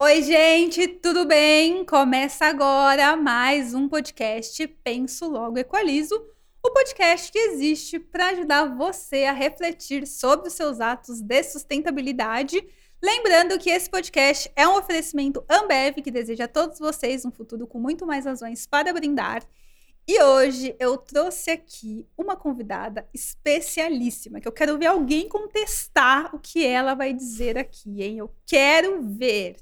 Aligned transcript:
Oi, 0.00 0.22
gente, 0.22 0.86
tudo 0.86 1.24
bem? 1.24 1.84
Começa 1.84 2.46
agora 2.46 3.16
mais 3.16 3.74
um 3.74 3.88
podcast 3.88 4.64
Penso 4.84 5.28
Logo 5.28 5.58
Equalizo, 5.58 6.14
o 6.64 6.70
podcast 6.70 7.32
que 7.32 7.38
existe 7.38 7.98
para 7.98 8.28
ajudar 8.28 8.76
você 8.76 9.24
a 9.24 9.32
refletir 9.32 10.06
sobre 10.06 10.46
os 10.46 10.54
seus 10.54 10.80
atos 10.80 11.20
de 11.20 11.42
sustentabilidade. 11.42 12.64
Lembrando 13.02 13.58
que 13.58 13.70
esse 13.70 13.90
podcast 13.90 14.48
é 14.54 14.68
um 14.68 14.76
oferecimento 14.76 15.44
Ambev 15.50 15.96
que 15.96 16.12
deseja 16.12 16.44
a 16.44 16.48
todos 16.48 16.78
vocês 16.78 17.24
um 17.24 17.32
futuro 17.32 17.66
com 17.66 17.80
muito 17.80 18.06
mais 18.06 18.24
razões 18.24 18.68
para 18.68 18.92
brindar. 18.92 19.42
E 20.06 20.22
hoje 20.22 20.76
eu 20.78 20.96
trouxe 20.96 21.50
aqui 21.50 22.06
uma 22.16 22.36
convidada 22.36 23.08
especialíssima, 23.12 24.40
que 24.40 24.46
eu 24.46 24.52
quero 24.52 24.78
ver 24.78 24.86
alguém 24.86 25.28
contestar 25.28 26.32
o 26.32 26.38
que 26.38 26.64
ela 26.64 26.94
vai 26.94 27.12
dizer 27.12 27.58
aqui, 27.58 28.00
hein? 28.00 28.18
Eu 28.18 28.32
quero 28.46 29.02
ver. 29.02 29.56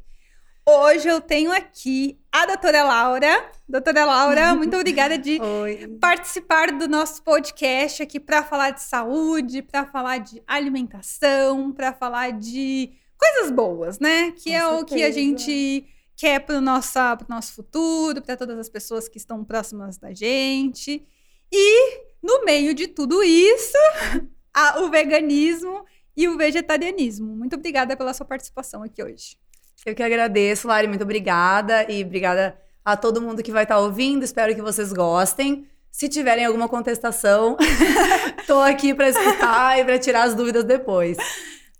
Hoje 0.69 1.07
eu 1.09 1.21
tenho 1.21 1.53
aqui 1.53 2.19
a 2.33 2.45
doutora 2.45 2.83
Laura. 2.83 3.51
Doutora 3.69 4.05
Laura, 4.05 4.52
muito 4.56 4.77
obrigada 4.77 5.16
de 5.16 5.41
Oi. 5.41 5.97
participar 6.01 6.73
do 6.73 6.89
nosso 6.89 7.23
podcast 7.23 8.02
aqui 8.02 8.19
para 8.19 8.42
falar 8.42 8.70
de 8.73 8.83
saúde, 8.83 9.62
para 9.62 9.87
falar 9.87 10.19
de 10.19 10.42
alimentação, 10.47 11.70
para 11.70 11.92
falar 11.92 12.33
de 12.33 12.91
coisas 13.16 13.51
boas, 13.52 14.01
né? 14.01 14.33
Que 14.33 14.51
Com 14.51 14.56
é 14.56 14.66
o 14.66 14.84
que 14.84 14.95
a 14.95 15.12
certeza. 15.12 15.19
gente 15.20 15.87
quer 16.16 16.41
para 16.41 16.56
o 16.56 16.61
nosso 16.61 17.53
futuro, 17.55 18.20
para 18.20 18.37
todas 18.37 18.59
as 18.59 18.69
pessoas 18.69 19.09
que 19.09 19.19
estão 19.19 19.45
próximas 19.45 19.98
da 19.98 20.12
gente. 20.12 21.06
E 21.53 22.01
no 22.20 22.45
meio 22.45 22.75
de 22.75 22.89
tudo 22.89 23.23
isso, 23.23 23.78
a- 24.53 24.80
o 24.80 24.91
veganismo 24.91 25.84
e 26.17 26.27
o 26.28 26.37
vegetarianismo. 26.37 27.37
Muito 27.37 27.55
obrigada 27.55 27.97
pela 27.97 28.12
sua 28.12 28.27
participação 28.27 28.83
aqui 28.83 29.01
hoje. 29.03 29.37
Eu 29.85 29.95
que 29.95 30.03
agradeço, 30.03 30.66
Lari, 30.69 30.89
muito 30.89 31.03
obrigada. 31.03 31.91
E 31.91 32.05
obrigada 32.05 32.59
a 32.84 32.97
todo 32.97 33.21
mundo 33.21 33.43
que 33.43 33.53
vai 33.53 33.65
estar 33.65 33.79
ouvindo. 33.79 34.25
Espero 34.25 34.55
que 34.55 34.62
vocês 34.62 34.92
gostem. 34.92 35.67
Se 35.91 36.09
tiverem 36.09 36.45
alguma 36.45 36.69
contestação, 36.69 37.56
tô 38.47 38.59
aqui 38.61 38.95
para 38.95 39.09
escutar 39.09 39.78
e 39.78 39.84
para 39.84 39.98
tirar 39.98 40.25
as 40.25 40.34
dúvidas 40.34 40.65
depois. 40.65 41.17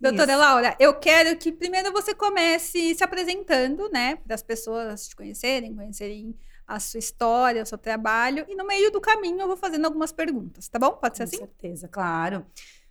Doutora 0.01 0.33
Isso. 0.33 0.41
Laura, 0.41 0.77
eu 0.79 0.95
quero 0.95 1.37
que 1.37 1.53
primeiro 1.53 1.93
você 1.93 2.15
comece 2.15 2.95
se 2.95 3.05
apresentando, 3.05 3.89
né, 3.91 4.17
para 4.17 4.35
as 4.35 4.43
pessoas 4.43 5.09
te 5.09 5.17
conhecerem, 5.17 5.75
conhecerem 5.75 6.35
a 6.67 6.81
sua 6.81 6.99
história, 6.99 7.63
o 7.63 7.67
seu 7.67 7.79
trabalho, 7.79 8.45
e 8.49 8.55
no 8.55 8.67
meio 8.67 8.91
do 8.91 9.01
caminho 9.01 9.41
eu 9.41 9.47
vou 9.47 9.57
fazendo 9.57 9.85
algumas 9.85 10.13
perguntas, 10.13 10.69
tá 10.69 10.79
bom? 10.79 10.93
Pode 10.93 11.17
ser 11.17 11.25
Com 11.25 11.29
assim? 11.29 11.39
certeza, 11.39 11.89
claro. 11.89 12.45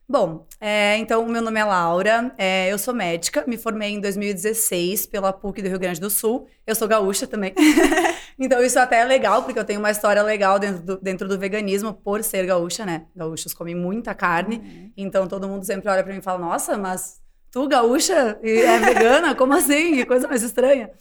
Bom, 0.07 0.45
é, 0.61 0.97
então, 0.97 1.25
o 1.25 1.29
meu 1.29 1.41
nome 1.41 1.59
é 1.59 1.63
Laura, 1.63 2.31
é, 2.37 2.71
eu 2.71 2.77
sou 2.77 2.93
médica, 2.93 3.43
me 3.47 3.57
formei 3.57 3.89
em 3.89 3.99
2016 3.99 5.07
pela 5.07 5.33
PUC 5.33 5.63
do 5.63 5.67
Rio 5.69 5.79
Grande 5.79 5.99
do 5.99 6.11
Sul. 6.11 6.47
Eu 6.65 6.75
sou 6.75 6.87
gaúcha 6.87 7.25
também. 7.25 7.53
então, 8.37 8.63
isso 8.63 8.77
até 8.77 8.99
é 8.99 9.03
legal, 9.03 9.41
porque 9.43 9.57
eu 9.57 9.63
tenho 9.65 9.79
uma 9.79 9.89
história 9.89 10.21
legal 10.21 10.59
dentro 10.59 10.83
do, 10.83 10.97
dentro 10.97 11.27
do 11.27 11.39
veganismo 11.39 11.91
por 11.91 12.23
ser 12.23 12.45
gaúcha, 12.45 12.85
né? 12.85 13.05
Gaúchos 13.15 13.51
comem 13.53 13.73
muita 13.73 14.13
carne, 14.13 14.57
Uhum. 14.57 14.91
então 14.95 15.27
todo 15.27 15.47
mundo 15.47 15.65
sempre 15.65 15.89
olha 15.89 16.03
pra 16.03 16.13
mim 16.13 16.19
e 16.19 16.21
fala: 16.21 16.37
Nossa, 16.37 16.77
mas 16.77 17.19
tu, 17.51 17.67
gaúcha, 17.67 18.37
e 18.43 18.59
é 18.61 18.77
vegana? 18.79 19.33
Como 19.33 19.53
assim? 19.53 19.95
Que 19.95 20.05
coisa 20.05 20.27
mais 20.27 20.43
estranha. 20.43 20.91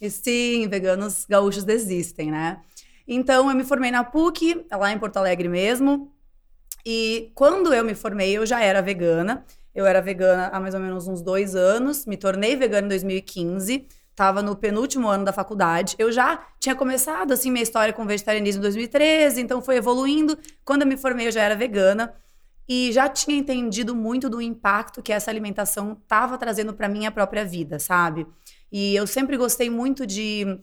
E 0.00 0.08
sim, 0.08 0.66
veganos 0.68 1.26
gaúchos 1.28 1.64
desistem, 1.64 2.30
né? 2.30 2.60
Então, 3.06 3.50
eu 3.50 3.54
me 3.54 3.64
formei 3.64 3.90
na 3.90 4.02
PUC, 4.02 4.64
lá 4.72 4.90
em 4.90 4.98
Porto 4.98 5.18
Alegre 5.18 5.48
mesmo. 5.50 6.10
E 6.84 7.30
quando 7.34 7.72
eu 7.72 7.84
me 7.84 7.94
formei, 7.94 8.36
eu 8.36 8.44
já 8.44 8.60
era 8.60 8.82
vegana. 8.82 9.44
Eu 9.74 9.86
era 9.86 10.00
vegana 10.00 10.48
há 10.48 10.60
mais 10.60 10.74
ou 10.74 10.80
menos 10.80 11.08
uns 11.08 11.22
dois 11.22 11.56
anos. 11.56 12.06
Me 12.06 12.16
tornei 12.16 12.56
vegana 12.56 12.86
em 12.86 12.90
2015. 12.90 13.86
Tava 14.14 14.42
no 14.42 14.54
penúltimo 14.54 15.08
ano 15.08 15.24
da 15.24 15.32
faculdade. 15.32 15.96
Eu 15.98 16.12
já 16.12 16.46
tinha 16.60 16.74
começado, 16.74 17.32
assim, 17.32 17.50
minha 17.50 17.62
história 17.62 17.92
com 17.92 18.06
vegetarianismo 18.06 18.60
em 18.60 18.62
2013. 18.62 19.40
Então, 19.40 19.60
foi 19.60 19.76
evoluindo. 19.76 20.38
Quando 20.64 20.82
eu 20.82 20.88
me 20.88 20.96
formei, 20.96 21.26
eu 21.26 21.32
já 21.32 21.42
era 21.42 21.56
vegana. 21.56 22.14
E 22.68 22.92
já 22.92 23.08
tinha 23.08 23.36
entendido 23.36 23.94
muito 23.94 24.28
do 24.30 24.40
impacto 24.40 25.02
que 25.02 25.12
essa 25.12 25.30
alimentação 25.30 25.98
estava 26.00 26.38
trazendo 26.38 26.72
para 26.72 26.88
minha 26.88 27.10
própria 27.10 27.44
vida, 27.44 27.78
sabe? 27.78 28.26
E 28.72 28.94
eu 28.96 29.06
sempre 29.06 29.36
gostei 29.36 29.68
muito 29.68 30.06
de 30.06 30.58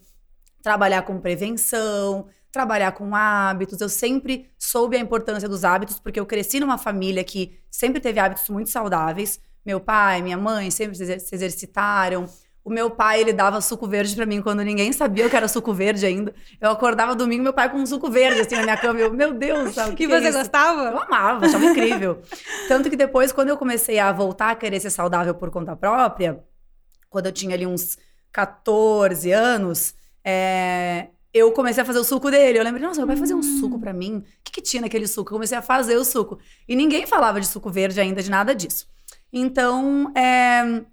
trabalhar 0.64 1.04
com 1.04 1.20
prevenção, 1.20 2.28
trabalhar 2.52 2.92
com 2.94 3.16
hábitos. 3.16 3.80
Eu 3.82 3.90
sempre 3.90 4.50
soube 4.58 4.98
a 4.98 5.00
importância 5.00 5.48
dos 5.48 5.64
hábitos, 5.64 6.00
porque 6.00 6.20
eu 6.20 6.26
cresci 6.26 6.60
numa 6.60 6.78
família 6.78 7.24
que 7.24 7.60
sempre 7.70 8.00
teve 8.00 8.20
hábitos 8.20 8.50
muito 8.50 8.70
saudáveis. 8.70 9.40
Meu 9.66 9.80
pai, 9.80 10.22
minha 10.22 10.38
mãe 10.38 10.70
sempre 10.72 10.96
se 10.98 11.04
exer- 11.04 11.20
se 11.20 11.34
exercitaram. 11.36 12.26
O 12.64 12.70
meu 12.70 12.92
pai, 12.92 13.22
ele 13.22 13.34
dava 13.34 13.60
suco 13.60 13.88
verde 13.88 14.16
pra 14.16 14.26
mim 14.26 14.40
quando 14.42 14.62
ninguém 14.64 14.92
sabia 14.92 15.28
que 15.28 15.36
era 15.36 15.48
suco 15.48 15.74
verde 15.74 16.06
ainda. 16.06 16.32
Eu 16.60 16.70
acordava 16.70 17.16
domingo, 17.16 17.42
meu 17.42 17.54
pai 17.54 17.70
com 17.72 17.78
um 17.78 17.86
suco 17.88 18.10
verde 18.12 18.42
assim 18.42 18.56
na 18.56 18.62
minha 18.64 18.78
cama. 18.78 19.00
Eu, 19.00 19.12
meu 19.12 19.34
Deus, 19.34 19.74
sabe? 19.74 19.94
o 19.94 19.96
que 19.96 20.04
E 20.04 20.12
é 20.14 20.20
você 20.22 20.30
isso? 20.30 20.38
gostava? 20.38 20.84
Eu 20.92 21.00
amava, 21.00 21.46
achava 21.48 21.66
incrível. 21.66 22.22
Tanto 22.68 22.88
que 22.90 22.96
depois, 22.96 23.32
quando 23.32 23.50
eu 23.50 23.58
comecei 23.58 23.98
a 23.98 24.12
voltar 24.12 24.52
a 24.52 24.56
querer 24.56 24.80
ser 24.80 24.92
saudável 24.92 25.34
por 25.34 25.50
conta 25.50 25.76
própria, 25.76 26.44
quando 27.10 27.26
eu 27.26 27.32
tinha 27.32 27.56
ali 27.56 27.66
uns 27.66 27.98
14 28.32 29.32
anos, 29.32 29.96
é, 30.24 31.08
eu 31.34 31.52
comecei 31.52 31.82
a 31.82 31.86
fazer 31.86 32.00
o 32.00 32.04
suco 32.04 32.30
dele. 32.30 32.60
Eu 32.60 32.64
lembrei, 32.64 32.86
nossa, 32.86 33.00
meu 33.00 33.08
pai 33.08 33.18
fazia 33.18 33.36
um 33.36 33.44
suco 33.44 33.80
pra 33.80 33.94
mim. 33.94 34.18
O 34.18 34.24
que, 34.44 34.52
que 34.52 34.62
tinha 34.62 34.82
naquele 34.82 35.08
suco? 35.08 35.30
Eu 35.30 35.36
comecei 35.36 35.58
a 35.58 35.62
fazer 35.62 35.96
o 35.96 36.04
suco. 36.04 36.40
E 36.68 36.76
ninguém 36.76 37.08
falava 37.08 37.40
de 37.40 37.48
suco 37.48 37.70
verde 37.70 38.00
ainda, 38.00 38.22
de 38.22 38.30
nada 38.30 38.54
disso. 38.54 38.88
Então, 39.32 40.12
é, 40.16 40.84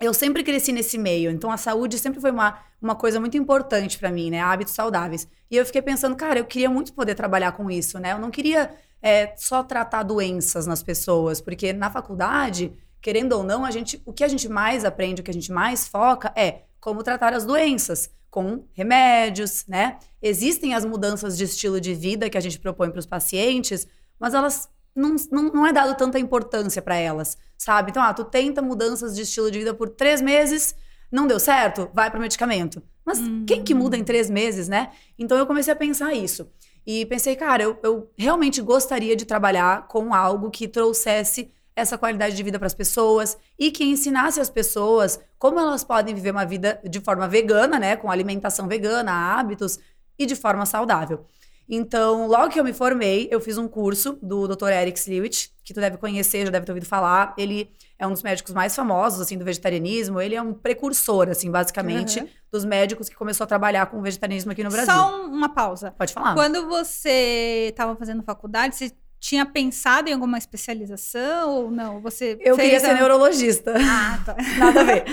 eu 0.00 0.12
sempre 0.12 0.42
cresci 0.42 0.72
nesse 0.72 0.98
meio. 0.98 1.30
Então, 1.30 1.50
a 1.50 1.56
saúde 1.56 1.98
sempre 1.98 2.20
foi 2.20 2.30
uma, 2.30 2.58
uma 2.82 2.96
coisa 2.96 3.20
muito 3.20 3.36
importante 3.36 3.98
pra 3.98 4.10
mim, 4.10 4.30
né? 4.30 4.40
Hábitos 4.40 4.74
saudáveis. 4.74 5.28
E 5.50 5.56
eu 5.56 5.64
fiquei 5.64 5.80
pensando, 5.80 6.16
cara, 6.16 6.40
eu 6.40 6.44
queria 6.44 6.68
muito 6.68 6.92
poder 6.92 7.14
trabalhar 7.14 7.52
com 7.52 7.70
isso, 7.70 8.00
né? 8.00 8.12
Eu 8.12 8.18
não 8.18 8.30
queria 8.30 8.74
é, 9.00 9.32
só 9.36 9.62
tratar 9.62 10.02
doenças 10.02 10.66
nas 10.66 10.82
pessoas, 10.82 11.40
porque 11.40 11.72
na 11.72 11.88
faculdade, 11.88 12.72
querendo 13.00 13.32
ou 13.32 13.44
não, 13.44 13.64
a 13.64 13.70
gente, 13.70 14.02
o 14.04 14.12
que 14.12 14.24
a 14.24 14.28
gente 14.28 14.48
mais 14.48 14.84
aprende, 14.84 15.20
o 15.20 15.24
que 15.24 15.30
a 15.30 15.34
gente 15.34 15.52
mais 15.52 15.86
foca 15.86 16.32
é 16.34 16.62
como 16.80 17.02
tratar 17.02 17.32
as 17.32 17.44
doenças 17.44 18.10
com 18.30 18.64
remédios, 18.72 19.64
né? 19.66 19.98
Existem 20.20 20.74
as 20.74 20.84
mudanças 20.84 21.36
de 21.36 21.44
estilo 21.44 21.80
de 21.80 21.94
vida 21.94 22.28
que 22.28 22.36
a 22.36 22.40
gente 22.40 22.58
propõe 22.58 22.90
para 22.90 22.98
os 23.00 23.06
pacientes, 23.06 23.86
mas 24.18 24.34
elas 24.34 24.68
não, 24.94 25.16
não, 25.30 25.42
não 25.44 25.66
é 25.66 25.72
dado 25.72 25.96
tanta 25.96 26.18
importância 26.18 26.82
para 26.82 26.96
elas, 26.96 27.38
sabe? 27.56 27.90
Então, 27.90 28.02
ah, 28.02 28.12
tu 28.12 28.24
tenta 28.24 28.60
mudanças 28.60 29.14
de 29.14 29.22
estilo 29.22 29.50
de 29.50 29.60
vida 29.60 29.72
por 29.72 29.88
três 29.88 30.20
meses, 30.20 30.74
não 31.10 31.26
deu 31.26 31.40
certo, 31.40 31.88
vai 31.94 32.10
para 32.10 32.20
medicamento. 32.20 32.82
Mas 33.04 33.20
quem 33.46 33.64
que 33.64 33.72
muda 33.72 33.96
em 33.96 34.04
três 34.04 34.28
meses, 34.28 34.68
né? 34.68 34.90
Então 35.18 35.38
eu 35.38 35.46
comecei 35.46 35.72
a 35.72 35.76
pensar 35.76 36.12
isso. 36.12 36.50
E 36.86 37.06
pensei, 37.06 37.36
cara, 37.36 37.62
eu, 37.62 37.78
eu 37.82 38.10
realmente 38.16 38.60
gostaria 38.60 39.16
de 39.16 39.24
trabalhar 39.24 39.88
com 39.88 40.12
algo 40.12 40.50
que 40.50 40.68
trouxesse 40.68 41.50
essa 41.78 41.96
qualidade 41.96 42.34
de 42.36 42.42
vida 42.42 42.58
para 42.58 42.66
as 42.66 42.74
pessoas 42.74 43.36
e 43.58 43.70
que 43.70 43.84
ensinasse 43.84 44.40
as 44.40 44.50
pessoas 44.50 45.18
como 45.38 45.58
elas 45.60 45.84
podem 45.84 46.14
viver 46.14 46.30
uma 46.32 46.44
vida 46.44 46.80
de 46.84 47.00
forma 47.00 47.28
vegana, 47.28 47.78
né, 47.78 47.96
com 47.96 48.10
alimentação 48.10 48.66
vegana, 48.68 49.12
hábitos 49.12 49.78
e 50.18 50.26
de 50.26 50.34
forma 50.34 50.66
saudável. 50.66 51.24
Então, 51.70 52.26
logo 52.26 52.48
que 52.48 52.58
eu 52.58 52.64
me 52.64 52.72
formei, 52.72 53.28
eu 53.30 53.38
fiz 53.40 53.58
um 53.58 53.68
curso 53.68 54.18
do 54.22 54.48
Dr. 54.48 54.68
Eric 54.70 54.98
Sliwich, 54.98 55.50
que 55.62 55.74
tu 55.74 55.80
deve 55.80 55.98
conhecer, 55.98 56.46
já 56.46 56.50
deve 56.50 56.64
ter 56.64 56.72
ouvido 56.72 56.86
falar. 56.86 57.34
Ele 57.36 57.70
é 57.98 58.06
um 58.06 58.12
dos 58.12 58.22
médicos 58.22 58.54
mais 58.54 58.74
famosos, 58.74 59.20
assim, 59.20 59.36
do 59.36 59.44
vegetarianismo. 59.44 60.18
Ele 60.18 60.34
é 60.34 60.40
um 60.40 60.54
precursor, 60.54 61.28
assim, 61.28 61.50
basicamente, 61.50 62.20
Uhum. 62.20 62.28
dos 62.50 62.64
médicos 62.64 63.10
que 63.10 63.14
começou 63.14 63.44
a 63.44 63.46
trabalhar 63.46 63.84
com 63.86 63.98
o 63.98 64.02
vegetarianismo 64.02 64.50
aqui 64.52 64.64
no 64.64 64.70
Brasil. 64.70 64.94
Só 64.94 65.14
um- 65.20 65.26
uma 65.26 65.50
pausa. 65.50 65.90
Pode 65.90 66.14
falar. 66.14 66.34
Quando 66.34 66.66
você 66.68 67.66
estava 67.68 67.94
fazendo 67.96 68.22
faculdade, 68.22 68.74
você 68.74 68.90
tinha 69.20 69.44
pensado 69.44 70.08
em 70.08 70.12
alguma 70.12 70.38
especialização 70.38 71.50
ou 71.50 71.70
não? 71.70 72.00
Você 72.00 72.38
Eu 72.40 72.56
queria 72.56 72.78
ser 72.80 72.90
a- 72.90 72.94
neurologista. 72.94 73.74
Ah, 73.76 74.20
tá. 74.24 74.36
Nada 74.58 74.80
a 74.80 74.84
ver. 74.84 75.04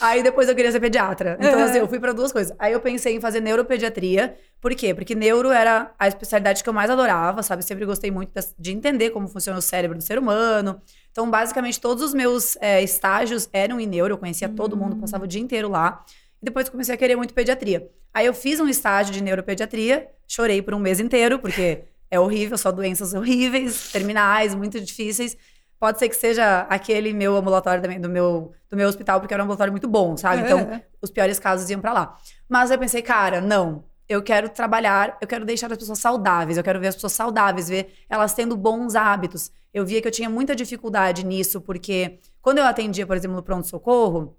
Aí 0.00 0.22
depois 0.22 0.48
eu 0.48 0.54
queria 0.54 0.70
ser 0.70 0.80
pediatra. 0.80 1.36
Então, 1.40 1.58
Uhum. 1.58 1.64
assim, 1.64 1.78
eu 1.78 1.88
fui 1.88 1.98
pra 1.98 2.12
duas 2.12 2.32
coisas. 2.32 2.54
Aí 2.58 2.72
eu 2.72 2.80
pensei 2.80 3.14
em 3.16 3.20
fazer 3.20 3.40
neuropediatria. 3.40 4.36
Por 4.60 4.74
quê? 4.74 4.94
Porque 4.94 5.14
neuro 5.14 5.50
era 5.50 5.92
a 5.98 6.06
especialidade 6.08 6.62
que 6.62 6.68
eu 6.68 6.72
mais 6.72 6.90
adorava, 6.90 7.42
sabe? 7.42 7.64
Sempre 7.64 7.84
gostei 7.84 8.10
muito 8.10 8.32
de 8.58 8.72
entender 8.72 9.10
como 9.10 9.28
funciona 9.28 9.58
o 9.58 9.62
cérebro 9.62 9.96
do 9.98 10.02
ser 10.02 10.18
humano. 10.18 10.80
Então, 11.10 11.28
basicamente, 11.30 11.80
todos 11.80 12.02
os 12.02 12.14
meus 12.14 12.56
é, 12.60 12.82
estágios 12.82 13.48
eram 13.52 13.80
em 13.80 13.86
neuro. 13.86 14.14
Eu 14.14 14.18
conhecia 14.18 14.48
todo 14.48 14.76
mundo, 14.76 14.96
Hum. 14.96 15.00
passava 15.00 15.24
o 15.24 15.26
dia 15.28 15.40
inteiro 15.40 15.68
lá. 15.68 16.04
E 16.40 16.44
depois 16.44 16.68
comecei 16.68 16.94
a 16.94 16.98
querer 16.98 17.16
muito 17.16 17.34
pediatria. 17.34 17.88
Aí 18.14 18.26
eu 18.26 18.34
fiz 18.34 18.58
um 18.60 18.68
estágio 18.68 19.12
de 19.12 19.22
neuropediatria, 19.22 20.08
chorei 20.26 20.62
por 20.62 20.74
um 20.74 20.78
mês 20.78 20.98
inteiro, 21.00 21.38
porque 21.38 21.82
é 22.10 22.18
horrível, 22.18 22.56
só 22.58 22.70
doenças 22.72 23.12
horríveis, 23.14 23.90
terminais, 23.92 24.54
muito 24.54 24.80
difíceis. 24.80 25.36
Pode 25.80 25.98
ser 25.98 26.08
que 26.08 26.16
seja 26.16 26.62
aquele 26.68 27.12
meu 27.12 27.36
ambulatório 27.36 27.80
também, 27.80 28.00
do 28.00 28.08
meu, 28.08 28.52
do 28.68 28.76
meu 28.76 28.88
hospital, 28.88 29.20
porque 29.20 29.32
era 29.32 29.42
um 29.42 29.44
ambulatório 29.44 29.72
muito 29.72 29.86
bom, 29.86 30.16
sabe? 30.16 30.42
Então, 30.42 30.58
Uhum. 30.60 30.80
os 31.00 31.10
piores 31.10 31.38
casos 31.38 31.70
iam 31.70 31.80
pra 31.80 31.92
lá. 31.92 32.16
Mas 32.48 32.70
eu 32.70 32.78
pensei, 32.78 33.00
cara, 33.02 33.40
não. 33.40 33.84
Eu 34.08 34.22
quero 34.22 34.48
trabalhar, 34.48 35.16
eu 35.20 35.28
quero 35.28 35.44
deixar 35.44 35.70
as 35.70 35.76
pessoas 35.78 35.98
saudáveis, 35.98 36.56
eu 36.56 36.64
quero 36.64 36.80
ver 36.80 36.88
as 36.88 36.94
pessoas 36.94 37.12
saudáveis, 37.12 37.68
ver 37.68 37.92
elas 38.08 38.32
tendo 38.34 38.56
bons 38.56 38.96
hábitos. 38.96 39.52
Eu 39.72 39.84
via 39.84 40.00
que 40.00 40.08
eu 40.08 40.12
tinha 40.12 40.30
muita 40.30 40.56
dificuldade 40.56 41.24
nisso, 41.24 41.60
porque 41.60 42.18
quando 42.40 42.58
eu 42.58 42.64
atendia, 42.64 43.06
por 43.06 43.16
exemplo, 43.16 43.36
no 43.36 43.42
pronto-socorro, 43.42 44.34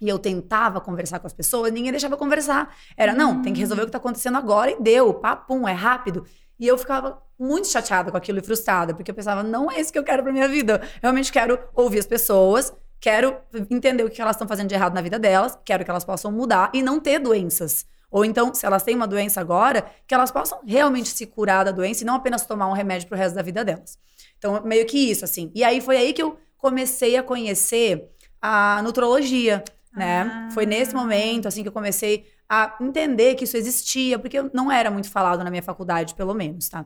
e 0.00 0.08
eu 0.08 0.18
tentava 0.18 0.80
conversar 0.80 1.18
com 1.18 1.26
as 1.26 1.32
pessoas, 1.34 1.70
ninguém 1.72 1.90
deixava 1.90 2.16
conversar. 2.16 2.74
Era, 2.96 3.12
não, 3.12 3.42
tem 3.42 3.52
que 3.52 3.60
resolver 3.60 3.82
o 3.82 3.86
que 3.86 3.92
tá 3.92 3.98
acontecendo 3.98 4.38
agora 4.38 4.70
e 4.70 4.80
deu, 4.80 5.12
papum, 5.12 5.68
é 5.68 5.72
rápido. 5.74 6.24
E 6.60 6.68
eu 6.68 6.76
ficava 6.76 7.22
muito 7.38 7.66
chateada 7.68 8.10
com 8.10 8.16
aquilo 8.18 8.38
e 8.38 8.42
frustrada, 8.42 8.94
porque 8.94 9.10
eu 9.10 9.14
pensava, 9.14 9.42
não 9.42 9.70
é 9.70 9.80
isso 9.80 9.90
que 9.90 9.98
eu 9.98 10.04
quero 10.04 10.22
pra 10.22 10.30
minha 10.30 10.46
vida. 10.46 10.82
Eu 10.82 10.98
realmente 11.04 11.32
quero 11.32 11.58
ouvir 11.74 11.98
as 11.98 12.06
pessoas, 12.06 12.70
quero 13.00 13.34
entender 13.70 14.04
o 14.04 14.10
que 14.10 14.20
elas 14.20 14.36
estão 14.36 14.46
fazendo 14.46 14.68
de 14.68 14.74
errado 14.74 14.92
na 14.92 15.00
vida 15.00 15.18
delas, 15.18 15.58
quero 15.64 15.82
que 15.82 15.90
elas 15.90 16.04
possam 16.04 16.30
mudar 16.30 16.70
e 16.74 16.82
não 16.82 17.00
ter 17.00 17.18
doenças. 17.18 17.86
Ou 18.10 18.26
então, 18.26 18.52
se 18.52 18.66
elas 18.66 18.82
têm 18.82 18.94
uma 18.94 19.06
doença 19.06 19.40
agora, 19.40 19.86
que 20.06 20.12
elas 20.12 20.30
possam 20.30 20.60
realmente 20.66 21.08
se 21.08 21.24
curar 21.24 21.64
da 21.64 21.70
doença 21.70 22.02
e 22.02 22.06
não 22.06 22.16
apenas 22.16 22.44
tomar 22.44 22.68
um 22.68 22.74
remédio 22.74 23.08
pro 23.08 23.16
resto 23.16 23.36
da 23.36 23.42
vida 23.42 23.64
delas. 23.64 23.96
Então, 24.36 24.62
meio 24.62 24.84
que 24.84 25.10
isso, 25.10 25.24
assim. 25.24 25.50
E 25.54 25.64
aí 25.64 25.80
foi 25.80 25.96
aí 25.96 26.12
que 26.12 26.22
eu 26.22 26.36
comecei 26.58 27.16
a 27.16 27.22
conhecer 27.22 28.10
a 28.42 28.82
nutrologia, 28.82 29.64
né? 29.94 30.22
Ah. 30.22 30.48
Foi 30.52 30.66
nesse 30.66 30.94
momento, 30.94 31.48
assim, 31.48 31.62
que 31.62 31.68
eu 31.68 31.72
comecei 31.72 32.26
a 32.50 32.76
entender 32.80 33.36
que 33.36 33.44
isso 33.44 33.56
existia, 33.56 34.18
porque 34.18 34.42
não 34.52 34.72
era 34.72 34.90
muito 34.90 35.08
falado 35.08 35.44
na 35.44 35.50
minha 35.50 35.62
faculdade, 35.62 36.16
pelo 36.16 36.34
menos, 36.34 36.68
tá? 36.68 36.84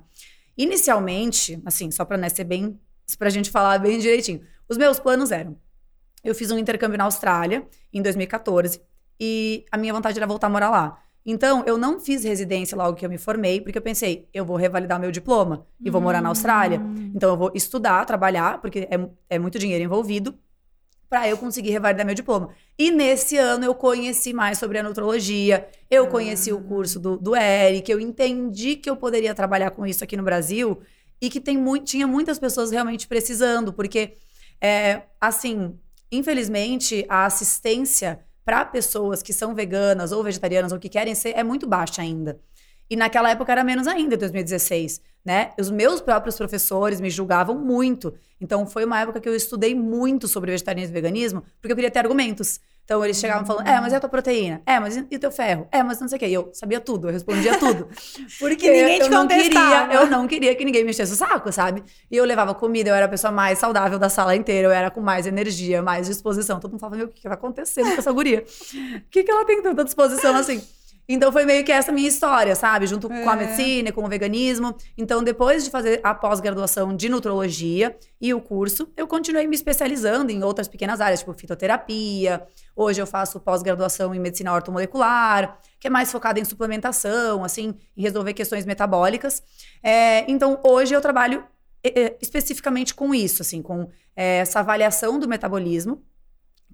Inicialmente, 0.59 1.59
assim, 1.65 1.91
só 1.91 2.05
pra 2.05 2.19
né, 2.19 2.29
ser 2.29 2.45
bem, 2.45 2.79
pra 3.19 3.31
gente 3.31 3.51
falar 3.51 3.79
bem 3.79 3.99
direitinho, 3.99 4.43
os 4.69 4.77
meus 4.77 4.99
planos 4.99 5.33
eram: 5.33 5.57
eu 6.23 6.35
fiz 6.35 6.51
um 6.51 6.59
intercâmbio 6.59 6.99
na 6.99 7.05
Austrália 7.05 7.67
em 7.91 8.03
2014 8.03 8.79
e 9.19 9.65
a 9.73 9.79
minha 9.79 9.95
vontade 9.95 10.19
era 10.19 10.27
voltar 10.27 10.49
a 10.49 10.51
morar 10.51 10.69
lá. 10.69 10.99
Então, 11.27 11.65
eu 11.67 11.79
não 11.79 11.99
fiz 11.99 12.23
residência 12.23 12.77
logo 12.77 12.95
que 12.95 13.07
eu 13.07 13.09
me 13.09 13.17
formei, 13.17 13.59
porque 13.59 13.79
eu 13.79 13.83
pensei, 13.83 14.29
eu 14.35 14.45
vou 14.45 14.57
revalidar 14.57 15.01
meu 15.01 15.11
diploma 15.11 15.67
e 15.83 15.89
vou 15.89 15.99
morar 15.99 16.21
na 16.21 16.29
Austrália. 16.29 16.79
Hum. 16.79 17.13
Então, 17.15 17.31
eu 17.31 17.37
vou 17.39 17.51
estudar, 17.55 18.05
trabalhar, 18.05 18.61
porque 18.61 18.81
é, 18.91 19.09
é 19.31 19.39
muito 19.39 19.59
dinheiro 19.59 19.83
envolvido, 19.83 20.39
para 21.09 21.29
eu 21.29 21.37
conseguir 21.39 21.71
revalidar 21.71 22.05
meu 22.05 22.15
diploma. 22.15 22.51
E 22.79 22.91
nesse 22.91 23.37
ano 23.37 23.65
eu 23.65 23.75
conheci 23.75 24.33
mais 24.33 24.59
sobre 24.59 24.79
a 24.79 24.83
nutrologia, 24.83 25.69
eu 25.91 26.09
conheci 26.09 26.53
o 26.53 26.61
curso 26.61 26.99
do, 26.99 27.17
do 27.17 27.37
Eric, 27.37 27.91
eu 27.91 28.01
entendi 28.01 28.77
que 28.77 28.91
eu 28.91 28.97
poderia 28.97 29.35
trabalhar 29.35 29.71
com 29.71 29.87
isso 29.87 30.03
aqui 30.03 30.17
no 30.17 30.23
Brasil 30.23 30.81
e 31.21 31.31
que 31.31 31.41
tem 31.41 31.57
muito, 31.57 31.87
tinha 31.87 32.07
muitas 32.07 32.39
pessoas 32.39 32.71
realmente 32.71 33.07
precisando, 33.07 33.73
porque, 33.73 34.15
é, 34.61 35.03
assim, 35.21 35.79
infelizmente, 36.11 37.07
a 37.09 37.25
assistência 37.27 38.21
para 38.45 38.65
pessoas 38.65 39.23
que 39.23 39.33
são 39.33 39.55
veganas 39.55 40.13
ou 40.13 40.23
vegetarianas 40.23 40.73
ou 40.73 40.79
que 40.79 40.89
querem 40.89 41.15
ser 41.15 41.31
é 41.37 41.43
muito 41.43 41.67
baixa 41.67 42.03
ainda. 42.03 42.39
E 42.89 42.97
naquela 42.97 43.31
época 43.31 43.51
era 43.51 43.65
menos 43.65 43.87
ainda, 43.87 44.15
em 44.15 44.19
2016, 44.19 45.01
né? 45.25 45.53
Os 45.59 45.71
meus 45.71 46.01
próprios 46.01 46.37
professores 46.37 47.01
me 47.01 47.11
julgavam 47.11 47.57
muito. 47.57 48.15
Então 48.41 48.67
foi 48.67 48.85
uma 48.85 49.01
época 49.01 49.21
que 49.21 49.29
eu 49.29 49.35
estudei 49.35 49.75
muito 49.75 50.29
sobre 50.29 50.51
vegetarianismo 50.51 50.93
e 50.93 51.01
veganismo, 51.01 51.43
porque 51.61 51.73
eu 51.73 51.77
queria 51.77 51.91
ter 51.91 52.01
argumentos. 52.01 52.61
Então 52.85 53.03
eles 53.03 53.17
chegavam 53.17 53.47
falando, 53.47 53.67
é, 53.67 53.81
mas 53.81 53.95
e 53.95 53.97
a 53.97 54.01
tua 54.01 54.11
proteína? 54.11 54.61
É, 54.67 54.79
mas 54.79 54.95
e 54.95 55.01
o 55.01 55.19
teu 55.19 55.33
ferro? 55.33 55.67
É, 55.73 55.83
mas 55.83 55.99
não 56.01 56.07
sei 56.07 56.17
o 56.17 56.19
quê. 56.19 56.27
E 56.27 56.35
eu 56.35 56.51
sabia 56.53 56.79
tudo, 56.79 57.09
eu 57.09 57.13
respondia 57.13 57.59
tudo. 57.59 57.89
Porque 58.39 58.71
ninguém 58.71 58.99
te 58.99 59.05
eu 59.05 59.11
não 59.11 59.27
queria, 59.27 59.89
eu 59.91 60.07
não 60.07 60.27
queria 60.27 60.55
que 60.55 60.65
ninguém 60.67 60.85
me 60.85 60.91
enchesse 60.91 61.15
o 61.15 61.17
saco, 61.17 61.51
sabe? 61.51 61.83
E 62.11 62.17
eu 62.17 62.25
levava 62.27 62.55
comida, 62.55 62.91
eu 62.91 62.95
era 62.95 63.07
a 63.07 63.09
pessoa 63.09 63.33
mais 63.33 63.59
saudável 63.59 63.99
da 63.99 64.11
sala 64.11 64.37
inteira, 64.37 64.69
eu 64.69 64.73
era 64.73 64.91
com 64.91 65.01
mais 65.01 65.27
energia, 65.27 65.81
mais 65.81 66.07
disposição. 66.07 66.61
Todo 66.61 66.73
mundo 66.73 66.81
falava, 66.81 66.97
meu, 66.97 67.07
o 67.07 67.09
que, 67.09 67.23
que 67.23 67.29
vai 67.29 67.39
acontecendo 67.39 67.91
com 67.91 67.99
essa 67.99 68.13
guria? 68.13 68.45
O 68.97 69.11
que, 69.11 69.25
que 69.25 69.31
ela 69.31 69.47
tem 69.47 69.63
tanta 69.63 69.83
disposição 69.83 70.37
assim? 70.37 70.63
Então 71.09 71.31
foi 71.31 71.45
meio 71.45 71.65
que 71.65 71.73
essa 71.73 71.93
minha 71.93 72.09
história, 72.09 72.55
sabe? 72.55 72.87
Junto 72.87 73.13
é. 73.13 73.23
com 73.23 73.31
a 73.31 73.35
é. 73.35 73.37
medicina, 73.37 73.93
com 73.93 74.05
o 74.05 74.09
veganismo. 74.09 74.75
Então, 74.97 75.23
depois 75.23 75.65
de 75.65 75.71
fazer 75.71 76.01
a 76.03 76.15
pós-graduação 76.15 76.97
de 76.97 77.09
nutrologia 77.09 77.97
e 78.21 78.33
o 78.33 78.41
curso, 78.41 78.89
eu 78.97 79.07
continuei 79.07 79.47
me 79.47 79.55
especializando 79.55 80.33
em 80.33 80.43
outras 80.43 80.69
pequenas 80.69 81.01
áreas, 81.01 81.21
tipo 81.21 81.33
fitoterapia. 81.35 82.47
Hoje 82.75 83.01
eu 83.01 83.07
faço 83.07 83.39
pós-graduação 83.41 84.15
em 84.15 84.19
medicina 84.19 84.53
ortomolecular, 84.53 85.59
que 85.79 85.87
é 85.87 85.91
mais 85.91 86.11
focada 86.11 86.41
em 86.41 86.45
suplementação, 86.45 87.45
assim, 87.45 87.75
em 87.97 88.03
resolver 88.03 88.33
questões 88.33 88.65
metabólicas. 88.65 89.43
É, 89.83 90.31
então, 90.31 90.61
hoje 90.65 90.95
eu 90.95 91.01
trabalho 91.01 91.45
especificamente 92.21 92.95
com 92.95 93.15
isso, 93.15 93.43
assim, 93.43 93.61
com 93.61 93.91
é, 94.17 94.39
essa 94.39 94.61
avaliação 94.61 95.19
do 95.19 95.29
metabolismo, 95.29 96.03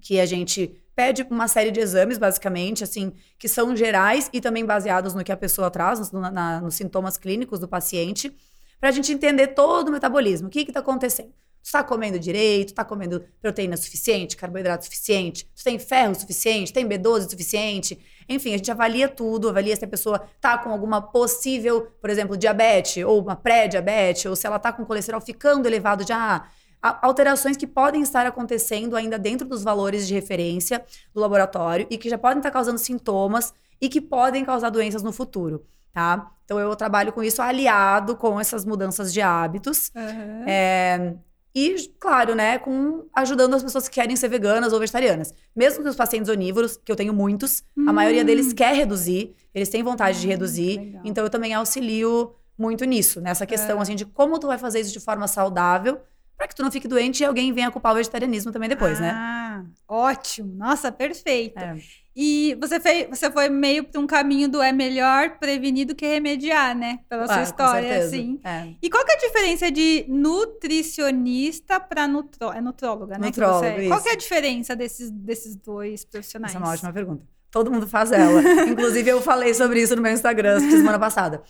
que 0.01 0.19
a 0.19 0.25
gente 0.25 0.80
pede 0.95 1.25
uma 1.29 1.47
série 1.47 1.71
de 1.71 1.79
exames, 1.79 2.17
basicamente, 2.17 2.83
assim, 2.83 3.13
que 3.37 3.47
são 3.47 3.75
gerais 3.75 4.29
e 4.33 4.41
também 4.41 4.65
baseados 4.65 5.13
no 5.13 5.23
que 5.23 5.31
a 5.31 5.37
pessoa 5.37 5.71
traz, 5.71 6.11
no, 6.11 6.19
na, 6.19 6.61
nos 6.61 6.75
sintomas 6.75 7.17
clínicos 7.17 7.59
do 7.59 7.67
paciente, 7.67 8.35
para 8.79 8.89
a 8.89 8.91
gente 8.91 9.11
entender 9.11 9.47
todo 9.47 9.89
o 9.89 9.91
metabolismo. 9.91 10.47
O 10.47 10.51
que 10.51 10.61
está 10.61 10.79
acontecendo? 10.79 11.29
Tu 11.61 11.65
está 11.65 11.83
comendo 11.83 12.17
direito, 12.17 12.69
está 12.69 12.83
comendo 12.83 13.23
proteína 13.39 13.77
suficiente, 13.77 14.35
carboidrato 14.35 14.85
suficiente, 14.85 15.45
tu 15.55 15.63
tem 15.63 15.77
ferro 15.77 16.15
suficiente, 16.15 16.73
tem 16.73 16.87
B12 16.87 17.29
suficiente. 17.29 17.99
Enfim, 18.27 18.55
a 18.55 18.57
gente 18.57 18.71
avalia 18.71 19.07
tudo, 19.07 19.47
avalia 19.47 19.75
se 19.75 19.85
a 19.85 19.87
pessoa 19.87 20.27
está 20.35 20.57
com 20.57 20.71
alguma 20.71 20.99
possível, 21.01 21.87
por 22.01 22.09
exemplo, 22.09 22.35
diabetes, 22.35 23.03
ou 23.05 23.21
uma 23.21 23.35
pré-diabetes, 23.35 24.25
ou 24.25 24.35
se 24.35 24.47
ela 24.47 24.55
está 24.55 24.73
com 24.73 24.83
colesterol 24.83 25.21
ficando 25.21 25.67
elevado 25.67 26.05
já 26.05 26.49
alterações 26.81 27.55
que 27.55 27.67
podem 27.67 28.01
estar 28.01 28.25
acontecendo 28.25 28.95
ainda 28.95 29.19
dentro 29.19 29.47
dos 29.47 29.63
valores 29.63 30.07
de 30.07 30.13
referência 30.13 30.83
do 31.13 31.21
laboratório 31.21 31.85
e 31.89 31.97
que 31.97 32.09
já 32.09 32.17
podem 32.17 32.37
estar 32.37 32.51
causando 32.51 32.79
sintomas 32.79 33.53
e 33.79 33.87
que 33.87 34.01
podem 34.01 34.43
causar 34.43 34.69
doenças 34.69 35.03
no 35.03 35.11
futuro, 35.11 35.65
tá? 35.93 36.31
Então 36.45 36.59
eu 36.59 36.75
trabalho 36.75 37.13
com 37.13 37.23
isso 37.23 37.41
aliado 37.41 38.15
com 38.15 38.39
essas 38.39 38.65
mudanças 38.65 39.13
de 39.13 39.21
hábitos. 39.21 39.91
Uhum. 39.95 40.43
É, 40.47 41.13
e, 41.53 41.75
claro, 41.99 42.33
né, 42.33 42.57
com 42.57 43.05
ajudando 43.13 43.53
as 43.55 43.63
pessoas 43.63 43.87
que 43.87 43.95
querem 43.95 44.15
ser 44.15 44.29
veganas 44.29 44.71
ou 44.71 44.79
vegetarianas. 44.79 45.33
Mesmo 45.55 45.83
que 45.83 45.89
os 45.89 45.95
pacientes 45.95 46.29
onívoros, 46.29 46.77
que 46.77 46.91
eu 46.91 46.95
tenho 46.95 47.13
muitos, 47.13 47.63
hum. 47.77 47.89
a 47.89 47.93
maioria 47.93 48.23
deles 48.23 48.53
quer 48.53 48.73
reduzir, 48.73 49.35
eles 49.53 49.67
têm 49.67 49.83
vontade 49.83 50.17
hum, 50.17 50.21
de 50.21 50.27
reduzir. 50.27 50.79
Legal. 50.79 51.01
Então 51.05 51.23
eu 51.23 51.29
também 51.29 51.53
auxilio 51.53 52.35
muito 52.57 52.85
nisso, 52.85 53.19
nessa 53.19 53.45
questão 53.45 53.79
é. 53.79 53.81
assim 53.81 53.95
de 53.95 54.05
como 54.05 54.39
tu 54.39 54.47
vai 54.47 54.57
fazer 54.57 54.79
isso 54.79 54.93
de 54.93 54.99
forma 54.99 55.27
saudável 55.27 55.99
para 56.41 56.47
que 56.47 56.55
tu 56.55 56.63
não 56.63 56.71
fique 56.71 56.87
doente 56.87 57.21
e 57.21 57.25
alguém 57.25 57.53
venha 57.53 57.69
culpar 57.69 57.91
o 57.91 57.95
vegetarianismo 57.95 58.51
também 58.51 58.67
depois, 58.67 58.97
ah, 58.97 59.01
né? 59.01 59.11
Ah, 59.13 59.63
ótimo. 59.87 60.51
Nossa, 60.55 60.91
perfeito. 60.91 61.59
É. 61.59 61.77
E 62.15 62.57
você, 62.59 62.79
fez, 62.79 63.07
você 63.07 63.29
foi 63.29 63.47
meio 63.47 63.83
para 63.83 64.01
um 64.01 64.07
caminho 64.07 64.49
do 64.49 64.59
é 64.59 64.71
melhor 64.71 65.37
prevenir 65.37 65.85
do 65.85 65.93
que 65.93 66.03
remediar, 66.03 66.75
né? 66.75 66.99
Pela 67.07 67.27
sua 67.27 67.43
história, 67.43 67.99
assim. 67.99 68.39
É. 68.43 68.69
E 68.81 68.89
qual 68.89 69.05
que 69.05 69.11
é 69.11 69.15
a 69.15 69.19
diferença 69.19 69.71
de 69.71 70.03
nutricionista 70.09 71.79
para 71.79 72.07
nutro... 72.07 72.51
é 72.51 72.59
nutróloga, 72.59 73.19
né? 73.19 73.27
Nutrólogo, 73.27 73.59
você... 73.59 73.87
Qual 73.87 74.01
que 74.01 74.09
é 74.09 74.13
a 74.13 74.17
diferença 74.17 74.75
desses, 74.75 75.11
desses 75.11 75.55
dois 75.55 76.03
profissionais? 76.03 76.55
Essa 76.55 76.59
é 76.59 76.65
uma 76.65 76.73
ótima 76.73 76.91
pergunta. 76.91 77.23
Todo 77.51 77.69
mundo 77.69 77.87
faz 77.87 78.11
ela. 78.11 78.41
Inclusive, 78.67 79.11
eu 79.11 79.21
falei 79.21 79.53
sobre 79.53 79.79
isso 79.79 79.95
no 79.95 80.01
meu 80.01 80.11
Instagram 80.11 80.59
semana 80.59 80.97
passada. 80.97 81.43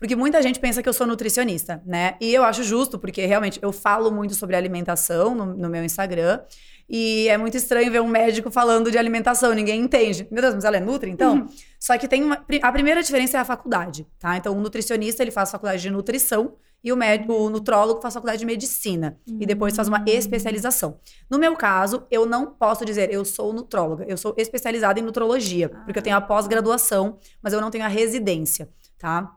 Porque 0.00 0.16
muita 0.16 0.42
gente 0.42 0.58
pensa 0.58 0.82
que 0.82 0.88
eu 0.88 0.94
sou 0.94 1.06
nutricionista, 1.06 1.82
né? 1.84 2.14
E 2.18 2.32
eu 2.32 2.42
acho 2.42 2.64
justo, 2.64 2.98
porque 2.98 3.26
realmente 3.26 3.58
eu 3.60 3.70
falo 3.70 4.10
muito 4.10 4.34
sobre 4.34 4.56
alimentação 4.56 5.34
no, 5.34 5.44
no 5.54 5.68
meu 5.68 5.84
Instagram. 5.84 6.40
E 6.88 7.28
é 7.28 7.36
muito 7.36 7.56
estranho 7.56 7.92
ver 7.92 8.00
um 8.00 8.08
médico 8.08 8.50
falando 8.50 8.90
de 8.90 8.96
alimentação, 8.96 9.52
ninguém 9.52 9.80
entende. 9.82 10.26
Meu 10.30 10.40
Deus, 10.42 10.54
mas 10.54 10.64
ela 10.64 10.78
é 10.78 10.80
nutri, 10.80 11.10
então? 11.10 11.34
Uhum. 11.34 11.46
Só 11.78 11.96
que 11.98 12.08
tem 12.08 12.24
uma. 12.24 12.44
A 12.62 12.72
primeira 12.72 13.02
diferença 13.02 13.36
é 13.36 13.40
a 13.40 13.44
faculdade, 13.44 14.06
tá? 14.18 14.38
Então, 14.38 14.56
o 14.56 14.60
nutricionista 14.60 15.22
ele 15.22 15.30
faz 15.30 15.50
faculdade 15.50 15.82
de 15.82 15.90
nutrição 15.90 16.54
e 16.82 16.90
o, 16.92 16.96
médico, 16.96 17.34
o 17.34 17.50
nutrólogo 17.50 18.00
faz 18.00 18.14
faculdade 18.14 18.38
de 18.38 18.46
medicina. 18.46 19.18
Uhum. 19.28 19.36
E 19.38 19.46
depois 19.46 19.76
faz 19.76 19.86
uma 19.86 20.00
hum. 20.00 20.04
especialização. 20.06 20.98
No 21.28 21.38
meu 21.38 21.54
caso, 21.54 22.06
eu 22.10 22.24
não 22.24 22.46
posso 22.46 22.86
dizer 22.86 23.12
eu 23.12 23.24
sou 23.24 23.52
nutróloga. 23.52 24.04
Eu 24.08 24.16
sou 24.16 24.34
especializada 24.38 24.98
em 24.98 25.02
nutrologia, 25.02 25.70
ah. 25.72 25.80
porque 25.84 25.98
eu 25.98 26.02
tenho 26.02 26.16
a 26.16 26.20
pós-graduação, 26.22 27.18
mas 27.42 27.52
eu 27.52 27.60
não 27.60 27.70
tenho 27.70 27.84
a 27.84 27.88
residência, 27.88 28.68
tá? 28.98 29.36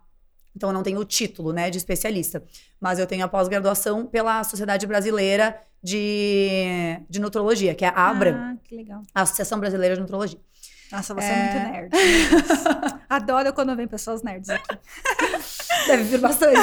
Então, 0.55 0.69
eu 0.69 0.73
não 0.73 0.83
tenho 0.83 0.99
o 0.99 1.05
título, 1.05 1.51
né, 1.51 1.69
de 1.69 1.77
especialista. 1.77 2.43
Mas 2.79 2.99
eu 2.99 3.07
tenho 3.07 3.25
a 3.25 3.27
pós-graduação 3.27 4.05
pela 4.05 4.43
Sociedade 4.43 4.85
Brasileira 4.85 5.59
de, 5.81 6.99
de 7.09 7.19
Nutrologia, 7.19 7.75
que 7.75 7.83
é 7.83 7.89
a 7.89 8.09
ABRAM. 8.09 8.35
Ah, 8.37 8.55
que 8.63 8.75
legal. 8.75 9.01
A 9.13 9.21
Associação 9.21 9.59
Brasileira 9.59 9.95
de 9.95 10.01
Nutrologia. 10.01 10.39
Nossa, 10.93 11.13
você 11.15 11.25
é, 11.25 11.31
é 11.31 11.43
muito 11.43 11.71
nerd. 11.71 11.91
Adoro 13.09 13.51
quando 13.51 13.75
vem 13.75 13.87
pessoas 13.87 14.21
nerds 14.21 14.47
aqui. 14.49 14.77
Deve 15.87 16.03
vir 16.03 16.19
bastante. 16.19 16.59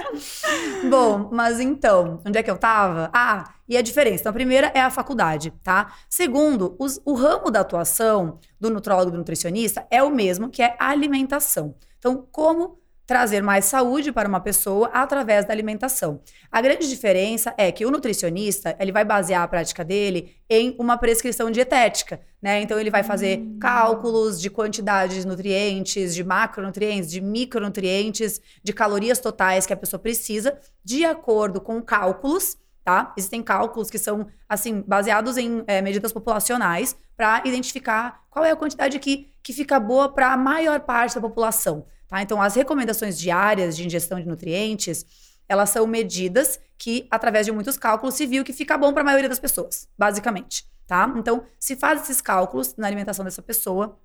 Bom, 0.88 1.28
mas 1.30 1.60
então, 1.60 2.22
onde 2.24 2.38
é 2.38 2.42
que 2.42 2.50
eu 2.50 2.56
tava? 2.56 3.10
Ah, 3.12 3.52
e 3.68 3.76
a 3.76 3.82
diferença. 3.82 4.22
Então, 4.22 4.30
a 4.30 4.32
primeira 4.32 4.72
é 4.74 4.80
a 4.80 4.90
faculdade, 4.90 5.52
tá? 5.62 5.92
Segundo, 6.08 6.74
os, 6.78 6.98
o 7.04 7.12
ramo 7.12 7.50
da 7.50 7.60
atuação 7.60 8.38
do 8.58 8.70
nutrólogo 8.70 9.10
e 9.10 9.12
do 9.12 9.18
nutricionista 9.18 9.86
é 9.90 10.02
o 10.02 10.10
mesmo, 10.10 10.48
que 10.48 10.62
é 10.62 10.74
a 10.78 10.88
alimentação. 10.88 11.74
Então, 11.98 12.26
como 12.32 12.78
trazer 13.06 13.42
mais 13.42 13.66
saúde 13.66 14.10
para 14.10 14.28
uma 14.28 14.40
pessoa 14.40 14.88
através 14.92 15.44
da 15.44 15.52
alimentação. 15.52 16.20
A 16.50 16.60
grande 16.60 16.88
diferença 16.88 17.54
é 17.58 17.70
que 17.70 17.84
o 17.84 17.90
nutricionista, 17.90 18.76
ele 18.80 18.92
vai 18.92 19.04
basear 19.04 19.42
a 19.42 19.48
prática 19.48 19.84
dele 19.84 20.36
em 20.48 20.74
uma 20.78 20.96
prescrição 20.96 21.50
dietética, 21.50 22.20
né? 22.40 22.60
Então 22.62 22.78
ele 22.78 22.90
vai 22.90 23.02
fazer 23.02 23.38
hum. 23.38 23.58
cálculos 23.60 24.40
de 24.40 24.48
quantidade 24.50 25.20
de 25.20 25.26
nutrientes, 25.26 26.14
de 26.14 26.24
macronutrientes, 26.24 27.10
de 27.10 27.20
micronutrientes, 27.20 28.40
de 28.62 28.72
calorias 28.72 29.18
totais 29.18 29.66
que 29.66 29.72
a 29.72 29.76
pessoa 29.76 30.00
precisa, 30.00 30.58
de 30.84 31.04
acordo 31.04 31.60
com 31.60 31.80
cálculos 31.82 32.56
tá? 32.84 33.14
Existem 33.16 33.42
cálculos 33.42 33.88
que 33.88 33.98
são, 33.98 34.26
assim, 34.48 34.82
baseados 34.86 35.38
em 35.38 35.64
é, 35.66 35.80
medidas 35.80 36.12
populacionais 36.12 36.94
para 37.16 37.42
identificar 37.46 38.22
qual 38.28 38.44
é 38.44 38.50
a 38.50 38.56
quantidade 38.56 38.98
que, 38.98 39.30
que 39.42 39.52
fica 39.52 39.80
boa 39.80 40.12
para 40.12 40.32
a 40.32 40.36
maior 40.36 40.80
parte 40.80 41.14
da 41.14 41.20
população, 41.20 41.86
tá? 42.06 42.20
Então, 42.20 42.42
as 42.42 42.54
recomendações 42.54 43.18
diárias 43.18 43.76
de 43.76 43.86
ingestão 43.86 44.20
de 44.20 44.28
nutrientes, 44.28 45.06
elas 45.48 45.70
são 45.70 45.86
medidas 45.86 46.60
que, 46.76 47.08
através 47.10 47.46
de 47.46 47.52
muitos 47.52 47.78
cálculos, 47.78 48.14
se 48.14 48.26
viu 48.26 48.44
que 48.44 48.52
fica 48.52 48.76
bom 48.76 48.92
para 48.92 49.00
a 49.00 49.04
maioria 49.04 49.28
das 49.28 49.38
pessoas, 49.38 49.88
basicamente, 49.96 50.68
tá? 50.86 51.10
Então, 51.16 51.44
se 51.58 51.76
faz 51.76 52.02
esses 52.02 52.20
cálculos 52.20 52.76
na 52.76 52.86
alimentação 52.86 53.24
dessa 53.24 53.40
pessoa, 53.40 53.98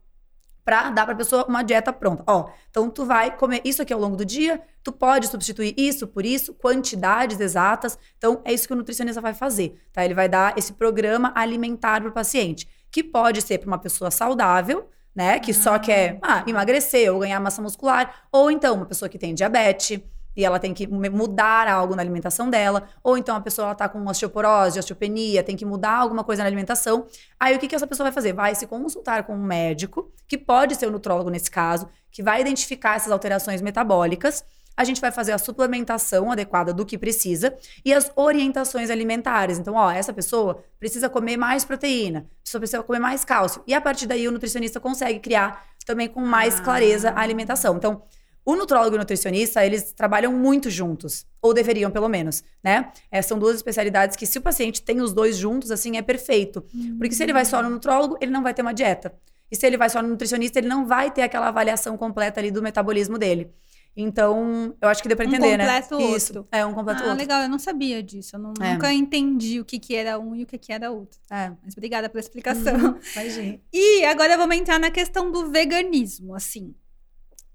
para 0.64 0.90
dar 0.90 1.06
para 1.06 1.14
a 1.14 1.18
pessoa 1.18 1.46
uma 1.48 1.64
dieta 1.64 1.92
pronta. 1.92 2.24
Ó, 2.28 2.50
então 2.70 2.90
tu 2.90 3.06
vai 3.06 3.36
comer 3.36 3.62
isso 3.64 3.82
aqui 3.82 3.94
ao 3.94 4.00
longo 4.00 4.16
do 4.16 4.26
dia, 4.26 4.62
tu 4.84 4.92
pode 4.92 5.28
substituir 5.28 5.74
isso 5.78 6.08
por 6.08 6.26
isso, 6.26 6.54
quantidades 6.54 7.40
exatas. 7.40 7.98
Então 8.18 8.42
é 8.46 8.54
isso 8.54 8.68
que 8.68 8.74
o 8.74 8.76
nutricionista 8.76 9.22
vai 9.22 9.34
fazer, 9.34 9.82
tá? 9.92 10.06
Ele 10.06 10.14
vai 10.14 10.30
dar 10.30 10.58
esse 10.58 10.74
programa 10.74 11.32
alimentar 11.36 12.02
para 12.02 12.10
o 12.10 12.14
paciente, 12.14 12.68
que 12.92 13.04
pode 13.04 13.42
ser 13.42 13.58
para 13.58 13.68
uma 13.68 13.78
pessoa 13.78 14.12
saudável, 14.12 14.90
né, 15.16 15.40
que 15.40 15.52
ah. 15.52 15.56
só 15.56 15.80
quer 15.80 16.20
ah, 16.22 16.44
emagrecer 16.48 17.12
ou 17.12 17.20
ganhar 17.20 17.40
massa 17.40 17.62
muscular, 17.62 18.24
ou 18.32 18.50
então 18.50 18.76
uma 18.76 18.86
pessoa 18.86 19.10
que 19.10 19.18
tem 19.18 19.34
diabetes, 19.34 20.00
e 20.40 20.46
ela 20.46 20.58
tem 20.58 20.74
que 20.74 20.88
mudar 20.88 21.68
algo 21.68 21.98
na 21.98 22.02
alimentação 22.02 22.50
dela, 22.50 22.88
ou 23.04 23.18
então 23.18 23.36
a 23.36 23.42
pessoa 23.42 23.74
está 23.74 23.90
com 23.90 24.06
osteoporose, 24.06 24.80
osteopenia, 24.80 25.44
tem 25.44 25.58
que 25.58 25.66
mudar 25.66 25.98
alguma 25.98 26.24
coisa 26.24 26.44
na 26.44 26.48
alimentação. 26.48 27.06
Aí 27.38 27.54
o 27.54 27.60
que, 27.60 27.68
que 27.68 27.76
essa 27.76 27.86
pessoa 27.86 28.06
vai 28.06 28.14
fazer? 28.14 28.32
Vai 28.32 28.56
se 28.56 28.66
consultar 28.66 29.24
com 29.24 29.36
um 29.36 29.44
médico, 29.44 30.10
que 30.26 30.38
pode 30.38 30.76
ser 30.76 30.86
o 30.86 30.90
um 30.90 30.92
nutrólogo 30.94 31.30
nesse 31.30 31.52
caso, 31.52 31.90
que 32.10 32.24
vai 32.24 32.40
identificar 32.40 32.96
essas 32.96 33.12
alterações 33.12 33.62
metabólicas. 33.62 34.46
A 34.78 34.86
gente 34.86 35.02
vai 35.02 35.12
fazer 35.12 35.34
a 35.34 35.38
suplementação 35.38 36.32
adequada 36.32 36.74
do 36.74 36.86
que 36.86 36.98
precisa 36.98 37.54
e 37.84 37.94
as 37.94 38.10
orientações 38.16 38.90
alimentares. 38.90 39.60
Então, 39.60 39.74
ó, 39.74 39.92
essa 39.92 40.14
pessoa 40.14 40.64
precisa 40.80 41.10
comer 41.10 41.36
mais 41.36 41.66
proteína, 41.66 42.26
pessoa 42.42 42.62
precisa 42.62 42.82
comer 42.82 43.00
mais 43.00 43.26
cálcio. 43.26 43.62
E 43.68 43.74
a 43.74 43.82
partir 43.82 44.08
daí 44.08 44.26
o 44.26 44.32
nutricionista 44.32 44.80
consegue 44.80 45.20
criar 45.20 45.66
também 45.86 46.08
com 46.08 46.22
mais 46.22 46.62
clareza 46.62 47.10
a 47.10 47.20
alimentação. 47.20 47.76
Então, 47.76 48.04
o 48.46 48.56
nutrólogo 48.56 48.96
e 48.96 48.98
o 48.98 49.00
nutricionista, 49.00 49.66
eles 49.66 49.92
trabalham 49.92 50.34
muito 50.34 50.70
juntos, 50.70 51.26
ou 51.42 51.54
deveriam 51.54 51.92
pelo 51.92 52.08
menos, 52.10 52.44
né? 52.64 52.92
É, 53.12 53.22
são 53.22 53.38
duas 53.38 53.56
especialidades 53.56 54.16
que 54.16 54.26
se 54.26 54.38
o 54.38 54.42
paciente 54.42 54.82
tem 54.82 55.02
os 55.02 55.14
dois 55.14 55.38
juntos, 55.38 55.72
assim, 55.72 55.98
é 55.98 56.02
perfeito. 56.02 56.64
Porque 56.98 57.14
se 57.14 57.24
ele 57.24 57.34
vai 57.34 57.46
só 57.46 57.62
no 57.62 57.70
nutrólogo, 57.70 58.18
ele 58.22 58.32
não 58.32 58.42
vai 58.42 58.54
ter 58.54 58.62
uma 58.62 58.74
dieta. 58.74 59.14
E 59.52 59.56
se 59.56 59.66
ele 59.66 59.78
vai 59.78 59.90
só 59.90 60.02
no 60.02 60.08
nutricionista, 60.10 60.60
ele 60.60 60.68
não 60.68 60.86
vai 60.86 61.12
ter 61.12 61.22
aquela 61.24 61.48
avaliação 61.48 61.98
completa 61.98 62.40
ali 62.40 62.52
do 62.52 62.62
metabolismo 62.62 63.18
dele. 63.18 63.52
Então, 63.98 64.74
eu 64.80 64.88
acho 64.88 65.02
que 65.02 65.08
deu 65.08 65.18
pra 65.18 65.26
entender, 65.26 65.56
um 65.56 65.58
né? 65.58 65.82
completo 65.82 66.16
Isso. 66.16 66.38
outro. 66.38 66.48
É, 66.52 66.66
um 66.66 66.74
completo 66.74 67.02
ah, 67.02 67.06
outro. 67.08 67.18
legal, 67.18 67.42
eu 67.42 67.50
não 67.50 67.60
sabia 67.60 68.02
disso. 68.02 68.36
Eu 68.36 68.40
não- 68.40 68.54
É. 68.62 68.74
nunca 68.74 68.94
entendi 68.94 69.60
o 69.60 69.66
que, 69.66 69.80
que 69.80 69.96
era 69.96 70.18
um 70.20 70.36
e 70.36 70.44
o 70.44 70.46
que, 70.46 70.58
que 70.58 70.72
era 70.72 70.92
outro. 70.92 71.20
É. 71.30 71.52
Mas 71.64 71.74
obrigada 71.74 72.08
pela 72.08 72.20
explicação. 72.20 72.98
Imagina. 73.16 73.60
E 73.74 74.06
agora 74.06 74.38
vamos 74.38 74.56
entrar 74.56 74.80
na 74.80 74.92
questão 74.92 75.32
do 75.32 75.50
veganismo, 75.50 76.36
assim. 76.36 76.74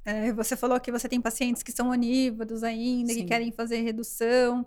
É, 0.05 0.33
você 0.33 0.57
falou 0.57 0.79
que 0.79 0.93
você 0.93 1.09
tem 1.09 1.21
pacientes 1.21 1.63
que 1.63 1.73
são 1.73 1.89
onívoros 1.89 2.63
ainda, 2.63 3.13
que 3.13 3.21
Sim. 3.21 3.27
querem 3.27 3.51
fazer 3.51 3.81
redução. 3.81 4.67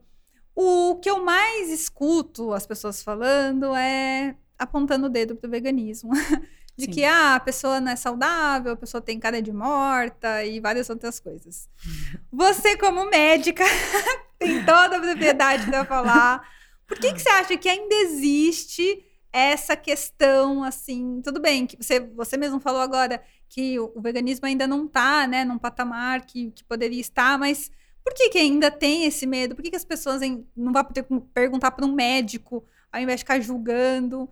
O 0.56 0.96
que 0.96 1.10
eu 1.10 1.24
mais 1.24 1.70
escuto 1.70 2.54
as 2.54 2.66
pessoas 2.66 3.04
falando 3.04 3.76
é 3.76 4.36
apontando 4.58 5.06
o 5.06 5.10
dedo 5.10 5.36
pro 5.36 5.50
veganismo. 5.50 6.12
De 6.76 6.86
Sim. 6.86 6.92
que 6.92 7.04
ah, 7.04 7.36
a 7.36 7.40
pessoa 7.40 7.80
não 7.80 7.92
é 7.92 7.96
saudável, 7.96 8.74
a 8.74 8.76
pessoa 8.76 9.02
tem 9.02 9.20
cara 9.20 9.42
de 9.42 9.52
morta 9.52 10.46
e 10.46 10.60
várias 10.60 10.88
outras 10.92 11.20
coisas. 11.20 11.68
Você, 12.32 12.78
como 12.78 13.10
médica, 13.10 13.64
tem 14.38 14.64
toda 14.64 14.98
a 14.98 15.00
propriedade 15.00 15.66
para 15.66 15.84
falar. 15.86 16.48
Por 16.88 17.00
que, 17.00 17.14
que 17.14 17.20
você 17.20 17.30
acha 17.30 17.58
que 17.58 17.68
ainda 17.68 17.96
existe 17.96 19.04
essa 19.34 19.76
questão, 19.76 20.64
assim, 20.64 21.20
tudo 21.24 21.42
bem, 21.42 21.68
que 21.68 21.76
você, 21.76 22.00
você 22.00 22.38
mesmo 22.38 22.60
falou 22.60 22.80
agora 22.80 23.22
que 23.50 23.80
o, 23.80 23.92
o 23.96 24.02
veganismo 24.02 24.46
ainda 24.46 24.68
não 24.68 24.86
está, 24.86 25.26
né, 25.28 25.44
num 25.46 25.58
patamar 25.58 26.26
que, 26.26 26.52
que 26.52 26.64
poderia 26.64 27.00
estar, 27.02 27.38
mas 27.40 27.72
por 28.04 28.14
que, 28.14 28.30
que 28.30 28.38
ainda 28.38 28.70
tem 28.72 29.06
esse 29.06 29.26
medo? 29.26 29.56
Por 29.56 29.62
que, 29.64 29.70
que 29.70 29.76
as 29.76 29.86
pessoas 29.86 30.22
em- 30.22 30.46
não 30.56 30.72
vão 30.72 30.84
poder 30.84 31.06
perguntar 31.34 31.72
para 31.72 31.86
um 31.86 31.92
médico 31.94 32.64
ao 32.92 33.02
invés 33.02 33.20
de 33.20 33.24
ficar 33.24 33.40
julgando? 33.40 34.30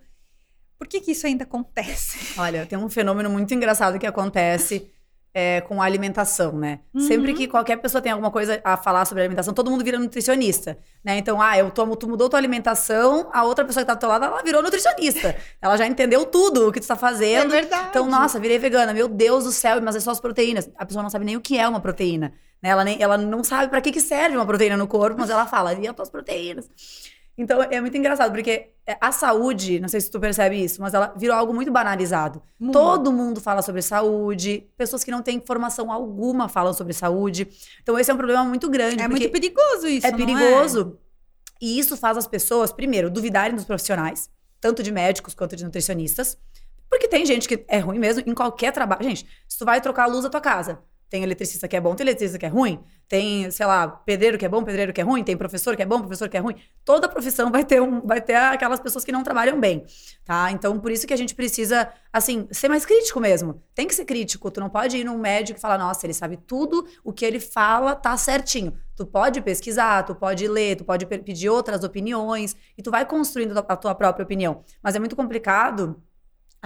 Por 0.78 0.86
que, 0.86 1.00
que 1.00 1.12
isso 1.12 1.26
ainda 1.26 1.44
acontece? 1.44 2.38
Olha, 2.38 2.66
tem 2.66 2.78
um 2.78 2.88
fenômeno 2.88 3.30
muito 3.30 3.52
engraçado 3.54 3.98
que 3.98 4.06
acontece 4.06 4.90
é, 5.38 5.60
com 5.60 5.82
a 5.82 5.84
alimentação, 5.84 6.52
né? 6.52 6.80
Uhum. 6.94 7.00
Sempre 7.02 7.34
que 7.34 7.46
qualquer 7.46 7.76
pessoa 7.76 8.00
tem 8.00 8.10
alguma 8.10 8.30
coisa 8.30 8.58
a 8.64 8.74
falar 8.74 9.04
sobre 9.04 9.22
alimentação, 9.22 9.52
todo 9.52 9.70
mundo 9.70 9.84
vira 9.84 9.98
nutricionista, 9.98 10.78
né? 11.04 11.18
Então, 11.18 11.42
ah, 11.42 11.58
eu 11.58 11.70
tomo, 11.70 11.94
tu 11.94 12.08
mudou 12.08 12.26
tua 12.30 12.38
alimentação, 12.38 13.28
a 13.30 13.44
outra 13.44 13.62
pessoa 13.62 13.84
que 13.84 13.86
tá 13.86 13.92
do 13.92 14.00
teu 14.00 14.08
lado, 14.08 14.24
ela 14.24 14.42
virou 14.42 14.62
nutricionista. 14.62 15.36
ela 15.60 15.76
já 15.76 15.86
entendeu 15.86 16.24
tudo 16.24 16.66
o 16.66 16.72
que 16.72 16.80
tu 16.80 16.86
tá 16.86 16.96
fazendo. 16.96 17.54
É 17.54 17.60
verdade. 17.60 17.88
Então, 17.90 18.08
nossa, 18.08 18.40
virei 18.40 18.58
vegana, 18.58 18.94
meu 18.94 19.08
Deus 19.08 19.44
do 19.44 19.52
céu, 19.52 19.78
mas 19.82 19.94
é 19.94 20.00
só 20.00 20.10
as 20.10 20.20
proteínas. 20.20 20.70
A 20.74 20.86
pessoa 20.86 21.02
não 21.02 21.10
sabe 21.10 21.26
nem 21.26 21.36
o 21.36 21.40
que 21.42 21.58
é 21.58 21.68
uma 21.68 21.80
proteína, 21.80 22.32
né? 22.62 22.70
Ela, 22.70 22.82
nem, 22.82 23.02
ela 23.02 23.18
não 23.18 23.44
sabe 23.44 23.68
pra 23.68 23.82
que, 23.82 23.92
que 23.92 24.00
serve 24.00 24.38
uma 24.38 24.46
proteína 24.46 24.78
no 24.78 24.88
corpo, 24.88 25.20
mas 25.20 25.28
ela 25.28 25.44
fala, 25.44 25.74
e 25.74 25.86
as 25.86 25.94
tuas 25.94 26.08
proteínas? 26.08 26.66
Então, 27.38 27.62
é 27.62 27.80
muito 27.80 27.96
engraçado, 27.96 28.32
porque 28.32 28.70
é, 28.86 28.96
a 29.00 29.12
saúde, 29.12 29.78
não 29.78 29.88
sei 29.88 30.00
se 30.00 30.10
tu 30.10 30.18
percebe 30.18 30.56
isso, 30.56 30.80
mas 30.80 30.94
ela 30.94 31.12
virou 31.16 31.36
algo 31.36 31.52
muito 31.52 31.70
banalizado. 31.70 32.42
Muito. 32.58 32.72
Todo 32.72 33.12
mundo 33.12 33.40
fala 33.40 33.60
sobre 33.60 33.82
saúde, 33.82 34.66
pessoas 34.76 35.04
que 35.04 35.10
não 35.10 35.22
têm 35.22 35.36
informação 35.36 35.92
alguma 35.92 36.48
falam 36.48 36.72
sobre 36.72 36.94
saúde. 36.94 37.46
Então, 37.82 37.98
esse 37.98 38.10
é 38.10 38.14
um 38.14 38.16
problema 38.16 38.44
muito 38.44 38.70
grande. 38.70 39.02
É 39.02 39.08
muito 39.08 39.28
perigoso 39.30 39.86
isso, 39.86 40.06
é 40.06 40.10
não 40.10 40.18
perigoso. 40.18 40.98
E 41.60 41.78
isso 41.78 41.96
faz 41.96 42.16
as 42.16 42.26
pessoas, 42.26 42.72
primeiro, 42.72 43.10
duvidarem 43.10 43.54
dos 43.54 43.64
profissionais, 43.64 44.30
tanto 44.60 44.82
de 44.82 44.90
médicos 44.90 45.34
quanto 45.34 45.56
de 45.56 45.64
nutricionistas. 45.64 46.38
Porque 46.88 47.08
tem 47.08 47.26
gente 47.26 47.48
que 47.48 47.64
é 47.68 47.78
ruim 47.78 47.98
mesmo 47.98 48.22
em 48.26 48.34
qualquer 48.34 48.72
trabalho. 48.72 49.02
Gente, 49.02 49.26
se 49.48 49.58
tu 49.58 49.64
vai 49.64 49.80
trocar 49.80 50.04
a 50.04 50.06
luz 50.06 50.22
da 50.22 50.30
tua 50.30 50.40
casa, 50.40 50.78
tem 51.16 51.22
eletricista 51.22 51.66
que 51.66 51.74
é 51.74 51.80
bom, 51.80 51.94
tem 51.94 52.04
eletricista 52.04 52.38
que 52.38 52.44
é 52.44 52.48
ruim, 52.48 52.78
tem, 53.08 53.50
sei 53.50 53.64
lá, 53.64 53.88
pedreiro 53.88 54.36
que 54.36 54.44
é 54.44 54.48
bom, 54.48 54.62
pedreiro 54.62 54.92
que 54.92 55.00
é 55.00 55.04
ruim, 55.04 55.24
tem 55.24 55.34
professor 55.36 55.74
que 55.74 55.82
é 55.82 55.86
bom, 55.86 56.00
professor 56.00 56.28
que 56.28 56.36
é 56.36 56.40
ruim. 56.40 56.56
Toda 56.84 57.08
profissão 57.08 57.50
vai 57.50 57.64
ter, 57.64 57.80
um, 57.80 58.02
vai 58.02 58.20
ter 58.20 58.34
aquelas 58.34 58.78
pessoas 58.80 59.02
que 59.04 59.10
não 59.10 59.22
trabalham 59.22 59.58
bem, 59.58 59.86
tá? 60.24 60.50
Então, 60.52 60.78
por 60.78 60.90
isso 60.90 61.06
que 61.06 61.14
a 61.14 61.16
gente 61.16 61.34
precisa, 61.34 61.88
assim, 62.12 62.46
ser 62.50 62.68
mais 62.68 62.84
crítico 62.84 63.18
mesmo. 63.18 63.62
Tem 63.74 63.86
que 63.86 63.94
ser 63.94 64.04
crítico. 64.04 64.50
Tu 64.50 64.60
não 64.60 64.68
pode 64.68 64.98
ir 64.98 65.04
num 65.04 65.16
médico 65.16 65.58
e 65.58 65.62
falar, 65.62 65.78
nossa, 65.78 66.04
ele 66.04 66.12
sabe 66.12 66.36
tudo, 66.36 66.86
o 67.02 67.12
que 67.12 67.24
ele 67.24 67.40
fala 67.40 67.94
tá 67.94 68.14
certinho. 68.16 68.74
Tu 68.94 69.06
pode 69.06 69.40
pesquisar, 69.40 70.02
tu 70.02 70.14
pode 70.14 70.46
ler, 70.46 70.76
tu 70.76 70.84
pode 70.84 71.06
pe- 71.06 71.18
pedir 71.18 71.48
outras 71.48 71.82
opiniões 71.82 72.54
e 72.76 72.82
tu 72.82 72.90
vai 72.90 73.06
construindo 73.06 73.56
a 73.56 73.76
tua 73.76 73.94
própria 73.94 74.24
opinião. 74.24 74.62
Mas 74.82 74.94
é 74.94 74.98
muito 74.98 75.16
complicado 75.16 76.02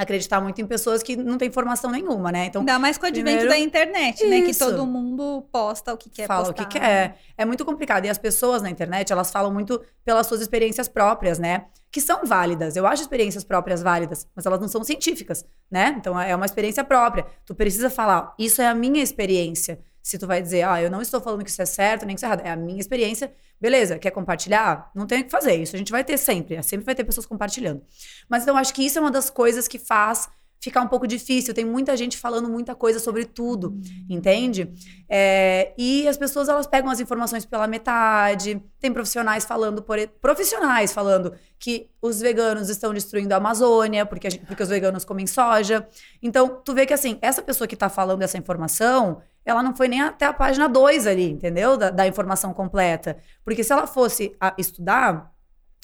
acreditar 0.03 0.41
muito 0.41 0.61
em 0.61 0.67
pessoas 0.67 1.03
que 1.03 1.17
não 1.17 1.37
têm 1.39 1.51
formação 1.51 1.91
nenhuma, 1.91 2.31
né? 2.33 2.47
Então, 2.47 2.61
Ainda 2.63 2.79
mais 2.79 2.97
com 2.99 3.05
o 3.05 3.09
advento 3.09 3.27
primeiro- 3.39 3.49
da 3.51 3.59
internet, 3.59 4.27
né? 4.27 4.43
Que 4.43 4.55
todo 4.57 4.87
mundo 4.87 5.47
posta 5.53 5.93
o 5.93 5.97
que 5.97 6.09
quer 6.11 6.27
fala 6.27 6.47
postar. 6.47 6.63
o 6.63 6.67
que 6.69 6.79
quer. 6.79 7.19
É 7.37 7.45
muito 7.45 7.65
complicado. 7.65 8.05
E 8.05 8.09
as 8.09 8.19
pessoas 8.19 8.63
na 8.63 8.71
internet, 8.71 9.13
elas 9.13 9.31
falam 9.31 9.53
muito 9.53 9.81
pelas 10.05 10.27
suas 10.27 10.41
experiências 10.41 10.89
próprias, 10.89 11.39
né? 11.39 11.67
Que 11.93 12.01
são 12.01 12.25
válidas. 12.25 12.77
Eu 12.77 12.87
acho 12.87 13.03
experiências 13.03 13.43
próprias 13.45 13.83
válidas, 13.83 14.27
mas 14.35 14.47
elas 14.47 14.61
não 14.61 14.69
são 14.69 14.83
científicas, 14.85 15.45
né? 15.71 15.95
Então 15.99 16.19
é 16.21 16.35
uma 16.37 16.47
experiência 16.47 16.85
própria. 16.85 17.27
Tu 17.45 17.55
precisa 17.55 17.91
falar, 17.91 18.35
isso 18.39 18.63
é 18.63 18.67
a 18.69 18.75
minha 18.75 19.03
experiência. 19.03 19.81
Se 20.11 20.19
tu 20.19 20.27
vai 20.27 20.43
dizer, 20.43 20.67
ah, 20.67 20.83
eu 20.83 20.91
não 20.91 21.01
estou 21.01 21.21
falando 21.21 21.45
que 21.45 21.51
isso 21.51 21.63
é 21.63 21.65
certo, 21.65 22.05
nem 22.05 22.17
que 22.17 22.19
isso 22.19 22.27
é 22.27 22.29
errado, 22.29 22.45
é 22.45 22.51
a 22.51 22.57
minha 22.57 22.81
experiência, 22.81 23.33
beleza, 23.61 23.97
quer 23.97 24.11
compartilhar? 24.11 24.91
Não 24.93 25.07
tem 25.07 25.21
o 25.21 25.25
que 25.25 25.31
fazer, 25.31 25.55
isso 25.55 25.77
a 25.77 25.79
gente 25.79 25.93
vai 25.93 26.03
ter 26.03 26.19
sempre, 26.19 26.61
sempre 26.65 26.85
vai 26.85 26.97
ter 26.97 27.05
pessoas 27.05 27.27
compartilhando. 27.27 27.81
Mas 28.29 28.43
então 28.43 28.57
acho 28.57 28.75
que 28.75 28.85
isso 28.85 28.99
é 28.99 29.01
uma 29.01 29.11
das 29.13 29.31
coisas 29.31 29.69
que 29.69 29.79
faz 29.79 30.29
ficar 30.61 30.83
um 30.83 30.89
pouco 30.89 31.07
difícil. 31.07 31.55
Tem 31.55 31.65
muita 31.65 31.97
gente 31.97 32.19
falando 32.19 32.49
muita 32.49 32.75
coisa 32.75 32.99
sobre 32.99 33.25
tudo, 33.25 33.81
entende? 34.09 34.71
É, 35.09 35.73
e 35.79 36.07
as 36.07 36.19
pessoas 36.19 36.49
elas 36.49 36.67
pegam 36.67 36.91
as 36.91 37.01
informações 37.01 37.45
pela 37.47 37.67
metade. 37.67 38.63
Tem 38.79 38.93
profissionais 38.93 39.45
falando 39.45 39.83
por 39.83 39.97
profissionais 40.21 40.93
falando 40.93 41.33
que 41.59 41.89
os 42.01 42.21
veganos 42.21 42.69
estão 42.69 42.93
destruindo 42.93 43.33
a 43.33 43.39
Amazônia 43.39 44.05
porque, 44.05 44.27
a 44.27 44.31
gente- 44.31 44.45
porque 44.47 44.63
os 44.63 44.69
veganos 44.69 45.05
comem 45.05 45.27
soja. 45.27 45.87
Então, 46.23 46.61
tu 46.65 46.75
vê 46.75 46.85
que 46.87 46.93
assim, 46.93 47.19
essa 47.23 47.41
pessoa 47.43 47.67
que 47.67 47.77
tá 47.77 47.89
falando 47.89 48.23
essa 48.23 48.37
informação, 48.39 49.21
ela 49.45 49.63
não 49.63 49.75
foi 49.75 49.89
nem 49.89 50.03
até 50.03 50.27
a 50.27 50.33
página 50.33 50.69
2 50.69 51.07
ali, 51.07 51.31
entendeu? 51.31 51.77
Da, 51.79 51.89
da 51.91 52.07
informação 52.07 52.53
completa. 52.53 53.17
Porque 53.45 53.65
se 53.65 53.73
ela 53.73 53.87
fosse 53.87 54.37
estudar 54.59 55.33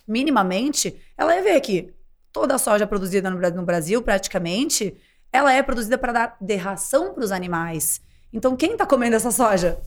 minimamente, 0.07 0.95
ela 1.17 1.35
ia 1.35 1.43
ver 1.43 1.61
que 1.61 1.93
toda 2.37 2.55
a 2.57 2.59
soja 2.59 2.87
produzida 2.87 3.31
no, 3.31 3.39
Bra- 3.39 3.51
no 3.51 3.63
Brasil, 3.63 4.03
praticamente, 4.03 4.95
ela 5.33 5.51
é 5.51 5.63
produzida 5.63 5.97
para 5.97 6.13
dar 6.13 6.37
de 6.39 6.55
ração 6.55 7.15
para 7.15 7.25
os 7.25 7.33
animais. 7.33 8.03
Então, 8.31 8.55
quem 8.55 8.77
tá 8.77 8.85
comendo 8.85 9.17
essa 9.17 9.31
soja? 9.31 9.79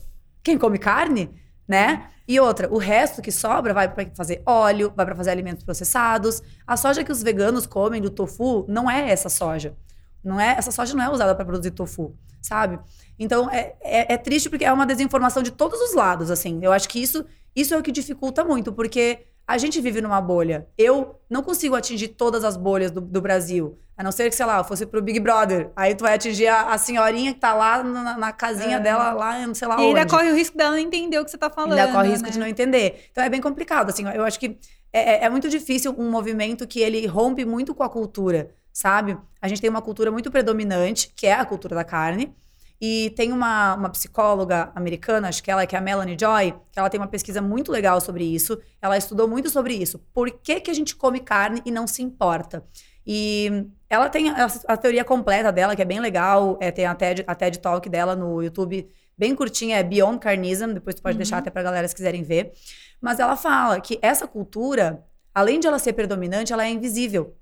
Quem 0.42 0.58
come 0.58 0.76
carne, 0.76 1.30
né? 1.68 2.08
E 2.26 2.40
outra, 2.40 2.68
o 2.68 2.76
resto 2.76 3.22
que 3.22 3.30
sobra 3.30 3.72
vai 3.72 3.88
para 3.88 4.04
fazer 4.16 4.42
óleo, 4.44 4.92
vai 4.96 5.06
para 5.06 5.14
fazer 5.14 5.30
alimentos 5.30 5.62
processados. 5.62 6.42
A 6.66 6.76
soja 6.76 7.04
que 7.04 7.12
os 7.12 7.22
veganos 7.22 7.66
comem 7.68 8.02
do 8.02 8.10
tofu 8.10 8.64
não 8.68 8.90
é 8.90 9.10
essa 9.10 9.28
soja. 9.28 9.76
Não 10.24 10.40
é, 10.40 10.56
essa 10.58 10.72
soja 10.72 10.92
não 10.94 11.04
é 11.04 11.08
usada 11.08 11.32
para 11.36 11.44
produzir 11.44 11.70
tofu, 11.70 12.16
sabe? 12.42 12.80
Então 13.16 13.48
é, 13.48 13.74
é, 13.80 14.14
é 14.14 14.16
triste 14.16 14.50
porque 14.50 14.64
é 14.64 14.72
uma 14.72 14.84
desinformação 14.86 15.40
de 15.40 15.52
todos 15.52 15.80
os 15.80 15.94
lados, 15.94 16.32
assim. 16.32 16.58
Eu 16.62 16.72
acho 16.72 16.88
que 16.88 17.00
isso, 17.00 17.24
isso 17.54 17.74
é 17.74 17.78
o 17.78 17.82
que 17.82 17.92
dificulta 17.92 18.44
muito, 18.44 18.72
porque 18.72 19.20
a 19.50 19.58
gente 19.58 19.80
vive 19.80 20.00
numa 20.00 20.20
bolha. 20.20 20.68
Eu 20.78 21.16
não 21.28 21.42
consigo 21.42 21.74
atingir 21.74 22.06
todas 22.08 22.44
as 22.44 22.56
bolhas 22.56 22.92
do, 22.92 23.00
do 23.00 23.20
Brasil. 23.20 23.76
A 23.96 24.02
não 24.04 24.12
ser 24.12 24.30
que, 24.30 24.36
sei 24.36 24.46
lá, 24.46 24.62
fosse 24.62 24.86
pro 24.86 25.02
Big 25.02 25.18
Brother. 25.18 25.72
Aí 25.74 25.92
tu 25.92 26.04
vai 26.04 26.14
atingir 26.14 26.46
a, 26.46 26.72
a 26.72 26.78
senhorinha 26.78 27.34
que 27.34 27.40
tá 27.40 27.52
lá 27.52 27.82
na, 27.82 28.16
na 28.16 28.32
casinha 28.32 28.76
é. 28.76 28.80
dela, 28.80 29.10
lá, 29.10 29.44
não 29.44 29.52
sei 29.52 29.66
lá 29.66 29.74
e 29.74 29.78
onde. 29.78 29.84
E 29.86 29.88
ainda 29.88 30.06
corre 30.06 30.30
o 30.30 30.36
risco 30.36 30.56
dela 30.56 30.70
não 30.70 30.78
entender 30.78 31.18
o 31.18 31.24
que 31.24 31.32
você 31.32 31.36
tá 31.36 31.50
falando. 31.50 31.76
Ainda 31.76 31.90
corre 31.90 32.08
o 32.10 32.12
risco 32.12 32.26
né? 32.26 32.32
de 32.32 32.38
não 32.38 32.46
entender. 32.46 33.08
Então 33.10 33.24
é 33.24 33.28
bem 33.28 33.40
complicado, 33.40 33.90
assim. 33.90 34.06
Eu 34.08 34.24
acho 34.24 34.38
que 34.38 34.56
é, 34.92 35.16
é, 35.16 35.24
é 35.24 35.28
muito 35.28 35.48
difícil 35.48 35.92
um 35.98 36.08
movimento 36.08 36.64
que 36.64 36.78
ele 36.78 37.04
rompe 37.08 37.44
muito 37.44 37.74
com 37.74 37.82
a 37.82 37.88
cultura, 37.88 38.54
sabe? 38.72 39.18
A 39.42 39.48
gente 39.48 39.60
tem 39.60 39.68
uma 39.68 39.82
cultura 39.82 40.12
muito 40.12 40.30
predominante, 40.30 41.12
que 41.16 41.26
é 41.26 41.32
a 41.32 41.44
cultura 41.44 41.74
da 41.74 41.82
carne. 41.82 42.32
E 42.80 43.10
tem 43.10 43.30
uma, 43.30 43.74
uma 43.74 43.90
psicóloga 43.90 44.72
americana, 44.74 45.28
acho 45.28 45.42
que 45.42 45.50
ela 45.50 45.66
que 45.66 45.76
é 45.76 45.78
a 45.78 45.82
Melanie 45.82 46.16
Joy, 46.18 46.54
que 46.72 46.78
ela 46.78 46.88
tem 46.88 46.98
uma 46.98 47.06
pesquisa 47.06 47.42
muito 47.42 47.70
legal 47.70 48.00
sobre 48.00 48.24
isso. 48.24 48.58
Ela 48.80 48.96
estudou 48.96 49.28
muito 49.28 49.50
sobre 49.50 49.74
isso. 49.74 49.98
Por 50.14 50.30
que, 50.30 50.60
que 50.60 50.70
a 50.70 50.74
gente 50.74 50.96
come 50.96 51.20
carne 51.20 51.60
e 51.66 51.70
não 51.70 51.86
se 51.86 52.02
importa? 52.02 52.64
E 53.06 53.66
ela 53.88 54.08
tem 54.08 54.30
a, 54.30 54.46
a 54.68 54.76
teoria 54.76 55.04
completa 55.04 55.52
dela, 55.52 55.76
que 55.76 55.82
é 55.82 55.84
bem 55.84 56.00
legal. 56.00 56.56
É, 56.60 56.70
tem 56.70 56.86
a 56.86 56.94
TED, 56.94 57.22
a 57.26 57.34
TED 57.34 57.58
Talk 57.58 57.86
dela 57.88 58.16
no 58.16 58.42
YouTube, 58.42 58.88
bem 59.16 59.34
curtinha, 59.34 59.76
é 59.76 59.82
Beyond 59.82 60.18
Carnism. 60.18 60.72
Depois 60.72 60.94
tu 60.94 61.02
pode 61.02 61.14
uhum. 61.14 61.18
deixar 61.18 61.38
até 61.38 61.50
pra 61.50 61.62
galera 61.62 61.86
se 61.86 61.94
quiserem 61.94 62.22
ver. 62.22 62.52
Mas 62.98 63.18
ela 63.18 63.36
fala 63.36 63.78
que 63.80 63.98
essa 64.00 64.26
cultura, 64.26 65.04
além 65.34 65.60
de 65.60 65.66
ela 65.66 65.78
ser 65.78 65.92
predominante, 65.92 66.52
ela 66.52 66.64
é 66.64 66.70
invisível. 66.70 67.36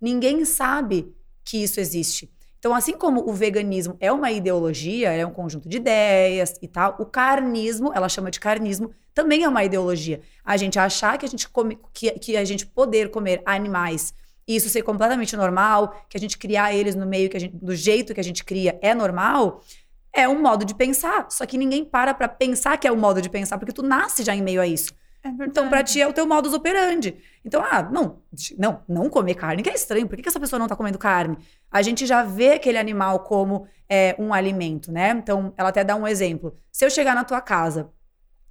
Ninguém 0.00 0.44
sabe 0.44 1.12
que 1.44 1.62
isso 1.62 1.80
existe. 1.80 2.30
Então, 2.64 2.74
assim 2.74 2.94
como 2.94 3.28
o 3.28 3.34
veganismo 3.34 3.94
é 4.00 4.10
uma 4.10 4.32
ideologia, 4.32 5.12
é 5.12 5.26
um 5.26 5.30
conjunto 5.30 5.68
de 5.68 5.76
ideias 5.76 6.54
e 6.62 6.66
tal, 6.66 6.96
o 6.98 7.04
carnismo, 7.04 7.92
ela 7.94 8.08
chama 8.08 8.30
de 8.30 8.40
carnismo, 8.40 8.90
também 9.12 9.44
é 9.44 9.48
uma 9.50 9.62
ideologia. 9.62 10.22
A 10.42 10.56
gente 10.56 10.78
achar 10.78 11.18
que 11.18 11.26
a 11.26 11.28
gente 11.28 11.46
come, 11.46 11.78
que, 11.92 12.10
que 12.12 12.38
a 12.38 12.42
gente 12.42 12.64
poder 12.64 13.10
comer 13.10 13.42
animais 13.44 14.14
e 14.48 14.56
isso 14.56 14.70
ser 14.70 14.80
completamente 14.80 15.36
normal, 15.36 16.06
que 16.08 16.16
a 16.16 16.20
gente 16.20 16.38
criar 16.38 16.74
eles 16.74 16.94
no 16.94 17.04
meio 17.04 17.28
que 17.28 17.36
a 17.36 17.40
gente, 17.40 17.54
do 17.54 17.76
jeito 17.76 18.14
que 18.14 18.20
a 18.20 18.24
gente 18.24 18.42
cria 18.42 18.78
é 18.80 18.94
normal, 18.94 19.62
é 20.10 20.26
um 20.26 20.40
modo 20.40 20.64
de 20.64 20.74
pensar. 20.74 21.26
Só 21.28 21.44
que 21.44 21.58
ninguém 21.58 21.84
para 21.84 22.14
para 22.14 22.28
pensar 22.28 22.78
que 22.78 22.88
é 22.88 22.92
um 22.92 22.96
modo 22.96 23.20
de 23.20 23.28
pensar, 23.28 23.58
porque 23.58 23.74
tu 23.74 23.82
nasce 23.82 24.22
já 24.22 24.34
em 24.34 24.40
meio 24.40 24.62
a 24.62 24.66
isso. 24.66 24.94
É 25.24 25.28
então, 25.46 25.70
para 25.70 25.82
ti 25.82 26.02
é 26.02 26.06
o 26.06 26.12
teu 26.12 26.26
modus 26.26 26.52
operandi. 26.52 27.16
Então, 27.42 27.64
ah, 27.64 27.82
não, 27.82 28.22
não, 28.58 28.82
não 28.86 29.08
comer 29.08 29.34
carne, 29.34 29.62
que 29.62 29.70
é 29.70 29.74
estranho. 29.74 30.06
Por 30.06 30.16
que, 30.16 30.22
que 30.22 30.28
essa 30.28 30.38
pessoa 30.38 30.58
não 30.60 30.68
tá 30.68 30.76
comendo 30.76 30.98
carne? 30.98 31.38
A 31.70 31.80
gente 31.80 32.04
já 32.04 32.22
vê 32.22 32.52
aquele 32.52 32.76
animal 32.76 33.20
como 33.20 33.66
é, 33.88 34.14
um 34.18 34.34
alimento, 34.34 34.92
né? 34.92 35.10
Então, 35.12 35.54
ela 35.56 35.70
até 35.70 35.82
dá 35.82 35.96
um 35.96 36.06
exemplo. 36.06 36.54
Se 36.70 36.84
eu 36.84 36.90
chegar 36.90 37.14
na 37.14 37.24
tua 37.24 37.40
casa 37.40 37.90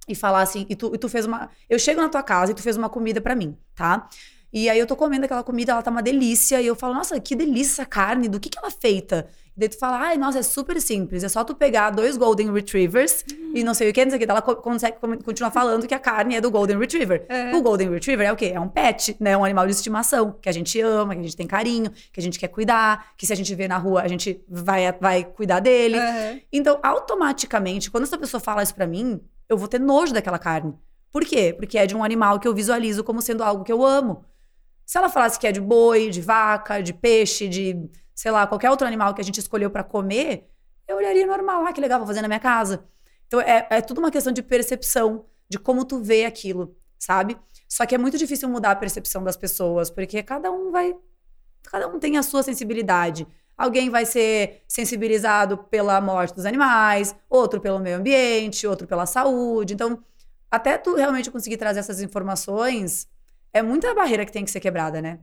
e 0.08 0.16
falar 0.16 0.42
assim, 0.42 0.66
e 0.68 0.74
tu, 0.74 0.92
e 0.92 0.98
tu 0.98 1.08
fez 1.08 1.24
uma. 1.24 1.48
Eu 1.70 1.78
chego 1.78 2.00
na 2.00 2.08
tua 2.08 2.24
casa 2.24 2.50
e 2.50 2.54
tu 2.56 2.62
fez 2.62 2.76
uma 2.76 2.88
comida 2.88 3.20
para 3.20 3.36
mim, 3.36 3.56
tá? 3.76 4.08
E 4.52 4.68
aí 4.68 4.78
eu 4.78 4.86
tô 4.86 4.96
comendo 4.96 5.24
aquela 5.24 5.44
comida, 5.44 5.72
ela 5.72 5.82
tá 5.82 5.90
uma 5.92 6.02
delícia, 6.02 6.60
e 6.60 6.66
eu 6.66 6.76
falo, 6.76 6.94
nossa, 6.94 7.18
que 7.20 7.36
delícia 7.36 7.82
essa 7.82 7.86
carne, 7.86 8.28
do 8.28 8.38
que 8.38 8.48
que 8.48 8.58
ela 8.58 8.68
é 8.68 8.70
feita? 8.70 9.28
Daí 9.56 9.68
tu 9.68 9.78
fala, 9.78 9.98
ai, 9.98 10.16
nossa, 10.16 10.40
é 10.40 10.42
super 10.42 10.80
simples. 10.80 11.22
É 11.22 11.28
só 11.28 11.44
tu 11.44 11.54
pegar 11.54 11.90
dois 11.90 12.16
Golden 12.16 12.52
Retrievers 12.52 13.24
hum. 13.32 13.52
e 13.54 13.62
não 13.62 13.72
sei 13.72 13.88
o 13.88 13.92
que, 13.92 14.04
não 14.04 14.10
sei 14.10 14.18
o 14.18 14.20
que. 14.20 14.28
Ela 14.28 14.42
consegue 14.42 14.96
continuar 15.22 15.52
falando 15.52 15.86
que 15.86 15.94
a 15.94 15.98
carne 15.98 16.34
é 16.34 16.40
do 16.40 16.50
Golden 16.50 16.76
Retriever. 16.76 17.24
É. 17.28 17.54
O 17.54 17.62
Golden 17.62 17.88
Retriever 17.90 18.26
é 18.26 18.32
o 18.32 18.36
quê? 18.36 18.50
É 18.52 18.58
um 18.58 18.68
pet, 18.68 19.16
né? 19.20 19.36
Um 19.36 19.44
animal 19.44 19.64
de 19.66 19.72
estimação 19.72 20.36
que 20.42 20.48
a 20.48 20.52
gente 20.52 20.80
ama, 20.80 21.14
que 21.14 21.20
a 21.20 21.22
gente 21.22 21.36
tem 21.36 21.46
carinho, 21.46 21.90
que 22.12 22.18
a 22.18 22.22
gente 22.22 22.36
quer 22.36 22.48
cuidar, 22.48 23.12
que 23.16 23.26
se 23.26 23.32
a 23.32 23.36
gente 23.36 23.54
vê 23.54 23.68
na 23.68 23.78
rua, 23.78 24.02
a 24.02 24.08
gente 24.08 24.42
vai, 24.48 24.90
vai 25.00 25.24
cuidar 25.24 25.60
dele. 25.60 25.98
É. 25.98 26.40
Então, 26.52 26.80
automaticamente, 26.82 27.92
quando 27.92 28.04
essa 28.04 28.18
pessoa 28.18 28.40
fala 28.40 28.60
isso 28.60 28.74
pra 28.74 28.88
mim, 28.88 29.20
eu 29.48 29.56
vou 29.56 29.68
ter 29.68 29.78
nojo 29.78 30.12
daquela 30.12 30.38
carne. 30.38 30.74
Por 31.12 31.24
quê? 31.24 31.54
Porque 31.56 31.78
é 31.78 31.86
de 31.86 31.94
um 31.94 32.02
animal 32.02 32.40
que 32.40 32.48
eu 32.48 32.52
visualizo 32.52 33.04
como 33.04 33.22
sendo 33.22 33.44
algo 33.44 33.62
que 33.62 33.72
eu 33.72 33.84
amo. 33.84 34.24
Se 34.84 34.98
ela 34.98 35.08
falasse 35.08 35.38
que 35.38 35.46
é 35.46 35.52
de 35.52 35.60
boi, 35.60 36.10
de 36.10 36.20
vaca, 36.20 36.82
de 36.82 36.92
peixe, 36.92 37.48
de 37.48 37.88
sei 38.14 38.30
lá, 38.30 38.46
qualquer 38.46 38.70
outro 38.70 38.86
animal 38.86 39.14
que 39.14 39.20
a 39.20 39.24
gente 39.24 39.40
escolheu 39.40 39.70
para 39.70 39.82
comer, 39.82 40.50
eu 40.86 40.96
olharia 40.96 41.26
normal, 41.26 41.66
ah, 41.66 41.72
que 41.72 41.80
legal, 41.80 41.98
vou 41.98 42.06
fazer 42.06 42.22
na 42.22 42.28
minha 42.28 42.40
casa. 42.40 42.86
Então 43.26 43.40
é, 43.40 43.66
é 43.70 43.80
tudo 43.80 43.98
uma 43.98 44.10
questão 44.10 44.32
de 44.32 44.42
percepção, 44.42 45.26
de 45.48 45.58
como 45.58 45.84
tu 45.84 46.02
vê 46.02 46.24
aquilo, 46.24 46.76
sabe? 46.98 47.36
Só 47.68 47.84
que 47.86 47.94
é 47.94 47.98
muito 47.98 48.16
difícil 48.16 48.48
mudar 48.48 48.72
a 48.72 48.76
percepção 48.76 49.24
das 49.24 49.36
pessoas, 49.36 49.90
porque 49.90 50.22
cada 50.22 50.50
um 50.50 50.70
vai. 50.70 50.94
Cada 51.64 51.88
um 51.88 51.98
tem 51.98 52.16
a 52.16 52.22
sua 52.22 52.42
sensibilidade. 52.42 53.26
Alguém 53.56 53.88
vai 53.88 54.04
ser 54.04 54.62
sensibilizado 54.68 55.58
pela 55.58 56.00
morte 56.00 56.34
dos 56.34 56.44
animais, 56.44 57.14
outro 57.28 57.60
pelo 57.60 57.78
meio 57.78 57.96
ambiente, 57.96 58.66
outro 58.66 58.86
pela 58.86 59.06
saúde. 59.06 59.74
Então, 59.74 60.04
até 60.50 60.76
tu 60.76 60.94
realmente 60.94 61.30
conseguir 61.30 61.56
trazer 61.56 61.80
essas 61.80 62.00
informações, 62.00 63.08
é 63.52 63.62
muita 63.62 63.94
barreira 63.94 64.24
que 64.24 64.32
tem 64.32 64.44
que 64.44 64.50
ser 64.50 64.60
quebrada, 64.60 65.00
né? 65.00 65.20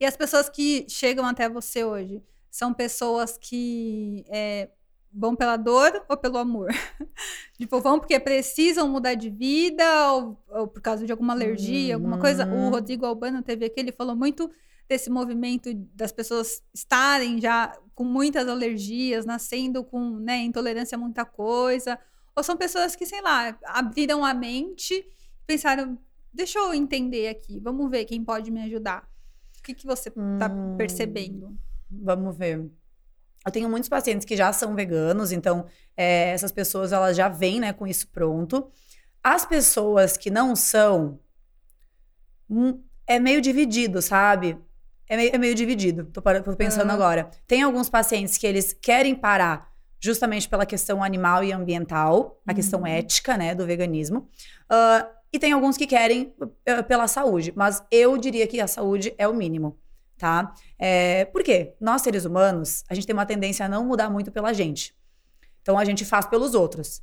E 0.00 0.06
as 0.06 0.16
pessoas 0.16 0.48
que 0.48 0.86
chegam 0.88 1.26
até 1.26 1.48
você 1.48 1.84
hoje, 1.84 2.22
são 2.52 2.74
pessoas 2.74 3.38
que 3.38 4.26
é, 4.28 4.68
vão 5.10 5.34
pela 5.34 5.56
dor 5.56 6.04
ou 6.06 6.18
pelo 6.18 6.36
amor? 6.36 6.68
tipo, 7.56 7.80
vão 7.80 7.98
porque 7.98 8.20
precisam 8.20 8.86
mudar 8.86 9.14
de 9.14 9.30
vida 9.30 10.12
ou, 10.12 10.38
ou 10.50 10.68
por 10.68 10.82
causa 10.82 11.06
de 11.06 11.10
alguma 11.10 11.32
alergia, 11.32 11.96
uhum. 11.96 12.02
alguma 12.02 12.18
coisa. 12.18 12.46
O 12.46 12.50
uhum. 12.50 12.68
Rodrigo 12.68 13.06
Albano 13.06 13.40
teve 13.42 13.64
aqui, 13.64 13.80
ele 13.80 13.90
falou 13.90 14.14
muito 14.14 14.50
desse 14.86 15.08
movimento 15.08 15.72
das 15.94 16.12
pessoas 16.12 16.62
estarem 16.74 17.40
já 17.40 17.74
com 17.94 18.04
muitas 18.04 18.46
alergias, 18.46 19.24
nascendo 19.24 19.82
com 19.82 20.18
né, 20.18 20.42
intolerância 20.42 20.96
a 20.96 21.00
muita 21.00 21.24
coisa. 21.24 21.98
Ou 22.36 22.42
são 22.42 22.54
pessoas 22.54 22.94
que, 22.94 23.06
sei 23.06 23.22
lá, 23.22 23.58
abriram 23.64 24.22
a 24.22 24.34
mente 24.34 24.92
e 24.94 25.06
pensaram, 25.46 25.98
deixa 26.30 26.58
eu 26.58 26.74
entender 26.74 27.28
aqui, 27.28 27.58
vamos 27.60 27.90
ver 27.90 28.04
quem 28.04 28.22
pode 28.22 28.50
me 28.50 28.60
ajudar. 28.64 29.08
O 29.58 29.62
que, 29.62 29.72
que 29.72 29.86
você 29.86 30.10
está 30.10 30.50
hum, 30.50 30.76
percebendo? 30.76 31.56
Vamos 32.00 32.36
ver. 32.36 32.70
Eu 33.44 33.50
tenho 33.50 33.68
muitos 33.68 33.88
pacientes 33.88 34.24
que 34.24 34.36
já 34.36 34.52
são 34.52 34.74
veganos, 34.74 35.32
então 35.32 35.66
é, 35.96 36.30
essas 36.30 36.52
pessoas 36.52 36.92
elas 36.92 37.16
já 37.16 37.28
vêm 37.28 37.60
né, 37.60 37.72
com 37.72 37.86
isso 37.86 38.08
pronto. 38.08 38.70
As 39.22 39.44
pessoas 39.44 40.16
que 40.16 40.30
não 40.30 40.54
são, 40.54 41.18
hum, 42.48 42.80
é 43.06 43.18
meio 43.18 43.40
dividido, 43.40 44.00
sabe? 44.00 44.56
É 45.08 45.16
meio, 45.16 45.34
é 45.34 45.38
meio 45.38 45.54
dividido, 45.54 46.04
tô, 46.06 46.22
tô 46.22 46.56
pensando 46.56 46.88
uhum. 46.88 46.94
agora. 46.94 47.30
Tem 47.46 47.62
alguns 47.62 47.90
pacientes 47.90 48.38
que 48.38 48.46
eles 48.46 48.72
querem 48.72 49.14
parar 49.14 49.72
justamente 50.00 50.48
pela 50.48 50.66
questão 50.66 51.02
animal 51.02 51.44
e 51.44 51.52
ambiental, 51.52 52.40
a 52.46 52.50
uhum. 52.50 52.56
questão 52.56 52.86
ética, 52.86 53.36
né, 53.36 53.54
do 53.54 53.66
veganismo. 53.66 54.28
Uh, 54.70 55.06
e 55.32 55.38
tem 55.38 55.52
alguns 55.52 55.76
que 55.76 55.86
querem 55.86 56.34
uh, 56.40 56.82
pela 56.86 57.08
saúde, 57.08 57.52
mas 57.56 57.82
eu 57.90 58.16
diria 58.16 58.46
que 58.46 58.60
a 58.60 58.66
saúde 58.66 59.14
é 59.18 59.26
o 59.26 59.34
mínimo 59.34 59.81
tá? 60.22 60.54
É, 60.78 61.24
por 61.24 61.42
quê? 61.42 61.74
Nós, 61.80 62.02
seres 62.02 62.24
humanos, 62.24 62.84
a 62.88 62.94
gente 62.94 63.04
tem 63.04 63.12
uma 63.12 63.26
tendência 63.26 63.66
a 63.66 63.68
não 63.68 63.84
mudar 63.84 64.08
muito 64.08 64.30
pela 64.30 64.52
gente. 64.52 64.94
Então, 65.60 65.76
a 65.76 65.84
gente 65.84 66.04
faz 66.04 66.26
pelos 66.26 66.54
outros. 66.54 67.02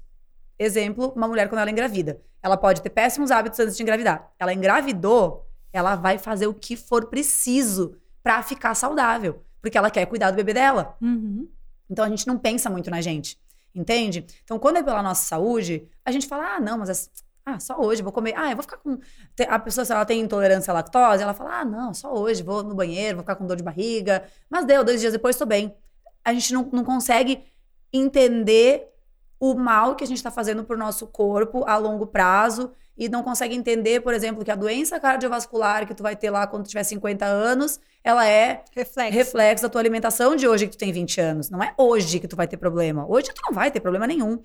Exemplo, 0.58 1.12
uma 1.14 1.28
mulher 1.28 1.50
quando 1.50 1.60
ela 1.60 1.70
engravida. 1.70 2.22
Ela 2.42 2.56
pode 2.56 2.82
ter 2.82 2.90
péssimos 2.90 3.30
hábitos 3.30 3.60
antes 3.60 3.76
de 3.76 3.84
engravidar. 3.84 4.32
Ela 4.40 4.54
engravidou, 4.54 5.46
ela 5.74 5.98
vai 5.98 6.18
fazer 6.18 6.48
o 6.48 6.54
que 6.54 6.78
for 6.78 7.08
preciso 7.08 7.98
para 8.24 8.42
ficar 8.42 8.74
saudável. 8.74 9.44
Porque 9.62 9.78
ela 9.78 9.92
quer 9.92 10.06
cuidar 10.06 10.32
do 10.32 10.38
bebê 10.38 10.54
dela. 10.54 10.96
Uhum. 11.02 11.46
Então, 11.90 12.06
a 12.06 12.10
gente 12.10 12.26
não 12.26 12.38
pensa 12.38 12.70
muito 12.70 12.90
na 12.90 13.02
gente. 13.02 13.38
Entende? 13.76 14.26
Então, 14.46 14.58
quando 14.58 14.78
é 14.78 14.84
pela 14.84 15.04
nossa 15.04 15.26
saúde, 15.26 15.90
a 16.06 16.12
gente 16.12 16.26
fala, 16.26 16.56
ah, 16.56 16.60
não, 16.62 16.78
mas 16.78 17.12
ah, 17.56 17.60
só 17.60 17.80
hoje, 17.80 18.02
vou 18.02 18.12
comer. 18.12 18.34
Ah, 18.36 18.50
eu 18.50 18.56
vou 18.56 18.64
ficar 18.64 18.78
com. 18.78 19.00
A 19.48 19.60
pessoa, 19.60 19.86
se 19.86 19.92
ela 19.92 20.06
tem 20.06 20.20
intolerância 20.20 20.72
à 20.72 20.74
lactose, 20.74 21.24
ela 21.24 21.34
fala: 21.34 21.62
ah, 21.62 21.66
não, 21.66 21.94
só 21.94 22.14
hoje, 22.14 22.44
vou 22.44 22.64
no 22.64 22.76
banheiro, 22.76 23.18
vou 23.18 23.24
ficar 23.24 23.36
com 23.36 23.46
dor 23.46 23.58
de 23.58 23.64
barriga. 23.64 24.24
Mas 24.50 24.66
deu, 24.66 24.84
dois 24.84 25.00
dias 25.00 25.14
depois 25.14 25.36
estou 25.36 25.48
bem. 25.48 25.76
A 26.24 26.34
gente 26.34 26.54
não, 26.54 26.70
não 26.72 26.84
consegue 26.84 27.44
entender 27.92 28.88
o 29.40 29.56
mal 29.56 29.96
que 29.96 30.04
a 30.04 30.08
gente 30.08 30.18
está 30.18 30.30
fazendo 30.30 30.64
para 30.64 30.76
o 30.76 30.80
nosso 30.80 31.08
corpo 31.08 31.64
a 31.66 31.78
longo 31.78 32.06
prazo 32.06 32.72
e 32.98 33.08
não 33.08 33.24
consegue 33.24 33.56
entender, 33.56 34.02
por 34.02 34.14
exemplo, 34.14 34.44
que 34.44 34.52
a 34.52 34.56
doença 34.56 35.00
cardiovascular 35.00 35.88
que 35.88 35.96
tu 35.96 36.04
vai 36.04 36.18
ter 36.18 36.30
lá 36.30 36.46
quando 36.46 36.68
tiver 36.68 36.84
50 36.84 37.26
anos, 37.26 37.80
ela 38.04 38.28
é 38.28 38.66
reflexo. 38.76 39.18
reflexo 39.18 39.64
da 39.64 39.70
tua 39.70 39.80
alimentação 39.80 40.36
de 40.36 40.46
hoje 40.46 40.68
que 40.68 40.76
tu 40.76 40.78
tem 40.78 40.92
20 40.92 41.22
anos. 41.22 41.50
Não 41.50 41.64
é 41.64 41.74
hoje 41.78 42.20
que 42.20 42.28
tu 42.28 42.36
vai 42.36 42.46
ter 42.46 42.58
problema. 42.58 43.06
Hoje 43.08 43.32
tu 43.34 43.42
não 43.46 43.54
vai 43.54 43.72
ter 43.72 43.80
problema 43.80 44.06
nenhum, 44.06 44.42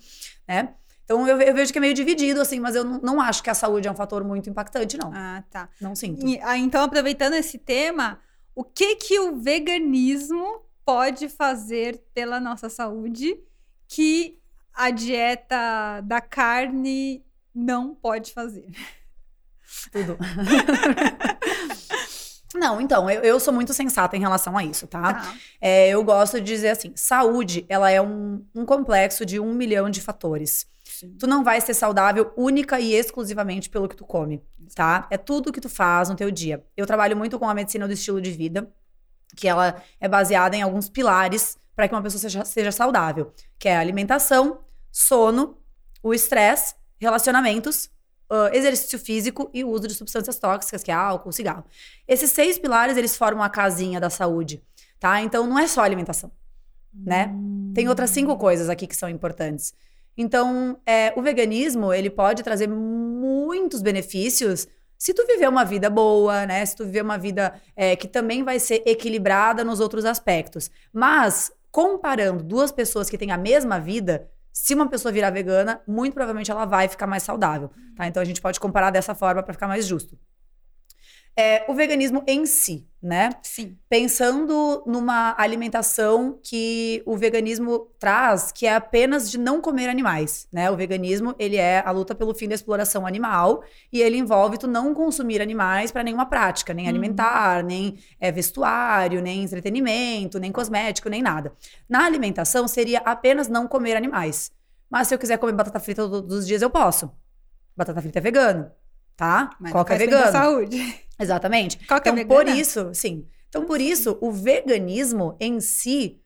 né? 0.47 0.75
Então 1.05 1.29
eu, 1.29 1.41
eu, 1.41 1.55
vejo 1.55 1.71
que 1.71 1.79
é 1.79 1.81
meio 1.81 1.95
dividido, 1.95 2.41
assim, 2.41 2.59
mas 2.59 2.75
eu 2.75 2.83
não, 2.83 2.99
não, 3.01 3.21
acho 3.21 3.43
que 3.43 3.51
a 3.51 3.55
saúde 3.55 3.87
é 3.87 3.91
um 3.91 3.95
fator 3.95 4.25
muito 4.25 4.49
impactante, 4.49 4.97
não. 4.97 5.13
Ah, 5.15 5.45
tá. 5.51 5.69
Não 5.81 5.95
sinto. 5.95 6.27
E, 6.27 6.41
ah, 6.43 6.57
então, 6.57 6.83
aproveitando 6.83 7.35
esse 7.35 7.59
tema, 7.59 8.19
o 8.55 8.65
que 8.65 8.97
que 8.97 9.19
o 9.21 9.37
veganismo 9.37 10.63
pode 10.85 11.29
fazer 11.29 12.03
pela 12.15 12.41
nossa 12.41 12.71
saúde 12.71 13.39
que 13.87 14.39
a 14.73 14.91
dieta 14.91 16.01
da 16.03 16.21
carne 16.21 17.23
não 17.55 17.95
pode 17.95 18.33
fazer? 18.33 18.67
Tudo. 19.93 20.17
Não, 22.55 22.81
então, 22.81 23.11
eu, 23.11 23.21
eu, 23.23 23.41
sou 23.41 23.53
muito 23.53 23.75
sensata 23.75 24.17
em 24.17 24.21
relação 24.21 24.57
a 24.57 24.65
isso, 24.65 24.87
tá? 24.87 25.15
tá. 25.15 25.35
É, 25.61 25.89
eu 25.89 26.05
gosto 26.05 26.41
de 26.41 26.47
dizer 26.47 26.69
assim, 26.69 26.93
saúde, 26.95 27.67
ela 27.69 27.91
é 27.91 28.01
um, 28.01 28.47
um 28.55 28.65
complexo 28.65 29.27
de 29.27 29.41
um 29.41 29.53
milhão 29.53 29.91
de 29.91 30.01
fatores. 30.01 30.65
Tu 31.19 31.27
não 31.27 31.43
vai 31.43 31.61
ser 31.61 31.75
saudável 31.75 32.33
única 32.37 32.79
e 32.81 32.93
exclusivamente 32.95 33.69
pelo 33.71 33.89
que 33.89 33.97
tu 33.97 34.05
come, 34.05 34.43
tá? 34.75 35.07
É 35.11 35.17
tudo 35.17 35.53
que 35.53 35.61
tu 35.61 35.69
faz 35.69 36.09
no 36.09 36.17
teu 36.17 36.31
dia. 36.31 36.65
Eu 36.77 36.87
trabalho 36.87 37.17
muito 37.17 37.39
com 37.39 37.49
a 37.49 37.55
medicina 37.55 37.87
do 37.87 37.93
estilo 37.93 38.21
de 38.21 38.31
vida, 38.31 38.71
que 39.37 39.49
ela 39.49 39.83
é 40.01 40.09
baseada 40.09 40.57
em 40.57 40.63
alguns 40.63 40.89
pilares 40.89 41.59
para 41.75 41.89
que 41.89 41.95
uma 41.95 42.03
pessoa 42.03 42.21
seja, 42.21 42.45
seja 42.45 42.71
saudável, 42.71 43.33
que 43.59 43.69
é 43.69 43.77
alimentação, 43.77 44.61
sono, 44.93 45.59
o 46.03 46.15
estresse, 46.15 46.75
relacionamentos, 46.99 47.91
uh, 48.31 48.55
exercício 48.55 48.99
físico 48.99 49.51
e 49.53 49.65
o 49.65 49.71
uso 49.71 49.89
de 49.89 49.95
substâncias 49.95 50.39
tóxicas, 50.39 50.83
que 50.83 50.91
é 50.91 50.95
álcool, 50.95 51.33
cigarro. 51.33 51.65
Esses 52.07 52.31
seis 52.31 52.59
pilares, 52.59 52.97
eles 52.97 53.17
formam 53.17 53.43
a 53.43 53.49
casinha 53.49 54.01
da 54.01 54.11
saúde, 54.11 54.63
tá? 55.01 55.21
Então, 55.21 55.47
não 55.47 55.59
é 55.59 55.67
só 55.67 55.83
alimentação, 55.83 56.31
né? 56.93 57.35
Tem 57.75 57.89
outras 57.89 58.11
cinco 58.11 58.37
coisas 58.37 58.69
aqui 58.69 58.87
que 58.87 58.97
são 58.97 59.09
importantes. 59.09 59.75
Então, 60.17 60.79
é, 60.87 61.13
o 61.17 61.23
veganismo, 61.23 61.93
ele 61.93 62.11
pode 62.11 62.43
trazer 62.43 62.69
muitos 62.69 63.83
benefícios 63.83 64.69
se 64.97 65.13
tu 65.13 65.27
viver 65.27 65.49
uma 65.49 65.65
vida 65.65 65.91
boa, 65.91 66.47
né? 66.47 66.65
Se 66.65 66.77
tu 66.77 66.85
viver 66.85 67.03
uma 67.03 67.19
vida 67.19 67.55
é, 67.77 67.95
que 67.97 68.09
também 68.09 68.43
vai 68.43 68.59
ser 68.59 68.83
equilibrada 68.87 69.65
nos 69.65 69.81
outros 69.81 70.05
aspectos. 70.05 70.71
Mas, 70.93 71.53
comparando 71.71 72.43
duas 72.43 72.73
pessoas 72.73 73.11
que 73.11 73.19
têm 73.19 73.31
a 73.31 73.37
mesma 73.37 73.79
vida, 73.81 74.31
se 74.53 74.73
uma 74.73 74.89
pessoa 74.89 75.11
virar 75.11 75.31
vegana, 75.31 75.83
muito 75.87 76.15
provavelmente 76.15 76.51
ela 76.51 76.65
vai 76.65 76.87
ficar 76.87 77.09
mais 77.09 77.25
saudável, 77.25 77.71
tá? 77.97 78.07
Então 78.07 78.23
a 78.23 78.25
gente 78.25 78.41
pode 78.41 78.61
comparar 78.61 78.91
dessa 78.91 79.15
forma 79.15 79.43
para 79.43 79.53
ficar 79.53 79.67
mais 79.67 79.85
justo. 79.85 80.17
É, 81.37 81.65
o 81.69 81.75
veganismo 81.75 82.23
em 82.29 82.47
si, 82.47 82.87
né? 83.03 83.31
Sim. 83.43 83.77
Pensando 83.89 84.85
numa 84.87 85.35
alimentação 85.37 86.39
que 86.41 87.03
o 87.05 87.17
veganismo 87.17 87.91
traz, 87.99 88.53
que 88.53 88.67
é 88.67 88.75
apenas 88.75 89.29
de 89.29 89.37
não 89.37 89.61
comer 89.61 89.89
animais, 89.89 90.47
né? 90.53 90.71
O 90.71 90.77
veganismo, 90.77 91.35
ele 91.37 91.57
é 91.57 91.83
a 91.85 91.91
luta 91.91 92.15
pelo 92.15 92.33
fim 92.35 92.47
da 92.47 92.55
exploração 92.55 93.05
animal 93.05 93.65
e 93.93 94.01
ele 94.01 94.17
envolve 94.17 94.59
tu 94.59 94.69
não 94.69 94.95
consumir 94.95 95.43
animais 95.43 95.91
para 95.91 96.05
nenhuma 96.05 96.27
prática, 96.27 96.73
nem 96.73 96.85
uhum. 96.85 96.91
alimentar, 96.91 97.65
nem 97.65 97.99
é, 98.21 98.31
vestuário, 98.31 99.21
nem 99.21 99.43
entretenimento, 99.43 100.39
nem 100.39 100.53
cosmético, 100.53 101.09
nem 101.09 101.21
nada. 101.21 101.53
Na 101.89 102.05
alimentação 102.07 102.69
seria 102.69 103.01
apenas 103.01 103.49
não 103.49 103.67
comer 103.67 103.97
animais. 103.97 104.53
Mas 104.89 105.09
se 105.09 105.15
eu 105.15 105.19
quiser 105.19 105.37
comer 105.39 105.53
batata 105.53 105.81
frita 105.81 106.09
todos 106.09 106.39
os 106.39 106.47
dias, 106.47 106.63
eu 106.63 106.71
posso. 106.71 107.11
Batata 107.77 108.01
frita 108.01 108.21
é 108.21 108.23
vegano 108.23 108.71
tá? 109.17 109.51
Mas 109.61 109.73
que 109.73 109.93
é 109.93 109.99
vegano? 109.99 110.33
saúde. 110.33 111.04
Exatamente. 111.19 111.79
Qual 111.87 112.01
que 112.01 112.09
é 112.09 112.13
então, 112.13 112.23
é 112.23 112.27
por 112.27 112.49
isso, 112.49 112.91
sim. 112.93 113.27
Então, 113.49 113.65
por 113.65 113.81
isso, 113.81 114.19
o 114.21 114.33
veganismo 114.33 115.37
em 115.39 115.61
si 115.61 116.21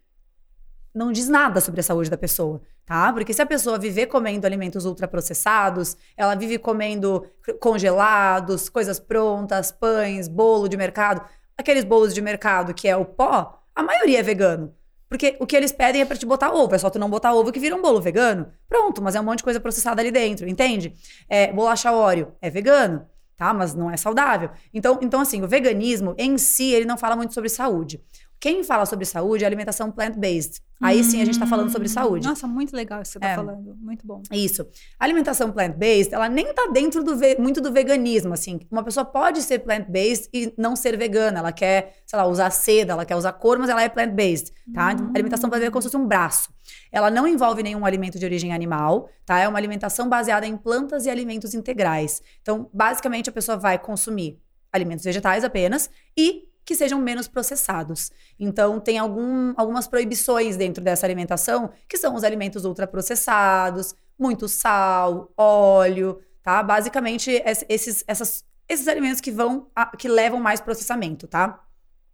não 0.95 1.13
diz 1.13 1.29
nada 1.29 1.61
sobre 1.61 1.81
a 1.81 1.83
saúde 1.83 2.11
da 2.11 2.17
pessoa, 2.17 2.61
tá? 2.87 3.13
Porque 3.13 3.35
se 3.35 3.43
a 3.43 3.47
pessoa 3.47 3.79
viver 3.79 4.07
comendo 4.07 4.47
alimentos 4.47 4.85
ultraprocessados, 4.85 5.97
ela 6.17 6.35
vive 6.35 6.59
comendo 6.59 7.27
congelados, 7.61 8.69
coisas 8.69 8.99
prontas, 8.99 9.71
pães, 9.71 10.27
bolo 10.27 10.69
de 10.69 10.77
mercado, 10.77 11.23
aqueles 11.57 11.85
bolos 11.85 12.15
de 12.15 12.23
mercado 12.23 12.73
que 12.73 12.89
é 12.89 12.97
o 12.97 13.05
pó, 13.05 13.63
a 13.75 13.83
maioria 13.83 14.21
é 14.21 14.23
vegano. 14.23 14.75
Porque 15.09 15.37
o 15.41 15.47
que 15.47 15.57
eles 15.57 15.73
pedem 15.73 16.03
é 16.03 16.05
pra 16.05 16.17
te 16.17 16.27
botar 16.27 16.53
ovo. 16.53 16.75
É 16.75 16.79
só 16.79 16.91
tu 16.91 16.99
não 16.99 17.09
botar 17.09 17.33
ovo 17.33 17.51
que 17.51 17.59
vira 17.59 17.75
um 17.75 17.81
bolo 17.81 18.01
vegano. 18.01 18.53
Pronto, 18.69 19.01
mas 19.01 19.15
é 19.15 19.21
um 19.21 19.25
monte 19.25 19.39
de 19.39 19.45
coisa 19.45 19.59
processada 19.59 20.03
ali 20.03 20.11
dentro, 20.11 20.47
entende? 20.47 20.93
É, 21.29 21.51
bolacha 21.51 21.91
óleo 21.93 22.35
é 22.43 22.51
vegano, 22.51 23.07
tá? 23.39 23.55
Mas 23.55 23.75
não 23.75 23.91
é 23.91 23.97
saudável. 23.97 24.51
Então, 24.75 24.99
então, 25.01 25.21
assim, 25.21 25.41
o 25.43 25.49
veganismo 25.49 26.15
em 26.19 26.37
si, 26.37 26.73
ele 26.73 26.85
não 26.85 26.99
fala 26.99 27.17
muito 27.17 27.33
sobre 27.33 27.49
saúde. 27.49 28.03
Quem 28.41 28.63
fala 28.63 28.85
sobre 28.85 29.05
saúde 29.05 29.45
é 29.45 29.47
alimentação 29.47 29.91
plant-based. 29.91 30.61
Aí 30.81 31.03
sim 31.03 31.21
a 31.21 31.25
gente 31.25 31.35
está 31.35 31.47
falando 31.47 31.71
sobre 31.71 31.89
saúde. 31.89 32.25
Nossa, 32.25 32.47
muito 32.47 32.75
legal 32.75 33.03
isso 33.03 33.13
que 33.13 33.19
você 33.19 33.19
está 33.19 33.31
é. 33.31 33.35
falando. 33.35 33.75
Muito 33.81 34.07
bom. 34.07 34.23
Isso. 34.31 34.65
A 34.99 35.05
alimentação 35.05 35.51
plant-based, 35.51 36.15
ela 36.15 36.29
nem 36.29 36.47
está 36.47 36.69
dentro 36.73 37.03
do 37.03 37.17
muito 37.41 37.61
do 37.61 37.73
veganismo, 37.73 38.33
assim. 38.33 38.61
Uma 38.71 38.85
pessoa 38.85 39.05
pode 39.05 39.43
ser 39.43 39.59
plant-based 39.61 40.29
e 40.33 40.55
não 40.57 40.77
ser 40.77 40.97
vegana. 40.97 41.41
Ela 41.41 41.51
quer, 41.51 41.97
sei 42.07 42.17
lá, 42.17 42.27
usar 42.27 42.51
seda, 42.51 42.93
ela 42.93 43.05
quer 43.05 43.17
usar 43.17 43.33
cor, 43.33 43.59
mas 43.59 43.69
ela 43.69 43.83
é 43.83 43.89
plant-based, 43.89 44.53
tá? 44.73 44.93
Então, 44.93 45.07
a 45.07 45.11
alimentação 45.11 45.51
plant-based 45.51 45.69
é 45.69 45.73
como 45.73 45.83
se 45.83 45.89
fosse 45.89 45.97
um 45.97 46.07
braço. 46.07 46.49
Ela 46.91 47.11
não 47.11 47.27
envolve 47.27 47.63
nenhum 47.63 47.85
alimento 47.85 48.19
de 48.19 48.25
origem 48.25 48.53
animal, 48.53 49.09
tá? 49.25 49.39
É 49.39 49.49
uma 49.49 49.59
alimentação 49.59 50.09
baseada 50.09 50.47
em 50.47 50.57
plantas 50.57 51.07
e 51.07 51.11
alimentos 51.11 51.55
integrais. 51.55 52.23
Então, 52.43 52.69
basicamente, 52.73 53.29
a 53.29 53.33
pessoa 53.33 53.57
vai 53.57 53.79
consumir 53.79 54.41
alimentos 54.73 55.05
vegetais 55.05 55.45
apenas 55.45 55.91
e 56.17 56.49
que 56.65 56.75
sejam 56.75 57.01
menos 57.01 57.27
processados. 57.27 58.11
Então, 58.39 58.79
tem 58.79 58.99
algum, 58.99 59.55
algumas 59.57 59.89
proibições 59.89 60.57
dentro 60.57 60.85
dessa 60.85 61.07
alimentação, 61.07 61.71
que 61.89 61.97
são 61.97 62.15
os 62.15 62.23
alimentos 62.23 62.67
ultraprocessados, 62.67 63.95
muito 64.19 64.47
sal, 64.47 65.33
óleo, 65.35 66.21
tá? 66.43 66.63
Basicamente, 66.63 67.43
esses, 67.69 68.05
essas, 68.07 68.45
esses 68.69 68.87
alimentos 68.87 69.21
que 69.21 69.31
vão, 69.31 69.69
que 69.99 70.09
levam 70.09 70.41
mais 70.41 70.61
processamento, 70.61 71.27
tá? 71.27 71.65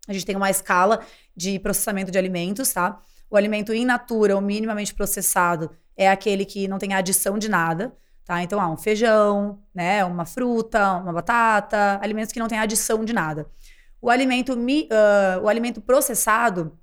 A 0.06 0.12
gente 0.12 0.26
tem 0.26 0.37
uma 0.37 0.50
escala 0.50 1.00
de 1.37 1.58
processamento 1.58 2.12
de 2.12 2.18
alimentos, 2.18 2.72
tá? 2.72 3.00
O 3.30 3.37
alimento 3.37 3.72
in 3.74 3.84
natura, 3.84 4.34
ou 4.34 4.40
minimamente 4.40 4.94
processado, 4.94 5.70
é 5.96 6.08
aquele 6.08 6.44
que 6.44 6.68
não 6.68 6.78
tem 6.78 6.94
adição 6.94 7.38
de 7.38 7.48
nada, 7.48 7.96
tá? 8.24 8.42
Então, 8.42 8.60
ah, 8.60 8.70
um 8.70 8.76
feijão, 8.76 9.58
né? 9.74 10.04
Uma 10.04 10.24
fruta, 10.24 10.94
uma 10.96 11.12
batata, 11.12 11.98
alimentos 12.02 12.32
que 12.32 12.38
não 12.38 12.48
têm 12.48 12.58
adição 12.58 13.04
de 13.04 13.12
nada. 13.12 13.46
O 14.00 14.10
alimento, 14.10 14.52
uh, 14.52 15.42
o 15.42 15.48
alimento 15.48 15.80
processado 15.80 16.78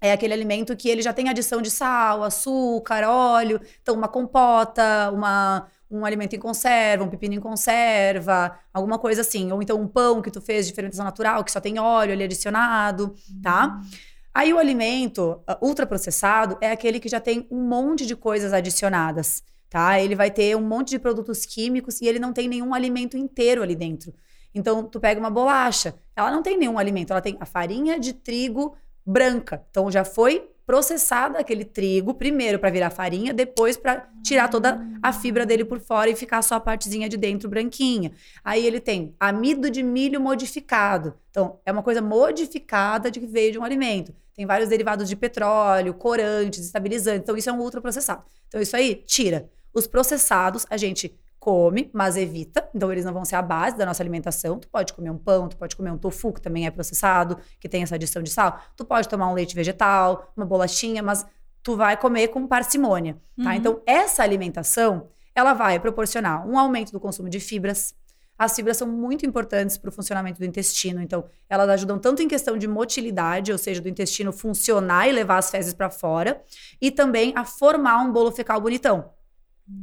é 0.00 0.12
aquele 0.12 0.32
alimento 0.32 0.74
que 0.76 0.88
ele 0.88 1.02
já 1.02 1.12
tem 1.12 1.28
adição 1.28 1.60
de 1.60 1.70
sal, 1.70 2.22
açúcar, 2.22 3.06
óleo. 3.06 3.60
Então, 3.82 3.94
uma 3.94 4.08
compota, 4.08 5.10
uma, 5.12 5.66
um 5.90 6.04
alimento 6.04 6.34
em 6.34 6.38
conserva, 6.38 7.04
um 7.04 7.08
pepino 7.08 7.34
em 7.34 7.40
conserva, 7.40 8.58
alguma 8.72 8.98
coisa 8.98 9.20
assim. 9.20 9.52
Ou 9.52 9.60
então 9.60 9.78
um 9.80 9.86
pão 9.86 10.22
que 10.22 10.30
tu 10.30 10.40
fez 10.40 10.66
de 10.66 10.72
fermentação 10.72 11.04
natural, 11.04 11.44
que 11.44 11.52
só 11.52 11.60
tem 11.60 11.78
óleo 11.78 12.12
ali 12.12 12.24
adicionado, 12.24 13.14
tá? 13.42 13.66
Uhum. 13.66 13.90
Aí 14.32 14.52
o 14.52 14.58
alimento 14.58 15.42
uh, 15.48 15.66
ultraprocessado 15.66 16.56
é 16.60 16.70
aquele 16.70 17.00
que 17.00 17.08
já 17.08 17.18
tem 17.18 17.46
um 17.50 17.62
monte 17.62 18.06
de 18.06 18.14
coisas 18.14 18.52
adicionadas, 18.52 19.42
tá? 19.68 20.00
Ele 20.00 20.14
vai 20.14 20.30
ter 20.30 20.56
um 20.56 20.60
monte 20.60 20.90
de 20.90 20.98
produtos 20.98 21.44
químicos 21.44 22.00
e 22.00 22.06
ele 22.06 22.18
não 22.18 22.32
tem 22.32 22.46
nenhum 22.46 22.72
alimento 22.72 23.16
inteiro 23.16 23.62
ali 23.62 23.74
dentro. 23.74 24.14
Então, 24.54 24.84
tu 24.84 25.00
pega 25.00 25.20
uma 25.20 25.30
bolacha, 25.30 25.94
ela 26.14 26.30
não 26.30 26.42
tem 26.42 26.56
nenhum 26.56 26.78
alimento, 26.78 27.12
ela 27.12 27.20
tem 27.20 27.36
a 27.40 27.46
farinha 27.46 27.98
de 27.98 28.12
trigo 28.12 28.76
branca. 29.04 29.64
Então, 29.70 29.90
já 29.90 30.04
foi 30.04 30.48
processada 30.70 31.40
aquele 31.40 31.64
trigo, 31.64 32.14
primeiro 32.14 32.56
para 32.56 32.70
virar 32.70 32.90
farinha, 32.90 33.34
depois 33.34 33.76
para 33.76 34.08
tirar 34.22 34.46
toda 34.46 34.80
a 35.02 35.12
fibra 35.12 35.44
dele 35.44 35.64
por 35.64 35.80
fora 35.80 36.08
e 36.08 36.14
ficar 36.14 36.42
só 36.42 36.54
a 36.54 36.60
partezinha 36.60 37.08
de 37.08 37.16
dentro 37.16 37.48
branquinha. 37.48 38.12
Aí 38.44 38.64
ele 38.64 38.78
tem 38.78 39.12
amido 39.18 39.68
de 39.68 39.82
milho 39.82 40.20
modificado. 40.20 41.14
Então, 41.30 41.58
é 41.66 41.72
uma 41.72 41.82
coisa 41.82 42.00
modificada 42.00 43.10
de 43.10 43.18
que 43.18 43.26
veio 43.26 43.50
de 43.50 43.58
um 43.58 43.64
alimento. 43.64 44.14
Tem 44.34 44.46
vários 44.46 44.68
derivados 44.68 45.08
de 45.08 45.16
petróleo, 45.16 45.94
corantes, 45.94 46.60
estabilizantes. 46.60 47.22
Então, 47.22 47.36
isso 47.36 47.50
é 47.50 47.52
um 47.52 47.60
ultraprocessado. 47.60 48.22
Então, 48.48 48.60
isso 48.60 48.76
aí 48.76 48.96
tira. 49.06 49.48
Os 49.72 49.86
processados, 49.86 50.66
a 50.70 50.76
gente 50.76 51.18
come, 51.38 51.90
mas 51.92 52.16
evita. 52.16 52.68
Então, 52.74 52.92
eles 52.92 53.04
não 53.04 53.12
vão 53.12 53.24
ser 53.24 53.36
a 53.36 53.42
base 53.42 53.76
da 53.76 53.86
nossa 53.86 54.02
alimentação. 54.02 54.58
Tu 54.58 54.68
pode 54.68 54.92
comer 54.92 55.10
um 55.10 55.18
pão, 55.18 55.48
tu 55.48 55.56
pode 55.56 55.74
comer 55.74 55.90
um 55.90 55.98
tofu, 55.98 56.32
que 56.32 56.40
também 56.40 56.66
é 56.66 56.70
processado, 56.70 57.38
que 57.58 57.68
tem 57.68 57.82
essa 57.82 57.94
adição 57.94 58.22
de 58.22 58.30
sal. 58.30 58.60
Tu 58.76 58.84
pode 58.84 59.08
tomar 59.08 59.28
um 59.28 59.34
leite 59.34 59.54
vegetal, 59.54 60.30
uma 60.36 60.44
bolachinha, 60.44 61.02
mas 61.02 61.26
tu 61.62 61.76
vai 61.76 61.96
comer 61.96 62.28
com 62.28 62.46
parcimônia, 62.46 63.14
tá? 63.42 63.50
Uhum. 63.50 63.52
Então, 63.52 63.82
essa 63.86 64.22
alimentação, 64.22 65.08
ela 65.34 65.54
vai 65.54 65.78
proporcionar 65.80 66.46
um 66.46 66.58
aumento 66.58 66.92
do 66.92 67.00
consumo 67.00 67.28
de 67.28 67.40
fibras. 67.40 67.94
As 68.40 68.56
fibras 68.56 68.78
são 68.78 68.88
muito 68.88 69.26
importantes 69.26 69.76
para 69.76 69.90
o 69.90 69.92
funcionamento 69.92 70.38
do 70.38 70.46
intestino, 70.46 71.02
então 71.02 71.26
elas 71.46 71.68
ajudam 71.68 71.98
tanto 71.98 72.22
em 72.22 72.26
questão 72.26 72.56
de 72.56 72.66
motilidade, 72.66 73.52
ou 73.52 73.58
seja, 73.58 73.82
do 73.82 73.88
intestino 73.88 74.32
funcionar 74.32 75.06
e 75.06 75.12
levar 75.12 75.36
as 75.36 75.50
fezes 75.50 75.74
para 75.74 75.90
fora, 75.90 76.42
e 76.80 76.90
também 76.90 77.34
a 77.36 77.44
formar 77.44 77.98
um 77.98 78.10
bolo 78.10 78.32
fecal 78.32 78.58
bonitão. 78.58 79.10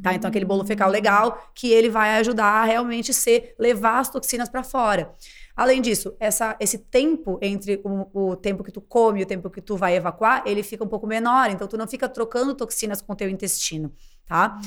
Tá? 0.02 0.16
Então, 0.16 0.28
aquele 0.28 0.44
bolo 0.44 0.66
fecal 0.66 0.90
legal 0.90 1.52
que 1.54 1.72
ele 1.72 1.88
vai 1.88 2.16
ajudar 2.16 2.46
a 2.46 2.64
realmente 2.64 3.14
ser, 3.14 3.54
levar 3.60 4.00
as 4.00 4.10
toxinas 4.10 4.50
para 4.50 4.64
fora. 4.64 5.14
Além 5.56 5.80
disso, 5.80 6.16
essa, 6.20 6.58
esse 6.60 6.80
tempo 6.80 7.38
entre 7.44 7.80
o, 7.84 8.32
o, 8.32 8.36
tempo 8.36 8.64
que 8.64 8.72
tu 8.72 8.82
come 8.82 9.20
e 9.20 9.24
o 9.24 9.28
tempo 9.28 9.52
que 9.52 9.62
tu 9.62 9.78
vai 9.78 9.96
evacuar, 9.96 10.42
ele 10.48 10.64
fica 10.64 10.84
um 10.84 10.88
pouco 10.88 11.06
menor. 11.06 11.52
Então, 11.52 11.68
tu 11.68 11.78
não 11.78 11.88
fica 11.88 12.10
trocando 12.10 12.56
toxinas 12.56 13.04
com 13.04 13.14
o 13.14 13.16
teu 13.16 13.30
intestino, 13.30 13.94
tá? 14.26 14.60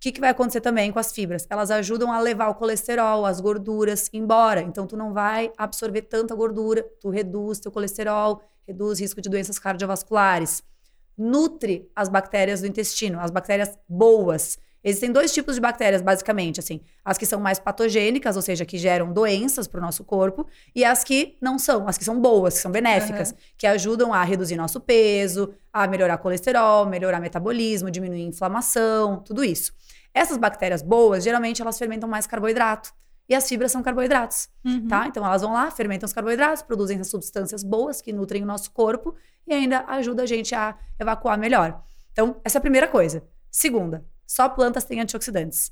O 0.00 0.02
que, 0.02 0.12
que 0.12 0.20
vai 0.20 0.30
acontecer 0.30 0.62
também 0.62 0.90
com 0.90 0.98
as 0.98 1.12
fibras? 1.12 1.46
Elas 1.50 1.70
ajudam 1.70 2.10
a 2.10 2.18
levar 2.18 2.48
o 2.48 2.54
colesterol, 2.54 3.26
as 3.26 3.38
gorduras 3.38 4.08
embora. 4.14 4.62
Então, 4.62 4.86
tu 4.86 4.96
não 4.96 5.12
vai 5.12 5.52
absorver 5.58 6.00
tanta 6.00 6.34
gordura, 6.34 6.82
tu 6.98 7.10
reduz 7.10 7.60
teu 7.60 7.70
colesterol, 7.70 8.42
reduz 8.66 8.98
o 8.98 9.02
risco 9.02 9.20
de 9.20 9.28
doenças 9.28 9.58
cardiovasculares 9.58 10.62
nutre 11.20 11.86
as 11.94 12.08
bactérias 12.08 12.62
do 12.62 12.66
intestino, 12.66 13.20
as 13.20 13.30
bactérias 13.30 13.78
boas. 13.86 14.58
Existem 14.82 15.12
dois 15.12 15.30
tipos 15.34 15.56
de 15.56 15.60
bactérias, 15.60 16.00
basicamente, 16.00 16.58
assim. 16.58 16.80
As 17.04 17.18
que 17.18 17.26
são 17.26 17.38
mais 17.38 17.58
patogênicas, 17.58 18.34
ou 18.36 18.40
seja, 18.40 18.64
que 18.64 18.78
geram 18.78 19.12
doenças 19.12 19.68
para 19.68 19.78
o 19.78 19.82
nosso 19.82 20.02
corpo, 20.02 20.46
e 20.74 20.82
as 20.82 21.04
que 21.04 21.36
não 21.38 21.58
são, 21.58 21.86
as 21.86 21.98
que 21.98 22.04
são 22.04 22.18
boas, 22.18 22.54
que 22.54 22.60
são 22.60 22.72
benéficas, 22.72 23.32
uhum. 23.32 23.36
que 23.58 23.66
ajudam 23.66 24.14
a 24.14 24.24
reduzir 24.24 24.56
nosso 24.56 24.80
peso, 24.80 25.52
a 25.70 25.86
melhorar 25.86 26.16
colesterol, 26.16 26.86
melhorar 26.86 27.20
metabolismo, 27.20 27.90
diminuir 27.90 28.22
inflamação, 28.22 29.18
tudo 29.22 29.44
isso. 29.44 29.74
Essas 30.12 30.36
bactérias 30.36 30.82
boas, 30.82 31.24
geralmente, 31.24 31.62
elas 31.62 31.78
fermentam 31.78 32.08
mais 32.08 32.26
carboidrato. 32.26 32.92
E 33.28 33.34
as 33.34 33.48
fibras 33.48 33.70
são 33.70 33.80
carboidratos, 33.80 34.48
uhum. 34.64 34.88
tá? 34.88 35.06
Então 35.06 35.24
elas 35.24 35.40
vão 35.40 35.52
lá, 35.52 35.70
fermentam 35.70 36.04
os 36.04 36.12
carboidratos, 36.12 36.62
produzem 36.64 36.98
as 37.00 37.08
substâncias 37.08 37.62
boas 37.62 38.02
que 38.02 38.12
nutrem 38.12 38.42
o 38.42 38.46
nosso 38.46 38.72
corpo 38.72 39.14
e 39.46 39.54
ainda 39.54 39.84
ajuda 39.86 40.24
a 40.24 40.26
gente 40.26 40.52
a 40.52 40.76
evacuar 40.98 41.38
melhor. 41.38 41.80
Então, 42.10 42.40
essa 42.44 42.58
é 42.58 42.60
a 42.60 42.60
primeira 42.60 42.88
coisa. 42.88 43.22
Segunda, 43.48 44.04
só 44.26 44.48
plantas 44.48 44.84
têm 44.84 45.00
antioxidantes. 45.00 45.70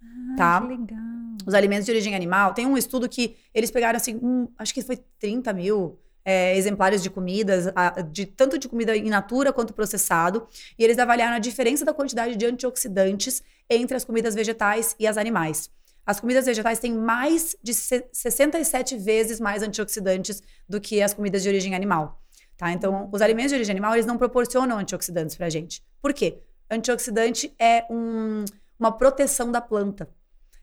Ah, 0.00 0.36
tá? 0.36 0.60
Que 0.60 0.68
legal. 0.68 0.98
Os 1.44 1.52
alimentos 1.52 1.84
de 1.84 1.90
origem 1.90 2.14
animal. 2.14 2.54
Tem 2.54 2.64
um 2.64 2.76
estudo 2.76 3.08
que 3.08 3.36
eles 3.52 3.72
pegaram 3.72 3.96
assim, 3.96 4.14
um, 4.22 4.48
acho 4.56 4.72
que 4.72 4.80
foi 4.80 4.96
30 5.18 5.52
mil 5.52 5.98
é, 6.24 6.56
exemplares 6.56 7.02
de 7.02 7.10
comidas, 7.10 7.66
de, 8.10 8.26
tanto 8.26 8.58
de 8.58 8.68
comida 8.68 8.96
in 8.96 9.10
natura 9.10 9.52
quanto 9.52 9.74
processado, 9.74 10.46
e 10.78 10.82
eles 10.82 10.98
avaliaram 10.98 11.36
a 11.36 11.38
diferença 11.38 11.84
da 11.84 11.92
quantidade 11.92 12.36
de 12.36 12.46
antioxidantes 12.46 13.42
entre 13.68 13.96
as 13.96 14.04
comidas 14.04 14.34
vegetais 14.34 14.96
e 14.98 15.06
as 15.06 15.16
animais. 15.16 15.70
As 16.06 16.20
comidas 16.20 16.46
vegetais 16.46 16.78
têm 16.78 16.92
mais 16.92 17.56
de 17.62 17.72
67 17.72 18.96
vezes 18.96 19.40
mais 19.40 19.62
antioxidantes 19.62 20.42
do 20.68 20.80
que 20.80 21.00
as 21.02 21.14
comidas 21.14 21.42
de 21.42 21.48
origem 21.48 21.74
animal. 21.74 22.20
Tá? 22.56 22.72
Então, 22.72 23.08
os 23.12 23.22
alimentos 23.22 23.50
de 23.50 23.56
origem 23.56 23.72
animal, 23.72 23.94
eles 23.94 24.06
não 24.06 24.18
proporcionam 24.18 24.78
antioxidantes 24.78 25.34
pra 25.34 25.48
gente. 25.48 25.82
Por 26.00 26.12
quê? 26.12 26.38
Antioxidante 26.70 27.52
é 27.58 27.84
um, 27.90 28.44
uma 28.78 28.92
proteção 28.92 29.50
da 29.50 29.60
planta. 29.60 30.08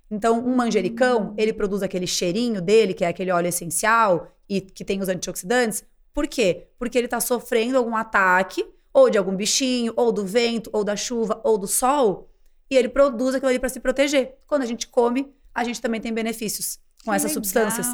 Então, 0.10 0.40
um 0.40 0.56
manjericão, 0.56 1.34
ele 1.38 1.54
produz 1.54 1.82
aquele 1.82 2.06
cheirinho 2.06 2.62
dele, 2.62 2.94
que 2.94 3.04
é 3.04 3.08
aquele 3.08 3.32
óleo 3.32 3.48
essencial 3.48 4.32
e 4.52 4.60
que 4.60 4.84
tem 4.84 5.00
os 5.00 5.08
antioxidantes. 5.08 5.82
Por 6.14 6.28
quê? 6.28 6.68
Porque 6.78 6.98
ele 6.98 7.08
está 7.08 7.22
sofrendo 7.22 7.78
algum 7.78 7.96
ataque, 7.96 8.68
ou 8.94 9.10
de 9.10 9.18
algum 9.18 9.34
bichinho, 9.34 9.94
ou 9.96 10.12
do 10.12 10.26
vento, 10.26 10.70
ou 10.74 10.84
da 10.84 10.98
chuva, 10.98 11.40
ou 11.46 11.58
do 11.58 11.68
sol, 11.68 12.30
e 12.70 12.76
ele 12.76 12.90
produz 12.90 13.34
aquilo 13.34 13.50
ali 13.50 13.60
para 13.60 13.70
se 13.70 13.80
proteger. 13.80 14.38
Quando 14.46 14.64
a 14.64 14.66
gente 14.66 14.88
come, 14.88 15.34
a 15.56 15.64
gente 15.64 15.80
também 15.82 16.02
tem 16.02 16.14
benefícios 16.14 16.80
com 17.06 17.12
que 17.12 17.16
essas 17.16 17.32
legal. 17.32 17.34
substâncias. 17.36 17.88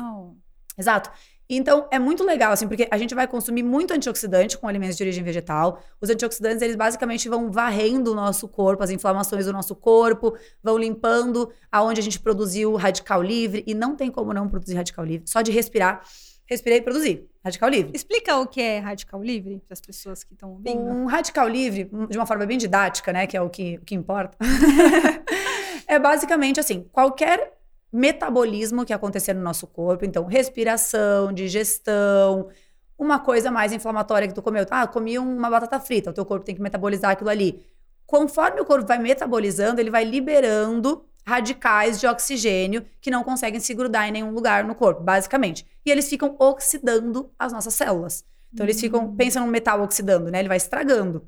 Exato. 0.75 1.11
Então, 1.49 1.87
é 1.91 1.97
muito 1.97 2.23
legal, 2.23 2.51
assim, 2.51 2.67
porque 2.67 2.87
a 2.91 2.97
gente 2.97 3.15
vai 3.15 3.25
consumir 3.27 3.63
muito 3.63 3.93
antioxidante 3.93 4.57
com 4.57 4.67
alimentos 4.67 4.97
de 4.97 5.03
origem 5.03 5.23
vegetal. 5.23 5.81
Os 6.01 6.09
antioxidantes, 6.09 6.61
eles 6.61 6.75
basicamente 6.75 7.29
vão 7.29 7.51
varrendo 7.51 8.11
o 8.11 8.15
nosso 8.15 8.47
corpo, 8.47 8.83
as 8.83 8.89
inflamações 8.89 9.45
do 9.45 9.53
nosso 9.53 9.75
corpo, 9.75 10.35
vão 10.61 10.77
limpando 10.77 11.49
aonde 11.71 12.01
a 12.01 12.03
gente 12.03 12.19
produziu 12.19 12.75
radical 12.75 13.21
livre. 13.23 13.63
E 13.65 13.73
não 13.73 13.95
tem 13.95 14.11
como 14.11 14.33
não 14.33 14.49
produzir 14.49 14.75
radical 14.75 15.05
livre. 15.05 15.29
Só 15.29 15.41
de 15.41 15.51
respirar, 15.51 16.01
respirei 16.47 16.79
e 16.79 16.81
produzi. 16.81 17.27
Radical 17.43 17.69
livre. 17.69 17.91
Explica 17.93 18.37
o 18.37 18.47
que 18.47 18.61
é 18.61 18.79
radical 18.79 19.21
livre 19.21 19.61
para 19.65 19.73
as 19.73 19.81
pessoas 19.81 20.23
que 20.23 20.33
estão 20.33 20.51
ouvindo. 20.51 20.79
Um 20.79 21.05
radical 21.05 21.47
livre, 21.47 21.89
de 22.09 22.17
uma 22.17 22.25
forma 22.25 22.45
bem 22.45 22.57
didática, 22.57 23.13
né, 23.13 23.27
que 23.27 23.37
é 23.37 23.41
o 23.41 23.49
que, 23.49 23.77
o 23.77 23.85
que 23.85 23.95
importa, 23.95 24.37
é 25.87 25.99
basicamente 25.99 26.59
assim: 26.59 26.85
qualquer 26.91 27.53
metabolismo 27.91 28.85
que 28.85 28.93
acontecer 28.93 29.33
no 29.33 29.41
nosso 29.41 29.67
corpo, 29.67 30.05
então 30.05 30.25
respiração, 30.25 31.31
digestão, 31.31 32.49
uma 32.97 33.19
coisa 33.19 33.51
mais 33.51 33.71
inflamatória 33.71 34.27
que 34.27 34.33
tu 34.33 34.41
comeu, 34.41 34.65
ah, 34.69 34.87
comi 34.87 35.17
uma 35.19 35.49
batata 35.49 35.79
frita, 35.79 36.09
o 36.09 36.13
teu 36.13 36.25
corpo 36.25 36.45
tem 36.45 36.55
que 36.55 36.61
metabolizar 36.61 37.11
aquilo 37.11 37.29
ali. 37.29 37.63
Conforme 38.05 38.61
o 38.61 38.65
corpo 38.65 38.87
vai 38.87 38.97
metabolizando, 38.97 39.79
ele 39.79 39.91
vai 39.91 40.03
liberando 40.03 41.05
radicais 41.27 41.99
de 41.99 42.07
oxigênio 42.07 42.85
que 43.01 43.11
não 43.11 43.21
conseguem 43.21 43.59
se 43.59 43.73
grudar 43.73 44.07
em 44.07 44.11
nenhum 44.13 44.31
lugar 44.31 44.63
no 44.63 44.73
corpo, 44.73 45.03
basicamente. 45.03 45.67
E 45.85 45.91
eles 45.91 46.07
ficam 46.07 46.37
oxidando 46.39 47.29
as 47.37 47.51
nossas 47.51 47.73
células. 47.73 48.23
Então 48.53 48.65
eles 48.65 48.79
ficam, 48.79 49.07
hum. 49.07 49.15
pensa 49.15 49.41
num 49.41 49.47
metal 49.47 49.81
oxidando, 49.81 50.31
né? 50.31 50.39
Ele 50.39 50.47
vai 50.47 50.55
estragando. 50.55 51.27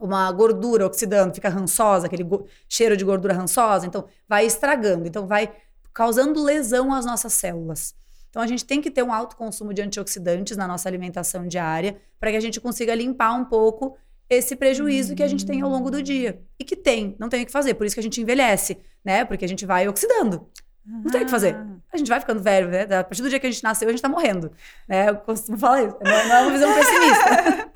Uma 0.00 0.32
gordura 0.32 0.84
oxidando, 0.84 1.32
fica 1.32 1.48
rançosa, 1.48 2.06
aquele 2.06 2.26
cheiro 2.68 2.96
de 2.96 3.04
gordura 3.04 3.32
rançosa, 3.32 3.86
então 3.86 4.04
vai 4.28 4.46
estragando. 4.46 5.06
Então 5.06 5.28
vai 5.28 5.54
causando 5.94 6.42
lesão 6.42 6.92
às 6.92 7.06
nossas 7.06 7.32
células. 7.32 7.94
Então 8.30 8.42
a 8.42 8.48
gente 8.48 8.64
tem 8.64 8.80
que 8.80 8.90
ter 8.90 9.04
um 9.04 9.12
alto 9.12 9.36
consumo 9.36 9.72
de 9.72 9.80
antioxidantes 9.80 10.56
na 10.56 10.66
nossa 10.66 10.88
alimentação 10.88 11.46
diária 11.46 12.00
para 12.18 12.32
que 12.32 12.36
a 12.36 12.40
gente 12.40 12.60
consiga 12.60 12.96
limpar 12.96 13.32
um 13.34 13.44
pouco 13.44 13.96
esse 14.30 14.54
prejuízo 14.54 15.14
que 15.16 15.22
a 15.22 15.28
gente 15.28 15.44
tem 15.44 15.60
ao 15.60 15.68
longo 15.68 15.90
do 15.90 16.00
dia. 16.00 16.40
E 16.58 16.64
que 16.64 16.76
tem, 16.76 17.16
não 17.18 17.28
tem 17.28 17.42
o 17.42 17.46
que 17.46 17.52
fazer, 17.52 17.74
por 17.74 17.84
isso 17.84 17.94
que 17.96 18.00
a 18.00 18.02
gente 18.02 18.20
envelhece, 18.20 18.78
né? 19.04 19.24
Porque 19.24 19.44
a 19.44 19.48
gente 19.48 19.66
vai 19.66 19.88
oxidando. 19.88 20.48
Não 20.86 21.10
tem 21.10 21.22
o 21.22 21.24
que 21.24 21.30
fazer. 21.30 21.56
A 21.92 21.96
gente 21.96 22.08
vai 22.08 22.18
ficando 22.20 22.42
velho, 22.42 22.68
né? 22.68 22.82
A 22.82 23.04
partir 23.04 23.22
do 23.22 23.28
dia 23.28 23.38
que 23.38 23.46
a 23.46 23.50
gente 23.50 23.62
nasceu, 23.62 23.88
a 23.88 23.90
gente 23.90 24.00
tá 24.00 24.08
morrendo. 24.08 24.50
Né? 24.88 25.10
Eu 25.10 25.16
costumo 25.16 25.58
falar 25.58 25.82
isso. 25.82 25.96
Não 26.02 26.10
é 26.10 26.42
uma 26.42 26.50
visão 26.50 26.72
pessimista. 26.74 27.70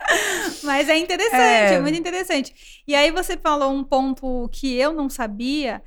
Mas 0.64 0.88
é 0.88 0.96
interessante, 0.96 1.36
é... 1.36 1.74
é 1.74 1.80
muito 1.80 1.98
interessante. 1.98 2.82
E 2.86 2.94
aí 2.94 3.10
você 3.10 3.36
falou 3.36 3.72
um 3.72 3.84
ponto 3.84 4.48
que 4.50 4.74
eu 4.74 4.92
não 4.92 5.10
sabia, 5.10 5.82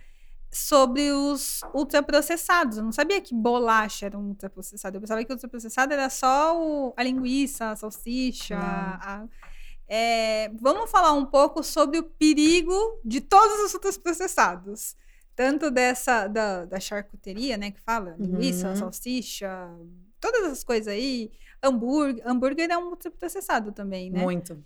sobre 0.52 1.12
os 1.12 1.62
ultraprocessados. 1.74 2.78
Eu 2.78 2.84
não 2.84 2.92
sabia 2.92 3.22
que 3.22 3.34
bolacha 3.36 4.06
era 4.06 4.18
um 4.18 4.30
ultraprocessado. 4.30 4.98
Eu 4.98 5.02
pensava 5.02 5.24
que 5.24 5.32
ultraprocessado 5.32 5.94
era 5.94 6.10
só 6.10 6.58
o, 6.58 6.94
a 6.96 7.04
linguiça, 7.04 7.72
a 7.72 7.76
salsicha. 7.76 8.58
A, 8.58 9.26
é, 9.88 10.52
vamos 10.60 10.92
falar 10.92 11.14
um 11.14 11.26
pouco 11.26 11.64
sobre 11.64 12.00
o 12.00 12.04
perigo 12.04 13.00
de 13.04 13.22
todos 13.22 13.60
os 13.66 13.74
ultraprocessados. 13.74 14.96
Tanto 15.36 15.70
dessa, 15.70 16.28
da, 16.28 16.66
da 16.66 16.80
charcuteria, 16.80 17.58
né, 17.58 17.70
que 17.70 17.80
fala, 17.82 18.16
linguiça, 18.18 18.70
uhum. 18.70 18.76
salsicha, 18.76 19.70
todas 20.20 20.44
essas 20.44 20.64
coisas 20.64 20.88
aí. 20.88 21.32
Hambúrguer, 21.62 22.24
hambúrguer 22.28 22.70
é 22.72 22.78
um 22.78 22.90
ultraprocessado 22.90 23.72
também, 23.72 24.10
né? 24.10 24.22
Muito. 24.22 24.64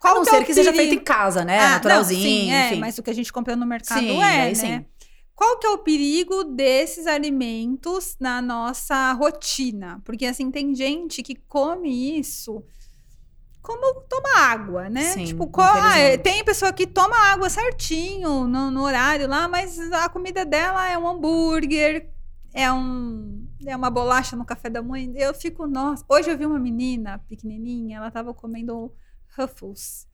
Qual 0.00 0.14
a 0.14 0.16
não 0.18 0.24
ser 0.24 0.44
que 0.44 0.54
seja 0.54 0.72
feito 0.72 0.94
em 0.94 0.98
casa, 0.98 1.44
né? 1.44 1.58
Ah, 1.58 1.70
Naturalzinho, 1.70 2.20
não, 2.20 2.68
sim, 2.68 2.76
é, 2.76 2.76
mas 2.76 2.98
o 2.98 3.02
que 3.02 3.10
a 3.10 3.14
gente 3.14 3.32
compra 3.32 3.56
no 3.56 3.66
mercado 3.66 4.00
sim, 4.00 4.22
é, 4.22 4.48
né? 4.48 4.54
Sim. 4.54 4.86
Qual 5.34 5.58
que 5.58 5.66
é 5.66 5.70
o 5.70 5.78
perigo 5.78 6.44
desses 6.44 7.06
alimentos 7.06 8.16
na 8.18 8.42
nossa 8.42 9.12
rotina? 9.12 10.00
Porque 10.04 10.26
assim, 10.26 10.50
tem 10.50 10.74
gente 10.74 11.22
que 11.22 11.34
come 11.34 12.18
isso 12.18 12.64
como 13.62 14.00
toma 14.02 14.38
água, 14.38 14.88
né? 14.88 15.02
Sim, 15.02 15.24
tipo, 15.24 15.50
ah, 15.60 16.18
tem 16.22 16.44
pessoa 16.44 16.72
que 16.72 16.86
toma 16.86 17.16
água 17.32 17.50
certinho 17.50 18.46
no, 18.46 18.70
no, 18.70 18.82
horário 18.82 19.28
lá, 19.28 19.46
mas 19.48 19.78
a 19.92 20.08
comida 20.08 20.44
dela 20.44 20.88
é 20.88 20.96
um 20.96 21.08
hambúrguer, 21.08 22.10
é 22.54 22.72
um 22.72 23.46
é 23.66 23.76
uma 23.76 23.90
bolacha 23.90 24.36
no 24.36 24.44
café 24.44 24.70
da 24.70 24.82
manhã. 24.82 25.12
Eu 25.16 25.34
fico, 25.34 25.66
nossa. 25.66 26.04
Hoje 26.08 26.30
eu 26.30 26.38
vi 26.38 26.46
uma 26.46 26.58
menina 26.58 27.18
pequenininha, 27.28 27.98
ela 27.98 28.10
tava 28.10 28.32
comendo 28.32 28.94
Ruffles. 29.36 30.06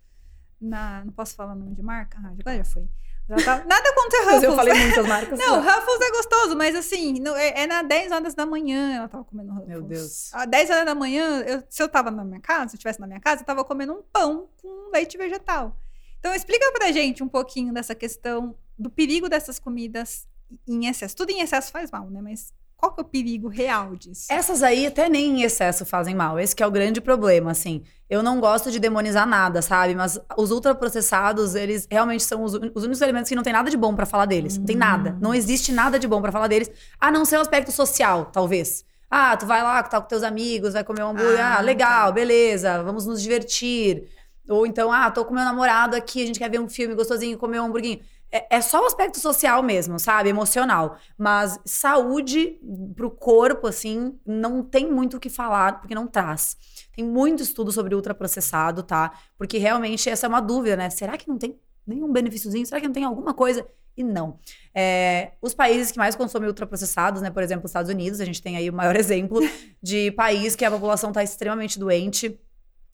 Na, 0.61 1.04
não 1.04 1.12
posso 1.12 1.35
falar 1.35 1.52
o 1.52 1.59
nome 1.59 1.74
de 1.74 1.83
marca? 1.83 2.18
Ah, 2.24 2.28
agora 2.28 2.57
já 2.57 2.64
foi. 2.64 2.88
Tá... 3.26 3.64
Nada 3.64 3.94
contra 3.94 4.20
Ruffles. 4.24 4.42
eu 4.42 4.54
falei 4.54 4.74
muitas 4.74 5.06
marcas. 5.06 5.38
Não, 5.40 5.62
Ruffles 5.62 6.00
é 6.00 6.10
gostoso, 6.10 6.56
mas 6.56 6.74
assim, 6.74 7.14
não, 7.20 7.34
é, 7.34 7.62
é 7.62 7.66
na 7.66 7.82
10 7.82 8.12
horas 8.12 8.34
da 8.34 8.44
manhã 8.44 8.96
ela 8.96 9.08
tava 9.08 9.24
comendo 9.24 9.50
Ruffles. 9.50 9.68
Meu 9.68 9.82
Deus. 9.82 10.34
Às 10.34 10.46
10 10.46 10.70
horas 10.70 10.84
da 10.84 10.94
manhã, 10.94 11.40
eu, 11.40 11.62
se 11.68 11.82
eu 11.82 11.88
tava 11.88 12.10
na 12.10 12.22
minha 12.22 12.40
casa, 12.40 12.68
se 12.68 12.74
eu 12.74 12.78
estivesse 12.78 13.00
na 13.00 13.06
minha 13.06 13.20
casa, 13.20 13.40
eu 13.40 13.46
tava 13.46 13.64
comendo 13.64 13.94
um 13.94 14.02
pão 14.12 14.48
com 14.60 14.90
leite 14.92 15.16
vegetal. 15.16 15.74
Então 16.18 16.34
explica 16.34 16.70
pra 16.72 16.92
gente 16.92 17.22
um 17.22 17.28
pouquinho 17.28 17.72
dessa 17.72 17.94
questão 17.94 18.54
do 18.78 18.90
perigo 18.90 19.28
dessas 19.28 19.58
comidas 19.58 20.28
em 20.66 20.87
excesso. 20.87 21.16
Tudo 21.16 21.30
em 21.30 21.40
excesso 21.40 21.72
faz 21.72 21.90
mal, 21.90 22.10
né? 22.10 22.20
Mas 22.20 22.52
qual 22.76 22.92
que 22.92 23.00
é 23.00 23.02
o 23.02 23.06
perigo 23.06 23.48
real 23.48 23.96
disso? 23.96 24.26
Essas 24.30 24.62
aí 24.62 24.87
até 24.87 25.08
nem 25.08 25.40
em 25.40 25.42
excesso 25.42 25.84
fazem 25.84 26.14
mal. 26.14 26.38
Esse 26.38 26.54
é 26.60 26.66
o 26.66 26.70
grande 26.70 27.00
problema, 27.00 27.50
assim. 27.50 27.82
Eu 28.08 28.22
não 28.22 28.40
gosto 28.40 28.70
de 28.70 28.78
demonizar 28.78 29.26
nada, 29.26 29.62
sabe? 29.62 29.94
Mas 29.94 30.20
os 30.37 30.50
ultraprocessados, 30.50 31.54
eles 31.54 31.87
realmente 31.90 32.22
são 32.22 32.42
os, 32.42 32.54
os 32.54 32.84
únicos 32.84 33.00
alimentos 33.02 33.28
que 33.28 33.34
não 33.34 33.42
tem 33.42 33.52
nada 33.52 33.70
de 33.70 33.76
bom 33.76 33.94
para 33.94 34.04
falar 34.04 34.26
deles. 34.26 34.58
Não 34.58 34.66
tem 34.66 34.76
nada. 34.76 35.16
Não 35.20 35.34
existe 35.34 35.72
nada 35.72 35.98
de 35.98 36.06
bom 36.06 36.20
para 36.20 36.30
falar 36.30 36.46
deles, 36.46 36.70
a 37.00 37.10
não 37.10 37.24
ser 37.24 37.38
o 37.38 37.40
aspecto 37.40 37.72
social, 37.72 38.26
talvez. 38.26 38.84
Ah, 39.10 39.37
tu 39.37 39.46
vai 39.46 39.62
lá, 39.62 39.82
tá 39.82 40.00
com 40.00 40.08
teus 40.08 40.22
amigos, 40.22 40.72
vai 40.72 40.84
comer 40.84 41.04
um 41.04 41.10
hambúrguer. 41.10 41.40
Ah, 41.40 41.58
ah 41.58 41.60
legal, 41.60 42.06
tá. 42.06 42.12
beleza, 42.12 42.82
vamos 42.82 43.06
nos 43.06 43.22
divertir. 43.22 44.08
Ou 44.48 44.66
então, 44.66 44.92
ah, 44.92 45.10
tô 45.10 45.24
com 45.24 45.32
meu 45.32 45.44
namorado 45.44 45.96
aqui, 45.96 46.22
a 46.22 46.26
gente 46.26 46.38
quer 46.38 46.50
ver 46.50 46.60
um 46.60 46.68
filme 46.68 46.94
gostosinho, 46.94 47.38
comer 47.38 47.60
um 47.60 47.66
hambúrguer 47.66 48.00
é, 48.30 48.56
é 48.56 48.60
só 48.60 48.82
o 48.82 48.87
aspecto 48.87 49.18
social 49.18 49.62
mesmo, 49.62 49.98
sabe? 49.98 50.28
Emocional. 50.28 50.98
Mas 51.16 51.58
saúde 51.64 52.58
pro 52.96 53.10
corpo, 53.10 53.66
assim, 53.66 54.18
não 54.26 54.62
tem 54.62 54.90
muito 54.90 55.16
o 55.16 55.20
que 55.20 55.30
falar, 55.30 55.80
porque 55.80 55.94
não 55.94 56.06
traz. 56.06 56.56
Tem 56.94 57.04
muito 57.04 57.42
estudo 57.42 57.70
sobre 57.70 57.94
ultraprocessado, 57.94 58.82
tá? 58.82 59.12
Porque 59.38 59.58
realmente 59.58 60.08
essa 60.10 60.26
é 60.26 60.28
uma 60.28 60.40
dúvida, 60.40 60.76
né? 60.76 60.90
Será 60.90 61.16
que 61.16 61.28
não 61.28 61.38
tem 61.38 61.58
nenhum 61.87 62.12
benefíciozinho? 62.12 62.66
Será 62.66 62.80
que 62.80 62.87
não 62.87 62.94
tem 62.94 63.04
alguma 63.04 63.34
coisa? 63.34 63.66
E 63.96 64.02
não. 64.02 64.38
É, 64.74 65.32
os 65.40 65.54
países 65.54 65.92
que 65.92 65.98
mais 65.98 66.16
consomem 66.16 66.48
ultraprocessados, 66.48 67.22
né? 67.22 67.30
Por 67.30 67.42
exemplo, 67.42 67.64
os 67.64 67.70
Estados 67.70 67.90
Unidos, 67.90 68.20
a 68.20 68.24
gente 68.24 68.42
tem 68.42 68.56
aí 68.56 68.68
o 68.68 68.72
maior 68.72 68.96
exemplo 68.98 69.40
de 69.80 70.10
país 70.12 70.56
que 70.56 70.64
a 70.64 70.70
população 70.70 71.10
está 71.10 71.22
extremamente 71.22 71.78
doente. 71.78 72.38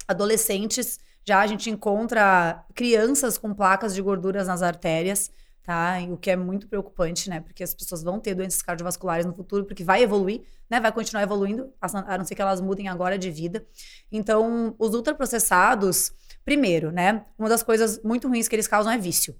Adolescentes 0.06 0.98
já 1.24 1.40
a 1.40 1.46
gente 1.46 1.70
encontra 1.70 2.64
crianças 2.74 3.38
com 3.38 3.54
placas 3.54 3.94
de 3.94 4.02
gorduras 4.02 4.46
nas 4.48 4.62
artérias, 4.62 5.30
tá? 5.62 5.98
o 6.11 6.16
que 6.16 6.30
é 6.30 6.37
muito 6.37 6.66
preocupante, 6.66 7.28
né? 7.28 7.40
Porque 7.40 7.62
as 7.62 7.74
pessoas 7.74 8.02
vão 8.02 8.18
ter 8.18 8.35
doenças 8.35 8.62
cardiovasculares 8.62 9.26
no 9.26 9.33
futuro, 9.35 9.64
porque 9.64 9.85
vai 9.85 10.02
evoluir, 10.02 10.42
né? 10.68 10.80
Vai 10.80 10.92
continuar 10.92 11.22
evoluindo, 11.22 11.72
a 11.80 12.18
não 12.18 12.24
ser 12.24 12.35
que 12.35 12.42
elas 12.42 12.61
mudem 12.61 12.88
agora 12.88 13.18
de 13.18 13.30
vida. 13.30 13.64
Então, 14.11 14.74
os 14.78 14.94
ultraprocessados, 14.94 16.12
primeiro, 16.44 16.90
né? 16.90 17.24
Uma 17.38 17.48
das 17.48 17.62
coisas 17.62 18.02
muito 18.02 18.28
ruins 18.28 18.48
que 18.48 18.56
eles 18.56 18.66
causam 18.66 18.92
é 18.92 18.98
vício. 18.98 19.37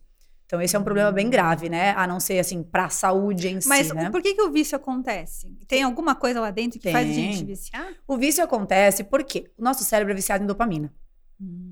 Então, 0.51 0.61
esse 0.61 0.75
é 0.75 0.79
um 0.81 0.83
problema 0.83 1.13
bem 1.13 1.31
grave, 1.31 1.69
né? 1.69 1.93
A 1.93 2.09
não 2.09 2.19
ser, 2.19 2.41
assim, 2.41 2.61
para 2.61 2.87
a 2.87 2.89
saúde 2.89 3.47
em 3.47 3.61
Mas 3.67 3.87
si, 3.87 3.95
né? 3.95 4.11
por 4.11 4.21
que, 4.21 4.35
que 4.35 4.43
o 4.43 4.51
vício 4.51 4.75
acontece? 4.75 5.47
Tem 5.69 5.85
alguma 5.85 6.17
coisa 6.17 6.41
lá 6.41 6.51
dentro 6.51 6.81
que 6.81 6.83
Tem. 6.83 6.93
faz 6.93 7.09
a 7.09 7.13
gente 7.13 7.45
viciar? 7.45 7.89
O 8.05 8.17
vício 8.17 8.43
acontece 8.43 9.05
porque 9.05 9.49
o 9.57 9.63
nosso 9.63 9.85
cérebro 9.85 10.13
é 10.13 10.17
viciado 10.17 10.43
em 10.43 10.49
dopamina, 10.49 10.93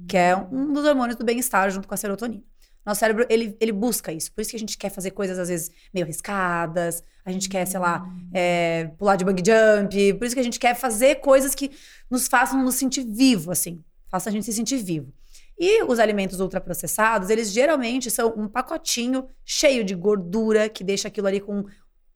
que 0.09 0.17
é 0.17 0.37
um 0.37 0.73
dos 0.73 0.85
hormônios 0.85 1.17
do 1.17 1.25
bem-estar 1.25 1.71
junto 1.71 1.87
com 1.87 1.95
a 1.95 1.97
serotonina. 1.97 2.43
Nosso 2.85 3.01
cérebro, 3.01 3.27
ele, 3.29 3.55
ele 3.61 3.73
busca 3.73 4.11
isso. 4.11 4.33
Por 4.33 4.41
isso 4.41 4.51
que 4.51 4.57
a 4.57 4.59
gente 4.59 4.79
quer 4.79 4.89
fazer 4.89 5.11
coisas, 5.11 5.39
às 5.39 5.49
vezes, 5.49 5.71
meio 5.93 6.07
arriscadas. 6.07 7.03
A 7.23 7.31
gente 7.31 7.47
quer, 7.47 7.67
sei 7.67 7.79
lá, 7.79 8.09
é, 8.33 8.91
pular 8.97 9.17
de 9.17 9.27
bungee 9.27 9.45
jump. 9.45 10.15
Por 10.15 10.25
isso 10.25 10.35
que 10.35 10.41
a 10.41 10.45
gente 10.45 10.59
quer 10.59 10.75
fazer 10.75 11.17
coisas 11.17 11.55
que 11.55 11.71
nos 12.11 12.29
façam 12.29 12.63
nos 12.63 12.77
sentir 12.77 13.05
vivo, 13.05 13.51
assim. 13.51 13.85
Faça 14.09 14.31
a 14.31 14.33
gente 14.33 14.47
se 14.47 14.55
sentir 14.55 14.79
vivo. 14.79 15.13
E 15.59 15.83
os 15.83 15.99
alimentos 15.99 16.41
ultraprocessados, 16.41 17.29
eles 17.29 17.53
geralmente 17.53 18.11
são 18.11 18.33
um 18.37 18.49
pacotinho 18.49 19.29
cheio 19.45 19.85
de 19.85 19.95
gordura, 19.95 20.69
que 20.69 20.83
deixa 20.83 21.09
aquilo 21.09 21.27
ali 21.27 21.41
com 21.41 21.67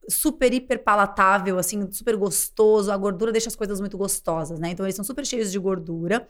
super 0.08 0.52
hiper 0.54 0.82
palatável, 0.82 1.58
assim, 1.58 1.90
super 1.90 2.16
gostoso. 2.16 2.90
A 2.90 2.96
gordura 2.96 3.32
deixa 3.32 3.48
as 3.48 3.56
coisas 3.56 3.80
muito 3.80 3.98
gostosas, 3.98 4.58
né? 4.58 4.70
Então 4.70 4.86
eles 4.86 4.94
são 4.94 5.04
super 5.04 5.26
cheios 5.26 5.50
de 5.52 5.58
gordura, 5.58 6.26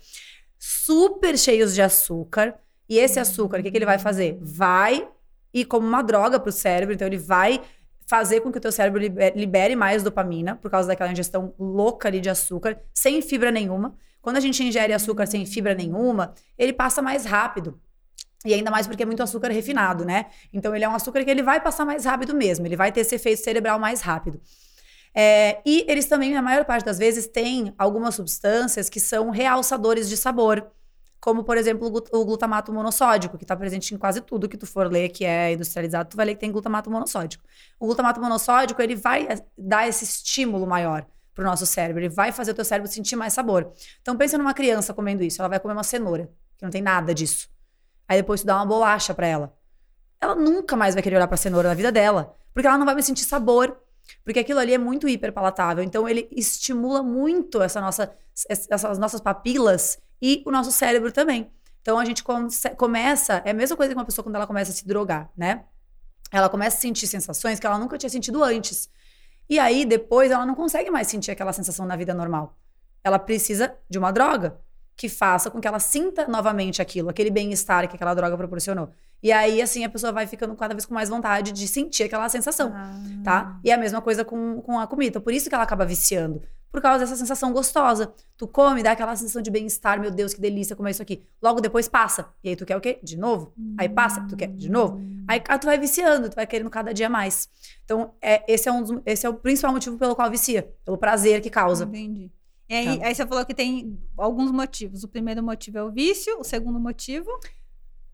super 0.64 1.36
cheios 1.36 1.74
de 1.74 1.82
açúcar. 1.82 2.54
E 2.88 2.96
esse 2.96 3.18
açúcar, 3.18 3.58
o 3.58 3.62
que, 3.64 3.70
que 3.70 3.76
ele 3.76 3.84
vai 3.84 3.98
fazer? 3.98 4.38
Vai 4.40 5.08
ir 5.52 5.64
como 5.64 5.84
uma 5.84 6.02
droga 6.02 6.38
para 6.38 6.50
o 6.50 6.52
cérebro, 6.52 6.94
então 6.94 7.06
ele 7.06 7.18
vai 7.18 7.60
fazer 8.06 8.40
com 8.40 8.52
que 8.52 8.58
o 8.58 8.60
teu 8.60 8.70
cérebro 8.70 9.00
libe- 9.00 9.32
libere 9.34 9.74
mais 9.74 10.04
dopamina, 10.04 10.54
por 10.54 10.70
causa 10.70 10.86
daquela 10.86 11.10
ingestão 11.10 11.52
louca 11.58 12.06
ali 12.08 12.20
de 12.20 12.30
açúcar, 12.30 12.80
sem 12.94 13.20
fibra 13.20 13.50
nenhuma. 13.50 13.96
Quando 14.20 14.36
a 14.36 14.40
gente 14.40 14.62
ingere 14.62 14.92
açúcar 14.92 15.26
sem 15.26 15.44
fibra 15.44 15.74
nenhuma, 15.74 16.32
ele 16.56 16.72
passa 16.72 17.02
mais 17.02 17.24
rápido. 17.24 17.80
E 18.44 18.54
ainda 18.54 18.70
mais 18.70 18.86
porque 18.86 19.02
é 19.02 19.06
muito 19.06 19.22
açúcar 19.22 19.48
refinado, 19.50 20.04
né? 20.04 20.26
Então 20.52 20.74
ele 20.76 20.84
é 20.84 20.88
um 20.88 20.94
açúcar 20.94 21.24
que 21.24 21.30
ele 21.30 21.42
vai 21.42 21.60
passar 21.60 21.84
mais 21.84 22.04
rápido 22.04 22.34
mesmo, 22.36 22.66
ele 22.66 22.76
vai 22.76 22.92
ter 22.92 23.00
esse 23.00 23.16
efeito 23.16 23.42
cerebral 23.42 23.80
mais 23.80 24.00
rápido. 24.00 24.40
É, 25.14 25.60
e 25.66 25.84
eles 25.88 26.06
também, 26.06 26.32
na 26.32 26.40
maior 26.42 26.64
parte 26.64 26.84
das 26.84 26.98
vezes, 26.98 27.26
têm 27.26 27.74
algumas 27.76 28.14
substâncias 28.14 28.88
que 28.88 28.98
são 29.00 29.30
realçadores 29.30 30.08
de 30.08 30.16
sabor. 30.16 30.66
Como, 31.20 31.44
por 31.44 31.56
exemplo, 31.56 31.86
o 31.86 31.90
glut- 31.90 32.08
o 32.12 32.24
glutamato 32.24 32.72
monossódico, 32.72 33.38
que 33.38 33.44
está 33.44 33.54
presente 33.56 33.94
em 33.94 33.98
quase 33.98 34.20
tudo 34.20 34.48
que 34.48 34.56
tu 34.56 34.66
for 34.66 34.90
ler 34.90 35.08
que 35.10 35.24
é 35.24 35.52
industrializado, 35.52 36.08
tu 36.10 36.16
vai 36.16 36.26
ler 36.26 36.34
que 36.34 36.40
tem 36.40 36.50
glutamato 36.50 36.90
monossódico. 36.90 37.44
O 37.78 37.86
glutamato 37.86 38.20
monossódico, 38.20 38.82
ele 38.82 38.96
vai 38.96 39.26
eh, 39.28 39.38
dar 39.56 39.86
esse 39.86 40.02
estímulo 40.02 40.66
maior 40.66 41.06
pro 41.34 41.44
nosso 41.44 41.64
cérebro, 41.64 42.02
ele 42.02 42.08
vai 42.08 42.32
fazer 42.32 42.50
o 42.50 42.54
teu 42.54 42.64
cérebro 42.64 42.90
sentir 42.90 43.14
mais 43.16 43.32
sabor. 43.32 43.72
Então 44.00 44.16
pensa 44.16 44.36
numa 44.36 44.52
criança 44.52 44.92
comendo 44.92 45.22
isso, 45.22 45.40
ela 45.40 45.48
vai 45.48 45.60
comer 45.60 45.74
uma 45.74 45.84
cenoura, 45.84 46.28
que 46.58 46.64
não 46.64 46.70
tem 46.70 46.82
nada 46.82 47.14
disso. 47.14 47.48
Aí 48.08 48.18
depois 48.18 48.40
tu 48.40 48.46
dá 48.46 48.56
uma 48.56 48.66
bolacha 48.66 49.14
pra 49.14 49.26
ela. 49.26 49.56
Ela 50.20 50.34
nunca 50.34 50.76
mais 50.76 50.94
vai 50.94 51.02
querer 51.02 51.16
olhar 51.16 51.28
pra 51.28 51.36
cenoura 51.36 51.68
na 51.68 51.74
vida 51.74 51.92
dela, 51.92 52.36
porque 52.52 52.66
ela 52.66 52.76
não 52.78 52.84
vai 52.84 52.94
mais 52.94 53.06
sentir 53.06 53.24
sabor. 53.24 53.76
Porque 54.24 54.40
aquilo 54.40 54.60
ali 54.60 54.74
é 54.74 54.78
muito 54.78 55.08
hiperpalatável. 55.08 55.82
Então, 55.82 56.08
ele 56.08 56.28
estimula 56.30 57.02
muito 57.02 57.62
essa 57.62 57.80
nossa, 57.80 58.14
essas 58.48 58.98
nossas 58.98 59.20
papilas 59.20 59.98
e 60.20 60.42
o 60.46 60.50
nosso 60.50 60.72
cérebro 60.72 61.10
também. 61.12 61.50
Então, 61.80 61.98
a 61.98 62.04
gente 62.04 62.22
começa. 62.76 63.42
É 63.44 63.50
a 63.50 63.54
mesma 63.54 63.76
coisa 63.76 63.92
que 63.92 63.98
uma 63.98 64.04
pessoa 64.04 64.22
quando 64.22 64.36
ela 64.36 64.46
começa 64.46 64.70
a 64.70 64.74
se 64.74 64.86
drogar, 64.86 65.30
né? 65.36 65.64
Ela 66.30 66.48
começa 66.48 66.76
a 66.78 66.80
sentir 66.80 67.06
sensações 67.06 67.58
que 67.58 67.66
ela 67.66 67.78
nunca 67.78 67.98
tinha 67.98 68.10
sentido 68.10 68.42
antes. 68.42 68.88
E 69.50 69.58
aí, 69.58 69.84
depois, 69.84 70.30
ela 70.30 70.46
não 70.46 70.54
consegue 70.54 70.90
mais 70.90 71.08
sentir 71.08 71.30
aquela 71.30 71.52
sensação 71.52 71.84
na 71.84 71.96
vida 71.96 72.14
normal. 72.14 72.56
Ela 73.04 73.18
precisa 73.18 73.76
de 73.90 73.98
uma 73.98 74.12
droga 74.12 74.58
que 74.96 75.08
faça 75.08 75.50
com 75.50 75.60
que 75.60 75.66
ela 75.66 75.78
sinta 75.78 76.26
novamente 76.28 76.80
aquilo, 76.82 77.08
aquele 77.08 77.30
bem-estar 77.30 77.88
que 77.88 77.96
aquela 77.96 78.14
droga 78.14 78.36
proporcionou. 78.36 78.90
E 79.22 79.30
aí, 79.32 79.62
assim, 79.62 79.84
a 79.84 79.88
pessoa 79.88 80.12
vai 80.12 80.26
ficando 80.26 80.54
cada 80.56 80.74
vez 80.74 80.84
com 80.84 80.94
mais 80.94 81.08
vontade 81.08 81.52
de 81.52 81.68
sentir 81.68 82.02
aquela 82.04 82.28
sensação 82.28 82.72
Ah. 82.74 83.00
tá? 83.24 83.60
E 83.64 83.70
é 83.70 83.74
a 83.74 83.78
mesma 83.78 84.00
coisa 84.02 84.24
com, 84.24 84.60
com 84.60 84.78
a 84.78 84.86
comida. 84.86 85.20
Por 85.20 85.32
isso 85.32 85.48
que 85.48 85.54
ela 85.54 85.64
acaba 85.64 85.84
viciando. 85.84 86.42
Por 86.72 86.80
causa 86.80 87.00
dessa 87.00 87.16
sensação 87.16 87.52
gostosa. 87.52 88.12
Tu 88.36 88.48
come, 88.48 88.82
dá 88.82 88.92
aquela 88.92 89.14
sensação 89.14 89.42
de 89.42 89.50
bem-estar, 89.50 90.00
meu 90.00 90.10
Deus, 90.10 90.32
que 90.34 90.40
delícia 90.40 90.74
comer 90.74 90.90
isso 90.92 91.02
aqui. 91.02 91.22
Logo 91.40 91.60
depois 91.60 91.86
passa. 91.86 92.30
E 92.42 92.48
aí 92.48 92.56
tu 92.56 92.64
quer 92.66 92.76
o 92.76 92.80
quê? 92.80 92.98
De 93.02 93.16
novo? 93.18 93.52
Aí 93.78 93.88
passa, 93.88 94.22
tu 94.28 94.36
quer 94.36 94.48
de 94.48 94.70
novo? 94.70 95.00
Aí 95.28 95.40
ah, 95.48 95.58
tu 95.58 95.66
vai 95.66 95.78
viciando, 95.78 96.28
tu 96.30 96.34
vai 96.34 96.46
querendo 96.46 96.70
cada 96.70 96.92
dia 96.94 97.08
mais. 97.10 97.48
Então, 97.84 98.14
é, 98.22 98.42
esse, 98.52 98.68
é 98.68 98.72
um 98.72 98.82
dos- 98.82 99.02
esse 99.04 99.24
é 99.26 99.28
o 99.28 99.34
principal 99.34 99.70
motivo 99.72 99.98
pelo 99.98 100.16
qual 100.16 100.30
vicia. 100.30 100.68
Pelo 100.84 100.96
prazer 100.98 101.40
que 101.42 101.50
causa. 101.50 101.84
Entendi. 101.84 102.30
E 102.72 102.74
aí, 102.74 102.98
Tá. 102.98 103.06
aí 103.06 103.14
você 103.14 103.26
falou 103.26 103.44
que 103.44 103.52
tem 103.54 103.98
alguns 104.16 104.50
motivos. 104.50 105.04
O 105.04 105.08
primeiro 105.08 105.42
motivo 105.42 105.76
é 105.76 105.82
o 105.82 105.90
vício, 105.90 106.38
o 106.40 106.44
segundo 106.44 106.80
motivo. 106.80 107.28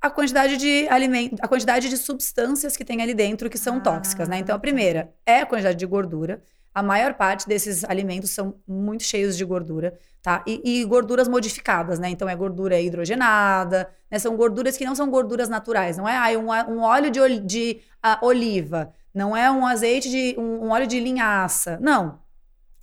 a 0.01 0.09
quantidade 0.11 0.57
de 0.57 0.87
alimento, 0.89 1.37
a 1.41 1.49
quantidade 1.49 1.89
de 1.89 1.97
substâncias 1.97 2.77
que 2.77 2.85
tem 2.85 3.03
ali 3.03 3.13
dentro 3.15 3.51
que 3.51 3.59
são 3.59 3.79
Ah, 3.79 3.81
tóxicas, 3.81 4.29
né? 4.29 4.39
Então 4.39 4.55
a 4.55 4.59
primeira 4.59 5.13
é 5.27 5.41
a 5.41 5.47
quantidade 5.47 5.77
de 5.77 5.87
gordura. 5.87 6.41
A 6.73 6.83
maior 6.85 7.15
parte 7.15 7.49
desses 7.49 7.83
alimentos 7.85 8.31
são 8.31 8.55
muito 8.67 9.03
cheios 9.03 9.37
de 9.37 9.45
gordura, 9.45 9.99
tá? 10.23 10.45
E, 10.47 10.61
e 10.65 10.85
gorduras 10.85 11.27
modificadas, 11.27 11.99
né? 11.99 12.09
Então 12.11 12.29
é 12.29 12.37
gordura 12.37 12.81
hidrogenada, 12.81 13.91
né? 14.09 14.21
São 14.21 14.37
gorduras 14.37 14.77
que 14.77 14.85
não 14.85 14.95
são 14.95 15.11
gorduras 15.11 15.49
naturais. 15.49 15.97
Não 15.99 16.09
é 16.09 16.17
ah, 16.17 16.39
um, 16.39 16.53
a- 16.53 16.67
um 16.69 16.81
óleo 16.81 17.11
de, 17.11 17.41
de, 17.41 17.81
ah, 18.01 18.21
oliva, 18.23 18.93
não 19.13 19.37
é 19.37 19.51
um 19.51 19.67
azeite 19.67 20.09
de 20.09 20.37
um, 20.39 20.67
um 20.67 20.71
óleo 20.71 20.87
de 20.87 21.01
linhaça, 21.01 21.77
não. 21.83 22.21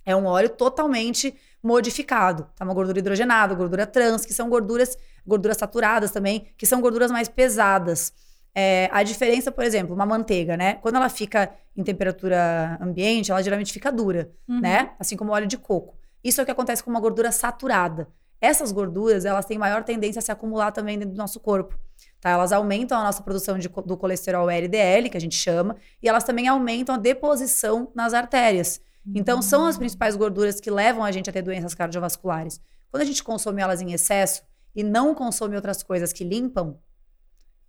É 0.04 0.14
um 0.14 0.26
óleo 0.26 0.50
totalmente 0.50 1.34
modificado, 1.66 2.46
tá? 2.54 2.64
Uma 2.64 2.72
gordura 2.74 2.98
hidrogenada, 2.98 3.54
gordura 3.54 3.86
trans, 3.86 4.24
que 4.24 4.32
são 4.32 4.48
gorduras, 4.48 4.96
gorduras 5.26 5.56
saturadas 5.56 6.10
também, 6.10 6.46
que 6.56 6.64
são 6.66 6.80
gorduras 6.80 7.10
mais 7.10 7.28
pesadas. 7.28 8.12
É, 8.54 8.88
a 8.92 9.02
diferença, 9.02 9.52
por 9.52 9.64
exemplo, 9.64 9.94
uma 9.94 10.06
manteiga, 10.06 10.56
né? 10.56 10.74
Quando 10.74 10.96
ela 10.96 11.08
fica 11.10 11.50
em 11.76 11.82
temperatura 11.84 12.78
ambiente, 12.80 13.30
ela 13.30 13.42
geralmente 13.42 13.72
fica 13.72 13.92
dura, 13.92 14.30
Uhum. 14.48 14.60
né? 14.60 14.92
Assim 14.98 15.16
como 15.16 15.30
o 15.30 15.34
óleo 15.34 15.46
de 15.46 15.58
coco. 15.58 15.94
Isso 16.24 16.40
é 16.40 16.42
o 16.42 16.44
que 16.46 16.52
acontece 16.52 16.82
com 16.82 16.90
uma 16.90 17.00
gordura 17.00 17.30
saturada. 17.30 18.08
Essas 18.40 18.72
gorduras, 18.72 19.24
elas 19.24 19.44
têm 19.44 19.58
maior 19.58 19.82
tendência 19.84 20.18
a 20.20 20.22
se 20.22 20.30
acumular 20.32 20.70
também 20.72 20.98
dentro 20.98 21.14
do 21.14 21.18
nosso 21.18 21.40
corpo. 21.40 21.76
Tá? 22.20 22.30
Elas 22.30 22.52
aumentam 22.52 22.98
a 22.98 23.02
nossa 23.04 23.22
produção 23.22 23.58
de 23.58 23.68
do 23.68 23.96
colesterol 23.96 24.48
LDL, 24.50 25.10
que 25.10 25.16
a 25.16 25.20
gente 25.20 25.36
chama, 25.36 25.76
e 26.02 26.08
elas 26.08 26.24
também 26.24 26.48
aumentam 26.48 26.94
a 26.94 26.98
deposição 26.98 27.90
nas 27.94 28.14
artérias. 28.14 28.80
Então, 29.14 29.40
são 29.40 29.66
as 29.66 29.78
principais 29.78 30.16
gorduras 30.16 30.60
que 30.60 30.70
levam 30.70 31.04
a 31.04 31.12
gente 31.12 31.30
a 31.30 31.32
ter 31.32 31.42
doenças 31.42 31.74
cardiovasculares. 31.74 32.60
Quando 32.90 33.02
a 33.02 33.06
gente 33.06 33.22
consome 33.22 33.62
elas 33.62 33.80
em 33.80 33.92
excesso 33.92 34.42
e 34.74 34.82
não 34.82 35.14
consome 35.14 35.56
outras 35.56 35.82
coisas 35.82 36.12
que 36.12 36.24
limpam, 36.24 36.78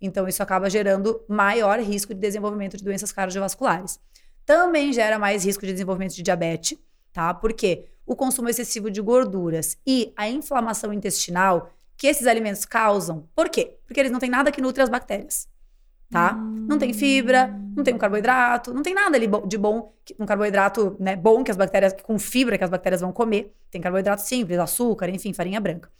então 0.00 0.28
isso 0.28 0.42
acaba 0.42 0.70
gerando 0.70 1.24
maior 1.28 1.78
risco 1.80 2.14
de 2.14 2.20
desenvolvimento 2.20 2.76
de 2.76 2.84
doenças 2.84 3.12
cardiovasculares. 3.12 3.98
Também 4.44 4.92
gera 4.92 5.18
mais 5.18 5.44
risco 5.44 5.66
de 5.66 5.72
desenvolvimento 5.72 6.14
de 6.14 6.22
diabetes, 6.22 6.78
tá? 7.12 7.34
Porque 7.34 7.86
o 8.06 8.16
consumo 8.16 8.48
excessivo 8.48 8.90
de 8.90 9.00
gorduras 9.02 9.76
e 9.86 10.12
a 10.16 10.28
inflamação 10.28 10.92
intestinal 10.92 11.70
que 11.96 12.06
esses 12.06 12.26
alimentos 12.26 12.64
causam. 12.64 13.28
Por 13.34 13.48
quê? 13.48 13.76
Porque 13.86 14.00
eles 14.00 14.12
não 14.12 14.20
têm 14.20 14.30
nada 14.30 14.52
que 14.52 14.62
nutre 14.62 14.82
as 14.82 14.88
bactérias, 14.88 15.48
tá? 16.10 16.34
Não 16.34 16.78
tem 16.78 16.92
fibra, 16.92 17.48
não 17.76 17.84
tem 17.84 17.94
um 17.94 17.98
carboidrato, 17.98 18.72
não 18.72 18.82
tem 18.82 18.94
nada 18.94 19.16
ali 19.16 19.28
de 19.46 19.58
bom, 19.58 19.94
um 20.18 20.26
carboidrato 20.26 20.96
né, 20.98 21.14
bom 21.16 21.44
que 21.44 21.50
as 21.50 21.56
bactérias, 21.56 21.94
com 22.02 22.18
fibra 22.18 22.56
que 22.56 22.64
as 22.64 22.70
bactérias 22.70 23.00
vão 23.00 23.12
comer. 23.12 23.54
Tem 23.70 23.80
carboidrato 23.80 24.22
simples, 24.22 24.58
açúcar, 24.58 25.08
enfim, 25.08 25.32
farinha 25.32 25.60
branca. 25.60 25.90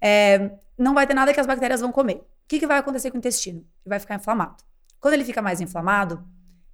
É, 0.00 0.50
não 0.76 0.94
vai 0.94 1.06
ter 1.06 1.14
nada 1.14 1.32
que 1.32 1.40
as 1.40 1.46
bactérias 1.46 1.80
vão 1.80 1.90
comer. 1.90 2.16
O 2.16 2.48
que, 2.48 2.58
que 2.58 2.66
vai 2.66 2.78
acontecer 2.78 3.10
com 3.10 3.16
o 3.16 3.18
intestino? 3.18 3.58
Ele 3.58 3.88
vai 3.88 3.98
ficar 3.98 4.14
inflamado. 4.14 4.62
Quando 5.00 5.14
ele 5.14 5.24
fica 5.24 5.40
mais 5.40 5.60
inflamado, 5.60 6.22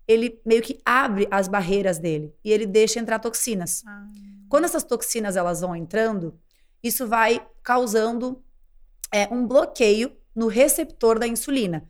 ele 0.07 0.41
meio 0.45 0.63
que 0.63 0.81
abre 0.85 1.29
as 1.31 1.49
barreiras 1.49 1.99
dele 1.99 2.35
e 2.45 2.53
ele 2.53 2.67
deixa 2.67 2.99
entrar 2.99 3.19
toxinas. 3.19 3.83
Ah. 3.87 4.07
Quando 4.49 4.65
essas 4.65 4.83
toxinas 4.83 5.37
elas 5.37 5.61
vão 5.61 5.75
entrando, 5.75 6.39
isso 6.83 7.07
vai 7.07 7.47
causando 7.63 8.43
é, 9.13 9.29
um 9.33 9.47
bloqueio 9.47 10.13
no 10.35 10.49
receptor 10.49 11.19
da 11.19 11.27
insulina. 11.27 11.89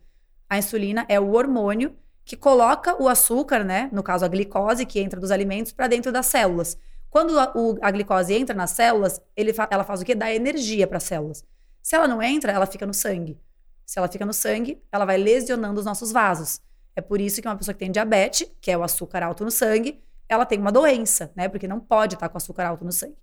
A 0.49 0.57
insulina 0.57 1.05
é 1.09 1.19
o 1.19 1.31
hormônio 1.33 1.95
que 2.25 2.37
coloca 2.37 3.01
o 3.01 3.09
açúcar, 3.09 3.63
né, 3.63 3.89
no 3.91 4.01
caso 4.01 4.23
a 4.23 4.27
glicose 4.27 4.85
que 4.85 4.99
entra 4.99 5.19
dos 5.19 5.31
alimentos 5.31 5.71
para 5.71 5.87
dentro 5.87 6.11
das 6.11 6.27
células. 6.27 6.77
Quando 7.09 7.37
a, 7.37 7.51
o- 7.55 7.77
a 7.81 7.91
glicose 7.91 8.33
entra 8.33 8.55
nas 8.55 8.71
células, 8.71 9.21
fa- 9.53 9.67
ela 9.69 9.83
faz 9.83 10.01
o 10.01 10.05
quê? 10.05 10.15
Dá 10.15 10.33
energia 10.33 10.87
para 10.87 10.97
as 10.97 11.03
células. 11.03 11.43
Se 11.81 11.95
ela 11.95 12.07
não 12.07 12.21
entra, 12.21 12.51
ela 12.51 12.65
fica 12.65 12.85
no 12.85 12.93
sangue. 12.93 13.37
Se 13.85 13.99
ela 13.99 14.07
fica 14.07 14.25
no 14.25 14.33
sangue, 14.33 14.81
ela 14.91 15.05
vai 15.05 15.17
lesionando 15.17 15.79
os 15.79 15.85
nossos 15.85 16.11
vasos. 16.11 16.61
É 16.95 17.01
por 17.01 17.19
isso 17.19 17.41
que 17.41 17.47
uma 17.47 17.57
pessoa 17.57 17.73
que 17.73 17.79
tem 17.79 17.91
diabetes, 17.91 18.47
que 18.61 18.71
é 18.71 18.77
o 18.77 18.83
açúcar 18.83 19.21
alto 19.23 19.43
no 19.43 19.51
sangue, 19.51 20.01
ela 20.29 20.45
tem 20.45 20.57
uma 20.59 20.71
doença, 20.71 21.31
né? 21.35 21.49
Porque 21.49 21.67
não 21.67 21.79
pode 21.79 22.15
estar 22.15 22.29
com 22.29 22.37
açúcar 22.37 22.65
alto 22.67 22.85
no 22.85 22.91
sangue. 22.91 23.17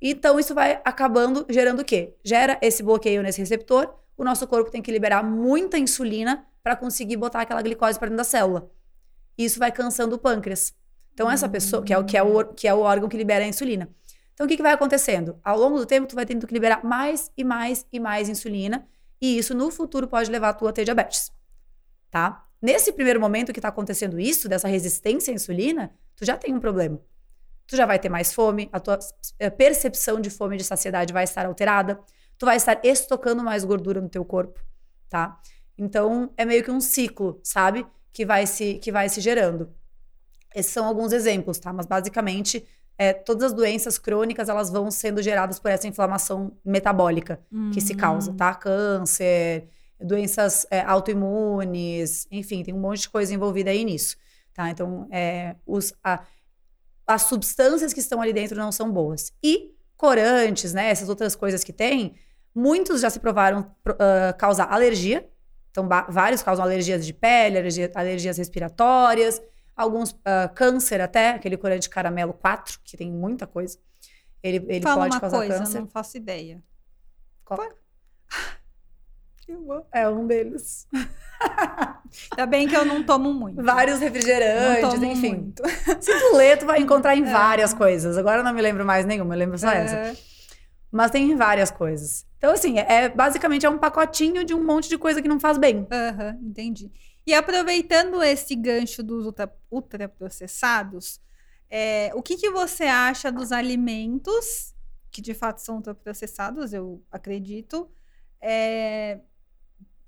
Então, 0.00 0.38
isso 0.38 0.54
vai 0.54 0.80
acabando 0.84 1.44
gerando 1.48 1.80
o 1.80 1.84
quê? 1.84 2.14
Gera 2.22 2.58
esse 2.62 2.82
bloqueio 2.82 3.22
nesse 3.22 3.40
receptor, 3.40 3.92
o 4.16 4.24
nosso 4.24 4.46
corpo 4.46 4.70
tem 4.70 4.80
que 4.82 4.92
liberar 4.92 5.22
muita 5.24 5.78
insulina 5.78 6.46
para 6.66 6.74
conseguir 6.74 7.16
botar 7.16 7.42
aquela 7.42 7.62
glicose 7.62 7.96
para 7.96 8.08
dentro 8.08 8.16
da 8.16 8.24
célula. 8.24 8.68
Isso 9.38 9.56
vai 9.56 9.70
cansando 9.70 10.16
o 10.16 10.18
pâncreas. 10.18 10.74
Então, 11.14 11.30
essa 11.30 11.48
pessoa, 11.48 11.80
que 11.80 11.94
é, 11.94 11.98
o, 11.98 12.04
que, 12.04 12.16
é 12.16 12.22
o, 12.24 12.44
que 12.44 12.66
é 12.66 12.74
o 12.74 12.80
órgão 12.80 13.08
que 13.08 13.16
libera 13.16 13.44
a 13.44 13.46
insulina. 13.46 13.88
Então, 14.34 14.46
o 14.46 14.48
que, 14.48 14.56
que 14.56 14.64
vai 14.64 14.72
acontecendo? 14.72 15.38
Ao 15.44 15.56
longo 15.56 15.78
do 15.78 15.86
tempo, 15.86 16.08
tu 16.08 16.16
vai 16.16 16.26
tendo 16.26 16.44
que 16.44 16.52
liberar 16.52 16.84
mais 16.84 17.30
e 17.36 17.44
mais 17.44 17.86
e 17.92 18.00
mais 18.00 18.28
insulina. 18.28 18.84
E 19.20 19.38
isso, 19.38 19.54
no 19.54 19.70
futuro, 19.70 20.08
pode 20.08 20.28
levar 20.28 20.48
a 20.48 20.52
tu 20.54 20.66
a 20.66 20.72
ter 20.72 20.82
diabetes. 20.82 21.30
Tá? 22.10 22.44
Nesse 22.60 22.92
primeiro 22.92 23.20
momento 23.20 23.52
que 23.52 23.60
está 23.60 23.68
acontecendo 23.68 24.18
isso, 24.18 24.48
dessa 24.48 24.66
resistência 24.66 25.30
à 25.30 25.36
insulina, 25.36 25.94
tu 26.16 26.24
já 26.24 26.36
tem 26.36 26.52
um 26.52 26.58
problema. 26.58 27.00
Tu 27.68 27.76
já 27.76 27.86
vai 27.86 28.00
ter 28.00 28.08
mais 28.08 28.34
fome, 28.34 28.68
a 28.72 28.80
tua 28.80 28.98
eh, 29.38 29.50
percepção 29.50 30.20
de 30.20 30.30
fome 30.30 30.56
e 30.56 30.58
de 30.58 30.64
saciedade 30.64 31.12
vai 31.12 31.22
estar 31.22 31.46
alterada, 31.46 32.00
tu 32.36 32.44
vai 32.44 32.56
estar 32.56 32.80
estocando 32.84 33.44
mais 33.44 33.64
gordura 33.64 34.00
no 34.00 34.08
teu 34.08 34.24
corpo, 34.24 34.60
tá? 35.08 35.40
Então, 35.78 36.30
é 36.36 36.44
meio 36.44 36.64
que 36.64 36.70
um 36.70 36.80
ciclo, 36.80 37.40
sabe? 37.42 37.86
Que 38.12 38.24
vai 38.24 38.46
se, 38.46 38.74
que 38.74 38.90
vai 38.90 39.08
se 39.08 39.20
gerando. 39.20 39.70
Esses 40.54 40.72
são 40.72 40.86
alguns 40.86 41.12
exemplos, 41.12 41.58
tá? 41.58 41.72
Mas 41.72 41.86
basicamente, 41.86 42.66
é, 42.96 43.12
todas 43.12 43.44
as 43.44 43.52
doenças 43.52 43.98
crônicas 43.98 44.48
elas 44.48 44.70
vão 44.70 44.90
sendo 44.90 45.22
geradas 45.22 45.58
por 45.58 45.70
essa 45.70 45.86
inflamação 45.86 46.56
metabólica 46.64 47.40
uhum. 47.52 47.70
que 47.70 47.80
se 47.80 47.94
causa, 47.94 48.32
tá? 48.32 48.54
Câncer, 48.54 49.68
doenças 50.00 50.66
é, 50.70 50.80
autoimunes, 50.80 52.26
enfim, 52.30 52.62
tem 52.62 52.72
um 52.72 52.80
monte 52.80 53.02
de 53.02 53.10
coisa 53.10 53.34
envolvida 53.34 53.70
aí 53.70 53.84
nisso, 53.84 54.16
tá? 54.54 54.70
Então, 54.70 55.06
é, 55.10 55.56
os, 55.66 55.92
a, 56.02 56.22
as 57.06 57.22
substâncias 57.22 57.92
que 57.92 58.00
estão 58.00 58.20
ali 58.20 58.32
dentro 58.32 58.56
não 58.56 58.72
são 58.72 58.90
boas. 58.90 59.32
E 59.42 59.74
corantes, 59.96 60.72
né? 60.72 60.90
Essas 60.90 61.08
outras 61.08 61.34
coisas 61.34 61.64
que 61.64 61.72
tem, 61.72 62.14
muitos 62.54 63.00
já 63.00 63.10
se 63.10 63.20
provaram 63.20 63.60
uh, 63.60 64.36
causar 64.38 64.72
alergia. 64.72 65.28
Então, 65.78 65.86
vários 66.08 66.42
causam 66.42 66.64
alergias 66.64 67.04
de 67.04 67.12
pele, 67.12 67.58
alergia, 67.58 67.90
alergias 67.94 68.38
respiratórias, 68.38 69.42
alguns 69.76 70.12
uh, 70.12 70.48
câncer 70.54 71.02
até, 71.02 71.30
aquele 71.32 71.58
corante 71.58 71.90
caramelo 71.90 72.32
4, 72.32 72.80
que 72.82 72.96
tem 72.96 73.10
muita 73.12 73.46
coisa. 73.46 73.78
Ele, 74.42 74.64
ele 74.68 74.80
Fala 74.80 75.02
pode 75.02 75.14
uma 75.16 75.20
causar 75.20 75.36
coisa, 75.36 75.58
câncer. 75.58 75.80
não 75.80 75.86
faço 75.86 76.16
ideia. 76.16 76.62
Qual? 77.44 77.58
É 79.92 80.08
um 80.08 80.26
deles. 80.26 80.88
Ainda 82.32 82.46
bem 82.46 82.66
que 82.66 82.76
eu 82.76 82.84
não 82.84 83.04
tomo 83.04 83.32
muito. 83.32 83.62
Vários 83.62 84.00
refrigerantes, 84.00 85.00
enfim. 85.00 85.34
muito. 85.36 85.62
Se 86.00 86.18
tu 86.18 86.36
ler, 86.36 86.58
tu 86.58 86.66
vai 86.66 86.80
encontrar 86.82 87.14
em 87.14 87.22
É. 87.22 87.30
várias 87.30 87.72
coisas. 87.72 88.18
Agora 88.18 88.38
eu 88.40 88.44
não 88.44 88.52
me 88.52 88.60
lembro 88.60 88.84
mais 88.84 89.06
nenhuma, 89.06 89.34
eu 89.36 89.38
lembro 89.38 89.56
só 89.56 89.70
essa. 89.70 90.16
É, 90.96 91.02
Mas 91.02 91.10
tem 91.10 91.34
várias 91.36 91.70
coisas. 91.70 92.26
Então, 92.38 92.52
assim, 92.52 92.78
é 92.78 93.08
basicamente 93.08 93.66
é 93.66 93.70
um 93.70 93.78
pacotinho 93.78 94.44
de 94.44 94.54
um 94.54 94.64
monte 94.64 94.88
de 94.88 94.98
coisa 94.98 95.22
que 95.22 95.28
não 95.28 95.40
faz 95.40 95.58
bem. 95.58 95.86
aham, 95.90 96.38
entendi. 96.42 96.90
E 97.26 97.34
aproveitando 97.34 98.22
esse 98.22 98.54
gancho 98.54 99.02
dos 99.02 99.26
ultra- 99.26 99.52
ultraprocessados, 99.70 101.20
é, 101.68 102.12
o 102.14 102.22
que, 102.22 102.36
que 102.36 102.50
você 102.50 102.84
acha 102.84 103.30
dos 103.32 103.50
alimentos, 103.52 104.74
que 105.10 105.20
de 105.20 105.34
fato 105.34 105.60
são 105.60 105.76
ultraprocessados, 105.76 106.72
eu 106.72 107.02
acredito, 107.10 107.90
é, 108.40 109.20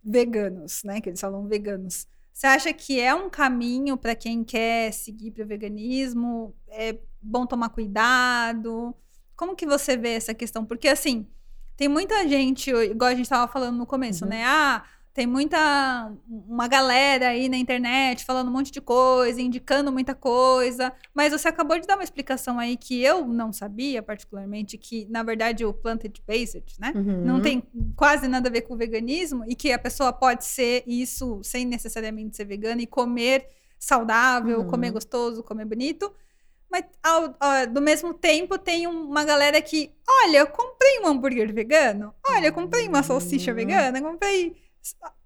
veganos, 0.03 0.83
né? 0.85 1.01
Que 1.01 1.11
eles 1.11 1.21
falam 1.21 1.47
veganos. 1.49 2.07
Você 2.33 2.47
acha 2.47 2.73
que 2.73 3.01
é 3.01 3.15
um 3.15 3.31
caminho 3.31 3.97
para 3.97 4.15
quem 4.15 4.45
quer 4.45 4.93
seguir 4.93 5.33
para 5.33 5.45
o 5.45 5.47
veganismo? 5.47 6.57
É 6.69 6.99
bom 7.21 7.47
tomar 7.47 7.71
cuidado? 7.71 8.95
Como 9.39 9.55
que 9.55 9.65
você 9.65 9.97
vê 9.97 10.11
essa 10.15 10.35
questão? 10.35 10.65
Porque 10.67 10.89
assim, 10.89 11.25
tem 11.77 11.87
muita 11.87 12.27
gente, 12.27 12.71
igual 12.73 13.09
a 13.11 13.15
gente 13.15 13.27
estava 13.27 13.47
falando 13.51 13.77
no 13.79 13.87
começo, 13.87 14.25
Uhum. 14.25 14.31
né? 14.31 14.43
Ah, 14.45 14.83
tem 15.15 15.29
muita 15.29 16.13
uma 16.29 16.67
galera 16.67 17.29
aí 17.29 17.49
na 17.49 17.57
internet 17.57 18.25
falando 18.25 18.49
um 18.49 18.53
monte 18.53 18.73
de 18.73 18.81
coisa, 18.81 19.41
indicando 19.41 19.93
muita 19.93 20.13
coisa, 20.15 20.93
mas 21.15 21.33
você 21.33 21.47
acabou 21.47 21.79
de 21.79 21.87
dar 21.87 21.95
uma 21.97 22.03
explicação 22.03 22.59
aí 22.59 22.77
que 22.77 23.01
eu 23.01 23.27
não 23.29 23.53
sabia 23.53 24.03
particularmente 24.03 24.77
que 24.77 25.07
na 25.09 25.23
verdade 25.23 25.65
o 25.65 25.73
plant 25.73 26.03
based, 26.27 26.75
né? 26.81 26.93
Não 27.25 27.37
Uhum. 27.37 27.41
tem 27.41 27.63
quase 27.95 28.27
nada 28.27 28.49
a 28.49 28.53
ver 28.53 28.63
com 28.63 28.75
o 28.75 28.77
veganismo 28.77 29.45
e 29.49 29.55
que 29.55 29.71
a 29.73 29.79
pessoa 29.79 30.13
pode 30.13 30.45
ser 30.45 30.83
isso 30.85 31.41
sem 31.45 31.65
necessariamente 31.65 32.37
ser 32.37 32.45
vegana 32.45 32.83
e 32.83 32.87
comer 32.89 33.47
saudável, 33.79 34.61
Uhum. 34.63 34.67
comer 34.67 34.91
gostoso, 34.91 35.45
comer 35.45 35.65
bonito. 35.65 36.13
Mas 36.71 36.85
ao- 37.03 37.35
ao- 37.41 37.67
do 37.67 37.81
mesmo 37.81 38.13
tempo 38.13 38.59
tem 38.59 38.87
um- 38.87 39.05
uma 39.09 39.25
galera 39.25 39.61
que, 39.63 39.91
olha, 40.09 40.39
eu 40.39 40.47
comprei 40.49 41.01
um 41.01 41.07
hambúrguer 41.07 41.53
vegano, 41.55 42.15
olha, 42.27 42.49
eu 42.49 42.53
comprei 42.53 42.87
uma 42.89 43.03
salsicha 43.03 43.55
vegana, 43.55 44.01
comprei. 44.03 44.55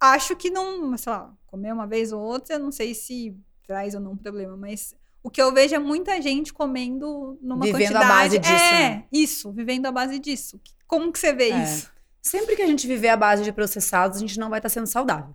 Acho 0.01 0.37
que 0.37 0.51
não, 0.51 0.97
sei 0.97 1.13
lá, 1.13 1.33
comer 1.47 1.73
uma 1.73 1.87
vez 1.87 2.13
ou 2.13 2.21
outra, 2.21 2.59
não 2.59 2.71
sei 2.73 2.95
se 2.95 3.37
traz 3.67 3.95
ou 3.95 4.01
não 4.01 4.17
problema, 4.17 4.57
mas 4.57 4.95
o 5.23 5.31
que 5.31 5.41
eu 5.43 5.53
vejo 5.53 5.75
é 5.75 5.79
muita 5.79 6.21
gente 6.23 6.53
comendo 6.53 7.39
numa 7.43 7.65
Vivendo 7.65 7.97
à 7.97 8.01
quantidade. 8.01 8.09
base 8.09 8.39
disso, 8.39 8.53
É, 8.75 8.89
né? 8.91 9.05
isso, 9.13 9.53
vivendo 9.53 9.87
à 9.87 9.93
base 9.93 10.19
disso. 10.19 10.61
Como 10.87 11.13
que 11.13 11.19
você 11.19 11.33
vê 11.33 11.51
É. 11.51 11.63
isso? 11.65 11.91
Sempre 12.21 12.55
que 12.57 12.63
a 12.63 12.67
gente 12.67 12.87
viver 12.87 13.09
à 13.09 13.17
base 13.17 13.43
de 13.43 13.53
processados, 13.53 14.19
a 14.19 14.21
gente 14.21 14.39
não 14.39 14.49
vai 14.49 14.59
estar 14.61 14.69
sendo 14.69 14.87
saudável, 14.87 15.35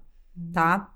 tá? 0.53 0.93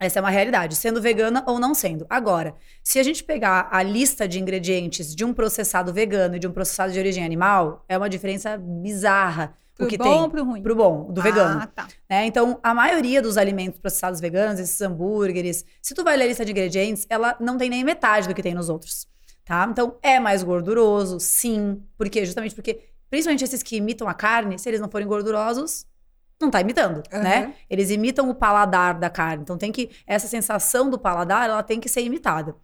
Essa 0.00 0.18
é 0.18 0.22
uma 0.22 0.30
realidade, 0.30 0.74
sendo 0.76 1.00
vegana 1.00 1.44
ou 1.46 1.60
não 1.60 1.74
sendo. 1.74 2.06
Agora, 2.08 2.54
se 2.82 2.98
a 2.98 3.02
gente 3.02 3.22
pegar 3.22 3.68
a 3.70 3.82
lista 3.82 4.26
de 4.26 4.40
ingredientes 4.40 5.14
de 5.14 5.26
um 5.26 5.34
processado 5.34 5.92
vegano 5.92 6.36
e 6.36 6.38
de 6.38 6.48
um 6.48 6.52
processado 6.52 6.90
de 6.90 6.98
origem 6.98 7.22
animal, 7.22 7.84
é 7.86 7.98
uma 7.98 8.08
diferença 8.08 8.56
bizarra 8.56 9.54
Pro 9.76 9.86
o 9.86 9.88
que 9.88 9.98
bom 9.98 10.04
tem 10.04 10.20
ou 10.22 10.30
pro 10.30 10.44
ruim? 10.44 10.62
pro 10.62 10.74
bom, 10.74 11.12
do 11.12 11.20
vegano. 11.20 11.60
Ah, 11.62 11.66
tá. 11.66 11.88
né? 12.08 12.24
Então, 12.24 12.58
a 12.62 12.72
maioria 12.72 13.20
dos 13.20 13.36
alimentos 13.36 13.78
processados 13.78 14.20
veganos, 14.20 14.58
esses 14.58 14.80
hambúrgueres, 14.80 15.66
se 15.82 15.94
tu 15.94 16.02
vai 16.02 16.16
ler 16.16 16.24
a 16.24 16.28
lista 16.28 16.44
de 16.46 16.52
ingredientes, 16.52 17.06
ela 17.08 17.36
não 17.38 17.58
tem 17.58 17.68
nem 17.68 17.84
metade 17.84 18.26
do 18.26 18.34
que 18.34 18.42
tem 18.42 18.54
nos 18.54 18.70
outros, 18.70 19.06
tá? 19.44 19.66
Então, 19.70 19.96
é 20.02 20.18
mais 20.18 20.42
gorduroso, 20.42 21.20
sim, 21.20 21.82
porque 21.98 22.24
justamente 22.24 22.54
porque 22.54 22.88
principalmente 23.10 23.44
esses 23.44 23.62
que 23.62 23.76
imitam 23.76 24.08
a 24.08 24.14
carne, 24.14 24.58
se 24.58 24.68
eles 24.68 24.80
não 24.80 24.90
forem 24.90 25.06
gordurosos, 25.06 25.86
não 26.40 26.50
tá 26.50 26.60
imitando, 26.60 27.02
Aham. 27.12 27.22
né? 27.22 27.54
Eles 27.68 27.90
imitam 27.90 28.30
o 28.30 28.34
paladar 28.34 28.98
da 28.98 29.10
carne. 29.10 29.42
Então, 29.42 29.58
tem 29.58 29.70
que 29.70 29.90
essa 30.06 30.26
sensação 30.26 30.88
do 30.88 30.98
paladar, 30.98 31.48
ela 31.48 31.62
tem 31.62 31.78
que 31.78 31.88
ser 31.88 32.02
imitada. 32.02 32.56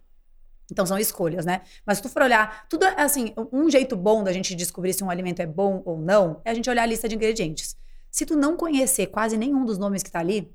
Então 0.70 0.85
são 0.85 0.99
escolhas, 0.99 1.47
né? 1.47 1.62
Mas 1.85 1.99
se 1.99 2.03
tu 2.03 2.09
for 2.09 2.22
olhar, 2.22 2.66
tudo 2.68 2.85
é 2.85 3.03
assim, 3.03 3.33
um 3.53 3.70
jeito 3.70 3.97
bom 3.97 4.24
da 4.24 4.33
gente 4.33 4.55
descobrir 4.55 4.93
se 4.93 5.05
um 5.05 5.11
alimento 5.11 5.41
é 5.41 5.47
bom 5.47 5.83
ou 5.85 5.99
não, 5.99 6.41
é 6.45 6.51
a 6.51 6.55
gente 6.55 6.68
olhar 6.68 6.83
a 6.83 6.87
lista 6.87 7.09
de 7.09 7.14
ingredientes. 7.14 7.77
Se 8.11 8.27
tu 8.27 8.37
não 8.37 8.57
conhecer 8.57 9.07
quase 9.07 9.37
nenhum 9.37 9.64
dos 9.64 9.79
nomes 9.79 10.03
que 10.03 10.11
tá 10.11 10.18
ali, 10.18 10.53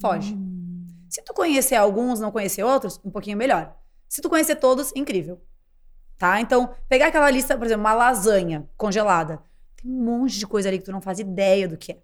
foge. 0.00 0.34
Hum. 0.34 0.88
Se 1.08 1.22
tu 1.22 1.32
conhecer 1.32 1.76
alguns, 1.76 2.18
não 2.18 2.32
conhecer 2.32 2.64
outros, 2.64 3.00
um 3.04 3.10
pouquinho 3.10 3.36
melhor. 3.36 3.76
Se 4.08 4.20
tu 4.20 4.28
conhecer 4.28 4.56
todos, 4.56 4.92
incrível. 4.96 5.40
Tá? 6.18 6.40
Então, 6.40 6.74
pegar 6.88 7.08
aquela 7.08 7.30
lista, 7.30 7.56
por 7.56 7.66
exemplo, 7.66 7.84
uma 7.84 7.94
lasanha 7.94 8.68
congelada. 8.76 9.40
Tem 9.76 9.90
um 9.90 10.02
monte 10.04 10.38
de 10.38 10.46
coisa 10.46 10.68
ali 10.68 10.78
que 10.78 10.84
tu 10.84 10.92
não 10.92 11.00
faz 11.00 11.18
ideia 11.18 11.68
do 11.68 11.76
que 11.76 11.92
é. 11.92 11.98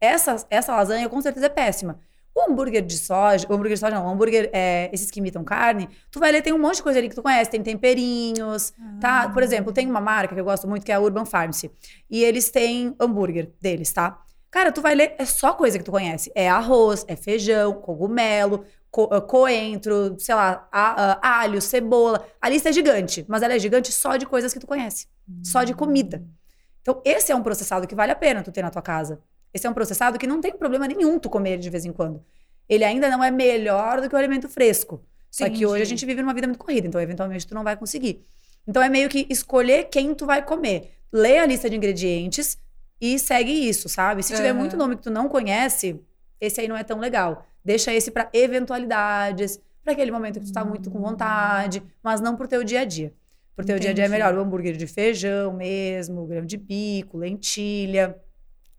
Essa, 0.00 0.36
essa 0.50 0.74
lasanha 0.74 1.08
com 1.08 1.20
certeza 1.20 1.46
é 1.46 1.48
péssima. 1.48 1.98
O 2.34 2.50
hambúrguer 2.50 2.82
de 2.82 2.96
soja, 2.96 3.46
o 3.48 3.52
hambúrguer 3.52 3.74
de 3.74 3.80
soja 3.80 3.96
não, 3.96 4.06
o 4.06 4.10
hambúrguer, 4.10 4.48
é, 4.52 4.88
esses 4.92 5.10
que 5.10 5.18
imitam 5.18 5.42
carne, 5.42 5.88
tu 6.10 6.20
vai 6.20 6.30
ler, 6.30 6.40
tem 6.40 6.52
um 6.52 6.58
monte 6.58 6.76
de 6.76 6.82
coisa 6.84 6.98
ali 7.00 7.08
que 7.08 7.14
tu 7.16 7.22
conhece, 7.22 7.50
tem 7.50 7.62
temperinhos, 7.62 8.72
tá? 9.00 9.28
Por 9.28 9.42
exemplo, 9.42 9.72
tem 9.72 9.88
uma 9.88 10.00
marca 10.00 10.34
que 10.34 10.40
eu 10.40 10.44
gosto 10.44 10.68
muito 10.68 10.84
que 10.86 10.92
é 10.92 10.94
a 10.94 11.00
Urban 11.00 11.24
Pharmacy. 11.24 11.70
E 12.08 12.22
eles 12.22 12.48
têm 12.50 12.94
hambúrguer 13.00 13.50
deles, 13.60 13.92
tá? 13.92 14.22
Cara, 14.50 14.70
tu 14.72 14.80
vai 14.80 14.94
ler, 14.94 15.14
é 15.18 15.24
só 15.24 15.52
coisa 15.52 15.78
que 15.78 15.84
tu 15.84 15.90
conhece. 15.90 16.30
É 16.34 16.48
arroz, 16.48 17.04
é 17.08 17.16
feijão, 17.16 17.74
cogumelo, 17.74 18.64
co- 18.90 19.08
ah, 19.12 19.20
coentro, 19.20 20.14
sei 20.18 20.34
lá, 20.34 20.66
a- 20.72 21.18
ah, 21.20 21.40
alho, 21.40 21.60
cebola. 21.60 22.24
A 22.40 22.48
lista 22.48 22.68
é 22.68 22.72
gigante, 22.72 23.24
mas 23.28 23.42
ela 23.42 23.54
é 23.54 23.58
gigante 23.58 23.90
só 23.92 24.16
de 24.16 24.24
coisas 24.26 24.52
que 24.52 24.60
tu 24.60 24.66
conhece. 24.66 25.06
Só 25.42 25.64
de 25.64 25.74
comida. 25.74 26.24
Então, 26.80 27.02
esse 27.04 27.30
é 27.30 27.36
um 27.36 27.42
processado 27.42 27.86
que 27.86 27.94
vale 27.94 28.12
a 28.12 28.16
pena 28.16 28.42
tu 28.42 28.50
ter 28.50 28.62
na 28.62 28.70
tua 28.70 28.80
casa. 28.80 29.20
Esse 29.52 29.66
é 29.66 29.70
um 29.70 29.74
processado 29.74 30.18
que 30.18 30.26
não 30.26 30.40
tem 30.40 30.52
problema 30.52 30.86
nenhum 30.86 31.18
tu 31.18 31.28
comer 31.30 31.52
ele 31.52 31.62
de 31.62 31.70
vez 31.70 31.84
em 31.84 31.92
quando. 31.92 32.22
Ele 32.68 32.84
ainda 32.84 33.08
não 33.10 33.22
é 33.24 33.30
melhor 33.30 34.00
do 34.00 34.08
que 34.08 34.14
o 34.14 34.18
alimento 34.18 34.48
fresco. 34.48 35.02
Só 35.30 35.44
que 35.44 35.50
Entendi. 35.50 35.66
hoje 35.66 35.82
a 35.82 35.86
gente 35.86 36.04
vive 36.06 36.22
numa 36.22 36.34
vida 36.34 36.46
muito 36.46 36.58
corrida, 36.58 36.86
então 36.86 37.00
eventualmente 37.00 37.46
tu 37.46 37.54
não 37.54 37.64
vai 37.64 37.76
conseguir. 37.76 38.24
Então 38.66 38.82
é 38.82 38.88
meio 38.88 39.08
que 39.08 39.26
escolher 39.30 39.84
quem 39.84 40.14
tu 40.14 40.26
vai 40.26 40.44
comer. 40.44 40.92
Lê 41.12 41.38
a 41.38 41.46
lista 41.46 41.68
de 41.70 41.76
ingredientes 41.76 42.58
e 43.00 43.18
segue 43.18 43.50
isso, 43.50 43.88
sabe? 43.88 44.22
Se 44.22 44.34
tiver 44.34 44.50
Aham. 44.50 44.58
muito 44.58 44.76
nome 44.76 44.96
que 44.96 45.02
tu 45.02 45.10
não 45.10 45.28
conhece, 45.28 46.00
esse 46.40 46.60
aí 46.60 46.68
não 46.68 46.76
é 46.76 46.84
tão 46.84 46.98
legal. 46.98 47.46
Deixa 47.64 47.92
esse 47.92 48.10
pra 48.10 48.28
eventualidades, 48.32 49.60
pra 49.82 49.92
aquele 49.92 50.10
momento 50.10 50.40
que 50.40 50.46
tu 50.46 50.52
tá 50.52 50.64
muito 50.64 50.90
com 50.90 51.00
vontade, 51.00 51.82
mas 52.02 52.20
não 52.20 52.36
pro 52.36 52.48
teu 52.48 52.62
dia 52.62 52.80
a 52.80 52.84
dia. 52.84 53.12
Pro 53.56 53.64
teu 53.64 53.78
dia 53.78 53.90
a 53.90 53.92
dia 53.92 54.04
é 54.04 54.06
Entendi. 54.06 54.22
melhor 54.22 54.34
o 54.34 54.40
hambúrguer 54.40 54.76
de 54.76 54.86
feijão 54.86 55.52
mesmo, 55.52 56.26
grão 56.26 56.44
de 56.44 56.56
bico, 56.56 57.18
lentilha, 57.18 58.16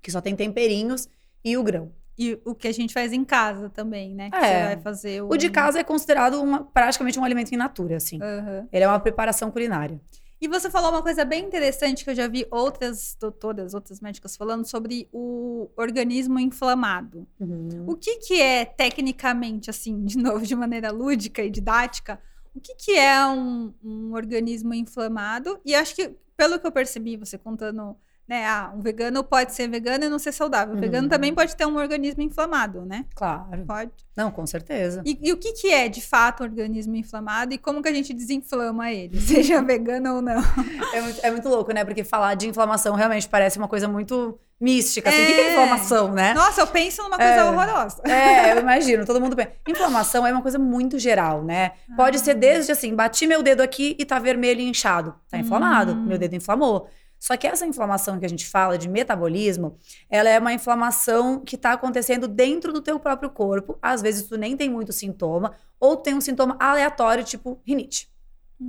que 0.02 0.12
só 0.12 0.22
tem 0.22 0.36
temperinhos, 0.36 1.08
e 1.43 1.58
o 1.58 1.64
grão. 1.64 1.91
E 2.18 2.38
o 2.43 2.54
que 2.54 2.68
a 2.68 2.72
gente 2.74 2.93
faz 2.93 3.14
em 3.14 3.24
casa 3.24 3.70
também, 3.70 4.14
né? 4.14 4.30
Que 4.30 4.36
É. 4.36 4.41
você 4.41 4.76
vai 4.76 4.84
fazer 4.84 5.24
o... 5.24 5.30
O 5.30 5.38
de 5.38 5.50
casa 5.50 5.80
é 5.80 5.84
considerado 5.84 6.41
uma- 6.41 6.66
praticamente 6.66 7.18
um 7.18 7.24
alimento 7.24 7.54
in 7.54 7.58
natura, 7.58 7.95
assim. 7.97 8.20
Aham. 8.22 8.68
Ele 8.72 8.84
é 8.84 8.88
uma 8.88 9.00
preparação 9.00 9.50
culinária. 9.50 10.00
E 10.41 10.47
você 10.47 10.70
falou 10.70 10.89
uma 10.91 11.02
coisa 11.02 11.24
bem 11.26 11.43
interessante 11.45 12.04
que 12.04 12.10
eu 12.10 12.16
já 12.16 12.28
vi 12.28 12.45
outras 12.50 13.16
doutoras, 13.20 13.74
outras 13.74 14.00
médicas 14.00 14.36
falando 14.38 14.66
sobre 14.66 15.08
o 15.14 15.70
organismo 15.78 16.39
inflamado. 16.39 17.28
Uhum. 17.39 17.86
O 17.88 17.95
que, 17.95 18.18
que 18.18 18.41
é 18.41 18.64
tecnicamente, 18.66 19.70
assim, 19.70 20.04
de 20.06 20.18
novo, 20.18 20.45
de 20.45 20.56
maneira 20.56 20.91
lúdica 20.91 21.41
e 21.43 21.50
didática, 21.50 22.20
o 22.54 22.60
que, 22.60 22.74
que 22.76 22.91
é 22.97 23.26
um, 23.28 23.74
um 23.84 24.14
organismo 24.14 24.74
inflamado? 24.74 25.60
E 25.66 25.76
acho 25.76 25.95
que, 25.95 26.16
pelo 26.36 26.60
que 26.60 26.66
eu 26.68 26.72
percebi, 26.72 27.16
você 27.18 27.38
contando 27.38 27.95
né? 28.30 28.45
Ah, 28.45 28.71
um 28.75 28.80
vegano 28.80 29.23
pode 29.23 29.53
ser 29.55 29.67
vegano 29.67 30.05
e 30.05 30.09
não 30.09 30.19
ser 30.19 30.32
saudável. 30.32 30.73
O 30.73 30.75
Uhum. 30.75 30.82
vegano 30.82 31.09
também 31.09 31.34
pode 31.34 31.55
ter 31.55 31.65
um 31.65 31.75
organismo 31.77 32.21
inflamado, 32.21 32.86
né? 32.86 33.05
Claro. 33.15 33.65
Pode. 33.65 33.91
Não, 34.15 34.30
com 34.30 34.45
certeza. 34.45 35.01
E, 35.03 35.17
e 35.21 35.34
o 35.34 35.38
que, 35.38 35.53
que 35.53 35.73
é, 35.73 35.89
de 35.89 35.99
fato, 36.01 36.41
um 36.41 36.45
organismo 36.45 36.95
inflamado 36.95 37.53
e 37.53 37.57
como 37.57 37.82
que 37.82 37.89
a 37.89 37.93
gente 37.93 38.13
desinflama 38.13 38.91
ele, 38.91 39.17
seja 39.19 39.61
vegano 39.63 40.17
ou 40.17 40.21
não? 40.21 40.39
É 40.93 41.01
muito, 41.01 41.19
é 41.25 41.32
muito 41.32 41.49
louco, 41.49 41.71
né? 41.71 41.84
Porque 41.84 42.03
falar 42.03 42.36
de 42.36 42.47
inflamação 42.47 42.93
realmente 42.95 43.27
parece 43.27 43.57
uma 43.57 43.67
coisa 43.67 43.88
muito 43.88 44.39
mística. 44.59 45.09
Assim, 45.09 45.23
o 45.23 45.25
que 45.27 45.34
que 45.34 45.39
é 45.39 45.47
É. 45.49 45.51
inflamação, 45.53 46.11
né? 46.11 46.34
Nossa, 46.34 46.61
eu 46.61 46.67
penso 46.67 47.01
numa 47.03 47.15
coisa 47.17 47.32
É. 47.32 47.43
horrorosa. 47.45 48.01
É, 48.05 48.53
eu 48.53 48.59
imagino, 48.61 49.05
todo 49.05 49.21
mundo 49.21 49.36
pensa. 49.36 49.51
Inflamação 49.67 50.25
é 50.27 50.32
uma 50.32 50.41
coisa 50.41 50.59
muito 50.59 50.99
geral, 50.99 51.43
né? 51.43 51.71
Pode 51.95 52.17
Ah. 52.17 52.19
ser 52.19 52.34
desde 52.36 52.71
assim, 52.71 52.93
bati 52.93 53.25
meu 53.25 53.41
dedo 53.41 53.61
aqui 53.61 53.95
e 53.97 54.03
tá 54.05 54.19
vermelho 54.19 54.59
e 54.61 54.67
inchado. 54.69 55.15
Tá 55.30 55.38
inflamado, 55.38 55.93
Hum. 55.93 56.05
meu 56.05 56.17
dedo 56.17 56.36
inflamou. 56.36 56.88
Só 57.20 57.36
que 57.36 57.45
essa 57.45 57.65
inflamação 57.65 58.17
que 58.17 58.26
a 58.26 58.30
gente 58.30 58.47
fala 58.47 58.78
de 58.78 58.88
metabolismo, 58.88 59.78
ela 60.09 60.30
é 60.30 60.39
uma 60.39 60.53
inflamação 60.53 61.41
que 61.41 61.57
tá 61.57 61.74
acontecendo 61.74 62.28
dentro 62.28 62.72
do 62.72 62.82
teu 62.82 62.99
próprio 62.99 63.30
corpo. 63.30 63.78
Às 63.82 64.01
vezes 64.01 64.28
tu 64.28 64.38
nem 64.38 64.55
tem 64.55 64.70
muito 64.70 64.93
sintoma, 64.93 65.53
ou 65.80 65.97
tem 65.97 66.13
um 66.13 66.22
sintoma 66.22 66.55
aleatório, 66.59 67.24
tipo 67.24 67.61
rinite. 67.65 68.09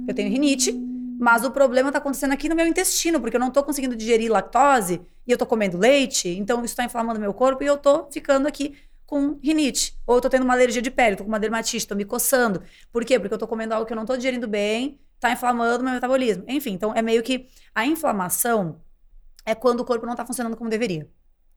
Eu 0.06 0.14
tenho 0.14 0.30
rinite, 0.30 0.72
mas 1.20 1.44
o 1.44 1.50
problema 1.50 1.92
tá 1.92 1.98
acontecendo 1.98 2.32
aqui 2.32 2.48
no 2.48 2.56
meu 2.56 2.66
intestino, 2.66 3.20
porque 3.20 3.36
eu 3.36 3.40
não 3.40 3.50
tô 3.50 3.62
conseguindo 3.62 3.94
digerir 3.94 4.30
lactose 4.30 5.00
e 5.26 5.30
eu 5.30 5.38
tô 5.38 5.46
comendo 5.46 5.78
leite, 5.78 6.28
então 6.28 6.64
isso 6.64 6.74
tá 6.74 6.84
inflamando 6.84 7.20
meu 7.20 7.34
corpo 7.34 7.62
e 7.62 7.66
eu 7.66 7.76
tô 7.76 8.10
ficando 8.10 8.48
aqui 8.48 8.74
com 9.06 9.38
rinite. 9.42 9.98
Ou 10.06 10.16
eu 10.16 10.20
tô 10.20 10.30
tendo 10.30 10.44
uma 10.44 10.54
alergia 10.54 10.80
de 10.80 10.90
pele, 10.90 11.16
tô 11.16 11.24
com 11.24 11.28
uma 11.28 11.40
dermatite, 11.40 11.86
tô 11.86 11.94
me 11.94 12.04
coçando. 12.04 12.62
Por 12.92 13.04
quê? 13.04 13.18
Porque 13.18 13.34
eu 13.34 13.38
tô 13.38 13.46
comendo 13.46 13.74
algo 13.74 13.86
que 13.86 13.92
eu 13.92 13.96
não 13.96 14.06
tô 14.06 14.16
digerindo 14.16 14.46
bem, 14.46 14.98
tá 15.20 15.30
inflamando 15.30 15.84
meu 15.84 15.92
metabolismo. 15.92 16.44
Enfim, 16.48 16.72
então 16.72 16.92
é 16.94 17.02
meio 17.02 17.22
que 17.22 17.46
a 17.74 17.86
inflamação 17.86 18.80
é 19.44 19.54
quando 19.54 19.80
o 19.80 19.84
corpo 19.84 20.06
não 20.06 20.16
tá 20.16 20.24
funcionando 20.24 20.56
como 20.56 20.70
deveria. 20.70 21.08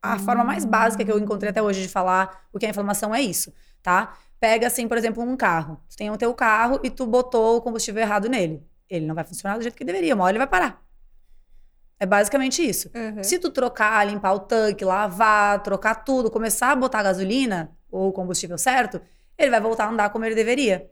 A 0.02 0.20
forma 0.20 0.44
mais 0.44 0.66
básica 0.66 1.06
que 1.06 1.12
eu 1.12 1.18
encontrei 1.18 1.50
até 1.50 1.62
hoje 1.62 1.82
de 1.82 1.88
falar 1.88 2.46
o 2.52 2.60
que 2.60 2.66
é 2.66 2.70
inflamação 2.70 3.16
é 3.16 3.22
isso, 3.22 3.54
tá? 3.82 4.18
Pega 4.38 4.68
assim, 4.68 4.86
por 4.86 4.98
exemplo, 4.98 5.24
um 5.24 5.38
carro. 5.38 5.80
Tu 5.90 5.96
tem 5.96 6.12
o 6.12 6.18
teu 6.18 6.34
carro 6.34 6.80
e 6.84 6.90
tu 6.90 7.06
botou 7.06 7.58
o 7.58 7.62
combustível 7.62 8.02
errado 8.02 8.28
nele. 8.28 8.62
Ele 8.90 9.06
não 9.06 9.16
vai 9.16 9.24
funcionar 9.24 9.56
do 9.56 9.62
jeito 9.62 9.76
que 9.76 9.86
deveria, 9.86 10.14
uma 10.14 10.26
hora 10.26 10.34
ele 10.34 10.40
vai 10.40 10.48
parar. 10.48 10.84
É 11.98 12.06
basicamente 12.06 12.68
isso. 12.68 12.92
Uhum. 12.94 13.24
Se 13.24 13.40
tu 13.40 13.50
trocar, 13.50 14.06
limpar 14.06 14.34
o 14.34 14.40
tanque, 14.40 14.84
lavar, 14.84 15.64
trocar 15.64 16.04
tudo, 16.04 16.30
começar 16.30 16.72
a 16.72 16.76
botar 16.76 17.02
gasolina 17.02 17.72
ou 17.90 18.10
o 18.10 18.12
combustível 18.12 18.58
certo, 18.58 19.02
ele 19.38 19.50
vai 19.50 19.62
voltar 19.62 19.86
a 19.86 19.90
andar 19.90 20.10
como 20.10 20.26
ele 20.26 20.36
deveria, 20.36 20.92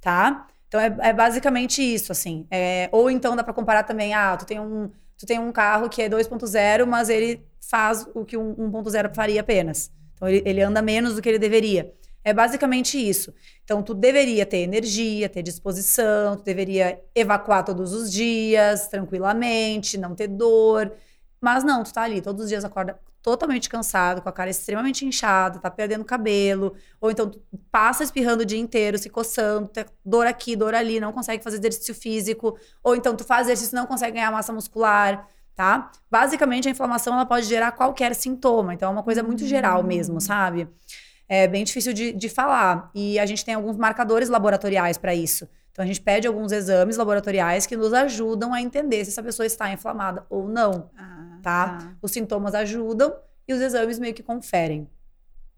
tá? 0.00 0.48
Então 0.72 0.80
é, 0.80 1.10
é 1.10 1.12
basicamente 1.12 1.82
isso, 1.82 2.10
assim. 2.12 2.46
É, 2.50 2.88
ou 2.92 3.10
então 3.10 3.36
dá 3.36 3.44
pra 3.44 3.52
comparar 3.52 3.82
também, 3.82 4.14
ah, 4.14 4.34
tu 4.38 4.46
tem 4.46 4.58
um, 4.58 4.90
tu 5.18 5.26
tem 5.26 5.38
um 5.38 5.52
carro 5.52 5.86
que 5.90 6.00
é 6.00 6.08
2.0, 6.08 6.86
mas 6.86 7.10
ele 7.10 7.46
faz 7.60 8.06
o 8.14 8.24
que 8.24 8.38
um 8.38 8.54
1.0 8.54 9.14
faria 9.14 9.42
apenas. 9.42 9.92
Então 10.14 10.26
ele, 10.26 10.42
ele 10.46 10.62
anda 10.62 10.80
menos 10.80 11.14
do 11.14 11.20
que 11.20 11.28
ele 11.28 11.38
deveria. 11.38 11.92
É 12.24 12.32
basicamente 12.32 12.96
isso. 12.96 13.34
Então 13.62 13.82
tu 13.82 13.92
deveria 13.92 14.46
ter 14.46 14.58
energia, 14.58 15.28
ter 15.28 15.42
disposição, 15.42 16.36
tu 16.36 16.42
deveria 16.42 16.98
evacuar 17.14 17.66
todos 17.66 17.92
os 17.92 18.10
dias, 18.10 18.88
tranquilamente, 18.88 19.98
não 19.98 20.14
ter 20.14 20.28
dor. 20.28 20.90
Mas 21.38 21.64
não, 21.64 21.84
tu 21.84 21.92
tá 21.92 22.00
ali, 22.00 22.22
todos 22.22 22.44
os 22.44 22.48
dias 22.48 22.64
acorda 22.64 22.98
totalmente 23.22 23.68
cansado, 23.68 24.20
com 24.20 24.28
a 24.28 24.32
cara 24.32 24.50
extremamente 24.50 25.06
inchada, 25.06 25.60
tá 25.60 25.70
perdendo 25.70 26.04
cabelo, 26.04 26.74
ou 27.00 27.10
então 27.10 27.30
passa 27.70 28.02
espirrando 28.02 28.42
o 28.42 28.46
dia 28.46 28.58
inteiro, 28.58 28.98
se 28.98 29.08
coçando, 29.08 29.68
tem 29.68 29.84
dor 30.04 30.26
aqui, 30.26 30.56
dor 30.56 30.74
ali, 30.74 30.98
não 30.98 31.12
consegue 31.12 31.42
fazer 31.42 31.58
exercício 31.58 31.94
físico, 31.94 32.58
ou 32.82 32.96
então 32.96 33.14
tu 33.14 33.24
faz 33.24 33.46
exercício 33.46 33.76
e 33.76 33.78
não 33.78 33.86
consegue 33.86 34.16
ganhar 34.16 34.32
massa 34.32 34.52
muscular, 34.52 35.28
tá? 35.54 35.92
Basicamente 36.10 36.66
a 36.66 36.70
inflamação 36.72 37.14
ela 37.14 37.24
pode 37.24 37.46
gerar 37.46 37.72
qualquer 37.72 38.14
sintoma, 38.14 38.74
então 38.74 38.88
é 38.88 38.92
uma 38.92 39.04
coisa 39.04 39.22
muito 39.22 39.46
geral 39.46 39.84
mesmo, 39.84 40.20
sabe? 40.20 40.68
É 41.28 41.46
bem 41.46 41.64
difícil 41.64 41.92
de, 41.92 42.12
de 42.12 42.28
falar. 42.28 42.90
E 42.94 43.18
a 43.18 43.24
gente 43.24 43.44
tem 43.44 43.54
alguns 43.54 43.76
marcadores 43.76 44.28
laboratoriais 44.28 44.98
para 44.98 45.14
isso. 45.14 45.48
Então 45.72 45.82
a 45.82 45.86
gente 45.86 46.00
pede 46.00 46.28
alguns 46.28 46.52
exames 46.52 46.96
laboratoriais 46.96 47.66
que 47.66 47.76
nos 47.76 47.92
ajudam 47.94 48.52
a 48.52 48.60
entender 48.60 49.04
se 49.04 49.10
essa 49.10 49.22
pessoa 49.22 49.46
está 49.46 49.72
inflamada 49.72 50.24
ou 50.28 50.46
não, 50.46 50.90
Ah, 50.96 51.38
tá? 51.42 51.94
Os 52.00 52.10
sintomas 52.12 52.54
ajudam 52.54 53.14
e 53.48 53.54
os 53.54 53.60
exames 53.60 53.98
meio 53.98 54.12
que 54.14 54.22
conferem. 54.22 54.88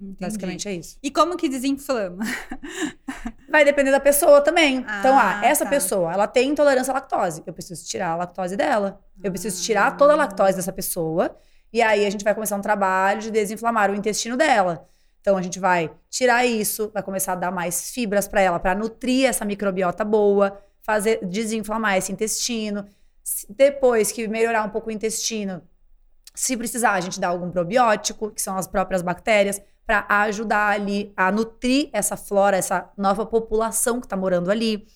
Entendi. 0.01 0.17
Basicamente 0.21 0.69
é 0.69 0.73
isso. 0.75 0.99
E 1.03 1.11
como 1.11 1.37
que 1.37 1.49
desinflama? 1.49 2.25
Vai 3.51 3.65
depender 3.65 3.91
da 3.91 4.01
pessoa 4.01 4.41
também. 4.41 4.79
então, 4.79 5.17
ah, 5.19 5.41
Ah, 5.41 5.47
essa 5.47 5.65
tá. 5.65 5.71
pessoa, 5.71 6.12
ela 6.12 6.27
tem 6.27 6.51
intolerância 6.51 6.91
à 6.91 6.95
lactose. 6.95 7.43
Eu 7.47 7.53
preciso 7.53 7.85
tirar 7.87 8.11
a 8.11 8.17
lactose 8.17 8.57
dela. 8.57 9.01
Eu 9.23 9.31
preciso 9.31 9.62
tirar 9.62 9.97
toda 9.97 10.12
a 10.12 10.17
lactose 10.17 10.57
dessa 10.57 10.73
pessoa. 10.73 11.35
E 11.73 11.81
aí 11.83 12.05
a 12.07 12.11
gente 12.11 12.25
vai 12.25 12.35
começar 12.35 12.57
um 12.57 12.61
trabalho 12.61 13.21
de 13.21 13.31
desinflamar 13.31 13.91
o 13.91 13.95
intestino 13.95 14.37
dela. 14.37 14.89
Então 15.25 15.39
a 15.39 15.43
gente 15.43 15.59
vai 15.59 15.91
tirar 16.11 16.45
isso, 16.45 16.91
vai 16.93 17.03
começar 17.03 17.33
a 17.33 17.37
dar 17.37 17.51
mais 17.51 17.91
fibras 17.91 18.29
para 18.29 18.43
ela, 18.43 18.61
para 18.61 18.75
nutrir 18.75 19.27
essa 19.27 19.43
microbiota 19.43 20.05
boa, 20.05 20.61
fazer 20.83 21.25
desinflamar 21.25 21.97
esse 21.97 22.12
intestino. 22.12 22.87
Depois 23.49 24.12
que 24.12 24.29
melhorar 24.29 24.64
um 24.64 24.68
pouco 24.68 24.91
o 24.91 24.93
intestino, 24.93 25.62
se 26.35 26.59
precisar, 26.59 26.93
a 26.93 27.01
gente 27.01 27.18
dá 27.18 27.29
algum 27.29 27.51
probiótico, 27.51 28.33
que 28.33 28.43
são 28.43 28.55
as 28.59 28.66
próprias 28.66 29.01
bactérias, 29.01 29.62
para 29.87 30.05
ajudar 30.27 30.75
ali 30.75 31.11
a 31.16 31.33
nutrir 31.33 31.89
essa 31.95 32.18
flora, 32.18 32.59
essa 32.59 32.91
nova 32.95 33.25
população 33.25 34.03
que 34.03 34.09
tá 34.09 34.18
morando 34.18 34.51
ali. 34.51 34.87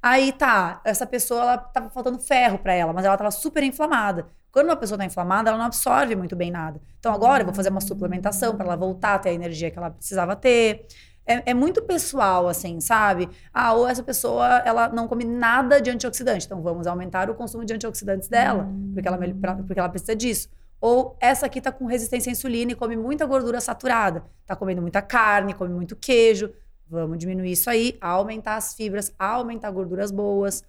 Aí 0.00 0.30
tá, 0.30 0.80
essa 0.84 1.04
pessoa 1.04 1.40
ela 1.40 1.58
tava 1.58 1.90
faltando 1.90 2.20
ferro 2.20 2.60
para 2.60 2.72
ela, 2.72 2.92
mas 2.92 3.04
ela 3.04 3.16
tava 3.16 3.32
super 3.32 3.64
inflamada. 3.64 4.28
Quando 4.52 4.66
uma 4.66 4.76
pessoa 4.76 4.98
tá 4.98 5.04
inflamada, 5.06 5.48
ela 5.48 5.58
não 5.58 5.64
absorve 5.64 6.14
muito 6.14 6.36
bem 6.36 6.50
nada. 6.50 6.78
Então 6.98 7.12
agora 7.12 7.40
eu 7.40 7.46
vou 7.46 7.54
fazer 7.54 7.70
uma 7.70 7.80
suplementação 7.80 8.54
para 8.54 8.66
ela 8.66 8.76
voltar 8.76 9.14
a 9.14 9.18
ter 9.18 9.30
a 9.30 9.32
energia 9.32 9.70
que 9.70 9.78
ela 9.78 9.90
precisava 9.90 10.36
ter. 10.36 10.86
É, 11.24 11.52
é 11.52 11.54
muito 11.54 11.82
pessoal, 11.82 12.46
assim, 12.46 12.78
sabe? 12.78 13.30
Ah, 13.54 13.72
ou 13.72 13.88
essa 13.88 14.02
pessoa, 14.02 14.58
ela 14.58 14.90
não 14.90 15.08
come 15.08 15.24
nada 15.24 15.80
de 15.80 15.88
antioxidante. 15.88 16.44
Então 16.44 16.60
vamos 16.60 16.86
aumentar 16.86 17.30
o 17.30 17.34
consumo 17.34 17.64
de 17.64 17.72
antioxidantes 17.72 18.28
dela, 18.28 18.68
porque, 18.92 19.08
ela, 19.08 19.18
porque 19.66 19.80
ela 19.80 19.88
precisa 19.88 20.14
disso. 20.14 20.50
Ou 20.78 21.16
essa 21.18 21.46
aqui 21.46 21.60
tá 21.60 21.72
com 21.72 21.86
resistência 21.86 22.28
à 22.28 22.32
insulina 22.32 22.72
e 22.72 22.74
come 22.74 22.94
muita 22.94 23.24
gordura 23.24 23.58
saturada. 23.58 24.22
Tá 24.44 24.54
comendo 24.54 24.82
muita 24.82 25.00
carne, 25.00 25.54
come 25.54 25.72
muito 25.72 25.96
queijo. 25.96 26.52
Vamos 26.90 27.16
diminuir 27.16 27.52
isso 27.52 27.70
aí, 27.70 27.96
aumentar 28.02 28.56
as 28.56 28.74
fibras, 28.74 29.14
aumentar 29.18 29.70
gorduras 29.70 30.10
boas, 30.10 30.62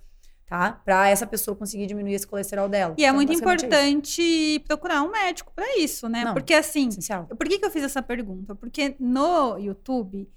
tá? 0.46 0.74
Pra 0.86 1.08
essa 1.10 1.26
pessoa 1.26 1.56
conseguir 1.56 1.86
diminuir 1.88 2.14
esse 2.14 2.28
colesterol 2.28 2.68
dela. 2.70 2.94
E 2.98 3.04
é 3.04 3.08
Então, 3.08 3.16
muito 3.16 3.30
basicamente 3.30 3.66
importante 3.66 4.64
procurar 4.68 5.02
um 5.04 5.12
médico 5.12 5.52
para 5.56 5.78
isso, 5.78 6.08
né? 6.10 6.26
Não. 6.26 6.34
Porque 6.34 6.54
assim. 6.54 6.88
Essencial. 6.90 7.26
por 7.26 7.48
que, 7.48 7.58
que 7.60 7.66
eu 7.66 7.72
fiz 7.72 7.84
essa 7.84 8.02
pergunta? 8.02 8.54
Porque 8.56 8.96
no 9.00 9.58
YouTube 9.58 10.30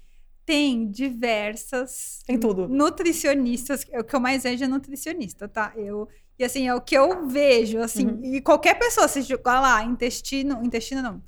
tem 0.45 0.87
diversas 0.89 2.21
Tem 2.25 2.39
tudo. 2.39 2.67
nutricionistas, 2.67 3.85
é 3.91 3.99
o 3.99 4.03
que 4.03 4.15
eu 4.15 4.19
mais 4.19 4.43
vejo 4.43 4.63
é 4.63 4.67
nutricionista, 4.67 5.47
tá? 5.47 5.73
Eu 5.75 6.07
e 6.39 6.43
assim, 6.43 6.67
é 6.67 6.75
o 6.75 6.79
que 6.79 6.95
eu 6.95 7.27
vejo, 7.27 7.79
assim, 7.79 8.05
Uhum. 8.05 8.21
e 8.23 8.39
qualquer 8.41 8.77
pessoa, 8.77 9.07
se 9.07 9.23
jogar 9.23 9.59
lá, 9.59 9.83
intestino, 9.83 10.63
intestino 10.63 11.01
não, 11.01 11.19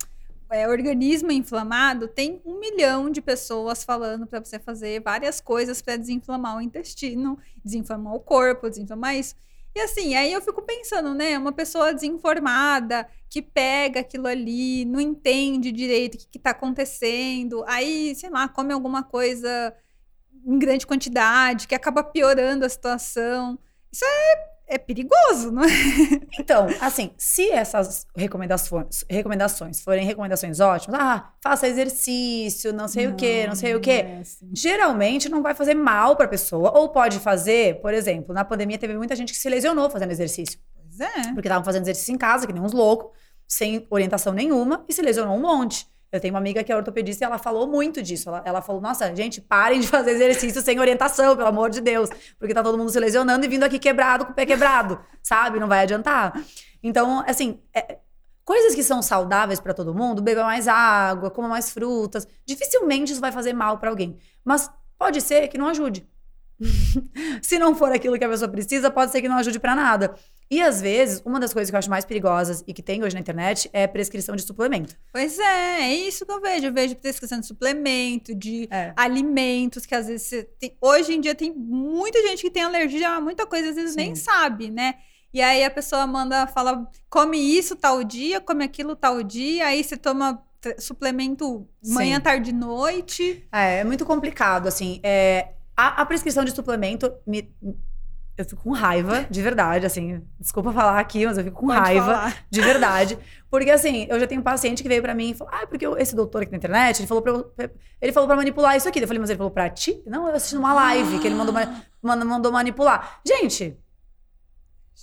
é, 0.50 0.68
organismo 0.68 1.32
inflamado, 1.32 2.08
tem 2.08 2.42
um 2.46 2.60
milhão 2.60 3.10
de 3.10 3.22
pessoas 3.22 3.84
falando 3.84 4.26
para 4.26 4.44
você 4.44 4.60
fazer 4.60 5.02
várias 5.02 5.40
coisas 5.40 5.82
para 5.82 5.96
desinflamar 5.96 6.58
o 6.58 6.62
intestino, 6.62 7.38
desinflamar 7.64 8.14
o 8.14 8.20
corpo, 8.20 8.70
desinflamar 8.70 9.16
isso. 9.16 9.36
E 9.76 9.82
assim, 9.82 10.16
aí 10.16 10.34
eu 10.34 10.42
fico 10.42 10.62
pensando, 10.64 11.14
né? 11.14 11.38
Uma 11.38 11.52
pessoa 11.52 11.94
desinformada 11.94 13.08
que 13.30 13.42
pega 13.42 14.00
aquilo 14.00 14.28
ali, 14.28 14.84
não 14.86 15.00
entende 15.00 15.72
direito 15.72 16.16
o 16.16 16.18
que, 16.18 16.28
que 16.28 16.40
tá 16.40 16.50
acontecendo, 16.50 17.64
aí, 17.68 18.16
sei 18.16 18.30
lá, 18.30 18.48
come 18.48 18.74
alguma 18.74 19.04
coisa 19.04 19.74
em 20.46 20.58
grande 20.58 20.88
quantidade, 20.88 21.68
que 21.68 21.76
acaba 21.76 22.04
piorando 22.04 22.66
a 22.66 22.70
situação. 22.70 23.60
Isso 23.92 24.04
é, 24.04 24.50
é 24.70 24.78
perigoso, 24.78 25.52
não 25.52 25.64
é? 25.64 25.68
Então, 26.40 26.68
assim, 26.80 27.12
se 27.18 27.50
essas 27.52 28.06
recomendações, 28.16 29.04
recomendações 29.10 29.82
forem 29.82 30.06
recomendações 30.06 30.60
ótimas, 30.60 31.00
ah, 31.02 31.34
faça 31.44 31.68
exercício, 31.68 32.72
não 32.72 32.88
sei 32.88 33.08
o 33.08 33.16
quê, 33.16 33.46
não 33.48 33.56
sei 33.56 33.76
o 33.76 33.80
quê. 33.80 33.92
é 34.06 34.20
assim. 34.20 34.50
Geralmente 34.54 35.28
não 35.28 35.42
vai 35.42 35.54
fazer 35.56 35.74
mal 35.74 36.16
pra 36.16 36.28
pessoa, 36.28 36.72
ou 36.78 36.90
pode 36.90 37.20
fazer, 37.20 37.82
por 37.82 37.94
exemplo, 37.94 38.34
na 38.34 38.46
pandemia 38.46 38.78
teve 38.78 38.96
muita 38.96 39.16
gente 39.16 39.34
que 39.34 39.40
se 39.40 39.50
lesionou 39.50 39.90
fazendo 39.90 40.12
exercício, 40.12 40.60
Pois 40.76 41.00
é. 41.00 41.34
porque 41.34 41.48
estavam 41.48 41.66
fazendo 41.66 41.84
exercício 41.84 42.14
em 42.14 42.18
casa, 42.18 42.46
que 42.48 42.54
nem 42.54 42.62
uns 42.62 42.72
loucos, 42.74 43.12
sem 43.48 43.88
orientação 43.90 44.32
nenhuma, 44.32 44.86
e 44.88 44.94
se 44.94 45.02
lesionou 45.02 45.36
um 45.36 45.42
monte. 45.42 45.88
Eu 46.12 46.20
tenho 46.20 46.34
uma 46.34 46.40
amiga 46.40 46.64
que 46.64 46.72
é 46.72 46.76
ortopedista 46.76 47.24
e 47.24 47.26
ela 47.26 47.38
falou 47.38 47.68
muito 47.68 48.02
disso. 48.02 48.30
Ela, 48.30 48.42
ela 48.46 48.62
falou: 48.62 48.82
nossa, 48.82 49.16
gente, 49.16 49.40
parem 49.40 49.80
de 49.80 49.88
fazer 49.88 50.12
exercício 50.12 50.62
sem 50.62 50.80
orientação, 50.80 51.36
pelo 51.36 51.48
amor 51.48 51.70
de 51.70 51.82
Deus. 51.82 52.10
Porque 52.38 52.54
tá 52.54 52.64
todo 52.64 52.78
mundo 52.78 52.90
se 52.90 53.00
lesionando 53.00 53.46
e 53.46 53.48
vindo 53.48 53.64
aqui 53.64 53.78
quebrado 53.78 54.26
com 54.26 54.32
o 54.32 54.36
pé 54.36 54.46
quebrado, 54.46 55.00
sabe? 55.22 55.60
Não 55.60 55.68
vai 55.68 55.82
adiantar. 55.82 56.34
Então, 56.82 57.24
assim, 57.28 57.60
é, 57.74 58.00
coisas 58.44 58.74
que 58.74 58.84
são 58.84 59.02
saudáveis 59.02 59.60
para 59.60 59.74
todo 59.74 59.94
mundo, 59.94 60.22
beba 60.22 60.44
mais 60.44 60.68
água, 60.68 61.30
coma 61.30 61.48
mais 61.48 61.70
frutas. 61.70 62.28
Dificilmente 62.46 63.12
isso 63.12 63.22
vai 63.22 63.32
fazer 63.32 63.54
mal 63.54 63.78
para 63.78 63.92
alguém. 63.92 64.18
Mas 64.44 64.70
pode 64.98 65.22
ser 65.22 65.48
que 65.50 65.58
não 65.58 65.68
ajude. 65.68 66.08
Se 67.42 67.58
não 67.58 67.74
for 67.76 67.92
aquilo 67.92 68.18
que 68.18 68.24
a 68.24 68.30
pessoa 68.30 68.50
precisa, 68.50 68.92
pode 68.92 69.12
ser 69.12 69.22
que 69.22 69.30
não 69.30 69.38
ajude 69.38 69.60
para 69.60 69.76
nada. 69.76 70.14
E 70.52 70.62
às 70.62 70.82
vezes, 70.82 71.22
uma 71.26 71.40
das 71.40 71.54
coisas 71.54 71.70
que 71.70 71.76
eu 71.76 71.80
acho 71.80 71.90
mais 71.90 72.04
perigosas 72.06 72.64
e 72.68 72.74
que 72.74 72.82
tem 72.82 73.04
hoje 73.04 73.14
na 73.14 73.20
internet 73.22 73.70
é 73.72 73.86
prescrição 73.86 74.36
de 74.36 74.42
suplemento. 74.42 74.96
Pois 75.14 75.38
é, 75.38 75.82
é 75.82 75.94
isso 75.94 76.26
que 76.26 76.32
eu 76.32 76.42
vejo. 76.42 76.66
Eu 76.68 76.74
vejo 76.74 76.96
prescrição 76.96 77.40
de 77.40 77.46
suplemento, 77.46 78.34
de 78.34 78.68
É. 78.72 78.92
alimentos, 78.96 79.86
que 79.86 79.94
às 79.94 80.08
vezes 80.08 80.28
você 80.28 80.44
tem- 80.60 80.76
hoje 80.82 81.14
em 81.14 81.22
dia 81.22 81.36
tem 81.36 81.54
muita 81.54 82.20
gente 82.28 82.42
que 82.42 82.50
tem 82.50 82.64
alergia 82.64 83.10
a 83.10 83.22
muita 83.22 83.46
coisa, 83.46 83.70
às 83.70 83.76
vezes 83.76 83.96
nem 83.96 84.16
Sim. 84.16 84.24
sabe, 84.24 84.70
né? 84.72 84.96
E 85.32 85.42
aí 85.42 85.64
a 85.64 85.70
pessoa 85.70 86.08
manda, 86.08 86.48
fala, 86.48 86.90
come 87.08 87.38
isso 87.38 87.76
tal 87.76 88.04
dia, 88.04 88.42
come 88.42 88.64
aquilo 88.66 88.96
tal 88.96 89.22
dia, 89.22 89.68
aí 89.68 89.84
você 89.84 89.96
toma 89.96 90.44
suplemento 90.80 91.68
manhã, 91.86 92.16
Sim. 92.18 92.22
tarde 92.22 92.50
e 92.50 92.54
noite. 92.54 93.48
É, 93.52 93.80
é 93.80 93.84
muito 93.84 94.06
complicado, 94.06 94.68
assim. 94.68 95.00
É, 95.04 95.50
a, 95.80 96.02
a 96.02 96.06
prescrição 96.06 96.44
de 96.44 96.52
suplemento 96.52 97.12
me. 97.26 97.54
Eu 98.38 98.46
fico 98.46 98.64
com 98.64 98.72
raiva, 98.72 99.26
de 99.30 99.42
verdade, 99.42 99.86
assim. 99.86 100.22
Desculpa 100.40 100.72
falar 100.72 100.98
aqui, 100.98 101.26
mas 101.26 101.38
eu 101.38 101.44
fico 101.44 101.58
com 101.60 101.68
Pode 101.68 101.80
raiva, 101.80 102.06
falar. 102.06 102.46
de 102.50 102.62
verdade. 102.62 103.20
Porque, 103.52 103.70
assim, 103.70 104.08
eu 104.10 104.18
já 104.18 104.26
tenho 104.26 104.40
um 104.40 104.44
paciente 104.44 104.82
que 104.82 104.88
veio 104.88 105.02
pra 105.02 105.14
mim 105.14 105.32
e 105.32 105.34
falou: 105.34 105.54
Ah, 105.54 105.68
porque 105.68 105.86
eu- 105.86 105.98
esse 105.98 106.16
doutor 106.16 106.44
aqui 106.44 106.52
na 106.52 106.58
internet, 106.58 107.00
ele 107.02 107.08
falou 107.08 107.22
pra, 107.22 107.34
eu- 107.34 107.52
ele 108.02 108.14
falou 108.14 108.28
pra 108.28 108.38
manipular 108.38 108.78
isso 108.78 108.88
aqui. 108.88 109.00
Eu 109.02 109.08
falei, 109.08 109.20
mas 109.20 109.30
ele 109.30 109.36
falou 109.38 109.52
pra 109.52 109.70
ti? 109.70 110.02
Não, 110.08 110.28
eu 110.30 110.36
assisti 110.36 110.56
numa 110.56 110.74
live 110.74 111.20
que 111.20 111.28
ele 111.28 111.36
mandou, 111.36 111.54
mandou 112.02 112.50
manipular. 112.52 113.20
Gente, 113.28 113.78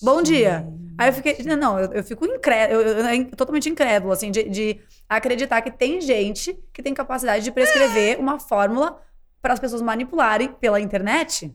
bom 0.03 0.23
dia. 0.23 0.67
Aí 0.99 1.11
eu 1.11 1.13
fiquei, 1.13 1.37
não, 1.57 1.79
eu, 1.79 1.93
eu 1.93 2.03
fico 2.05 2.25
incrédulo, 2.25 2.81
eu, 2.81 2.99
eu- 3.07 3.31
totalmente 3.37 3.69
incrédulo, 3.69 4.13
assim, 4.13 4.31
de, 4.31 4.49
de 4.49 4.81
acreditar 5.07 5.61
que 5.61 5.71
tem 5.71 6.01
gente 6.01 6.59
que 6.73 6.83
tem 6.83 6.95
capacidade 6.95 7.45
de 7.45 7.53
prescrever 7.53 8.19
uma 8.19 8.39
fórmula 8.41 8.99
para 9.47 9.53
as 9.55 9.61
pessoas 9.61 9.81
manipularem 9.81 10.49
pela 10.49 10.81
internet. 10.81 11.55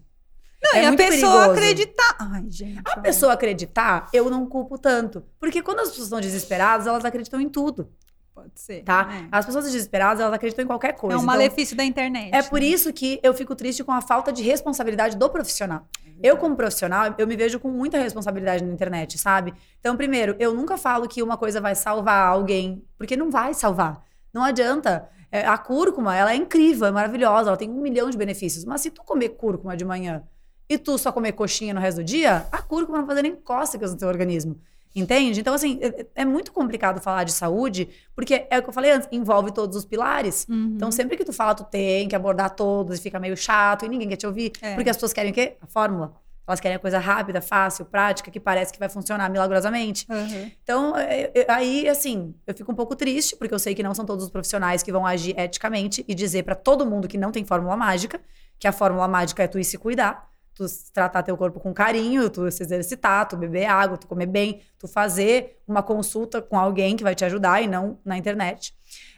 Não, 0.64 0.76
É 0.76 0.84
e 0.84 0.86
a 0.86 0.96
pessoa 0.96 1.32
perigoso. 1.32 1.52
acreditar. 1.52 2.16
Ai, 2.20 2.46
gente. 2.50 2.80
A 2.86 2.92
olha. 2.92 3.02
pessoa 3.02 3.34
acreditar, 3.34 4.08
eu 4.14 4.30
não 4.30 4.46
culpo 4.46 4.78
tanto. 4.78 5.26
Porque 5.38 5.62
quando 5.62 5.80
as 5.82 5.90
pessoas 5.90 6.06
estão 6.08 6.22
desesperadas, 6.22 6.88
elas 6.88 7.04
acreditam 7.04 7.42
em 7.42 7.50
tudo, 7.50 7.92
Pode 8.34 8.52
ser. 8.56 8.82
tá? 8.84 9.10
É. 9.12 9.28
As 9.30 9.46
pessoas 9.46 9.66
desesperadas, 9.66 10.22
elas 10.22 10.34
acreditam 10.34 10.64
em 10.64 10.68
qualquer 10.68 10.94
coisa. 10.94 11.16
É 11.16 11.18
um 11.18 11.24
Então, 11.24 11.26
malefício 11.26 11.76
da 11.76 11.84
internet. 11.84 12.34
é 12.34 12.42
por 12.44 12.62
né? 12.62 12.66
isso 12.68 12.94
que 12.94 13.20
eu 13.22 13.34
fico 13.34 13.54
triste 13.56 13.84
com 13.84 13.92
a 13.92 14.00
falta 14.02 14.32
de 14.32 14.42
responsabilidade 14.42 15.18
do 15.18 15.30
profissional. 15.30 15.86
Eu, 16.24 16.38
como 16.38 16.56
profissional, 16.56 17.14
eu 17.18 17.28
me 17.28 17.36
vejo 17.36 17.60
com 17.60 17.70
muita 17.70 17.98
responsabilidade 17.98 18.64
na 18.64 18.72
internet, 18.72 19.18
sabe? 19.18 19.54
Então, 19.82 19.98
primeiro, 19.98 20.36
eu 20.40 20.54
nunca 20.54 20.78
falo 20.78 21.10
que 21.10 21.22
uma 21.22 21.36
coisa 21.36 21.60
vai 21.60 21.76
salvar 21.76 22.28
alguém, 22.28 22.86
porque 22.98 23.18
não 23.18 23.30
vai 23.30 23.54
salvar. 23.54 24.02
Não 24.34 24.44
adianta. 24.46 25.10
É, 25.32 25.46
a 25.46 25.58
cúrcuma, 25.58 26.16
ela 26.16 26.34
é 26.34 26.36
incrível, 26.36 26.88
é 26.88 26.92
maravilhosa, 26.92 27.50
ela 27.50 27.58
tem 27.58 27.70
um 27.70 27.82
milhão 27.82 28.10
de 28.10 28.18
benefícios. 28.18 28.66
Mas 28.66 28.82
se 28.82 28.92
tu 28.92 29.02
comer 29.04 29.30
cúrcuma 29.30 29.78
de 29.78 29.86
manhã 29.86 30.24
e 30.68 30.78
tu 30.78 30.98
só 30.98 31.12
comer 31.12 31.32
coxinha 31.32 31.74
no 31.74 31.80
resto 31.80 31.98
do 31.98 32.04
dia, 32.04 32.46
a 32.52 32.62
cúrcuma 32.62 32.98
não 32.98 33.06
vai 33.06 33.16
fazer 33.16 33.24
nem 33.24 33.36
cócegas 33.36 33.92
no 33.92 33.98
teu 33.98 34.08
organismo. 34.08 34.60
Entende? 34.94 35.40
Então, 35.40 35.54
assim, 35.54 35.80
é, 35.82 36.06
é 36.16 36.26
muito 36.26 36.52
complicado 36.52 37.00
falar 37.00 37.24
de 37.24 37.32
saúde, 37.32 37.88
porque 38.14 38.46
é 38.50 38.60
o 38.60 38.64
que 38.64 38.68
eu 38.68 38.74
falei 38.74 38.92
antes, 38.92 39.08
envolve 39.12 39.52
todos 39.54 39.78
os 39.78 39.86
pilares. 39.86 40.46
Uhum. 40.50 40.74
Então, 40.76 40.92
sempre 40.92 41.16
que 41.16 41.24
tu 41.24 41.32
fala, 41.32 41.56
tu 41.56 41.64
tem 41.64 42.10
que 42.10 42.16
abordar 42.16 42.50
todos 42.50 43.00
e 43.00 43.02
fica 43.02 43.18
meio 43.18 43.38
chato 43.38 43.86
e 43.86 43.90
ninguém 43.90 44.10
quer 44.10 44.18
te 44.18 44.28
ouvir. 44.28 44.52
É. 44.62 44.76
Porque 44.76 44.90
as 44.90 44.98
pessoas 44.98 45.14
querem 45.14 45.32
o 45.32 45.34
quê? 45.34 45.56
A 45.62 45.68
fórmula. 45.68 46.21
Elas 46.48 46.60
querem 46.60 46.76
a 46.76 46.80
coisa 46.80 47.00
rápida, 47.00 47.40
fácil, 47.40 47.86
prática, 47.86 48.30
que 48.32 48.40
parece 48.40 48.74
que 48.74 48.80
vai 48.80 48.90
funcionar 48.90 49.30
milagrosamente. 49.30 50.06
Uhum. 50.10 50.52
Então, 50.64 50.98
é, 50.98 51.32
é, 51.34 51.46
aí, 51.48 51.88
assim, 51.88 52.34
eu 52.46 52.54
fico 52.54 52.72
um 52.72 52.76
pouco 52.76 52.96
triste, 52.96 53.36
porque 53.36 53.54
eu 53.54 53.60
sei 53.60 53.76
que 53.76 53.84
não 53.84 53.94
são 53.94 54.06
todos 54.06 54.26
os 54.26 54.32
profissionais 54.32 54.84
que 54.84 54.92
vão 54.92 55.06
agir 55.06 55.38
eticamente 55.40 56.04
e 56.08 56.16
dizer 56.16 56.44
pra 56.44 56.56
todo 56.56 56.86
mundo 56.86 57.08
que 57.08 57.18
não 57.18 57.32
tem 57.32 57.46
fórmula 57.46 57.78
mágica, 57.78 58.20
que 58.60 58.68
a 58.68 58.72
fórmula 58.72 59.08
mágica 59.08 59.44
é 59.44 59.48
tu 59.48 59.60
ir 59.60 59.64
se 59.64 59.78
cuidar, 59.78 60.30
tu 60.54 60.66
tratar 60.94 61.24
teu 61.24 61.38
corpo 61.38 61.60
com 61.60 61.74
carinho, 61.74 62.30
tu 62.30 62.50
se 62.52 62.64
exercitar, 62.64 63.28
tu 63.28 63.38
beber 63.38 63.66
água, 63.66 63.98
tu 63.98 64.08
comer 64.08 64.26
bem, 64.26 64.62
tu 64.78 64.88
fazer 64.88 65.62
uma 65.68 65.82
consulta 65.82 66.42
com 66.42 66.60
alguém 66.60 66.96
que 66.96 67.04
vai 67.04 67.16
te 67.16 67.24
ajudar 67.24 67.62
e 67.62 67.68
não 67.68 67.98
na 68.04 68.18
internet. 68.18 68.74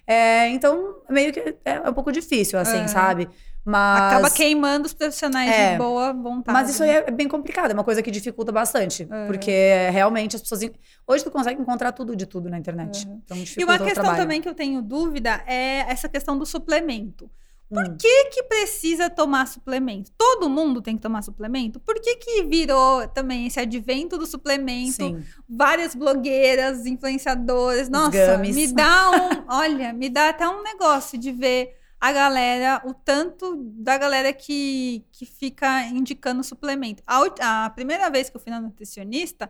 É, 0.05 0.49
então, 0.49 1.01
meio 1.09 1.31
que 1.33 1.39
é, 1.39 1.55
é 1.65 1.89
um 1.89 1.93
pouco 1.93 2.11
difícil, 2.11 2.59
assim, 2.59 2.81
É. 2.81 2.87
sabe? 2.87 3.29
Mas. 3.65 4.01
Acaba 4.13 4.29
queimando 4.29 4.85
os 4.85 4.93
profissionais 4.93 5.49
É. 5.49 5.71
de 5.71 5.77
boa 5.77 6.11
vontade. 6.11 6.57
Mas 6.57 6.69
isso 6.69 6.83
aí 6.83 6.89
né? 6.89 7.03
é 7.07 7.11
bem 7.11 7.27
complicado, 7.27 7.71
é 7.71 7.73
uma 7.73 7.83
coisa 7.83 8.01
que 8.01 8.11
dificulta 8.11 8.51
bastante. 8.51 9.07
É. 9.09 9.25
Porque 9.25 9.89
realmente 9.91 10.35
as 10.35 10.41
pessoas. 10.41 10.69
Hoje 11.07 11.23
tu 11.23 11.31
consegue 11.31 11.61
encontrar 11.61 11.91
tudo 11.93 12.15
de 12.15 12.25
tudo 12.25 12.49
na 12.49 12.57
internet. 12.57 13.07
Uhum. 13.07 13.21
Então 13.23 13.37
E 13.57 13.63
uma 13.63 13.79
questão 13.79 14.15
também 14.15 14.41
que 14.41 14.49
eu 14.49 14.53
tenho 14.53 14.81
dúvida 14.81 15.41
é 15.47 15.85
essa 15.89 16.09
questão 16.09 16.37
do 16.37 16.45
suplemento. 16.45 17.29
Por 17.69 17.87
Hum. 17.87 17.95
que 17.97 18.25
que 18.25 18.43
precisa 18.43 19.09
tomar 19.09 19.47
suplemento? 19.47 20.11
Todo 20.15 20.47
mundo 20.47 20.79
tem 20.79 20.95
que 20.95 21.01
tomar 21.01 21.23
suplemento? 21.23 21.79
Por 21.79 21.95
que 21.95 22.17
que 22.17 22.43
virou 22.43 23.07
também 23.07 23.47
esse 23.47 23.59
advento 23.59 24.15
do 24.15 24.27
suplemento? 24.27 24.91
Sim. 24.93 25.23
Várias 25.49 25.95
blogueiras, 25.95 26.85
influenciadoras. 26.85 27.89
Nossa, 27.89 28.37
me 28.37 28.67
dá 28.71 29.09
um... 29.11 29.45
olha, 29.47 29.91
me 29.91 30.07
dá 30.09 30.29
até 30.29 30.47
um 30.47 30.61
negócio 30.61 31.17
de 31.17 31.31
ver 31.31 31.73
a 32.05 32.11
galera, 32.11 32.81
o 32.85 32.93
tanto 32.93 33.55
da 33.55 33.97
galera 33.97 34.33
que, 34.33 35.05
que 35.09 35.25
fica 35.25 35.83
indicando 35.87 36.43
suplemento. 36.43 37.01
A, 37.07 37.65
a 37.65 37.69
primeira 37.69 38.09
vez 38.09 38.29
que 38.29 38.35
eu 38.35 38.41
fui 38.41 38.51
na 38.51 38.59
nutricionista, 38.59 39.49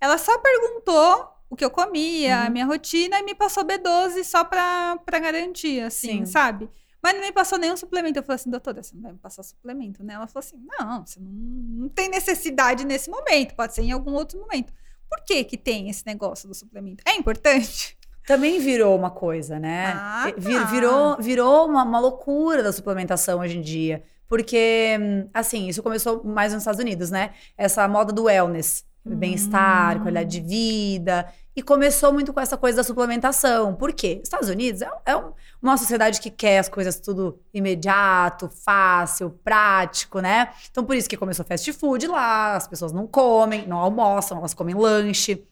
ela 0.00 0.16
só 0.16 0.38
perguntou 0.38 1.28
o 1.50 1.54
que 1.54 1.62
eu 1.62 1.70
comia, 1.70 2.38
a 2.40 2.44
Uhum. 2.46 2.52
minha 2.52 2.64
rotina, 2.64 3.18
e 3.18 3.22
me 3.22 3.34
passou 3.34 3.64
B12 3.66 4.24
só 4.24 4.42
pra, 4.44 4.96
pra 5.04 5.18
garantir, 5.18 5.82
assim, 5.82 6.20
Sim. 6.20 6.26
sabe? 6.26 6.70
Mas 7.02 7.12
não 7.14 7.20
me 7.20 7.32
passou 7.32 7.58
nenhum 7.58 7.76
suplemento. 7.76 8.18
Eu 8.18 8.22
falei 8.22 8.36
assim, 8.36 8.48
doutora, 8.50 8.82
você 8.82 8.94
não 8.94 9.02
vai 9.02 9.12
me 9.12 9.18
passar 9.18 9.42
suplemento, 9.42 10.02
né? 10.02 10.14
Ela 10.14 10.26
falou 10.26 10.40
assim, 10.46 10.56
não, 10.78 11.04
você 11.04 11.20
não, 11.20 11.30
não 11.30 11.88
tem 11.90 12.08
necessidade 12.08 12.82
nesse 12.86 13.10
momento, 13.10 13.54
pode 13.54 13.74
ser 13.74 13.82
em 13.82 13.92
algum 13.92 14.12
outro 14.14 14.40
momento. 14.40 14.72
Por 15.06 15.22
que 15.26 15.44
que 15.44 15.58
tem 15.58 15.90
esse 15.90 16.06
negócio 16.06 16.48
do 16.48 16.54
suplemento? 16.54 17.02
É 17.06 17.14
importante? 17.14 17.98
Também 18.26 18.60
virou 18.60 18.96
uma 18.96 19.10
coisa, 19.10 19.58
né? 19.58 19.92
Ah, 19.96 20.32
Vi- 20.36 20.54
tá. 20.54 20.64
Virou, 20.64 21.16
virou 21.18 21.66
uma, 21.66 21.82
uma 21.82 21.98
loucura 22.00 22.62
da 22.62 22.72
suplementação 22.72 23.40
hoje 23.40 23.58
em 23.58 23.60
dia. 23.62 24.02
Porque, 24.28 24.96
hum, 25.00 25.28
assim, 25.34 25.66
isso 25.68 25.82
começou 25.82 26.22
mais 26.24 26.52
nos 26.52 26.62
Estados 26.62 26.78
Unidos, 26.80 27.10
né? 27.10 27.30
Essa 27.58 27.86
moda 27.88 28.12
do 28.12 28.24
wellness. 28.24 28.84
Bem-estar, 29.04 29.96
Hum. 29.96 30.00
qualidade 30.02 30.28
de 30.28 30.40
vida. 30.46 31.26
E 31.56 31.62
começou 31.62 32.12
muito 32.12 32.32
com 32.32 32.38
essa 32.38 32.56
coisa 32.56 32.76
da 32.76 32.84
suplementação. 32.84 33.74
Por 33.74 33.92
quê? 33.92 34.20
Estados 34.22 34.48
Unidos 34.50 34.82
é, 34.82 34.90
é 35.06 35.16
um- 35.16 35.32
uma 35.60 35.76
sociedade 35.76 36.20
que 36.20 36.30
quer 36.30 36.58
as 36.58 36.68
coisas 36.68 37.00
tudo 37.00 37.40
imediato, 37.52 38.48
fácil, 38.48 39.30
prático, 39.42 40.20
né? 40.20 40.50
Então, 40.70 40.84
por 40.84 40.94
isso 40.94 41.08
que 41.08 41.16
começou 41.16 41.44
fast 41.44 41.72
food 41.72 42.06
lá, 42.06 42.56
as 42.56 42.68
pessoas 42.68 42.92
não 42.92 43.06
comem, 43.06 43.66
não 43.66 43.78
almoçam, 43.78 44.38
elas 44.38 44.54
comem 44.54 44.74
lanche. 44.74 45.44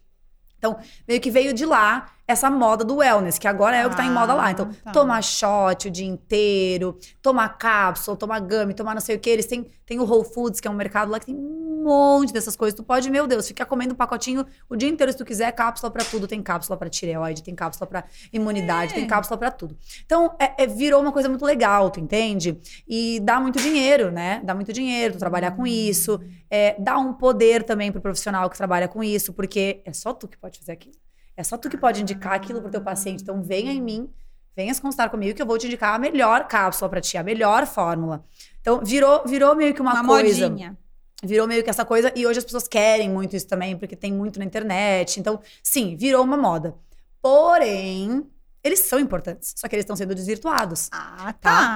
Então, 0.59 0.77
meio 1.07 1.21
que 1.21 1.31
veio 1.31 1.53
de 1.53 1.65
lá 1.65 2.11
essa 2.29 2.51
moda 2.51 2.85
do 2.85 2.97
wellness, 2.97 3.39
que 3.39 3.49
agora 3.49 3.75
é 3.75 3.87
o 3.87 3.91
que 3.91 3.97
tá 3.97 4.05
em 4.05 4.11
moda 4.13 4.35
lá. 4.35 4.51
Então, 4.51 4.69
Ah, 4.71 4.85
tá. 4.85 4.91
tomar 4.93 5.23
shot 5.23 5.89
o 5.89 5.91
dia 5.91 6.07
inteiro, 6.07 6.99
tomar 7.23 7.49
cápsula, 7.57 8.17
tomar 8.17 8.39
gummy, 8.41 8.75
tomar 8.75 8.93
não 8.95 9.01
sei 9.01 9.17
o 9.17 9.19
que. 9.19 9.31
Eles 9.31 9.47
têm, 9.47 9.67
tem 9.87 9.99
o 9.99 10.05
Whole 10.05 10.25
Foods, 10.33 10.61
que 10.61 10.69
é 10.69 10.71
um 10.71 10.75
mercado 10.75 11.11
lá 11.11 11.19
que 11.19 11.25
tem 11.27 11.35
um 11.35 11.83
monte 11.85 12.31
dessas 12.33 12.55
coisas. 12.55 12.77
Tu 12.77 12.83
pode, 12.85 13.11
meu 13.11 13.27
Deus, 13.27 13.49
ficar 13.49 13.65
comendo 13.65 13.95
pacotinho 13.95 14.45
o 14.69 14.77
dia 14.77 14.89
inteiro 14.91 15.11
se 15.11 15.17
tu 15.17 15.25
quiser. 15.25 15.51
Cápsula 15.53 15.91
pra 15.91 16.05
tudo. 16.05 16.29
Tem 16.29 16.43
cápsula 16.43 16.77
pra 16.77 16.91
tireoide, 16.91 17.43
tem 17.43 17.55
cápsula 17.55 17.87
pra 17.87 18.05
imunidade, 18.31 18.93
É. 18.93 18.97
tem 18.97 19.07
cápsula 19.07 19.39
pra 19.39 19.51
tudo. 19.51 19.75
Então, 20.05 20.37
é- 20.39 20.65
é- 20.65 20.67
virou 20.67 21.01
uma 21.01 21.11
coisa 21.13 21.31
muito 21.31 21.47
legal, 21.47 21.89
tu 21.91 21.99
entende? 21.99 22.59
E 22.87 23.21
dá 23.21 23.41
muito 23.41 23.59
dinheiro, 23.59 24.11
né? 24.11 24.43
Dá 24.45 24.55
muito 24.55 24.71
dinheiro 24.71 25.15
tu 25.15 25.19
trabalhar 25.19 25.53
com 25.53 25.67
isso. 25.67 26.21
É, 26.51 26.77
dá 26.79 26.99
um 26.99 27.15
poder 27.15 27.63
também 27.63 27.91
pro 27.91 28.03
profissional 28.03 28.51
que 28.51 28.57
trabalha 28.57 28.87
com 28.87 29.03
isso, 29.03 29.33
porque 29.33 29.81
é 29.87 29.93
só 29.95 30.13
tu 30.13 30.29
que 30.29 30.37
pode 30.37 30.59
fazer 30.59 30.73
aquilo. 30.73 30.95
É 31.39 31.45
só 31.45 31.57
tu 31.57 31.71
que 31.71 31.77
pode 31.77 32.03
indicar 32.03 32.33
aquilo 32.33 32.61
pro 32.61 32.69
teu 32.71 32.81
paciente. 32.81 33.23
Então, 33.23 33.41
venha 33.43 33.71
em 33.73 33.81
mim, 33.81 34.11
venha 34.57 34.75
se 34.75 34.81
consultar 34.83 35.09
comigo 35.09 35.37
que 35.37 35.41
eu 35.41 35.47
vou 35.47 35.57
te 35.57 35.67
indicar 35.67 35.95
a 35.95 35.99
melhor 35.99 36.49
cápsula 36.49 36.89
pra 36.91 37.01
ti, 37.01 37.17
a 37.17 37.23
melhor 37.23 37.65
fórmula. 37.65 38.25
Então, 38.61 38.81
virou, 38.85 39.23
virou 39.25 39.55
meio 39.55 39.73
que 39.73 39.81
uma, 39.81 39.95
Uma 40.01 40.05
coisa. 40.05 40.49
modinha. 40.51 40.77
Virou 41.23 41.47
meio 41.47 41.63
que 41.63 41.71
essa 41.71 41.85
coisa, 41.85 42.13
e 42.17 42.27
hoje 42.27 42.39
as 42.41 42.45
pessoas 42.45 42.67
querem 42.67 43.09
muito 43.09 43.37
isso 43.37 43.47
também, 43.47 43.77
porque 43.77 43.95
tem 43.95 44.13
muito 44.13 44.39
na 44.41 44.45
internet. 44.45 45.21
Então, 45.21 45.41
sim, 45.63 45.97
virou 45.97 46.25
uma 46.25 46.37
moda. 46.37 46.75
Porém, 47.23 48.27
eles 48.65 48.81
são 48.81 48.99
importantes, 48.99 49.55
só 49.57 49.69
que 49.69 49.75
eles 49.77 49.85
estão 49.85 49.95
sendo 49.95 50.15
desvirtuados. 50.15 50.89
Ah, 50.91 51.33
Tá? 51.33 51.33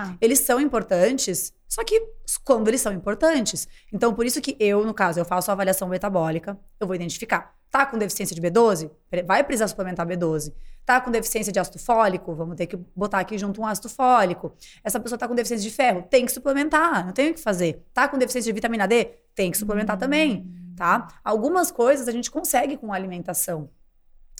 tá. 0.07 0.17
Eles 0.21 0.41
são 0.41 0.61
importantes, 0.61 1.53
só 1.69 1.85
que 1.85 2.03
quando 2.45 2.67
eles 2.69 2.81
são 2.81 2.93
importantes. 2.93 3.69
Então, 3.93 4.13
por 4.15 4.27
isso 4.27 4.41
que 4.41 4.57
eu, 4.59 4.85
no 4.85 4.95
caso, 4.95 5.21
eu 5.21 5.25
faço 5.25 5.51
a 5.51 5.55
avaliação 5.55 5.87
metabólica, 5.89 6.59
eu 6.81 6.87
vou 6.87 6.97
identificar 6.97 7.55
Tá 7.73 7.87
com 7.87 7.97
deficiência 7.97 8.37
de 8.37 8.43
B12? 8.43 8.91
Vai 9.25 9.43
precisar 9.43 9.67
suplementar 9.67 10.07
B12. 10.07 10.53
Tá 10.85 11.01
com 11.01 11.11
deficiência 11.11 11.51
de 11.51 11.59
ácido 11.59 11.79
fólico? 11.79 12.35
Vamos 12.35 12.55
ter 12.55 12.67
que 12.67 12.77
botar 12.77 13.19
aqui 13.19 13.39
junto 13.39 13.63
um 13.63 13.67
ácido 13.67 13.89
fólico. 13.89 14.55
Essa 14.85 15.01
pessoa 15.01 15.19
tá 15.19 15.27
com 15.27 15.35
deficiência 15.35 15.67
de 15.67 15.75
ferro? 15.75 16.03
Tem 16.03 16.27
que 16.27 16.33
suplementar, 16.33 17.07
não 17.07 17.15
tem 17.15 17.31
o 17.31 17.35
que 17.35 17.41
fazer. 17.41 17.83
Tá 17.95 18.07
com 18.07 18.19
deficiência 18.19 18.53
de 18.53 18.55
vitamina 18.55 18.87
D? 18.87 19.07
Tem 19.35 19.51
que 19.51 19.57
suplementar 19.57 19.97
também, 19.97 20.47
tá? 20.77 21.09
Algumas 21.25 21.71
coisas 21.71 22.07
a 22.07 22.13
gente 22.13 22.31
consegue 22.31 22.77
com 22.77 22.93
a 22.93 22.97
alimentação. 22.97 23.71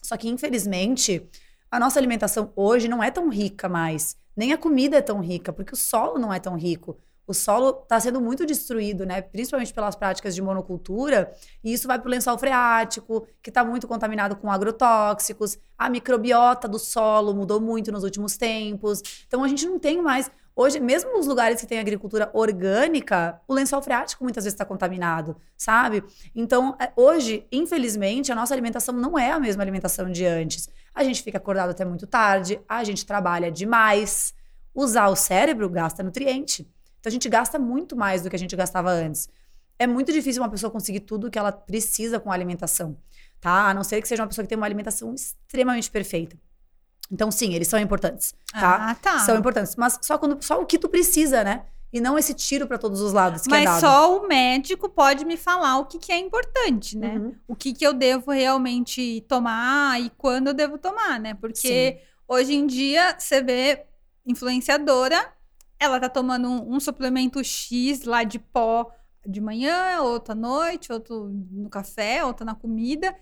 Só 0.03 0.15
que, 0.19 0.29
infelizmente, 0.29 1.27
a 1.71 1.81
nossa 1.81 1.99
alimentação 1.99 2.53
hoje 2.55 2.87
não 2.87 3.03
é 3.03 3.11
tão 3.11 3.31
rica 3.31 3.67
mais. 3.67 4.15
Nem 4.37 4.53
a 4.53 4.59
comida 4.59 4.99
é 4.99 5.01
tão 5.01 5.21
rica, 5.21 5.55
porque 5.55 5.73
o 5.73 5.77
solo 5.77 6.19
não 6.19 6.31
é 6.31 6.39
tão 6.39 6.55
rico 6.55 6.99
o 7.27 7.33
solo 7.33 7.81
está 7.83 7.99
sendo 8.01 8.21
muito 8.21 8.45
destruído, 8.45 9.07
né? 9.07 9.23
Principalmente 9.23 9.73
pelas 9.73 9.95
práticas 9.95 10.35
de 10.35 10.43
monocultura, 10.43 11.33
e 11.63 11.73
isso 11.73 11.87
vai 11.87 11.99
para 11.99 12.09
o 12.09 12.11
lençol 12.11 12.37
freático, 12.37 13.27
que 13.43 13.51
está 13.51 13.65
muito 13.65 13.87
contaminado 13.87 14.37
com 14.37 14.51
agrotóxicos. 14.51 15.59
A 15.79 15.89
microbiota 15.89 16.67
do 16.67 16.79
solo 16.79 17.35
mudou 17.35 17.61
muito 17.61 17.93
nos 17.93 18.05
últimos 18.05 18.37
tempos. 18.37 19.03
Então 19.27 19.43
a 19.45 19.49
gente 19.49 19.67
não 19.67 19.79
tem 19.79 20.03
mais. 20.03 20.31
Hoje, 20.55 20.79
mesmo 20.79 21.13
nos 21.13 21.27
lugares 21.27 21.61
que 21.61 21.67
tem 21.67 21.79
agricultura 21.79 22.29
orgânica, 22.35 23.41
o 23.49 23.55
lençol 23.55 23.81
freático 23.81 24.23
muitas 24.23 24.45
vezes 24.45 24.55
está 24.55 24.67
contaminado, 24.67 25.35
sabe? 25.57 26.05
Então, 26.35 26.77
é, 26.79 26.93
hoje, 26.95 27.47
infelizmente, 27.51 28.31
a 28.31 28.35
nossa 28.35 28.53
alimentação 28.53 28.95
não 28.95 29.19
é 29.19 29.33
a 29.33 29.41
mesma 29.41 29.63
alimentação 29.63 30.11
de 30.11 30.27
antes. 30.27 30.69
A 30.95 31.03
gente 31.05 31.23
fica 31.23 31.39
acordado 31.39 31.71
até 31.71 31.87
muito 31.87 32.07
tarde, 32.07 32.61
a 32.69 32.85
gente 32.85 33.07
trabalha 33.07 33.51
demais. 33.51 34.35
Usar 34.75 35.09
o 35.09 35.17
cérebro 35.17 35.71
gasta 35.71 36.03
nutriente. 36.03 36.71
Então 37.03 37.11
a 37.11 37.13
gente 37.13 37.29
gasta 37.29 37.59
muito 37.59 37.97
mais 37.97 38.23
do 38.23 38.31
que 38.31 38.37
a 38.37 38.39
gente 38.39 38.55
gastava 38.55 38.89
antes. 38.93 39.29
É 39.77 39.89
muito 39.89 40.13
difícil 40.13 40.41
uma 40.41 40.49
pessoa 40.49 40.71
conseguir 40.71 41.01
tudo 41.01 41.29
que 41.29 41.37
ela 41.37 41.51
precisa 41.51 42.21
com 42.21 42.31
a 42.31 42.35
alimentação, 42.35 42.97
tá? 43.41 43.69
A 43.69 43.75
não 43.75 43.83
ser 43.83 44.01
que 44.01 44.07
seja 44.07 44.23
uma 44.23 44.29
pessoa 44.29 44.45
que 44.45 44.49
tem 44.49 44.57
uma 44.57 44.67
alimentação 44.67 45.13
extremamente 45.13 45.91
perfeita. 45.91 46.39
Então, 47.11 47.29
sim, 47.33 47.55
eles 47.55 47.67
são 47.67 47.81
importantes, 47.81 48.35
tá? 48.53 48.91
Ah, 48.91 48.95
tá. 48.95 49.19
São 49.19 49.37
importantes, 49.37 49.75
mas 49.75 49.99
só 50.01 50.17
quando 50.17 50.41
só 50.43 50.63
o 50.63 50.65
que 50.65 50.79
tu 50.79 50.89
precisa, 50.89 51.43
né? 51.43 51.65
E 51.93 52.01
não 52.01 52.17
esse 52.17 52.33
tiro 52.35 52.69
para 52.69 52.79
todos 52.79 53.01
os 53.01 53.13
lados 53.13 53.43
que 53.43 53.51
Mas 53.51 53.63
é 53.63 53.65
dado. 53.65 53.81
só 53.81 54.17
o 54.17 54.29
médico 54.29 54.89
pode 54.89 55.25
me 55.25 55.37
falar 55.37 55.79
o 55.79 55.87
que, 55.87 55.99
que 55.99 56.13
é 56.13 56.19
importante, 56.19 56.97
né? 56.97 57.19
Uhum. 57.19 57.35
O 57.49 57.57
que, 57.57 57.75
que 57.75 57.85
eu 57.85 57.93
devo 57.93 58.31
realmente 58.31 59.23
tomar 59.29 60.01
e 60.01 60.09
quando 60.17 60.47
eu 60.47 60.55
devo 60.55 60.79
tomar, 60.79 61.19
né? 61.19 61.35
Porque 61.35 62.01
hoje 62.29 62.55
em 62.55 62.67
dia 62.67 63.17
você 63.19 63.43
vê 63.43 63.85
influenciadora 64.25 65.35
ela 65.83 65.99
tá 65.99 66.09
tomando 66.09 66.49
um, 66.49 66.77
um, 66.77 66.81
suplemento 66.81 67.43
X 67.43 68.05
lá 68.05 68.23
de 68.23 68.39
pó 68.39 68.91
de 69.27 69.41
manhã, 69.41 70.01
outro 70.01 70.33
à 70.33 70.35
noite, 70.35 70.93
outro 70.93 71.31
no 71.51 71.69
café, 71.69 72.25
outro 72.25 72.45
na 72.45 72.55
comida. 72.55 73.15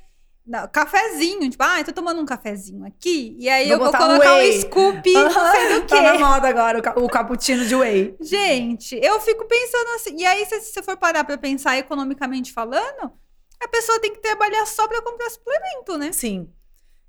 Não, 0.47 0.67
cafezinho, 0.69 1.49
tipo, 1.49 1.63
ah, 1.63 1.79
eu 1.79 1.85
tô 1.85 1.93
tomando 1.93 2.21
um 2.21 2.25
cafezinho 2.25 2.85
aqui, 2.85 3.37
e 3.39 3.49
aí 3.49 3.69
vou 3.69 3.77
eu 3.77 3.79
vou 3.79 3.93
colocar 3.93 4.37
um 4.37 4.53
scoop, 4.53 5.13
não 5.13 5.31
sei 5.31 5.75
do 5.75 5.81
quê. 5.83 5.95
Tá 5.95 6.03
na 6.03 6.19
moda 6.19 6.49
agora, 6.49 6.83
o, 6.99 7.05
o 7.05 7.09
cappuccino 7.09 7.65
de 7.65 7.77
whey. 7.77 8.17
Gente, 8.21 8.99
eu 9.01 9.21
fico 9.21 9.47
pensando 9.47 9.89
assim, 9.97 10.17
e 10.17 10.27
aí 10.27 10.45
se 10.47 10.61
você 10.61 10.83
for 10.83 10.97
parar 10.97 11.25
pra 11.25 11.39
pensar 11.39 11.79
economicamente 11.79 12.53
falando, 12.53 13.13
a 13.63 13.69
pessoa 13.69 14.01
tem 14.01 14.13
que 14.13 14.21
trabalhar 14.21 14.67
só 14.67 14.89
pra 14.89 15.03
comprar 15.03 15.31
suplemento, 15.31 15.99
né? 15.99 16.11
Sim. 16.13 16.51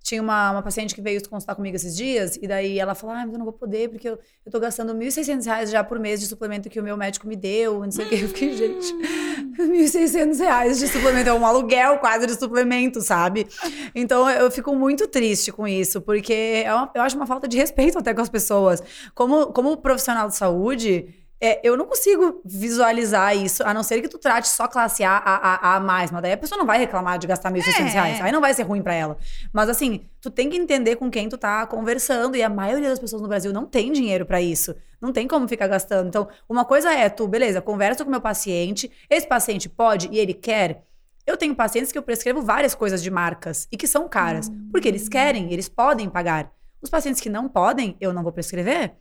Tinha 0.04 0.22
uma, 0.22 0.52
uma 0.52 0.62
paciente 0.64 0.96
que 0.96 1.02
veio 1.02 1.22
consultar 1.30 1.56
comigo 1.56 1.76
esses 1.76 1.96
dias, 1.96 2.38
e 2.42 2.48
daí 2.48 2.80
ela 2.80 2.96
falou: 2.96 3.16
Ah, 3.16 3.24
mas 3.24 3.34
eu 3.34 3.38
não 3.38 3.46
vou 3.46 3.54
poder, 3.54 3.90
porque 3.90 4.10
eu, 4.10 4.20
eu 4.46 4.52
tô 4.52 4.60
gastando 4.60 4.94
R$ 4.94 5.00
1.600 5.00 5.68
já 5.68 5.84
por 5.84 6.00
mês 6.00 6.20
de 6.20 6.26
suplemento 6.26 6.70
que 6.70 6.80
o 6.80 6.84
meu 6.84 6.98
médico 6.98 7.28
me 7.28 7.36
deu, 7.36 7.82
não 7.82 7.92
sei 7.92 8.06
o 8.06 8.10
que. 8.10 8.16
Eu 8.16 8.28
fiquei, 8.30 8.58
gente, 8.58 8.94
R$ 9.58 9.68
1.600 9.68 10.80
de 10.80 10.88
suplemento, 10.88 11.30
é 11.30 11.34
um 11.34 11.46
aluguel 11.46 12.00
quase 12.00 12.26
de 12.26 12.34
suplemento, 12.36 13.02
sabe? 13.02 13.48
Então 13.94 14.30
eu 14.30 14.50
fico 14.50 14.76
muito 14.76 15.08
triste 15.08 15.52
com 15.52 15.68
isso, 15.68 16.02
porque 16.02 16.64
é 16.66 16.74
uma, 16.74 16.92
eu 16.96 17.02
acho 17.02 17.16
uma 17.16 17.28
falta 17.28 17.48
de 17.48 17.58
respeito 17.58 17.98
até 18.00 18.14
com 18.14 18.22
as 18.22 18.30
pessoas. 18.30 18.82
Como, 19.14 19.48
como 19.48 19.78
profissional 19.78 20.28
de 20.28 20.36
saúde, 20.36 21.21
é, 21.44 21.60
eu 21.64 21.76
não 21.76 21.88
consigo 21.88 22.40
visualizar 22.46 23.36
isso, 23.36 23.64
a 23.64 23.74
não 23.74 23.82
ser 23.82 24.00
que 24.00 24.08
tu 24.08 24.20
trate 24.20 24.48
só 24.48 24.68
classe 24.68 25.04
A, 25.04 25.18
A, 25.18 25.36
A, 25.36 25.76
a 25.76 25.80
mais. 25.80 26.12
Mas 26.12 26.22
daí 26.22 26.34
a 26.34 26.38
pessoa 26.38 26.60
não 26.60 26.68
vai 26.68 26.78
reclamar 26.78 27.18
de 27.18 27.26
gastar 27.26 27.52
1.600 27.52 27.80
é. 27.80 27.90
reais. 27.90 28.22
Aí 28.22 28.32
não 28.32 28.40
vai 28.40 28.54
ser 28.54 28.62
ruim 28.62 28.84
para 28.84 28.94
ela. 28.94 29.18
Mas 29.52 29.68
assim, 29.68 30.06
tu 30.22 30.30
tem 30.30 30.52
que 30.52 30.56
entender 30.56 30.98
com 30.98 31.10
quem 31.10 31.28
tu 31.28 31.40
tá 31.40 31.66
conversando. 31.66 32.38
E 32.38 32.44
a 32.44 32.50
maioria 32.50 32.90
das 32.90 33.00
pessoas 33.00 33.24
no 33.24 33.28
Brasil 33.28 33.52
não 33.52 33.66
tem 33.66 33.92
dinheiro 33.92 34.24
para 34.24 34.40
isso. 34.40 34.76
Não 35.02 35.12
tem 35.12 35.28
como 35.28 35.48
ficar 35.48 35.68
gastando. 35.68 36.10
Então, 36.10 36.28
uma 36.48 36.64
coisa 36.64 36.94
é 36.94 37.10
tu, 37.10 37.28
beleza, 37.28 37.60
conversa 37.60 38.04
com 38.04 38.10
o 38.10 38.12
meu 38.12 38.22
paciente. 38.22 38.92
Esse 39.10 39.28
paciente 39.28 39.68
pode 39.68 40.10
e 40.12 40.20
ele 40.20 40.36
quer. 40.36 40.86
Eu 41.26 41.38
tenho 41.38 41.56
pacientes 41.56 41.92
que 41.92 41.98
eu 41.98 42.04
prescrevo 42.04 42.44
várias 42.44 42.76
coisas 42.76 43.02
de 43.02 43.10
marcas 43.10 43.68
e 43.72 43.78
que 43.78 43.88
são 43.88 44.08
caras. 44.08 44.48
Hum. 44.48 44.70
Porque 44.72 44.88
eles 44.88 45.10
querem, 45.10 45.52
eles 45.52 45.68
podem 45.68 46.08
pagar. 46.08 46.52
Os 46.80 46.90
pacientes 46.90 47.20
que 47.20 47.30
não 47.30 47.50
podem, 47.50 47.98
eu 48.00 48.14
não 48.14 48.22
vou 48.22 48.32
prescrever. 48.32 48.96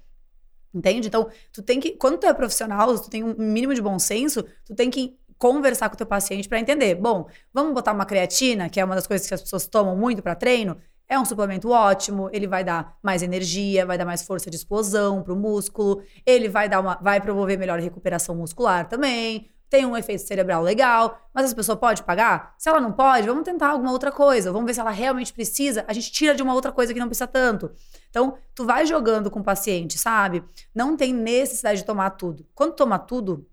Entende? 0.72 1.08
Então, 1.08 1.28
tu 1.52 1.62
tem 1.62 1.80
que, 1.80 1.92
quando 1.92 2.18
tu 2.18 2.26
é 2.26 2.32
profissional, 2.34 2.98
tu 2.98 3.10
tem 3.10 3.24
um 3.24 3.34
mínimo 3.36 3.74
de 3.74 3.82
bom 3.82 3.98
senso, 3.98 4.44
tu 4.64 4.74
tem 4.74 4.90
que 4.90 5.18
conversar 5.36 5.88
com 5.88 5.94
o 5.94 5.98
teu 5.98 6.06
paciente 6.06 6.48
para 6.48 6.60
entender. 6.60 6.94
Bom, 6.94 7.26
vamos 7.52 7.72
botar 7.72 7.92
uma 7.92 8.04
creatina, 8.04 8.68
que 8.68 8.78
é 8.78 8.84
uma 8.84 8.94
das 8.94 9.06
coisas 9.06 9.26
que 9.26 9.34
as 9.34 9.40
pessoas 9.40 9.66
tomam 9.66 9.96
muito 9.96 10.22
para 10.22 10.34
treino. 10.34 10.76
É 11.08 11.18
um 11.18 11.24
suplemento 11.24 11.70
ótimo, 11.70 12.30
ele 12.32 12.46
vai 12.46 12.62
dar 12.62 12.96
mais 13.02 13.22
energia, 13.22 13.84
vai 13.84 13.98
dar 13.98 14.04
mais 14.04 14.22
força 14.22 14.48
de 14.48 14.56
explosão 14.56 15.24
para 15.24 15.32
o 15.32 15.36
músculo, 15.36 16.02
ele 16.24 16.48
vai 16.48 16.68
dar 16.68 16.78
uma, 16.78 16.96
vai 17.02 17.20
promover 17.20 17.58
melhor 17.58 17.80
recuperação 17.80 18.36
muscular 18.36 18.88
também, 18.88 19.50
tem 19.70 19.86
um 19.86 19.96
efeito 19.96 20.22
cerebral 20.22 20.62
legal, 20.62 21.30
mas 21.32 21.44
essa 21.46 21.54
pessoa 21.54 21.76
pode 21.76 22.02
pagar? 22.02 22.54
Se 22.58 22.68
ela 22.68 22.80
não 22.80 22.90
pode, 22.90 23.26
vamos 23.26 23.44
tentar 23.44 23.68
alguma 23.68 23.92
outra 23.92 24.10
coisa, 24.10 24.52
vamos 24.52 24.66
ver 24.66 24.74
se 24.74 24.80
ela 24.80 24.90
realmente 24.90 25.32
precisa, 25.32 25.84
a 25.86 25.92
gente 25.92 26.10
tira 26.10 26.34
de 26.34 26.42
uma 26.42 26.52
outra 26.52 26.72
coisa 26.72 26.92
que 26.92 26.98
não 26.98 27.06
precisa 27.06 27.28
tanto. 27.28 27.70
Então, 28.10 28.36
tu 28.52 28.66
vai 28.66 28.84
jogando 28.84 29.30
com 29.30 29.38
o 29.38 29.44
paciente, 29.44 29.96
sabe? 29.96 30.44
Não 30.74 30.96
tem 30.96 31.14
necessidade 31.14 31.80
de 31.80 31.86
tomar 31.86 32.10
tudo. 32.10 32.44
Quando 32.52 32.74
toma 32.74 32.98
tudo, 32.98 33.46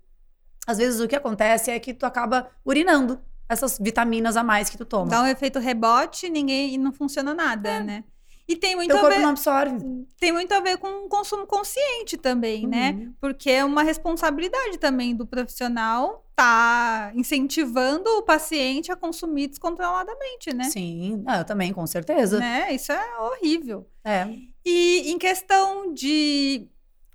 às 0.66 0.78
vezes 0.78 1.00
o 1.00 1.06
que 1.06 1.14
acontece 1.14 1.70
é 1.70 1.78
que 1.78 1.94
tu 1.94 2.04
acaba 2.04 2.50
urinando 2.64 3.20
essas 3.48 3.78
vitaminas 3.78 4.36
a 4.36 4.42
mais 4.42 4.68
que 4.68 4.76
tu 4.76 4.84
toma. 4.84 5.08
Dá 5.08 5.22
um 5.22 5.26
efeito 5.26 5.60
rebote 5.60 6.28
ninguém, 6.28 6.74
e 6.74 6.78
não 6.78 6.92
funciona 6.92 7.32
nada, 7.32 7.68
é. 7.70 7.80
né? 7.82 8.04
E 8.48 8.56
tem 8.56 8.74
muito 8.74 8.94
Teu 8.94 9.04
a 9.04 9.08
ver. 9.10 9.18
não 9.18 9.28
absorve. 9.28 9.76
Tem 10.18 10.32
muito 10.32 10.52
a 10.52 10.60
ver 10.60 10.78
com 10.78 11.04
o 11.04 11.08
consumo 11.08 11.46
consciente 11.46 12.16
também, 12.16 12.66
né? 12.66 12.90
uhum. 12.90 12.98
né? 12.98 13.12
Porque 13.20 13.50
é 13.50 13.62
uma 13.62 13.82
responsabilidade 13.82 14.78
também 14.78 15.14
do 15.14 15.26
profissional 15.26 16.24
tá 16.38 17.10
incentivando 17.16 18.08
o 18.10 18.22
paciente 18.22 18.92
a 18.92 18.96
consumir 18.96 19.48
descontroladamente, 19.48 20.54
né? 20.54 20.64
Sim, 20.70 21.24
ah, 21.26 21.38
eu 21.38 21.44
também, 21.44 21.72
com 21.72 21.84
certeza. 21.84 22.38
Né? 22.38 22.72
Isso 22.72 22.92
é 22.92 23.18
horrível. 23.18 23.90
É. 24.04 24.28
E 24.64 25.10
em 25.10 25.18
questão 25.18 25.92
de 25.92 26.68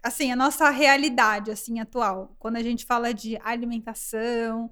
assim, 0.03 0.29
a 0.29 0.35
nossa 0.35 0.69
realidade 0.69 1.49
assim 1.49 1.79
atual, 1.79 2.35
quando 2.37 2.57
a 2.57 2.61
gente 2.61 2.85
fala 2.85 3.13
de 3.13 3.39
alimentação, 3.41 4.69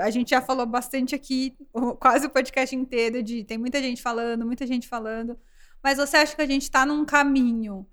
a 0.00 0.10
gente 0.10 0.30
já 0.30 0.42
falou 0.42 0.66
bastante 0.66 1.14
aqui, 1.14 1.56
quase 2.00 2.26
o 2.26 2.30
podcast 2.30 2.74
inteiro 2.74 3.22
de 3.22 3.44
tem 3.44 3.56
muita 3.56 3.80
gente 3.80 4.02
falando, 4.02 4.44
muita 4.44 4.66
gente 4.66 4.88
falando. 4.88 5.38
Mas 5.86 5.98
você 5.98 6.16
acha 6.16 6.34
que 6.34 6.42
a 6.42 6.46
gente 6.48 6.62
está 6.62 6.84
num 6.84 7.04
caminho 7.04 7.86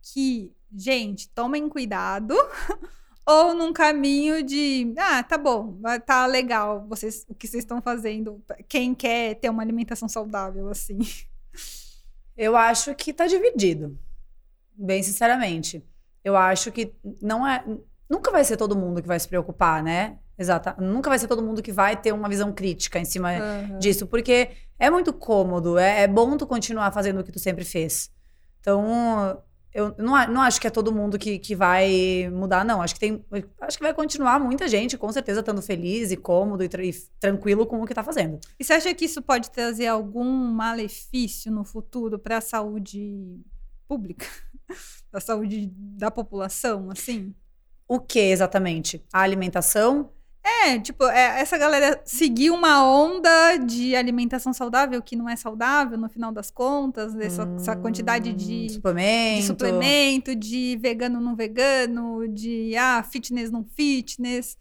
que, 0.00 0.54
gente, 0.72 1.28
tomem 1.30 1.68
cuidado? 1.68 2.32
ou 3.26 3.54
num 3.54 3.72
caminho 3.72 4.40
de, 4.40 4.94
ah, 4.96 5.20
tá 5.24 5.36
bom, 5.36 5.76
tá 6.06 6.26
legal 6.26 6.86
vocês, 6.88 7.26
o 7.28 7.34
que 7.34 7.48
vocês 7.48 7.64
estão 7.64 7.82
fazendo, 7.82 8.40
quem 8.68 8.94
quer 8.94 9.34
ter 9.34 9.48
uma 9.48 9.64
alimentação 9.64 10.08
saudável, 10.08 10.68
assim? 10.68 10.98
Eu 12.38 12.56
acho 12.56 12.94
que 12.94 13.12
tá 13.12 13.26
dividido, 13.26 13.98
bem 14.72 15.02
sinceramente. 15.02 15.84
Eu 16.22 16.36
acho 16.36 16.70
que 16.70 16.94
não 17.20 17.44
é, 17.44 17.64
nunca 18.08 18.30
vai 18.30 18.44
ser 18.44 18.56
todo 18.56 18.78
mundo 18.78 19.02
que 19.02 19.08
vai 19.08 19.18
se 19.18 19.26
preocupar, 19.26 19.82
né? 19.82 20.18
Exato. 20.38 20.80
Nunca 20.80 21.10
vai 21.10 21.18
ser 21.18 21.26
todo 21.26 21.42
mundo 21.42 21.60
que 21.60 21.72
vai 21.72 21.96
ter 21.96 22.12
uma 22.12 22.28
visão 22.28 22.52
crítica 22.52 23.00
em 23.00 23.04
cima 23.04 23.32
uhum. 23.32 23.78
disso, 23.80 24.06
porque 24.06 24.50
é 24.80 24.88
muito 24.88 25.12
cômodo, 25.12 25.76
é, 25.76 26.02
é, 26.02 26.08
bom 26.08 26.38
tu 26.38 26.46
continuar 26.46 26.90
fazendo 26.90 27.20
o 27.20 27.24
que 27.24 27.30
tu 27.30 27.38
sempre 27.38 27.64
fez. 27.64 28.10
Então, 28.60 29.42
eu 29.72 29.94
não, 29.98 30.26
não 30.26 30.40
acho 30.40 30.58
que 30.58 30.66
é 30.66 30.70
todo 30.70 30.90
mundo 30.90 31.18
que, 31.18 31.38
que 31.38 31.54
vai 31.54 32.28
mudar, 32.32 32.64
não. 32.64 32.80
Acho 32.80 32.94
que 32.94 33.00
tem. 33.00 33.24
Acho 33.60 33.76
que 33.76 33.84
vai 33.84 33.92
continuar 33.92 34.40
muita 34.40 34.66
gente, 34.66 34.96
com 34.96 35.12
certeza, 35.12 35.40
estando 35.40 35.60
feliz 35.60 36.10
e 36.10 36.16
cômodo 36.16 36.64
e, 36.64 36.68
tra 36.68 36.82
e 36.82 36.92
tranquilo 37.20 37.66
com 37.66 37.82
o 37.82 37.86
que 37.86 37.92
tá 37.92 38.02
fazendo. 38.02 38.40
E 38.58 38.64
você 38.64 38.72
acha 38.72 38.94
que 38.94 39.04
isso 39.04 39.20
pode 39.20 39.50
trazer 39.50 39.86
algum 39.86 40.24
malefício 40.24 41.52
no 41.52 41.62
futuro 41.62 42.18
para 42.18 42.38
a 42.38 42.40
saúde 42.40 43.38
pública? 43.86 44.26
da 45.12 45.20
saúde 45.20 45.70
da 45.76 46.10
população, 46.10 46.90
assim? 46.90 47.34
O 47.86 48.00
que 48.00 48.18
exatamente? 48.18 49.04
A 49.12 49.20
alimentação? 49.20 50.10
É, 50.42 50.78
tipo, 50.78 51.04
é, 51.04 51.40
essa 51.40 51.58
galera 51.58 52.00
seguir 52.04 52.50
uma 52.50 52.84
onda 52.84 53.58
de 53.58 53.94
alimentação 53.94 54.52
saudável 54.54 55.02
que 55.02 55.14
não 55.14 55.28
é 55.28 55.36
saudável 55.36 55.98
no 55.98 56.08
final 56.08 56.32
das 56.32 56.50
contas, 56.50 57.14
dessa 57.14 57.44
hum, 57.44 57.56
essa 57.56 57.76
quantidade 57.76 58.32
de 58.32 58.70
suplemento. 58.70 59.40
de 59.40 59.46
suplemento, 59.46 60.34
de 60.34 60.78
vegano 60.80 61.20
não 61.20 61.36
vegano, 61.36 62.26
de 62.26 62.74
ah, 62.76 63.02
fitness 63.02 63.50
não 63.50 63.64
fitness. 63.64 64.56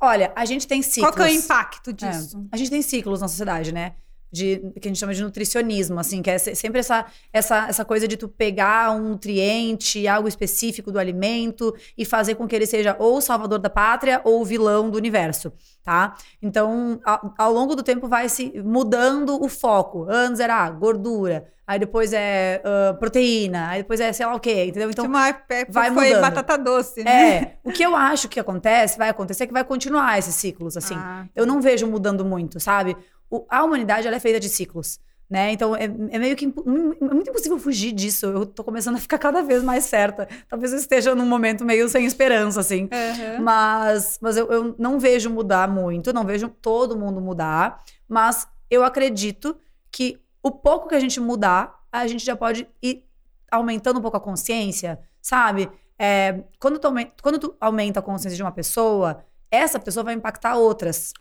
Olha, 0.00 0.32
a 0.34 0.44
gente 0.44 0.66
tem 0.66 0.80
ciclos. 0.82 1.10
Qual 1.10 1.12
que 1.12 1.22
é 1.22 1.34
o 1.34 1.38
impacto 1.38 1.92
disso? 1.92 2.38
É, 2.38 2.48
a 2.52 2.56
gente 2.56 2.70
tem 2.70 2.82
ciclos 2.82 3.20
na 3.20 3.28
sociedade, 3.28 3.72
né? 3.72 3.94
De, 4.30 4.58
que 4.80 4.88
a 4.88 4.88
gente 4.88 4.98
chama 4.98 5.14
de 5.14 5.22
nutricionismo, 5.22 5.98
assim, 5.98 6.20
que 6.20 6.28
é 6.28 6.36
sempre 6.36 6.80
essa, 6.80 7.06
essa, 7.32 7.68
essa 7.68 7.84
coisa 7.84 8.08
de 8.08 8.16
tu 8.16 8.28
pegar 8.28 8.90
um 8.90 9.10
nutriente, 9.10 10.06
algo 10.06 10.28
específico 10.28 10.90
do 10.90 10.98
alimento 10.98 11.74
e 11.96 12.04
fazer 12.04 12.34
com 12.34 12.46
que 12.46 12.54
ele 12.54 12.66
seja 12.66 12.96
ou 12.98 13.18
o 13.18 13.20
salvador 13.20 13.58
da 13.58 13.70
pátria 13.70 14.20
ou 14.24 14.42
o 14.42 14.44
vilão 14.44 14.90
do 14.90 14.98
universo, 14.98 15.52
tá? 15.82 16.16
Então, 16.42 17.00
ao, 17.04 17.34
ao 17.38 17.52
longo 17.52 17.74
do 17.74 17.82
tempo 17.82 18.08
vai 18.08 18.28
se 18.28 18.52
mudando 18.62 19.42
o 19.42 19.48
foco. 19.48 20.06
Antes 20.08 20.40
era 20.40 20.56
ah, 20.56 20.70
gordura, 20.70 21.46
aí 21.66 21.78
depois 21.78 22.12
é 22.12 22.62
uh, 22.64 22.96
proteína, 22.98 23.68
aí 23.68 23.82
depois 23.82 24.00
é 24.00 24.12
sei 24.12 24.26
lá 24.26 24.34
o 24.34 24.40
quê, 24.40 24.66
entendeu? 24.66 24.90
Então, 24.90 25.06
uma 25.06 25.34
vai 25.68 25.92
foi 25.92 26.06
mudando. 26.08 26.20
batata 26.20 26.56
doce, 26.56 27.02
né? 27.02 27.36
É, 27.36 27.56
o 27.64 27.72
que 27.72 27.82
eu 27.82 27.96
acho 27.96 28.28
que 28.28 28.38
acontece, 28.38 28.96
vai 28.96 29.08
acontecer, 29.08 29.44
é 29.44 29.46
que 29.46 29.52
vai 29.52 29.64
continuar 29.64 30.18
esses 30.18 30.34
ciclos, 30.34 30.76
assim. 30.76 30.94
Ah. 30.96 31.26
Eu 31.34 31.46
não 31.46 31.60
vejo 31.60 31.86
mudando 31.86 32.24
muito, 32.24 32.60
sabe? 32.60 32.96
O, 33.30 33.44
a 33.48 33.64
humanidade, 33.64 34.06
ela 34.06 34.16
é 34.16 34.20
feita 34.20 34.40
de 34.40 34.48
ciclos. 34.48 35.00
Né? 35.28 35.50
Então 35.50 35.74
é, 35.74 35.84
é 35.86 36.18
meio 36.20 36.36
que 36.36 36.44
é 36.44 36.48
muito 36.48 37.30
impossível 37.30 37.58
fugir 37.58 37.92
disso. 37.92 38.26
Eu 38.26 38.46
tô 38.46 38.62
começando 38.62 38.94
a 38.94 39.00
ficar 39.00 39.18
cada 39.18 39.42
vez 39.42 39.62
mais 39.62 39.84
certa. 39.84 40.28
Talvez 40.48 40.72
eu 40.72 40.78
esteja 40.78 41.14
num 41.16 41.26
momento 41.26 41.64
meio 41.64 41.88
sem 41.88 42.06
esperança, 42.06 42.60
assim. 42.60 42.82
Uhum. 42.84 43.42
Mas, 43.42 44.18
mas 44.20 44.36
eu, 44.36 44.46
eu 44.52 44.74
não 44.78 45.00
vejo 45.00 45.28
mudar 45.28 45.68
muito, 45.68 46.12
não 46.12 46.24
vejo 46.24 46.48
todo 46.48 46.96
mundo 46.96 47.20
mudar. 47.20 47.82
Mas 48.08 48.46
eu 48.70 48.84
acredito 48.84 49.56
que 49.90 50.20
o 50.40 50.50
pouco 50.50 50.88
que 50.88 50.94
a 50.94 51.00
gente 51.00 51.18
mudar, 51.18 51.74
a 51.90 52.06
gente 52.06 52.24
já 52.24 52.36
pode 52.36 52.68
ir 52.80 53.04
aumentando 53.50 53.98
um 53.98 54.02
pouco 54.02 54.16
a 54.16 54.20
consciência, 54.20 55.00
sabe? 55.20 55.68
É, 55.98 56.44
quando, 56.60 56.78
tu 56.78 56.86
aumenta, 56.86 57.12
quando 57.20 57.38
tu 57.38 57.56
aumenta 57.60 57.98
a 57.98 58.02
consciência 58.02 58.36
de 58.36 58.42
uma 58.42 58.52
pessoa, 58.52 59.24
essa 59.50 59.80
pessoa 59.80 60.04
vai 60.04 60.14
impactar 60.14 60.54
outras. 60.56 61.12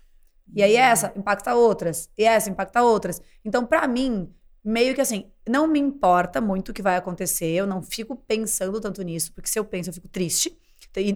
E 0.53 0.63
aí 0.63 0.75
essa 0.75 1.13
impacta 1.15 1.55
outras. 1.55 2.09
E 2.17 2.23
essa 2.23 2.49
impacta 2.49 2.83
outras. 2.83 3.21
Então, 3.43 3.65
para 3.65 3.87
mim, 3.87 4.33
meio 4.63 4.95
que 4.95 5.01
assim, 5.01 5.31
não 5.47 5.67
me 5.67 5.79
importa 5.79 6.39
muito 6.41 6.69
o 6.69 6.73
que 6.73 6.81
vai 6.81 6.95
acontecer. 6.95 7.47
Eu 7.47 7.67
não 7.67 7.81
fico 7.81 8.15
pensando 8.15 8.79
tanto 8.79 9.01
nisso, 9.01 9.33
porque 9.33 9.49
se 9.49 9.59
eu 9.59 9.65
penso, 9.65 9.89
eu 9.89 9.93
fico 9.93 10.07
triste. 10.07 10.57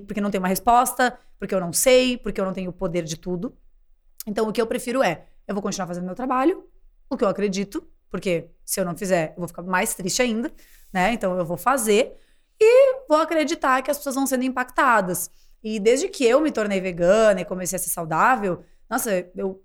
Porque 0.05 0.19
não 0.19 0.29
tem 0.29 0.39
uma 0.39 0.47
resposta, 0.47 1.17
porque 1.37 1.55
eu 1.55 1.59
não 1.59 1.71
sei, 1.71 2.17
porque 2.17 2.39
eu 2.39 2.45
não 2.45 2.53
tenho 2.53 2.69
o 2.69 2.73
poder 2.73 3.03
de 3.03 3.15
tudo. 3.17 3.55
Então, 4.27 4.47
o 4.47 4.51
que 4.51 4.61
eu 4.61 4.67
prefiro 4.67 5.01
é, 5.01 5.25
eu 5.47 5.55
vou 5.55 5.61
continuar 5.61 5.87
fazendo 5.87 6.05
meu 6.05 6.15
trabalho, 6.15 6.67
o 7.09 7.17
que 7.17 7.23
eu 7.23 7.27
acredito, 7.29 7.87
porque 8.11 8.49
se 8.65 8.79
eu 8.79 8.85
não 8.85 8.95
fizer, 8.95 9.29
eu 9.29 9.37
vou 9.37 9.47
ficar 9.47 9.63
mais 9.63 9.95
triste 9.95 10.21
ainda, 10.21 10.51
né? 10.91 11.13
Então 11.13 11.37
eu 11.37 11.45
vou 11.45 11.57
fazer 11.57 12.15
e 12.59 13.05
vou 13.07 13.17
acreditar 13.17 13.81
que 13.81 13.89
as 13.89 13.97
pessoas 13.97 14.15
vão 14.15 14.27
sendo 14.27 14.43
impactadas. 14.43 15.31
E 15.63 15.79
desde 15.79 16.07
que 16.07 16.25
eu 16.25 16.41
me 16.41 16.51
tornei 16.51 16.81
vegana 16.81 17.41
e 17.41 17.45
comecei 17.45 17.77
a 17.77 17.79
ser 17.79 17.89
saudável, 17.89 18.63
nossa, 18.89 19.27
eu 19.35 19.61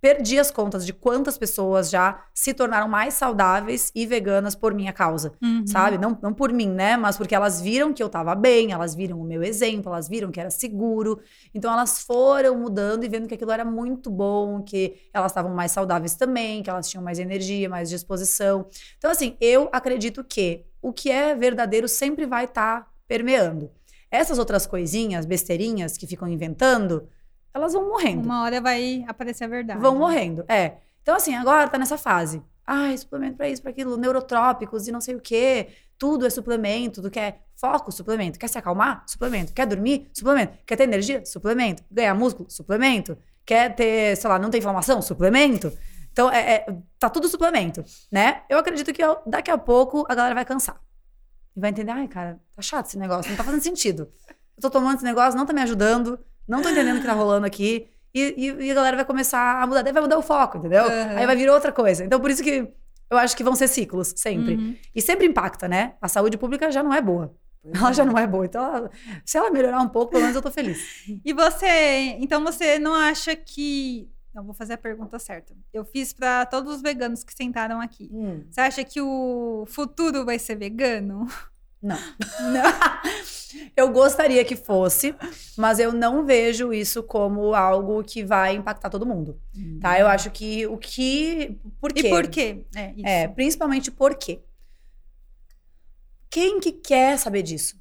perdi 0.00 0.38
as 0.38 0.50
contas 0.50 0.86
de 0.86 0.92
quantas 0.92 1.36
pessoas 1.36 1.90
já 1.90 2.24
se 2.34 2.54
tornaram 2.54 2.88
mais 2.88 3.14
saudáveis 3.14 3.92
e 3.94 4.06
veganas 4.06 4.54
por 4.54 4.72
minha 4.72 4.92
causa, 4.92 5.32
uhum. 5.42 5.66
sabe? 5.66 5.98
Não, 5.98 6.18
não 6.22 6.32
por 6.32 6.52
mim, 6.52 6.68
né? 6.68 6.96
Mas 6.96 7.18
porque 7.18 7.34
elas 7.34 7.60
viram 7.60 7.92
que 7.92 8.02
eu 8.02 8.08
tava 8.08 8.34
bem, 8.34 8.72
elas 8.72 8.94
viram 8.94 9.20
o 9.20 9.24
meu 9.24 9.42
exemplo, 9.42 9.92
elas 9.92 10.08
viram 10.08 10.30
que 10.30 10.40
era 10.40 10.50
seguro. 10.50 11.20
Então 11.54 11.70
elas 11.70 12.00
foram 12.00 12.56
mudando 12.56 13.04
e 13.04 13.08
vendo 13.08 13.28
que 13.28 13.34
aquilo 13.34 13.52
era 13.52 13.64
muito 13.64 14.10
bom, 14.10 14.62
que 14.62 14.96
elas 15.12 15.32
estavam 15.32 15.54
mais 15.54 15.72
saudáveis 15.72 16.14
também, 16.14 16.62
que 16.62 16.70
elas 16.70 16.88
tinham 16.88 17.04
mais 17.04 17.18
energia, 17.18 17.68
mais 17.68 17.90
disposição. 17.90 18.66
Então, 18.96 19.10
assim, 19.10 19.36
eu 19.40 19.68
acredito 19.70 20.24
que 20.24 20.64
o 20.80 20.92
que 20.92 21.10
é 21.10 21.34
verdadeiro 21.34 21.86
sempre 21.86 22.24
vai 22.24 22.46
estar 22.46 22.80
tá 22.80 22.90
permeando. 23.06 23.70
Essas 24.10 24.38
outras 24.38 24.66
coisinhas, 24.66 25.26
besteirinhas 25.26 25.96
que 25.96 26.06
ficam 26.06 26.26
inventando, 26.26 27.06
elas 27.52 27.72
vão 27.72 27.88
morrendo. 27.88 28.24
Uma 28.24 28.42
hora 28.42 28.60
vai 28.60 29.04
aparecer 29.08 29.44
a 29.44 29.48
verdade. 29.48 29.80
Vão 29.80 29.96
morrendo, 29.96 30.44
é. 30.48 30.76
Então, 31.02 31.16
assim, 31.16 31.34
agora 31.34 31.68
tá 31.68 31.78
nessa 31.78 31.98
fase. 31.98 32.42
Ai, 32.66 32.96
suplemento 32.96 33.36
pra 33.36 33.48
isso, 33.48 33.60
pra 33.60 33.70
aquilo, 33.70 33.96
neurotrópicos 33.96 34.86
e 34.86 34.92
não 34.92 35.00
sei 35.00 35.16
o 35.16 35.20
quê. 35.20 35.68
Tudo 35.98 36.26
é 36.26 36.30
suplemento. 36.30 37.02
Tu 37.02 37.10
quer 37.10 37.42
foco? 37.56 37.90
Suplemento. 37.90 38.38
Quer 38.38 38.48
se 38.48 38.58
acalmar? 38.58 39.02
Suplemento. 39.06 39.52
Quer 39.52 39.66
dormir? 39.66 40.08
Suplemento. 40.12 40.56
Quer 40.64 40.76
ter 40.76 40.84
energia? 40.84 41.24
Suplemento. 41.24 41.82
Ganhar 41.90 42.14
músculo? 42.14 42.48
Suplemento. 42.48 43.18
Quer 43.44 43.74
ter, 43.74 44.16
sei 44.16 44.30
lá, 44.30 44.38
não 44.38 44.50
ter 44.50 44.58
inflamação? 44.58 45.02
Suplemento. 45.02 45.72
Então, 46.12 46.30
é, 46.30 46.54
é, 46.54 46.76
tá 46.98 47.08
tudo 47.08 47.28
suplemento, 47.28 47.84
né? 48.10 48.42
Eu 48.48 48.58
acredito 48.58 48.92
que 48.92 49.02
eu, 49.02 49.18
daqui 49.26 49.50
a 49.50 49.58
pouco 49.58 50.04
a 50.08 50.14
galera 50.14 50.34
vai 50.34 50.44
cansar. 50.44 50.80
E 51.56 51.60
vai 51.60 51.70
entender, 51.70 51.90
ai, 51.90 52.08
cara, 52.08 52.40
tá 52.54 52.62
chato 52.62 52.86
esse 52.86 52.98
negócio, 52.98 53.30
não 53.30 53.36
tá 53.36 53.44
fazendo 53.44 53.62
sentido. 53.62 54.10
Eu 54.56 54.62
tô 54.62 54.70
tomando 54.70 54.96
esse 54.96 55.04
negócio, 55.04 55.38
não 55.38 55.46
tá 55.46 55.52
me 55.52 55.62
ajudando 55.62 56.18
não 56.50 56.62
tô 56.62 56.68
entendendo 56.68 56.96
o 56.96 57.00
que 57.00 57.06
tá 57.06 57.12
rolando 57.12 57.46
aqui. 57.46 57.86
E, 58.12 58.34
e, 58.36 58.66
e, 58.66 58.70
a 58.70 58.74
galera 58.74 58.96
vai 58.96 59.04
começar 59.04 59.62
a 59.62 59.66
mudar, 59.66 59.82
daí 59.82 59.92
vai 59.92 60.02
mudar 60.02 60.18
o 60.18 60.22
foco, 60.22 60.58
entendeu? 60.58 60.82
Uhum. 60.82 61.16
Aí 61.16 61.24
vai 61.24 61.36
vir 61.36 61.48
outra 61.48 61.70
coisa. 61.70 62.04
Então, 62.04 62.18
por 62.18 62.28
isso 62.28 62.42
que 62.42 62.68
eu 63.08 63.16
acho 63.16 63.36
que 63.36 63.44
vão 63.44 63.54
ser 63.54 63.68
ciclos, 63.68 64.12
sempre. 64.16 64.54
Uhum. 64.54 64.76
E 64.94 65.00
sempre 65.00 65.26
impacta, 65.26 65.68
né? 65.68 65.94
A 66.02 66.08
saúde 66.08 66.36
pública 66.36 66.70
já 66.72 66.82
não 66.82 66.92
é 66.92 67.00
boa. 67.00 67.32
Ela 67.72 67.92
já 67.92 68.02
é. 68.02 68.06
não 68.06 68.18
é 68.18 68.26
boa. 68.26 68.44
Então, 68.44 68.76
ela, 68.76 68.90
se 69.24 69.38
ela 69.38 69.50
melhorar 69.50 69.80
um 69.80 69.88
pouco, 69.88 70.10
pelo 70.10 70.22
menos 70.22 70.36
eu 70.36 70.42
tô 70.42 70.50
feliz. 70.50 71.04
E 71.24 71.32
você, 71.32 72.16
então 72.18 72.42
você 72.42 72.78
não 72.78 72.94
acha 72.94 73.36
que. 73.36 74.08
Não, 74.34 74.44
vou 74.44 74.54
fazer 74.54 74.74
a 74.74 74.78
pergunta 74.78 75.18
certa. 75.18 75.54
Eu 75.72 75.84
fiz 75.84 76.12
para 76.12 76.46
todos 76.46 76.76
os 76.76 76.82
veganos 76.82 77.24
que 77.24 77.34
sentaram 77.34 77.80
aqui. 77.80 78.08
Hum. 78.12 78.44
Você 78.48 78.60
acha 78.60 78.84
que 78.84 79.00
o 79.00 79.64
futuro 79.66 80.24
vai 80.24 80.38
ser 80.38 80.56
vegano? 80.56 81.28
Não. 81.82 81.96
não. 81.96 82.62
eu 83.76 83.90
gostaria 83.90 84.44
que 84.44 84.54
fosse, 84.56 85.14
mas 85.56 85.78
eu 85.78 85.92
não 85.92 86.24
vejo 86.24 86.72
isso 86.72 87.02
como 87.02 87.54
algo 87.54 88.02
que 88.04 88.22
vai 88.22 88.54
impactar 88.54 88.90
todo 88.90 89.06
mundo. 89.06 89.40
Hum. 89.56 89.78
Tá? 89.80 89.98
Eu 89.98 90.06
acho 90.06 90.30
que 90.30 90.66
o 90.66 90.76
que. 90.76 91.58
Por 91.80 91.92
quê? 91.92 92.06
E 92.06 92.10
por 92.10 92.28
quê? 92.28 92.64
É, 92.74 92.92
isso. 92.92 93.06
é 93.06 93.28
principalmente 93.28 93.90
por 93.90 94.14
quê? 94.14 94.40
Quem 96.28 96.60
que 96.60 96.72
quer 96.72 97.18
saber 97.18 97.42
disso? 97.42 97.76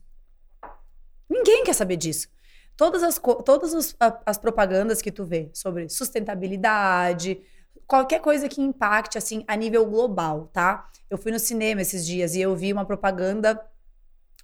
Ninguém 1.29 1.63
quer 1.63 1.73
saber 1.73 1.97
disso. 1.97 2.27
Todas 2.75 3.03
as, 3.03 3.19
todas 3.45 3.73
as, 3.73 3.95
as 4.25 4.37
propagandas 4.37 5.01
que 5.01 5.11
tu 5.11 5.25
vê 5.25 5.51
sobre 5.53 5.89
sustentabilidade, 5.89 7.39
qualquer 7.85 8.21
coisa 8.21 8.47
que 8.47 8.61
impacte 8.61 9.17
assim 9.17 9.43
a 9.47 9.55
nível 9.55 9.85
global, 9.85 10.49
tá? 10.53 10.89
Eu 11.09 11.17
fui 11.17 11.31
no 11.31 11.39
cinema 11.39 11.81
esses 11.81 12.05
dias 12.05 12.35
e 12.35 12.41
eu 12.41 12.55
vi 12.55 12.71
uma 12.71 12.85
propaganda 12.85 13.59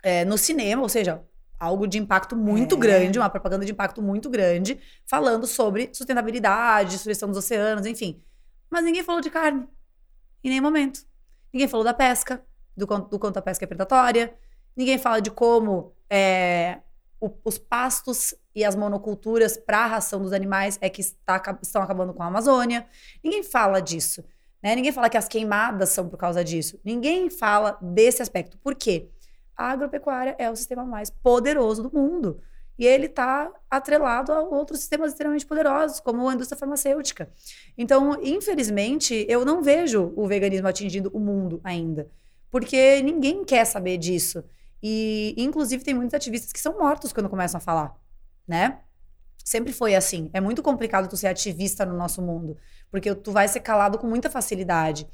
é, 0.06 0.24
no 0.24 0.38
cinema, 0.38 0.84
ou 0.84 0.88
seja, 0.88 1.24
algo 1.60 1.88
de 1.88 1.98
impacto 1.98 2.36
muito 2.36 2.76
é. 2.76 2.78
grande, 2.78 3.18
uma 3.18 3.28
propaganda 3.28 3.66
de 3.66 3.72
impacto 3.72 4.04
muito 4.04 4.30
grande, 4.30 4.80
falando 5.08 5.48
sobre 5.48 5.90
sustentabilidade, 5.92 6.92
destruição 6.92 7.28
dos 7.28 7.40
oceanos, 7.40 7.88
enfim. 7.88 8.22
Mas 8.70 8.84
ninguém 8.84 9.02
falou 9.02 9.20
de 9.20 9.32
carne. 9.32 9.68
Em 10.44 10.50
nenhum 10.50 10.62
momento. 10.62 11.04
Ninguém 11.52 11.68
falou 11.68 11.84
da 11.84 11.94
pesca, 11.94 12.46
do, 12.78 12.86
do 12.86 13.18
quanto 13.18 13.38
a 13.38 13.42
pesca 13.42 13.66
é 13.66 13.68
predatória. 13.68 14.36
Ninguém 14.78 15.00
fala 15.00 15.20
de 15.20 15.32
como 15.32 15.96
é, 16.08 16.82
o, 17.20 17.32
os 17.44 17.58
pastos 17.58 18.36
e 18.54 18.64
as 18.64 18.76
monoculturas 18.76 19.58
para 19.58 19.86
a 19.86 19.88
ração 19.88 20.22
dos 20.22 20.34
animais 20.34 20.78
é 20.82 20.90
que 20.90 21.02
está, 21.02 21.42
estão 21.64 21.82
acabando 21.82 22.14
com 22.14 22.22
a 22.22 22.28
Amazônia. 22.28 22.86
Ninguém 23.24 23.42
fala 23.42 23.82
disso. 23.82 24.24
Né? 24.62 24.76
Ninguém 24.76 24.92
fala 24.92 25.10
que 25.10 25.18
as 25.18 25.28
queimadas 25.28 25.90
são 25.90 26.08
por 26.08 26.18
causa 26.18 26.44
disso. 26.44 26.80
Ninguém 26.84 27.28
fala 27.32 27.80
desse 27.82 28.22
aspecto. 28.22 28.56
Por 28.60 28.76
quê? 28.76 29.10
A 29.58 29.72
agropecuária 29.72 30.36
é 30.38 30.50
o 30.50 30.56
sistema 30.56 30.86
mais 30.86 31.10
poderoso 31.10 31.84
do 31.84 31.92
mundo. 31.94 32.42
E 32.78 32.86
ele 32.86 33.06
está 33.06 33.50
atrelado 33.70 34.34
a 34.34 34.42
outros 34.42 34.80
sistemas 34.80 35.12
extremamente 35.12 35.46
poderosos, 35.46 36.00
como 36.02 36.28
a 36.28 36.34
indústria 36.34 36.60
farmacêutica. 36.60 37.32
Então, 37.78 38.20
infelizmente, 38.22 39.26
eu 39.30 39.46
não 39.46 39.62
vejo 39.62 40.12
o 40.16 40.28
veganismo 40.28 40.68
atingindo 40.68 41.10
o 41.14 41.20
mundo 41.20 41.62
ainda. 41.64 42.10
Porque 42.52 43.02
ninguém 43.02 43.46
quer 43.46 43.66
saber 43.66 43.98
disso. 43.98 44.44
E, 44.84 45.34
inclusive, 45.38 45.84
tem 45.84 45.94
muitos 45.94 46.14
ativistas 46.14 46.52
que 46.52 46.60
são 46.60 46.78
mortos 46.78 47.14
quando 47.14 47.30
começam 47.30 47.58
a 47.58 47.62
falar, 47.62 47.96
né? 48.48 48.80
Sempre 49.44 49.72
foi 49.72 49.96
assim. 49.96 50.30
É 50.34 50.42
muito 50.42 50.62
complicado 50.62 51.08
tu 51.08 51.16
ser 51.16 51.28
ativista 51.28 51.86
no 51.86 51.96
nosso 51.96 52.22
mundo, 52.22 52.58
porque 52.92 53.14
tu 53.16 53.32
vai 53.32 53.48
ser 53.48 53.62
calado 53.62 53.98
com 53.98 54.08
muita 54.08 54.30
facilidade. 54.30 55.08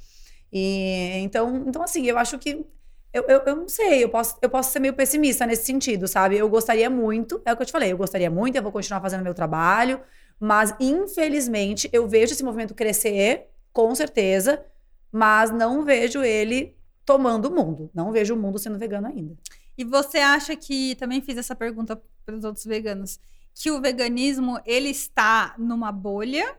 E 0.51 1.13
então, 1.17 1.63
então 1.67 1.83
assim, 1.83 2.05
eu 2.05 2.17
acho 2.17 2.39
que 2.39 2.65
eu, 3.13 3.23
eu, 3.27 3.41
eu, 3.45 3.55
não 3.55 3.67
sei, 3.67 4.03
eu 4.03 4.09
posso, 4.09 4.37
eu 4.41 4.49
posso 4.49 4.71
ser 4.71 4.79
meio 4.79 4.93
pessimista 4.93 5.45
nesse 5.45 5.65
sentido, 5.65 6.07
sabe? 6.07 6.37
Eu 6.37 6.49
gostaria 6.49 6.89
muito, 6.89 7.41
é 7.45 7.51
o 7.51 7.55
que 7.57 7.63
eu 7.63 7.65
te 7.65 7.71
falei, 7.71 7.91
eu 7.91 7.97
gostaria 7.97 8.29
muito, 8.29 8.55
eu 8.55 8.63
vou 8.63 8.71
continuar 8.71 9.01
fazendo 9.01 9.23
meu 9.23 9.33
trabalho, 9.33 10.01
mas 10.39 10.73
infelizmente 10.79 11.89
eu 11.91 12.07
vejo 12.07 12.33
esse 12.33 12.43
movimento 12.43 12.73
crescer, 12.73 13.47
com 13.73 13.93
certeza, 13.93 14.63
mas 15.11 15.51
não 15.51 15.83
vejo 15.83 16.23
ele 16.23 16.75
tomando 17.05 17.45
o 17.45 17.51
mundo. 17.51 17.91
Não 17.93 18.11
vejo 18.11 18.33
o 18.33 18.37
mundo 18.37 18.57
sendo 18.57 18.79
vegano 18.79 19.07
ainda. 19.07 19.35
E 19.77 19.83
você 19.83 20.19
acha 20.19 20.55
que, 20.55 20.95
também 20.95 21.21
fiz 21.21 21.37
essa 21.37 21.55
pergunta 21.55 22.01
para 22.25 22.35
os 22.35 22.43
outros 22.43 22.65
veganos, 22.65 23.19
que 23.53 23.69
o 23.69 23.81
veganismo 23.81 24.59
ele 24.65 24.89
está 24.89 25.55
numa 25.57 25.91
bolha 25.91 26.55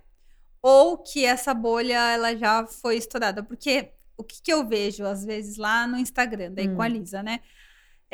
ou 0.61 0.99
que 0.99 1.25
essa 1.25 1.55
bolha 1.55 2.13
ela 2.13 2.37
já 2.37 2.67
foi 2.67 2.97
estourada? 2.97 3.43
Porque 3.43 3.91
o 4.23 4.25
que, 4.25 4.41
que 4.43 4.53
eu 4.53 4.67
vejo, 4.67 5.05
às 5.05 5.25
vezes, 5.25 5.57
lá 5.57 5.87
no 5.87 5.99
Instagram 5.99 6.53
da 6.53 6.63
hum. 6.63 6.73
Equaliza, 6.73 7.23
né? 7.23 7.41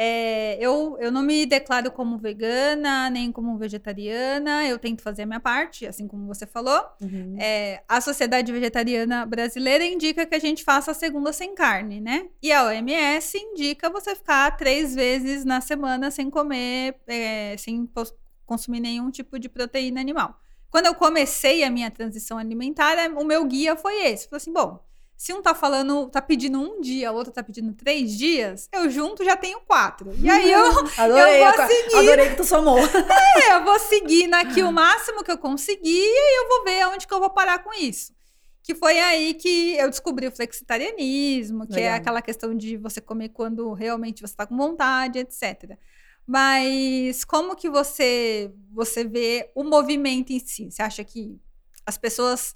É, 0.01 0.57
eu, 0.65 0.97
eu 1.01 1.11
não 1.11 1.23
me 1.23 1.45
declaro 1.45 1.91
como 1.91 2.19
vegana, 2.19 3.11
nem 3.11 3.33
como 3.33 3.59
vegetariana, 3.59 4.65
eu 4.65 4.79
tento 4.79 5.03
fazer 5.03 5.23
a 5.23 5.27
minha 5.27 5.41
parte, 5.41 5.89
assim 5.89 6.07
como 6.07 6.25
você 6.25 6.47
falou. 6.47 6.81
Uhum. 7.03 7.37
É, 7.37 7.83
a 7.89 8.01
Sociedade 8.01 8.53
Vegetariana 8.53 9.27
Brasileira 9.27 9.85
indica 9.85 10.25
que 10.25 10.37
a 10.37 10.39
gente 10.39 10.63
faça 10.63 10.93
a 10.93 10.95
segunda 10.95 11.33
sem 11.33 11.53
carne, 11.53 12.01
né? 12.01 12.29
E 12.41 12.53
a 12.53 12.67
OMS 12.67 13.37
indica 13.37 13.91
você 13.91 14.15
ficar 14.15 14.57
três 14.57 14.95
vezes 14.95 15.45
na 15.45 15.61
semana 15.61 16.13
sem 16.13 16.31
comer, 16.31 16.95
é, 17.09 17.57
sem 17.59 17.91
consumir 18.47 18.79
nenhum 18.79 19.11
tipo 19.11 19.37
de 19.37 19.49
proteína 19.49 20.01
animal. 20.01 20.39
Quando 20.71 20.87
eu 20.87 20.95
comecei 20.95 21.65
a 21.65 21.71
minha 21.71 21.91
transição 21.91 22.39
alimentar, 22.39 22.97
o 23.17 23.25
meu 23.25 23.45
guia 23.45 23.75
foi 23.75 24.07
esse. 24.07 24.29
Falei 24.29 24.37
assim, 24.37 24.53
bom, 24.53 24.79
se 25.19 25.35
um 25.35 25.43
tá 25.43 25.53
falando, 25.53 26.09
tá 26.09 26.23
pedindo 26.23 26.61
um 26.61 26.81
dia, 26.81 27.11
o 27.11 27.17
outro 27.17 27.33
tá 27.33 27.43
pedindo 27.43 27.75
três 27.75 28.17
dias, 28.17 28.69
eu 28.73 28.89
junto 28.89 29.25
já 29.25 29.37
tenho 29.37 29.61
quatro. 29.63 30.15
E 30.17 30.31
aí 30.31 30.49
eu, 30.53 30.65
Adorei, 30.97 31.43
eu 31.43 31.53
vou 31.53 31.67
seguir. 31.67 31.97
adorei 31.97 32.31
que 32.31 32.37
tu 32.37 32.45
somou. 32.45 32.79
é, 32.79 33.57
eu 33.57 33.65
vou 33.65 33.81
seguir 33.81 34.33
aqui 34.33 34.63
o 34.63 34.71
máximo 34.71 35.25
que 35.25 35.33
eu 35.33 35.37
conseguir 35.37 35.91
e 35.91 36.19
aí 36.19 36.37
eu 36.37 36.49
vou 36.49 36.65
ver 36.65 36.83
aonde 36.83 37.05
que 37.05 37.13
eu 37.13 37.19
vou 37.19 37.31
parar 37.31 37.65
com 37.65 37.75
isso. 37.75 38.13
Que 38.63 38.77
foi 38.77 39.01
aí 39.01 39.35
que 39.35 39.75
eu 39.77 39.91
descobri 39.91 40.29
o 40.29 40.31
flexitarianismo, 40.31 41.67
que 41.67 41.81
é 41.81 41.85
Legal. 41.85 41.97
aquela 41.97 42.23
questão 42.23 42.55
de 42.55 42.77
você 42.77 43.01
comer 43.01 43.31
quando 43.31 43.73
realmente 43.73 44.21
você 44.21 44.35
está 44.35 44.47
com 44.47 44.57
vontade, 44.57 45.19
etc. 45.19 45.77
Mas 46.25 47.25
como 47.25 47.57
que 47.57 47.69
você 47.69 48.53
você 48.71 49.03
vê 49.03 49.51
o 49.53 49.65
movimento 49.65 50.33
em 50.33 50.39
si? 50.39 50.71
Você 50.71 50.81
acha 50.81 51.03
que 51.03 51.41
as 51.85 51.99
pessoas 51.99 52.55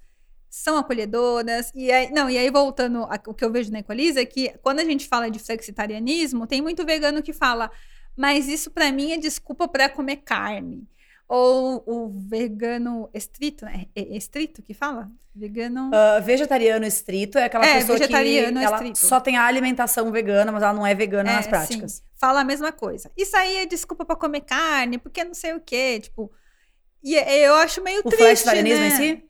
são 0.54 0.76
acolhedoras? 0.76 1.72
E 1.74 1.90
aí, 1.90 2.10
não, 2.12 2.28
e 2.28 2.36
aí 2.36 2.50
voltando 2.50 3.08
o 3.26 3.32
que 3.34 3.42
eu 3.42 3.50
vejo 3.50 3.72
na 3.72 3.78
Equaliza 3.78 4.20
é 4.20 4.26
que 4.26 4.50
quando 4.62 4.80
a 4.80 4.84
gente 4.84 5.08
fala 5.08 5.30
de 5.30 5.38
flexitarianismo, 5.38 6.46
tem 6.46 6.60
muito 6.60 6.84
vegano 6.84 7.22
que 7.22 7.32
fala, 7.32 7.70
mas 8.14 8.46
isso 8.48 8.70
pra 8.70 8.92
mim 8.92 9.12
é 9.12 9.16
desculpa 9.16 9.66
pra 9.66 9.88
comer 9.88 10.16
carne. 10.16 10.86
Ou 11.26 11.82
o 11.86 12.10
vegano 12.10 13.08
estrito, 13.14 13.64
né? 13.64 13.86
É 13.96 14.02
estrito 14.14 14.60
que 14.62 14.74
fala? 14.74 15.10
Vegano. 15.34 15.90
Ah, 15.94 16.20
vegetariano 16.20 16.84
estrito 16.84 17.38
é 17.38 17.44
aquela 17.44 17.64
É, 17.66 17.78
pessoa 17.78 17.96
vegetariano 17.98 18.58
que 18.60 18.66
ela 18.66 18.94
só 18.94 19.18
tem 19.18 19.38
a 19.38 19.46
alimentação 19.46 20.12
vegana, 20.12 20.52
mas 20.52 20.62
ela 20.62 20.74
não 20.74 20.86
é 20.86 20.94
vegana 20.94 21.30
É, 21.32 21.36
nas 21.36 21.46
práticas. 21.46 21.92
sim, 21.92 22.02
fala 22.20 22.40
a 22.40 22.44
mesma 22.44 22.70
coisa. 22.70 23.10
Isso 23.16 23.34
aí 23.34 23.56
é 23.56 23.64
desculpa 23.66 24.04
pra 24.04 24.14
comer 24.14 24.42
carne, 24.42 24.98
porque 24.98 25.24
não 25.24 25.32
sei 25.32 25.54
o 25.54 25.60
quê, 25.60 26.00
tipo. 26.00 26.30
E 27.02 27.14
eu 27.14 27.54
acho 27.54 27.82
meio 27.82 28.00
O 28.00 28.02
triste, 28.02 28.18
flexitarianismo 28.22 28.80
né? 28.80 28.88
em 28.88 28.90
si? 29.16 29.24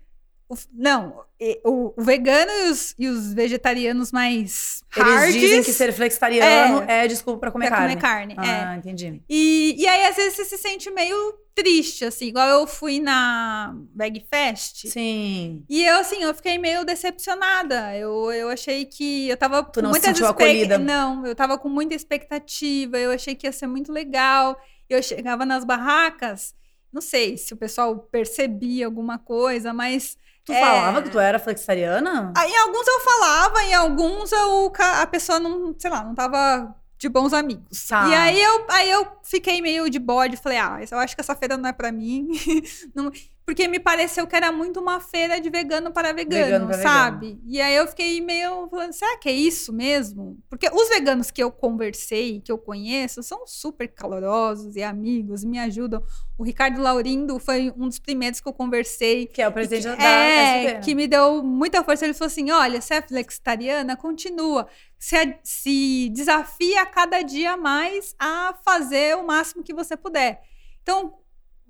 O 0.52 0.56
não, 0.72 1.24
o, 1.64 1.94
o 1.96 2.02
vegano 2.04 2.50
e 2.52 2.70
os, 2.70 2.94
e 2.98 3.08
os 3.08 3.32
vegetarianos 3.32 4.12
mais 4.12 4.82
Eles 4.94 5.08
hards 5.14 5.32
dizem 5.34 5.62
que 5.62 5.72
ser 5.72 5.90
flexitariano 5.92 6.82
é, 6.86 7.08
desculpa 7.08 7.40
pra 7.40 7.50
comer 7.50 7.68
pra 7.68 7.76
carne. 7.78 7.94
comer 7.96 8.02
carne. 8.02 8.34
é. 8.34 8.64
Ah, 8.64 8.76
entendi. 8.76 9.22
E, 9.28 9.74
e 9.78 9.86
aí, 9.86 10.04
às 10.06 10.16
vezes, 10.16 10.34
você 10.34 10.44
se 10.44 10.58
sente 10.58 10.90
meio 10.90 11.16
triste, 11.54 12.04
assim. 12.04 12.26
Igual 12.26 12.46
eu 12.48 12.66
fui 12.66 13.00
na 13.00 13.74
Bag 13.94 14.24
Fest. 14.32 14.88
Sim. 14.88 15.64
E 15.70 15.82
eu, 15.84 15.96
assim, 15.98 16.22
eu 16.22 16.34
fiquei 16.34 16.58
meio 16.58 16.84
decepcionada. 16.84 17.96
Eu, 17.96 18.30
eu 18.32 18.48
achei 18.50 18.84
que 18.84 19.28
eu 19.28 19.36
tava 19.36 19.62
Tu 19.64 19.80
com 19.80 19.86
não 19.86 19.92
se 19.94 20.00
muitas 20.00 20.08
sentiu 20.18 20.26
expec- 20.26 20.46
acolhida? 20.48 20.78
Não, 20.78 21.26
eu 21.26 21.34
tava 21.34 21.56
com 21.56 21.68
muita 21.70 21.94
expectativa. 21.94 22.98
Eu 22.98 23.10
achei 23.10 23.34
que 23.34 23.46
ia 23.46 23.52
ser 23.52 23.66
muito 23.66 23.90
legal. 23.90 24.60
Eu 24.88 25.02
chegava 25.02 25.46
nas 25.46 25.64
barracas, 25.64 26.54
não 26.92 27.00
sei 27.00 27.38
se 27.38 27.54
o 27.54 27.56
pessoal 27.56 27.96
percebia 27.98 28.84
alguma 28.84 29.18
coisa, 29.18 29.72
mas 29.72 30.18
Tu 30.44 30.52
É. 30.52 30.60
falava 30.60 31.02
que 31.02 31.10
tu 31.10 31.18
era 31.20 31.38
flexitariana? 31.38 32.32
ah, 32.36 32.46
em 32.48 32.56
alguns 32.58 32.86
eu 32.88 33.00
falava, 33.00 33.62
em 33.62 33.74
alguns 33.74 34.32
eu, 34.32 34.72
a 34.78 35.06
pessoa 35.06 35.38
não, 35.38 35.74
sei 35.78 35.90
lá, 35.90 36.02
não 36.04 36.14
tava 36.14 36.74
de 36.98 37.08
bons 37.08 37.32
amigos. 37.32 37.86
Tá. 37.88 38.08
E 38.08 38.14
aí 38.14 38.42
eu, 38.42 38.66
aí 38.70 38.90
eu 38.90 39.06
fiquei 39.22 39.60
meio 39.60 39.88
de 39.90 39.98
bode, 39.98 40.36
falei, 40.36 40.58
ah, 40.58 40.78
eu 40.90 40.98
acho 40.98 41.14
que 41.14 41.20
essa 41.20 41.34
feira 41.34 41.56
não 41.56 41.68
é 41.68 41.72
pra 41.72 41.90
mim. 41.92 42.28
Não- 42.94 43.10
porque 43.44 43.66
me 43.66 43.80
pareceu 43.80 44.26
que 44.26 44.36
era 44.36 44.52
muito 44.52 44.78
uma 44.80 45.00
feira 45.00 45.40
de 45.40 45.50
vegano 45.50 45.90
para 45.90 46.12
vegano, 46.12 46.44
Vegano 46.44 46.66
para 46.68 46.78
sabe? 46.82 47.40
E 47.44 47.60
aí 47.60 47.74
eu 47.74 47.86
fiquei 47.88 48.20
meio 48.20 48.68
falando, 48.68 48.92
será 48.92 49.16
que 49.18 49.28
é 49.28 49.32
isso 49.32 49.72
mesmo? 49.72 50.38
Porque 50.48 50.68
os 50.72 50.88
veganos 50.88 51.30
que 51.30 51.42
eu 51.42 51.50
conversei, 51.50 52.40
que 52.40 52.52
eu 52.52 52.56
conheço, 52.58 53.22
são 53.22 53.46
super 53.46 53.88
calorosos 53.88 54.76
e 54.76 54.82
amigos, 54.82 55.42
me 55.44 55.58
ajudam. 55.58 56.02
O 56.38 56.44
Ricardo 56.44 56.80
Laurindo 56.80 57.38
foi 57.38 57.72
um 57.76 57.88
dos 57.88 57.98
primeiros 57.98 58.40
que 58.40 58.48
eu 58.48 58.52
conversei. 58.52 59.26
Que 59.26 59.42
é 59.42 59.48
o 59.48 59.52
presidente 59.52 59.84
da 59.96 60.02
É, 60.04 60.64
SB. 60.64 60.80
que 60.80 60.94
me 60.94 61.06
deu 61.08 61.42
muita 61.42 61.82
força. 61.84 62.04
Ele 62.04 62.14
falou 62.14 62.26
assim: 62.28 62.50
olha, 62.50 62.80
se 62.80 62.94
é 62.94 63.02
flexitariana, 63.02 63.96
continua. 63.96 64.66
Se, 64.98 65.16
se 65.42 66.08
desafia 66.10 66.86
cada 66.86 67.22
dia 67.22 67.56
mais 67.56 68.14
a 68.18 68.54
fazer 68.64 69.16
o 69.16 69.26
máximo 69.26 69.62
que 69.64 69.74
você 69.74 69.96
puder. 69.96 70.40
Então, 70.82 71.14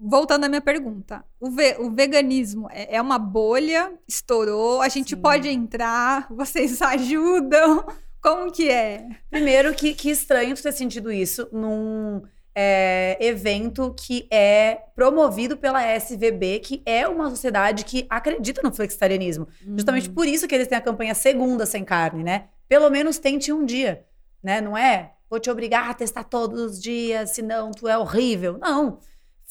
voltando 0.02 0.44
à 0.44 0.48
minha 0.48 0.60
pergunta: 0.60 1.24
o, 1.40 1.50
ve- 1.50 1.76
o 1.78 1.90
veganismo 1.90 2.68
é, 2.70 2.96
é 2.96 3.00
uma 3.02 3.18
bolha, 3.18 3.92
estourou, 4.08 4.82
a 4.82 4.88
gente 4.88 5.10
Sim. 5.10 5.20
pode 5.22 5.48
entrar, 5.48 6.26
vocês 6.34 6.80
ajudam. 6.82 7.84
Como 8.20 8.50
que 8.52 8.68
é? 8.70 9.06
Primeiro, 9.30 9.74
que, 9.74 9.94
que 9.94 10.10
estranho 10.10 10.54
tu 10.54 10.62
ter 10.62 10.72
sentido 10.72 11.10
isso 11.10 11.48
num 11.52 12.22
é, 12.54 13.16
evento 13.20 13.92
que 13.98 14.28
é 14.30 14.78
promovido 14.94 15.56
pela 15.56 15.82
SVB, 15.98 16.60
que 16.60 16.82
é 16.86 17.08
uma 17.08 17.28
sociedade 17.30 17.84
que 17.84 18.06
acredita 18.08 18.62
no 18.62 18.72
flexitarianismo. 18.72 19.48
Justamente 19.76 20.08
Uhum. 20.08 20.14
por 20.14 20.26
isso 20.28 20.46
que 20.46 20.54
eles 20.54 20.68
têm 20.68 20.78
a 20.78 20.82
campanha 20.82 21.14
Segunda 21.16 21.66
Sem 21.66 21.84
Carne, 21.84 22.22
né? 22.22 22.44
Pelo 22.68 22.88
menos 22.90 23.18
tente 23.18 23.52
um 23.52 23.64
dia, 23.64 24.04
né? 24.42 24.60
Não 24.60 24.78
é? 24.78 25.12
Vou 25.28 25.40
te 25.40 25.50
obrigar 25.50 25.90
a 25.90 25.94
testar 25.94 26.22
todos 26.24 26.60
os 26.62 26.80
dias, 26.80 27.30
senão 27.30 27.70
tu 27.72 27.88
é 27.88 27.98
horrível. 27.98 28.56
Não. 28.58 28.98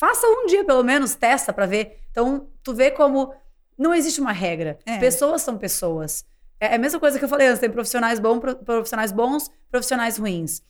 Faça 0.02 0.26
um 0.26 0.48
dia, 0.48 0.66
pelo 0.66 0.82
menos, 0.84 1.14
testa 1.14 1.54
pra 1.54 1.68
ver. 1.68 2.00
Então, 2.10 2.50
tu 2.64 2.74
vê 2.74 2.90
como 2.90 3.32
não 3.78 3.94
existe 3.94 4.20
uma 4.20 4.32
regra. 4.32 4.80
É. 4.84 4.98
Pessoas 4.98 5.44
são 5.44 5.60
pessoas. 5.60 6.26
É 6.60 6.74
a 6.74 6.78
mesma 6.80 7.00
coisa 7.00 7.20
que 7.20 7.24
eu 7.26 7.30
falei 7.30 7.46
antes, 7.46 7.60
tem 7.60 7.70
profissionais 7.70 8.20
bons, 8.20 8.40
pro- 8.40 8.56
profissionais 8.56 9.12
bons, 9.12 9.48
profissionais 9.70 10.18
ruins. 10.18 10.64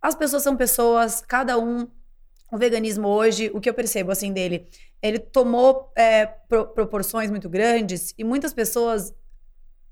As 0.00 0.14
pessoas 0.14 0.44
são 0.44 0.56
pessoas, 0.56 1.20
cada 1.20 1.58
um. 1.58 1.88
O 2.52 2.56
veganismo 2.56 3.08
hoje, 3.08 3.50
o 3.52 3.60
que 3.60 3.68
eu 3.68 3.74
percebo 3.74 4.12
assim 4.12 4.32
dele, 4.32 4.68
ele 5.02 5.18
tomou 5.18 5.92
é, 5.96 6.24
pro- 6.26 6.68
proporções 6.68 7.32
muito 7.32 7.48
grandes 7.48 8.14
e 8.16 8.22
muitas 8.22 8.52
pessoas 8.54 9.12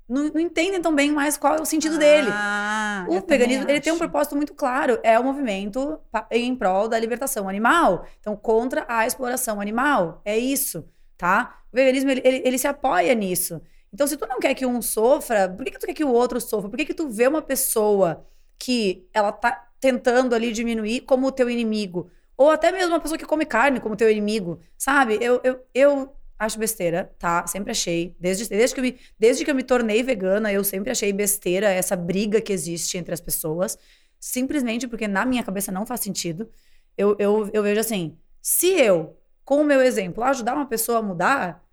não, 0.07 0.29
não 0.29 0.39
entendem 0.39 0.81
tão 0.81 0.93
bem 0.95 1.11
mais 1.11 1.37
qual 1.37 1.55
é 1.55 1.61
o 1.61 1.65
sentido 1.65 1.97
dele. 1.97 2.29
Ah, 2.31 3.05
O 3.09 3.15
eu 3.15 3.21
também 3.21 3.37
veganismo 3.39 3.69
ele 3.69 3.81
tem 3.81 3.93
um 3.93 3.97
propósito 3.97 4.35
muito 4.35 4.53
claro, 4.53 4.99
é 5.03 5.19
o 5.19 5.23
movimento 5.23 5.99
pa- 6.11 6.27
em 6.31 6.55
prol 6.55 6.87
da 6.87 6.99
libertação 6.99 7.47
animal, 7.49 8.05
então 8.19 8.35
contra 8.35 8.85
a 8.87 9.05
exploração 9.07 9.59
animal, 9.61 10.21
é 10.25 10.37
isso, 10.37 10.87
tá? 11.17 11.59
O 11.71 11.75
veganismo 11.75 12.09
ele, 12.11 12.21
ele, 12.23 12.41
ele 12.45 12.57
se 12.57 12.67
apoia 12.67 13.13
nisso. 13.15 13.61
Então 13.93 14.05
se 14.07 14.17
tu 14.17 14.27
não 14.27 14.39
quer 14.39 14.53
que 14.55 14.65
um 14.65 14.81
sofra, 14.81 15.49
por 15.49 15.63
que, 15.65 15.71
que 15.71 15.79
tu 15.79 15.87
quer 15.87 15.93
que 15.93 16.03
o 16.03 16.11
outro 16.11 16.39
sofra? 16.41 16.69
Por 16.69 16.77
que, 16.77 16.85
que 16.85 16.93
tu 16.93 17.09
vê 17.09 17.27
uma 17.27 17.41
pessoa 17.41 18.25
que 18.59 19.07
ela 19.13 19.31
tá 19.31 19.67
tentando 19.79 20.33
ali 20.35 20.51
diminuir 20.51 21.01
como 21.01 21.27
o 21.27 21.31
teu 21.31 21.49
inimigo? 21.49 22.09
Ou 22.35 22.51
até 22.51 22.71
mesmo 22.71 22.93
uma 22.93 22.99
pessoa 22.99 23.17
que 23.17 23.25
come 23.25 23.45
carne 23.45 23.79
como 23.79 23.95
teu 23.95 24.09
inimigo, 24.11 24.59
sabe? 24.77 25.17
Eu, 25.21 25.39
eu, 25.43 25.59
eu 25.73 26.13
acho 26.37 26.59
besteira, 26.59 27.13
tá? 27.17 27.45
Sempre 27.47 27.71
achei. 27.71 28.15
Desde, 28.19 28.47
desde, 28.49 28.73
que 28.73 28.79
eu 28.79 28.83
me, 28.83 28.99
desde 29.17 29.45
que 29.45 29.51
eu 29.51 29.55
me 29.55 29.63
tornei 29.63 30.03
vegana, 30.03 30.51
eu 30.51 30.63
sempre 30.63 30.91
achei 30.91 31.11
besteira 31.11 31.69
essa 31.69 31.95
briga 31.95 32.41
que 32.41 32.53
existe 32.53 32.97
entre 32.97 33.13
as 33.13 33.21
pessoas. 33.21 33.77
Simplesmente 34.19 34.87
porque 34.87 35.07
na 35.07 35.25
minha 35.25 35.43
cabeça 35.43 35.71
não 35.71 35.85
faz 35.85 36.01
sentido. 36.01 36.49
Eu, 36.97 37.15
eu, 37.19 37.49
eu 37.53 37.63
vejo 37.63 37.79
assim: 37.79 38.17
se 38.41 38.67
eu, 38.73 39.17
com 39.43 39.61
o 39.61 39.63
meu 39.63 39.81
exemplo, 39.81 40.23
ajudar 40.23 40.55
uma 40.55 40.65
pessoa 40.67 40.99
a 40.99 41.01
mudar, 41.01 41.63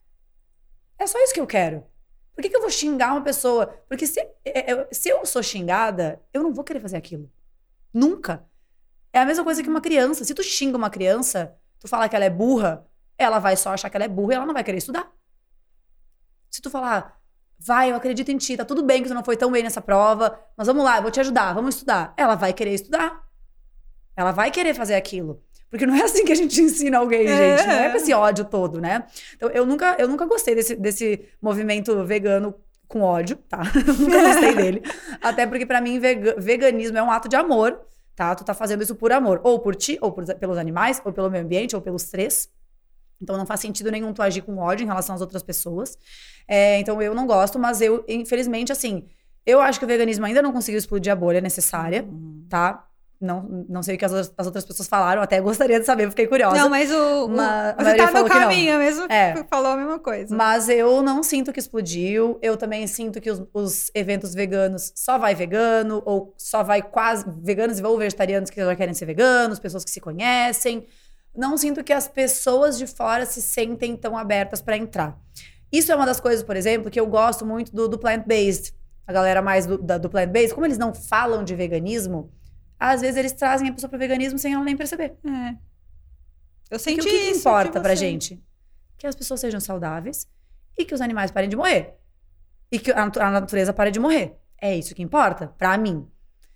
é 0.98 1.06
só 1.06 1.18
isso 1.22 1.34
que 1.34 1.40
eu 1.40 1.46
quero. 1.46 1.84
Por 2.34 2.42
que, 2.42 2.50
que 2.50 2.56
eu 2.56 2.60
vou 2.60 2.70
xingar 2.70 3.12
uma 3.12 3.22
pessoa? 3.22 3.66
Porque 3.88 4.06
se, 4.06 4.20
é- 4.44 4.72
é- 4.72 4.88
se 4.92 5.08
eu 5.08 5.24
sou 5.24 5.42
xingada, 5.42 6.20
eu 6.32 6.42
não 6.42 6.52
vou 6.52 6.64
querer 6.64 6.80
fazer 6.80 6.96
aquilo. 6.96 7.30
Nunca. 7.92 8.44
É 9.12 9.20
a 9.20 9.26
mesma 9.26 9.44
coisa 9.44 9.62
que 9.62 9.68
uma 9.68 9.80
criança. 9.80 10.24
Se 10.24 10.34
tu 10.34 10.42
xinga 10.42 10.76
uma 10.76 10.90
criança, 10.90 11.56
tu 11.78 11.86
fala 11.86 12.08
que 12.08 12.16
ela 12.16 12.24
é 12.24 12.30
burra, 12.30 12.84
ela 13.18 13.38
vai 13.38 13.56
só 13.56 13.70
achar 13.70 13.88
que 13.90 13.96
ela 13.96 14.04
é 14.04 14.08
burra 14.08 14.32
e 14.32 14.36
ela 14.36 14.46
não 14.46 14.54
vai 14.54 14.64
querer 14.64 14.78
estudar. 14.78 15.10
Se 16.50 16.60
tu 16.62 16.70
falar, 16.70 17.18
vai, 17.58 17.90
eu 17.90 17.96
acredito 17.96 18.30
em 18.30 18.36
ti, 18.38 18.56
tá 18.56 18.64
tudo 18.64 18.82
bem 18.82 19.02
que 19.02 19.08
tu 19.08 19.14
não 19.14 19.24
foi 19.24 19.36
tão 19.36 19.50
bem 19.50 19.62
nessa 19.62 19.80
prova, 19.80 20.38
mas 20.56 20.66
vamos 20.66 20.84
lá, 20.84 20.96
eu 20.98 21.02
vou 21.02 21.10
te 21.10 21.20
ajudar, 21.20 21.52
vamos 21.52 21.74
estudar. 21.76 22.14
Ela 22.16 22.34
vai 22.34 22.52
querer 22.52 22.72
estudar. 22.74 23.22
Ela 24.16 24.30
vai 24.30 24.50
querer 24.50 24.74
fazer 24.74 24.94
aquilo. 24.94 25.42
Porque 25.68 25.86
não 25.86 25.94
é 25.96 26.02
assim 26.02 26.24
que 26.24 26.30
a 26.30 26.36
gente 26.36 26.60
ensina 26.62 26.98
alguém, 26.98 27.26
É. 27.26 27.56
gente. 27.58 27.66
Não 27.66 27.74
é 27.74 27.90
com 27.90 27.96
esse 27.96 28.14
ódio 28.14 28.44
todo, 28.44 28.80
né? 28.80 29.04
Então, 29.34 29.48
eu 29.50 29.66
nunca, 29.66 29.96
eu 29.98 30.06
nunca 30.06 30.24
gostei 30.26 30.54
desse, 30.54 30.76
desse 30.76 31.28
movimento 31.42 32.04
vegano 32.04 32.54
com 32.86 33.00
ódio, 33.02 33.36
tá? 33.48 33.62
Eu 33.86 33.94
nunca 33.98 34.22
gostei 34.22 34.54
dele. 34.54 34.82
Até 35.20 35.46
porque, 35.46 35.66
pra 35.66 35.80
mim, 35.80 35.98
vega- 35.98 36.36
veganismo 36.38 36.96
é 36.96 37.02
um 37.02 37.10
ato 37.10 37.28
de 37.28 37.34
amor, 37.34 37.80
tá? 38.14 38.32
Tu 38.36 38.44
tá 38.44 38.54
fazendo 38.54 38.82
isso 38.84 38.94
por 38.94 39.10
amor. 39.10 39.40
Ou 39.42 39.58
por 39.58 39.74
ti, 39.74 39.98
ou 40.00 40.12
por- 40.12 40.24
pelos 40.36 40.58
animais, 40.58 41.02
ou 41.04 41.12
pelo 41.12 41.28
meio 41.28 41.42
ambiente, 41.42 41.74
ou 41.74 41.82
pelos 41.82 42.04
três. 42.04 42.48
Então 43.24 43.36
não 43.36 43.44
faz 43.46 43.58
sentido 43.60 43.90
nenhum 43.90 44.12
tu 44.12 44.22
agir 44.22 44.42
com 44.42 44.58
ódio 44.58 44.84
em 44.84 44.86
relação 44.86 45.14
às 45.16 45.20
outras 45.20 45.42
pessoas. 45.42 45.98
É, 46.46 46.78
então 46.78 47.02
eu 47.02 47.14
não 47.14 47.26
gosto, 47.26 47.58
mas 47.58 47.80
eu, 47.80 48.04
infelizmente, 48.06 48.70
assim, 48.70 49.06
eu 49.44 49.60
acho 49.60 49.78
que 49.78 49.84
o 49.84 49.88
veganismo 49.88 50.24
ainda 50.24 50.40
não 50.40 50.52
conseguiu 50.52 50.78
explodir 50.78 51.12
a 51.12 51.16
bolha 51.16 51.40
necessária, 51.40 52.04
Uhum. 52.04 52.46
tá? 52.48 52.86
Não, 53.20 53.64
não 53.70 53.82
sei 53.82 53.94
o 53.94 53.98
que 53.98 54.04
as, 54.04 54.12
as 54.36 54.46
outras 54.46 54.66
pessoas 54.66 54.86
falaram, 54.86 55.22
até 55.22 55.40
gostaria 55.40 55.80
de 55.80 55.86
saber, 55.86 56.10
fiquei 56.10 56.26
curiosa. 56.26 56.56
Não, 56.56 56.68
mas 56.68 56.90
o. 56.90 57.24
O 57.26 57.28
você 57.28 57.96
tá 57.96 58.10
no 58.10 58.28
caminho 58.28 58.76
mesmo. 58.78 59.06
É. 59.10 59.42
Falou 59.48 59.72
a 59.72 59.76
mesma 59.78 59.98
coisa. 59.98 60.34
Mas 60.36 60.68
eu 60.68 61.00
não 61.02 61.22
sinto 61.22 61.50
que 61.50 61.58
explodiu. 61.58 62.38
Eu 62.42 62.56
também 62.58 62.86
sinto 62.86 63.22
que 63.22 63.30
os, 63.30 63.42
os 63.54 63.90
eventos 63.94 64.34
veganos 64.34 64.92
só 64.94 65.16
vai 65.16 65.34
vegano, 65.34 66.02
ou 66.04 66.34
só 66.36 66.62
vai 66.62 66.82
quase 66.82 67.24
veganos 67.42 67.80
ou 67.80 67.96
vegetarianos 67.96 68.50
que 68.50 68.60
já 68.62 68.76
querem 68.76 68.92
ser 68.92 69.06
veganos, 69.06 69.58
pessoas 69.58 69.84
que 69.84 69.90
se 69.90 70.00
conhecem. 70.02 70.86
Não 71.36 71.56
sinto 71.58 71.82
que 71.82 71.92
as 71.92 72.06
pessoas 72.06 72.78
de 72.78 72.86
fora 72.86 73.26
se 73.26 73.42
sentem 73.42 73.96
tão 73.96 74.16
abertas 74.16 74.62
para 74.62 74.76
entrar. 74.76 75.18
Isso 75.72 75.90
é 75.90 75.96
uma 75.96 76.06
das 76.06 76.20
coisas, 76.20 76.44
por 76.44 76.56
exemplo, 76.56 76.90
que 76.90 77.00
eu 77.00 77.06
gosto 77.06 77.44
muito 77.44 77.74
do, 77.74 77.88
do 77.88 77.98
plant-based. 77.98 78.72
A 79.06 79.12
galera 79.12 79.42
mais 79.42 79.66
do, 79.66 79.76
da- 79.76 79.98
do 79.98 80.08
plant-based, 80.08 80.54
como 80.54 80.66
eles 80.66 80.78
não 80.78 80.94
falam 80.94 81.42
de 81.42 81.54
veganismo, 81.54 82.32
às 82.78 83.00
vezes 83.00 83.16
eles 83.16 83.32
trazem 83.32 83.68
a 83.68 83.72
pessoa 83.72 83.90
pro 83.90 83.98
veganismo 83.98 84.38
sem 84.38 84.54
ela 84.54 84.64
nem 84.64 84.76
perceber. 84.76 85.14
É. 85.24 85.50
Eu 86.70 86.78
Porque 86.78 86.78
senti 86.78 87.00
o 87.00 87.04
que, 87.04 87.32
que 87.32 87.38
importa 87.38 87.80
pra 87.80 87.94
gente? 87.94 88.42
Que 88.96 89.06
as 89.06 89.14
pessoas 89.14 89.40
sejam 89.40 89.60
saudáveis 89.60 90.26
e 90.78 90.84
que 90.84 90.94
os 90.94 91.00
animais 91.00 91.30
parem 91.30 91.48
de 91.48 91.56
morrer. 91.56 91.94
E 92.70 92.78
que 92.78 92.90
a 92.92 93.06
natureza 93.30 93.72
pare 93.72 93.90
de 93.90 94.00
morrer. 94.00 94.36
É 94.60 94.74
isso 94.76 94.94
que 94.94 95.02
importa, 95.02 95.48
pra 95.58 95.76
mim. 95.76 96.08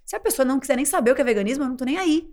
Se 0.05 0.17
a 0.17 0.21
pessoa 0.21 0.47
não 0.47 0.59
quiser 0.59 0.77
nem 0.77 0.85
saber 0.85 1.11
o 1.11 1.15
que 1.15 1.21
é 1.21 1.25
veganismo, 1.25 1.65
eu 1.65 1.69
não 1.69 1.77
tô 1.77 1.85
nem 1.85 1.99
aí. 1.99 2.33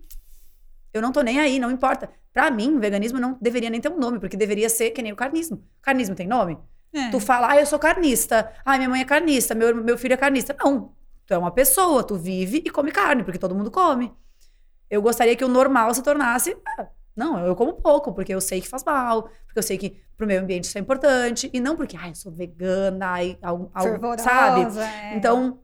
Eu 0.96 1.02
não 1.02 1.12
tô 1.12 1.20
nem 1.20 1.38
aí, 1.38 1.58
não 1.58 1.70
importa. 1.70 2.08
Pra 2.32 2.50
mim, 2.50 2.78
veganismo 2.78 3.18
não 3.18 3.38
deveria 3.40 3.70
nem 3.70 3.80
ter 3.80 3.90
um 3.90 3.98
nome, 3.98 4.18
porque 4.18 4.36
deveria 4.36 4.68
ser 4.68 4.90
que 4.90 5.02
nem 5.02 5.12
o 5.12 5.16
carnismo. 5.16 5.62
Carnismo 5.80 6.14
tem 6.14 6.26
nome? 6.26 6.58
É. 6.92 7.10
Tu 7.10 7.20
fala, 7.20 7.50
ah, 7.50 7.60
eu 7.60 7.66
sou 7.66 7.78
carnista. 7.78 8.52
Ah, 8.64 8.76
minha 8.76 8.88
mãe 8.88 9.00
é 9.00 9.04
carnista, 9.04 9.54
meu, 9.54 9.74
meu 9.74 9.98
filho 9.98 10.14
é 10.14 10.16
carnista. 10.16 10.56
Não. 10.58 10.92
Tu 11.26 11.34
é 11.34 11.38
uma 11.38 11.50
pessoa, 11.50 12.04
tu 12.04 12.16
vive 12.16 12.62
e 12.64 12.70
come 12.70 12.92
carne, 12.92 13.24
porque 13.24 13.38
todo 13.38 13.54
mundo 13.54 13.70
come. 13.70 14.12
Eu 14.88 15.02
gostaria 15.02 15.34
que 15.34 15.44
o 15.44 15.48
normal 15.48 15.92
se 15.94 16.02
tornasse. 16.02 16.56
ah, 16.78 16.86
não, 17.16 17.44
eu 17.44 17.56
como 17.56 17.72
pouco, 17.74 18.12
porque 18.12 18.34
eu 18.34 18.40
sei 18.40 18.60
que 18.60 18.68
faz 18.68 18.84
mal, 18.84 19.22
porque 19.46 19.58
eu 19.58 19.62
sei 19.62 19.78
que 19.78 20.00
pro 20.16 20.26
meio 20.26 20.40
ambiente 20.40 20.64
isso 20.64 20.78
é 20.78 20.80
importante. 20.80 21.50
E 21.52 21.60
não 21.60 21.74
porque, 21.76 21.96
ah, 21.96 22.08
eu 22.08 22.14
sou 22.14 22.30
vegana, 22.30 23.22
e, 23.22 23.38
algo, 23.42 23.70
algo, 23.74 24.18
sabe? 24.18 24.78
é. 24.78 25.16
Então, 25.16 25.58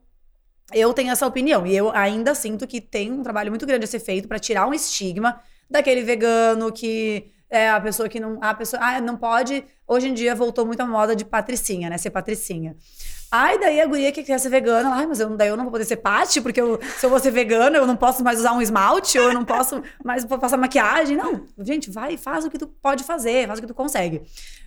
eu 0.71 0.93
tenho 0.93 1.11
essa 1.11 1.25
opinião. 1.25 1.65
E 1.65 1.75
eu 1.75 1.91
ainda 1.91 2.35
sinto 2.35 2.67
que 2.67 2.79
tem 2.79 3.11
um 3.11 3.23
trabalho 3.23 3.51
muito 3.51 3.65
grande 3.65 3.85
a 3.85 3.87
ser 3.87 3.99
feito 3.99 4.27
para 4.27 4.39
tirar 4.39 4.67
um 4.67 4.73
estigma 4.73 5.39
daquele 5.69 6.03
vegano 6.03 6.71
que 6.71 7.31
é 7.49 7.69
a 7.69 7.79
pessoa 7.79 8.09
que 8.09 8.19
não. 8.19 8.39
A 8.41 8.53
pessoa. 8.53 8.81
Ah, 8.83 8.99
não 8.99 9.15
pode. 9.15 9.63
Hoje 9.87 10.07
em 10.07 10.13
dia 10.13 10.33
voltou 10.33 10.65
muito 10.65 10.81
a 10.81 10.85
moda 10.85 11.15
de 11.15 11.23
patricinha, 11.23 11.89
né? 11.89 11.97
Ser 11.97 12.09
patricinha. 12.09 12.75
Ai, 13.35 13.57
daí 13.57 13.81
a 13.81 13.85
guria 13.87 14.11
que 14.11 14.21
quer 14.21 14.39
ser 14.39 14.49
vegana, 14.49 14.93
ai, 14.93 15.07
mas 15.07 15.19
eu, 15.19 15.27
daí 15.35 15.47
eu 15.47 15.57
não 15.57 15.63
vou 15.63 15.71
poder 15.71 15.85
ser 15.85 15.97
pati, 15.97 16.39
porque 16.39 16.61
eu, 16.61 16.79
se 16.99 17.03
eu 17.03 17.09
vou 17.09 17.19
ser 17.19 17.31
vegana, 17.31 17.75
eu 17.75 17.87
não 17.87 17.95
posso 17.95 18.23
mais 18.23 18.37
usar 18.37 18.53
um 18.53 18.61
esmalte, 18.61 19.17
ou 19.17 19.29
eu 19.29 19.33
não 19.33 19.43
posso 19.43 19.81
mais 20.05 20.23
passar 20.23 20.55
maquiagem. 20.55 21.17
Não, 21.17 21.43
gente, 21.57 21.89
vai, 21.89 22.15
faz 22.15 22.45
o 22.45 22.49
que 22.51 22.59
tu 22.59 22.67
pode 22.67 23.03
fazer, 23.03 23.47
faz 23.47 23.57
o 23.57 23.61
que 23.63 23.67
tu 23.67 23.73
consegue, 23.73 24.21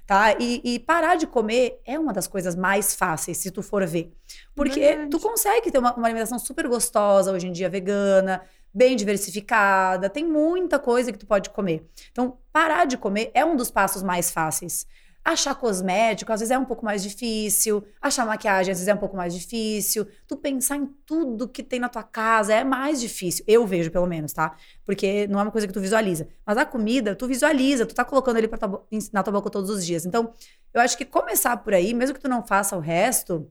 tá? 0.07 0.37
E, 0.39 0.61
e 0.65 0.79
parar 0.79 1.17
de 1.17 1.27
comer 1.27 1.81
é 1.85 1.99
uma 1.99 2.13
das 2.13 2.27
coisas 2.27 2.55
mais 2.55 2.95
fáceis, 2.95 3.39
se 3.39 3.51
tu 3.51 3.63
for 3.63 3.85
ver. 3.87 4.13
Porque 4.55 4.81
Verdade. 4.81 5.11
tu 5.11 5.19
consegue 5.19 5.71
ter 5.71 5.79
uma, 5.79 5.95
uma 5.95 6.07
alimentação 6.07 6.39
super 6.39 6.69
gostosa 6.69 7.33
hoje 7.33 7.49
em 7.49 7.53
dia, 7.53 7.69
vegana, 7.69 8.43
bem 8.73 8.95
diversificada, 8.95 10.09
tem 10.09 10.25
muita 10.25 10.79
coisa 10.79 11.11
que 11.11 11.19
tu 11.19 11.27
pode 11.27 11.51
comer. 11.51 11.89
Então, 12.13 12.39
parar 12.53 12.87
de 12.87 12.97
comer 12.97 13.31
é 13.35 13.45
um 13.45 13.57
dos 13.57 13.71
passos 13.71 14.03
mais 14.03 14.31
fáceis. 14.31 14.87
Achar 15.29 15.57
cosmético, 15.57 16.33
às 16.33 16.39
vezes 16.39 16.53
é 16.53 16.59
um 16.59 16.65
pouco 16.65 16.85
mais 16.85 17.03
difícil. 17.03 17.85
Achar 18.01 18.25
maquiagem, 18.25 18.71
às 18.71 18.79
vezes 18.79 18.87
é 18.87 18.95
um 18.95 18.99
pouco 18.99 19.17
mais 19.17 19.35
difícil. 19.35 20.07
Tu 20.25 20.37
pensar 20.37 20.77
em 20.77 20.87
tudo 21.05 21.49
que 21.49 21.65
tem 21.65 21.81
na 21.81 21.89
tua 21.89 22.05
casa 22.05 22.55
é 22.55 22.63
mais 22.63 23.01
difícil. 23.01 23.45
Eu 23.49 23.67
vejo, 23.67 23.91
pelo 23.91 24.07
menos, 24.07 24.33
tá? 24.33 24.57
Porque 24.85 25.27
não 25.27 25.41
é 25.41 25.43
uma 25.43 25.51
coisa 25.51 25.67
que 25.67 25.73
tu 25.73 25.81
visualiza. 25.81 26.29
Mas 26.47 26.57
a 26.57 26.65
comida, 26.65 27.17
tu 27.17 27.27
visualiza, 27.27 27.85
tu 27.85 27.93
tá 27.93 28.05
colocando 28.05 28.37
ele 28.37 28.47
tua 28.47 28.87
na 29.13 29.23
tua 29.25 29.33
boca 29.33 29.51
todos 29.51 29.69
os 29.69 29.85
dias. 29.85 30.07
Então, 30.07 30.33
eu 30.73 30.81
acho 30.81 30.97
que 30.97 31.05
começar 31.05 31.57
por 31.57 31.75
aí, 31.75 31.93
mesmo 31.93 32.15
que 32.15 32.21
tu 32.21 32.29
não 32.29 32.47
faça 32.47 32.77
o 32.77 32.81
resto, 32.81 33.51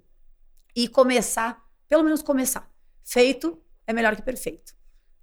e 0.74 0.88
começar, 0.88 1.62
pelo 1.90 2.04
menos 2.04 2.22
começar. 2.22 2.70
Feito 3.04 3.60
é 3.86 3.92
melhor 3.92 4.16
que 4.16 4.22
perfeito. 4.22 4.75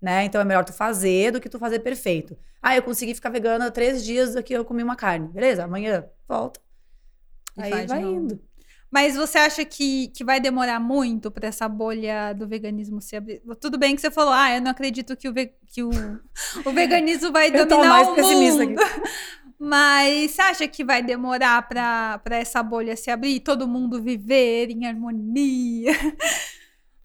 Né? 0.03 0.25
Então 0.25 0.41
é 0.41 0.45
melhor 0.45 0.65
tu 0.65 0.73
fazer 0.73 1.31
do 1.31 1.41
que 1.41 1.49
tu 1.49 1.61
fazer 1.61 1.79
perfeito. 1.79 2.37
Ah, 2.61 2.77
eu 2.77 2.83
consegui 2.83 3.15
ficar 3.15 3.31
vegana 3.31 3.71
três 3.71 4.05
dias 4.05 4.35
daqui 4.35 4.53
eu 4.53 4.65
comi 4.65 4.83
uma 4.83 4.97
carne. 4.97 5.29
Beleza, 5.29 5.63
amanhã 5.65 6.05
volta. 6.29 6.61
E 7.57 7.63
Aí 7.63 7.87
vai 7.87 8.03
indo. 8.03 8.41
Mas 8.91 9.15
você 9.17 9.39
acha 9.39 9.65
que, 9.65 10.09
que 10.09 10.23
vai 10.25 10.39
demorar 10.39 10.79
muito 10.81 11.31
pra 11.31 11.49
essa 11.49 11.67
bolha 11.69 12.33
do 12.35 12.47
veganismo 12.47 13.01
se 13.01 13.17
abrir? 13.17 13.41
Tudo 13.61 13.79
bem 13.79 13.95
que 13.95 14.03
você 14.03 14.11
falou, 14.11 14.33
ah, 14.35 14.55
eu 14.55 14.61
não 14.61 14.71
acredito 14.71 15.17
que 15.17 15.29
o, 15.29 15.33
ve- 15.33 15.55
que 15.69 15.83
o, 15.83 15.89
o 16.65 16.71
veganismo 16.73 17.33
vai 17.33 17.49
Eu 17.55 17.67
tô 17.67 17.77
dominar 17.77 17.89
mais 17.89 18.09
o 18.09 18.15
pessimista 18.15 18.67
mundo. 18.67 18.81
Mas 19.59 20.33
você 20.33 20.43
acha 20.43 20.69
que 20.69 20.85
vai 20.85 21.03
demorar 21.03 21.63
pra 21.69 22.21
essa 22.33 22.63
bolha 22.63 22.97
se 22.97 23.11
abrir 23.11 23.37
e 23.37 23.41
todo 23.41 23.69
mundo 23.69 24.03
viver 24.03 24.69
em 24.71 24.87
harmonia? 24.87 25.93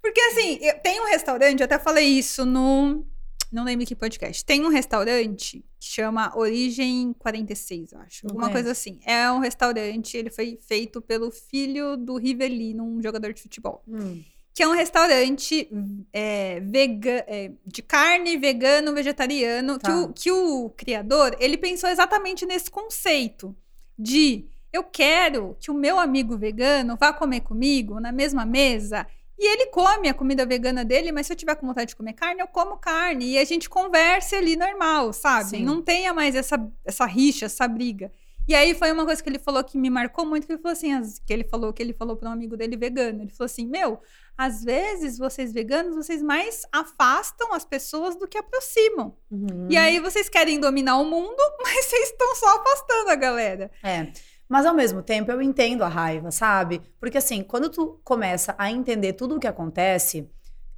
Porque 0.07 0.21
assim, 0.21 0.57
eu- 0.61 0.79
tem 0.79 1.01
um 1.01 1.05
restaurante, 1.05 1.59
eu 1.59 1.65
até 1.65 1.77
falei 1.77 2.07
isso 2.07 2.45
no. 2.45 3.05
Não 3.51 3.63
lembro 3.63 3.85
que 3.85 3.95
podcast. 3.95 4.43
Tem 4.43 4.65
um 4.65 4.69
restaurante 4.69 5.63
que 5.79 5.85
chama 5.87 6.33
Origem 6.35 7.13
46, 7.19 7.91
eu 7.93 7.99
acho. 7.99 8.27
Alguma 8.27 8.49
coisa 8.49 8.71
assim. 8.71 8.99
É 9.05 9.29
um 9.31 9.39
restaurante, 9.39 10.17
ele 10.17 10.29
foi 10.29 10.57
feito 10.61 11.01
pelo 11.01 11.31
filho 11.31 11.95
do 11.95 12.17
Rivelino, 12.17 12.83
um 12.83 13.01
jogador 13.01 13.33
de 13.33 13.41
futebol. 13.41 13.83
Hum. 13.87 14.21
Que 14.53 14.63
é 14.63 14.67
um 14.67 14.73
restaurante 14.73 15.69
é, 16.11 16.59
vega, 16.61 17.23
é, 17.27 17.51
de 17.65 17.81
carne, 17.81 18.37
vegano, 18.37 18.93
vegetariano. 18.93 19.77
Tá. 19.77 19.91
Que, 19.91 19.97
o, 19.97 20.13
que 20.13 20.31
o 20.31 20.69
criador, 20.71 21.35
ele 21.39 21.57
pensou 21.57 21.89
exatamente 21.89 22.45
nesse 22.45 22.69
conceito 22.69 23.55
de 23.97 24.45
eu 24.73 24.83
quero 24.83 25.55
que 25.59 25.71
o 25.71 25.73
meu 25.73 25.97
amigo 25.99 26.37
vegano 26.37 26.97
vá 26.99 27.13
comer 27.13 27.41
comigo 27.41 27.99
na 27.99 28.11
mesma 28.11 28.45
mesa 28.45 29.07
e 29.39 29.45
ele 29.53 29.67
come 29.67 30.09
a 30.09 30.13
comida 30.13 30.45
vegana 30.45 30.83
dele, 30.83 31.11
mas 31.11 31.27
se 31.27 31.33
eu 31.33 31.37
tiver 31.37 31.55
com 31.55 31.67
vontade 31.67 31.89
de 31.89 31.95
comer 31.95 32.13
carne, 32.13 32.41
eu 32.41 32.47
como 32.47 32.77
carne. 32.77 33.33
E 33.33 33.37
a 33.37 33.45
gente 33.45 33.69
converse 33.69 34.35
ali 34.35 34.55
normal, 34.55 35.13
sabe? 35.13 35.49
Sim. 35.51 35.63
Não 35.63 35.81
tenha 35.81 36.13
mais 36.13 36.33
essa, 36.35 36.57
essa 36.83 37.05
rixa, 37.05 37.45
essa 37.45 37.67
briga. 37.67 38.11
E 38.47 38.55
aí 38.55 38.73
foi 38.73 38.89
uma 38.93 39.03
coisa 39.05 39.21
que 39.21 39.27
ele 39.29 39.37
falou 39.39 39.61
que 39.61 39.77
me 39.77 39.89
marcou 39.89 40.25
muito, 40.25 40.47
que 40.47 40.53
ele 40.53 40.61
falou 40.61 40.71
assim, 40.71 40.93
as- 40.93 41.19
que 41.19 41.33
ele 41.33 41.43
falou 41.43 41.73
que 41.73 41.83
ele 41.83 41.91
falou 41.93 42.15
para 42.15 42.29
um 42.29 42.31
amigo 42.31 42.55
dele 42.55 42.77
vegano. 42.77 43.21
Ele 43.23 43.29
falou 43.29 43.45
assim: 43.45 43.67
"Meu, 43.67 43.99
às 44.37 44.63
vezes 44.63 45.17
vocês 45.17 45.51
veganos, 45.51 45.95
vocês 45.97 46.21
mais 46.23 46.61
afastam 46.71 47.53
as 47.53 47.65
pessoas 47.65 48.15
do 48.15 48.25
que 48.25 48.37
aproximam. 48.37 49.17
Uhum. 49.29 49.67
E 49.69 49.75
aí 49.75 49.99
vocês 49.99 50.29
querem 50.29 50.61
dominar 50.61 50.97
o 50.97 51.03
mundo, 51.03 51.35
mas 51.61 51.85
vocês 51.87 52.09
estão 52.09 52.33
só 52.35 52.57
afastando 52.61 53.09
a 53.09 53.15
galera. 53.15 53.69
É. 53.83 54.07
Mas 54.47 54.65
ao 54.65 54.73
mesmo 54.73 55.01
tempo 55.01 55.31
eu 55.31 55.41
entendo 55.41 55.83
a 55.83 55.87
raiva, 55.87 56.31
sabe? 56.31 56.81
Porque 56.99 57.17
assim, 57.17 57.43
quando 57.43 57.69
tu 57.69 57.99
começa 58.03 58.55
a 58.57 58.71
entender 58.71 59.13
tudo 59.13 59.35
o 59.35 59.39
que 59.39 59.47
acontece, 59.47 60.29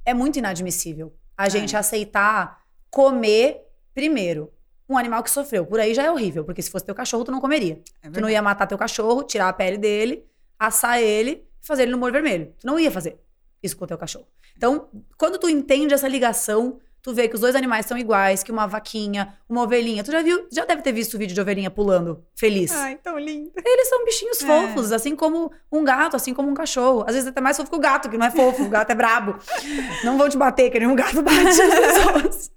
é 0.04 0.12
muito 0.12 0.38
inadmissível 0.38 1.14
a 1.36 1.48
gente 1.48 1.76
aceitar 1.76 2.62
comer 2.90 3.62
primeiro 3.94 4.52
um 4.88 4.98
animal 4.98 5.22
que 5.22 5.30
sofreu. 5.30 5.64
Por 5.64 5.78
aí 5.78 5.94
já 5.94 6.02
é 6.02 6.10
horrível, 6.10 6.44
porque 6.44 6.60
se 6.60 6.70
fosse 6.70 6.84
teu 6.84 6.94
cachorro, 6.94 7.24
tu 7.24 7.30
não 7.30 7.40
comeria. 7.40 7.80
Tu 8.12 8.20
não 8.20 8.28
ia 8.28 8.42
matar 8.42 8.66
teu 8.66 8.76
cachorro, 8.76 9.22
tirar 9.22 9.48
a 9.48 9.52
pele 9.52 9.78
dele, 9.78 10.24
assar 10.58 11.00
ele 11.00 11.46
e 11.62 11.66
fazer 11.66 11.82
ele 11.82 11.92
no 11.92 11.98
molho 11.98 12.12
vermelho. 12.12 12.52
Tu 12.58 12.66
não 12.66 12.78
ia 12.78 12.90
fazer 12.90 13.20
isso 13.62 13.76
com 13.76 13.84
o 13.84 13.86
teu 13.86 13.96
cachorro. 13.96 14.26
Então, 14.56 14.88
quando 15.16 15.38
tu 15.38 15.48
entende 15.48 15.94
essa 15.94 16.08
ligação, 16.08 16.80
tu 17.02 17.12
vê 17.14 17.28
que 17.28 17.34
os 17.34 17.40
dois 17.40 17.54
animais 17.54 17.86
são 17.86 17.96
iguais, 17.96 18.42
que 18.42 18.50
uma 18.52 18.66
vaquinha, 18.66 19.34
uma 19.48 19.62
ovelhinha. 19.62 20.04
Tu 20.04 20.10
já 20.12 20.22
viu, 20.22 20.46
já 20.52 20.64
deve 20.64 20.82
ter 20.82 20.92
visto 20.92 21.14
o 21.14 21.18
vídeo 21.18 21.34
de 21.34 21.40
ovelhinha 21.40 21.70
pulando 21.70 22.24
feliz. 22.34 22.72
Ai, 22.72 22.96
tão 23.02 23.18
lindo. 23.18 23.50
Eles 23.64 23.88
são 23.88 24.04
bichinhos 24.04 24.42
É. 24.42 24.46
fofos, 24.46 24.92
assim 24.92 25.14
como 25.16 25.50
um 25.72 25.82
gato, 25.84 26.16
assim 26.16 26.34
como 26.34 26.48
um 26.50 26.54
cachorro. 26.54 27.04
Às 27.06 27.14
vezes 27.14 27.28
até 27.28 27.40
mais 27.40 27.56
fofo 27.56 27.70
que 27.70 27.76
o 27.76 27.80
gato, 27.80 28.08
que 28.10 28.18
não 28.18 28.26
é 28.26 28.30
fofo, 28.30 28.62
o 28.64 28.68
gato 28.68 28.90
é 28.90 28.94
brabo. 28.94 29.36
Não 30.04 30.18
vão 30.18 30.28
te 30.28 30.36
bater, 30.36 30.70
que 30.70 30.78
nem 30.78 30.88
um 30.88 30.94
gato 30.96 31.22
bate 31.22 31.38
as 31.48 31.56
pessoas. 31.58 32.50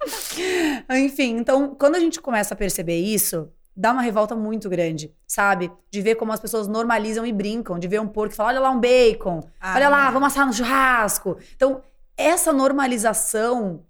Enfim, 0.89 1.38
então, 1.38 1.76
quando 1.76 1.96
a 1.96 2.00
gente 2.00 2.20
começa 2.22 2.54
a 2.54 2.58
perceber 2.58 2.97
isso, 3.00 3.50
dá 3.76 3.92
uma 3.92 4.01
revolta 4.01 4.36
muito 4.36 4.70
grande, 4.70 5.12
sabe? 5.28 5.72
De 5.89 6.01
ver 6.01 6.16
como 6.16 6.32
as 6.32 6.39
pessoas 6.39 6.67
normalizam 6.67 7.26
e 7.26 7.32
brincam, 7.32 7.80
de 7.80 7.88
ver 7.88 8.00
um 8.01 8.08
porco 8.08 8.34
e 8.34 8.36
falar, 8.38 8.50
olha 8.50 8.59
lá 8.59 8.70
um 8.72 8.80
bacon, 8.80 9.42
Ah, 9.59 9.74
olha 9.76 9.89
lá, 9.89 10.09
é. 10.09 10.12
vamos 10.12 10.28
assar 10.28 10.46
no 10.46 10.54
churrasco. 10.54 11.38
Então, 11.55 11.82
essa 12.16 12.54
normalização, 12.54 13.84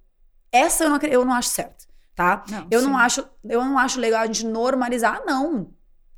essa 0.53 0.85
eu 0.85 0.89
não, 0.89 0.97
eu 1.01 1.25
não 1.25 1.34
acho 1.34 1.49
certo, 1.49 1.85
tá? 2.15 2.43
Não, 2.49 2.67
Eu 2.71 2.80
sim. 2.80 2.85
não 2.88 2.97
acho, 2.97 3.27
eu 3.43 3.63
não 3.65 3.77
acho 3.77 3.99
legal 3.99 4.21
a 4.21 4.25
gente 4.25 4.45
normalizar, 4.45 5.17
Ah, 5.21 5.23
não. 5.25 5.73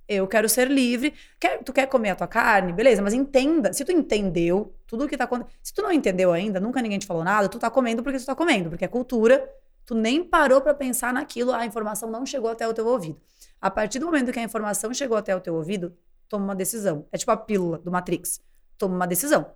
Eu 0.08 0.28
quero 0.28 0.48
ser 0.48 0.70
livre. 0.70 1.16
Quer- 1.40 1.64
tu 1.64 1.74
quer 1.74 1.88
comer 1.88 2.12
a 2.12 2.16
tua 2.16 2.28
carne? 2.28 2.72
Beleza, 2.72 3.02
mas 3.02 3.12
entenda. 3.12 3.74
Se 3.74 3.84
tu 3.84 3.92
entendeu 3.92 4.76
tudo 4.86 5.06
o 5.06 5.08
que 5.08 5.18
tá 5.18 5.24
acontecendo. 5.24 5.58
Se 5.64 5.74
tu 5.74 5.82
não 5.82 5.92
entendeu 5.92 6.32
ainda, 6.32 6.60
nunca 6.60 6.80
ninguém 6.80 7.00
te 7.00 7.08
falou 7.08 7.24
nada, 7.24 7.50
tu 7.50 7.58
tá 7.58 7.72
comendo 7.72 8.04
porque 8.04 8.20
tu 8.20 8.26
tá 8.28 8.36
comendo, 8.36 8.70
porque 8.70 8.86
é 8.86 8.88
cultura. 8.88 9.50
Tu 9.84 9.96
nem 9.96 10.24
parou 10.24 10.62
pra 10.62 10.76
pensar 10.76 11.12
naquilo, 11.12 11.52
a 11.52 11.66
informação 11.66 12.08
não 12.08 12.24
chegou 12.24 12.52
até 12.52 12.68
o 12.68 12.74
teu 12.74 12.86
ouvido. 12.86 13.20
A 13.60 13.72
partir 13.72 13.98
do 13.98 14.06
momento 14.06 14.32
que 14.32 14.38
a 14.40 14.44
informação 14.44 14.94
chegou 14.94 15.18
até 15.18 15.36
o 15.36 15.40
teu 15.42 15.56
ouvido, 15.56 15.98
toma 16.30 16.44
uma 16.46 16.56
decisão. 16.56 17.08
É 17.12 17.18
tipo 17.18 17.32
a 17.32 17.38
pílula 17.38 17.80
do 17.80 17.90
Matrix. 17.90 18.40
Toma 18.78 18.94
uma 18.96 19.08
decisão. 19.08 19.54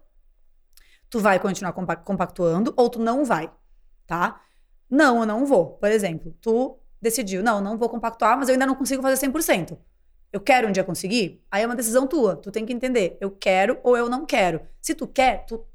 Tu 1.11 1.19
vai 1.19 1.39
continuar 1.39 1.73
compa- 1.73 1.95
compactuando 1.95 2.73
ou 2.76 2.89
tu 2.89 2.97
não 2.99 3.23
vai, 3.23 3.51
tá? 4.07 4.41
Não, 4.90 5.20
eu 5.20 5.26
não 5.26 5.45
vou. 5.45 5.72
Por 5.74 5.91
exemplo, 5.91 6.36
tu 6.41 6.78
decidiu, 7.02 7.44
não, 7.44 7.61
não 7.61 7.78
vou 7.78 7.90
compactuar, 7.90 8.38
mas 8.38 8.49
eu 8.49 8.53
ainda 8.53 8.66
não 8.66 8.76
consigo 8.76 9.02
fazer 9.02 9.28
100%. 9.28 9.78
Eu 10.32 10.40
quero 10.40 10.68
um 10.68 10.72
dia 10.72 10.84
conseguir? 10.84 11.44
Aí 11.49 11.64
é 11.64 11.66
uma 11.66 11.76
decisão 11.76 12.06
tua. 12.06 12.36
Tu 12.36 12.52
tem 12.52 12.66
que 12.66 12.74
entender, 12.74 13.18
eu 13.20 13.32
quero 13.32 13.80
ou 13.84 13.98
eu 13.98 14.10
não 14.10 14.26
quero. 14.26 14.61
Se 14.82 14.94
tu 14.94 15.07
quer, 15.07 15.45
tu 15.45 15.66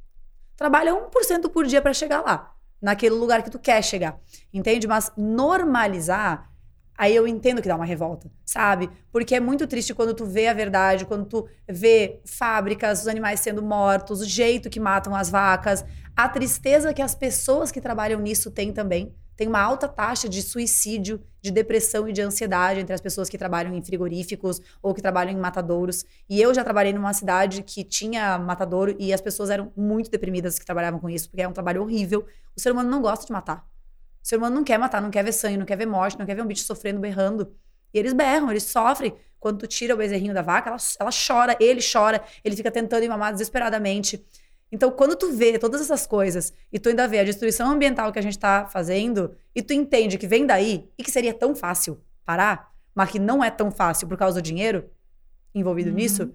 trabalha 0.57 0.95
1% 0.95 1.49
por 1.49 1.67
dia 1.67 1.83
para 1.83 1.93
chegar 1.93 2.21
lá, 2.23 2.55
naquele 2.81 3.15
lugar 3.15 3.43
que 3.43 3.51
tu 3.51 3.59
quer 3.59 3.83
chegar. 3.83 4.19
Entende? 4.53 4.87
Mas 4.87 5.11
normalizar 5.17 6.51
Aí 6.97 7.15
eu 7.15 7.27
entendo 7.27 7.61
que 7.61 7.69
dá 7.69 7.75
uma 7.75 7.85
revolta, 7.85 8.31
sabe? 8.45 8.89
Porque 9.11 9.35
é 9.35 9.41
muito 9.41 9.67
triste 9.67 9.93
quando 9.93 10.15
tu 10.15 10.25
vê 10.25 10.47
a 10.47 10.53
verdade, 10.53 11.05
quando 11.05 11.25
tu 11.25 11.49
vê 11.69 12.21
fábricas, 12.25 13.03
os 13.03 13.09
animais 13.09 13.41
sendo 13.41 13.63
mortos, 13.63 14.21
o 14.21 14.25
jeito 14.25 14.71
que 14.71 14.79
matam 14.79 15.15
as 15.15 15.29
vacas, 15.29 15.85
a 16.17 16.29
tristeza 16.29 16.95
que 16.95 17.03
as 17.03 17.15
pessoas 17.15 17.73
que 17.73 17.81
trabalham 17.81 18.21
nisso 18.21 18.51
têm 18.51 18.73
também. 18.73 19.13
Tem 19.37 19.49
uma 19.49 19.61
alta 19.61 19.89
taxa 19.89 20.29
de 20.29 20.41
suicídio, 20.41 21.21
de 21.43 21.51
depressão 21.51 22.09
e 22.09 22.13
de 22.13 22.23
ansiedade 22.23 22.79
entre 22.79 22.95
as 22.95 23.01
pessoas 23.01 23.29
que 23.29 23.37
trabalham 23.37 23.75
em 23.75 23.83
frigoríficos 23.83 24.61
ou 24.81 24.95
que 24.95 25.03
trabalham 25.03 25.33
em 25.33 25.37
matadouros. 25.37 26.05
E 26.31 26.41
eu 26.41 26.55
já 26.55 26.63
trabalhei 26.63 26.93
numa 26.93 27.13
cidade 27.13 27.65
que 27.65 27.83
tinha 27.83 28.39
matadouro 28.39 28.95
e 28.97 29.13
as 29.13 29.21
pessoas 29.21 29.51
eram 29.51 29.73
muito 29.77 30.09
deprimidas 30.09 30.57
que 30.57 30.65
trabalhavam 30.65 31.01
com 31.01 31.11
isso, 31.11 31.29
porque 31.29 31.43
é 31.43 31.49
um 31.49 31.53
trabalho 31.53 31.83
horrível. 31.83 32.25
O 32.57 32.61
ser 32.61 32.71
humano 32.71 32.89
não 32.89 33.03
gosta 33.03 33.27
de 33.27 33.33
matar. 33.33 33.67
O 34.25 34.27
ser 34.27 34.39
humano 34.39 34.57
não 34.57 34.65
quer 34.65 34.79
matar, 34.79 35.03
não 35.03 35.11
quer 35.11 35.23
ver 35.23 35.33
sangue, 35.33 35.59
não 35.59 35.67
quer 35.67 35.77
ver 35.77 35.85
morte, 35.85 36.19
não 36.19 36.25
quer 36.25 36.35
ver 36.35 36.41
um 36.41 36.47
bicho 36.47 36.65
sofrendo, 36.65 36.99
berrando. 36.99 37.53
E 37.93 37.99
eles 37.99 38.15
berram, 38.15 38.51
eles 38.51 38.63
sofrem. 38.63 39.15
Quando 39.39 39.59
tu 39.59 39.67
tira 39.67 39.93
o 39.93 39.99
bezerrinho 39.99 40.33
da 40.33 40.41
vaca, 40.41 40.71
ela, 40.71 40.79
ela 40.99 41.11
chora, 41.11 41.55
ele 41.61 41.81
chora, 41.83 42.25
ele 42.43 42.57
fica 42.57 42.71
tentando 42.71 43.05
ir 43.05 43.09
mamar 43.11 43.33
desesperadamente. 43.33 44.25
Então, 44.73 44.91
quando 44.91 45.15
tu 45.15 45.31
vê 45.31 45.59
todas 45.59 45.83
essas 45.83 46.07
coisas 46.07 46.55
e 46.73 46.79
tu 46.79 46.89
ainda 46.89 47.07
vê 47.07 47.19
a 47.19 47.25
destruição 47.25 47.71
ambiental 47.71 48.11
que 48.11 48.19
a 48.19 48.23
gente 48.23 48.39
tá 48.39 48.67
fazendo, 48.67 49.37
e 49.55 49.61
tu 49.61 49.75
entende 49.75 50.17
que 50.17 50.27
vem 50.27 50.47
daí 50.47 50.89
e 50.97 51.05
que 51.05 51.11
seria 51.11 51.35
tão 51.35 51.55
fácil 51.55 52.01
parar, 52.25 52.73
mas 52.95 53.11
que 53.11 53.19
não 53.19 53.45
é 53.45 53.51
tão 53.51 53.71
fácil 53.71 54.09
por 54.09 54.17
causa 54.17 54.41
do 54.41 54.43
dinheiro 54.43 54.89
envolvido 55.55 55.91
uhum. 55.91 55.97
nisso, 55.97 56.35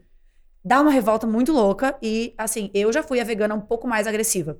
dá 0.64 0.80
uma 0.80 0.92
revolta 0.92 1.26
muito 1.26 1.52
louca. 1.52 1.98
E, 2.04 2.36
assim, 2.38 2.70
eu 2.72 2.94
já 2.94 3.02
fui 3.02 3.20
a 3.20 3.24
vegana 3.24 3.56
um 3.56 3.62
pouco 3.62 3.88
mais 3.88 4.06
agressiva. 4.06 4.60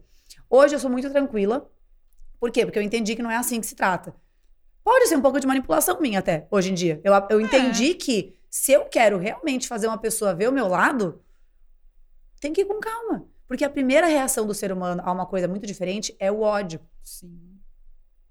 Hoje 0.50 0.74
eu 0.74 0.80
sou 0.80 0.90
muito 0.90 1.12
tranquila, 1.12 1.70
por 2.40 2.52
quê? 2.52 2.66
Porque 2.66 2.80
eu 2.80 2.84
entendi 2.84 3.16
que 3.16 3.22
não 3.22 3.32
é 3.32 3.36
assim 3.36 3.60
que 3.60 3.68
se 3.68 3.76
trata. 3.76 4.16
Pode 4.84 5.08
ser 5.08 5.18
um 5.18 5.22
pouco 5.22 5.40
de 5.40 5.46
manipulação 5.46 6.00
minha 6.00 6.20
até, 6.20 6.48
hoje 6.50 6.72
em 6.72 6.74
dia. 6.74 7.02
Eu, 7.04 7.14
eu 7.30 7.42
entendi 7.42 7.92
é. 7.92 7.94
que 7.94 8.40
se 8.50 8.72
eu 8.72 8.86
quero 8.86 9.18
realmente 9.18 9.68
fazer 9.68 9.88
uma 9.88 9.98
pessoa 9.98 10.34
ver 10.34 10.50
o 10.50 10.52
meu 10.52 10.68
lado, 10.68 11.22
tem 12.40 12.54
que 12.54 12.62
ir 12.62 12.66
com 12.66 12.80
calma. 12.80 13.26
Porque 13.48 13.66
a 13.66 13.70
primeira 13.70 14.08
reação 14.08 14.48
do 14.48 14.54
ser 14.54 14.72
humano 14.72 15.02
a 15.06 15.12
uma 15.12 15.26
coisa 15.26 15.48
muito 15.48 15.68
diferente 15.68 16.16
é 16.20 16.32
o 16.32 16.42
ódio. 16.42 16.80
Sim. 17.04 17.60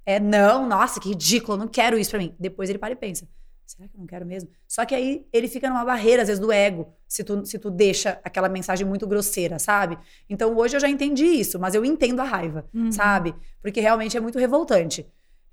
É 0.07 0.19
não, 0.19 0.67
nossa, 0.67 1.01
que 1.01 1.11
ridículo, 1.11 1.59
não 1.59 1.69
quero 1.69 1.99
isso 1.99 2.11
pra 2.11 2.19
mim. 2.19 2.35
Depois 2.39 2.71
ele 2.71 2.79
para 2.79 2.93
e 2.93 2.97
pensa, 2.97 3.29
será 3.69 3.87
que 3.87 3.95
eu 3.95 4.01
não 4.01 4.07
quero 4.07 4.25
mesmo? 4.25 4.51
Só 4.67 4.85
que 4.85 4.95
aí 4.95 5.27
ele 5.33 5.47
fica 5.47 5.69
numa 5.69 5.85
barreira, 5.85 6.23
às 6.23 6.29
vezes, 6.29 6.41
do 6.41 6.51
ego, 6.51 6.93
se 7.07 7.23
tu, 7.23 7.45
se 7.45 7.59
tu 7.59 7.71
deixa 7.71 8.19
aquela 8.25 8.49
mensagem 8.49 8.87
muito 8.87 9.07
grosseira, 9.07 9.59
sabe? 9.59 9.99
Então 10.29 10.57
hoje 10.57 10.77
eu 10.77 10.81
já 10.81 10.89
entendi 10.89 11.27
isso, 11.27 11.59
mas 11.59 11.75
eu 11.75 11.85
entendo 11.85 12.21
a 12.21 12.25
raiva, 12.25 12.67
uhum. 12.75 12.91
sabe? 12.91 13.35
Porque 13.61 13.81
realmente 13.81 14.17
é 14.17 14.21
muito 14.21 14.39
revoltante 14.39 15.07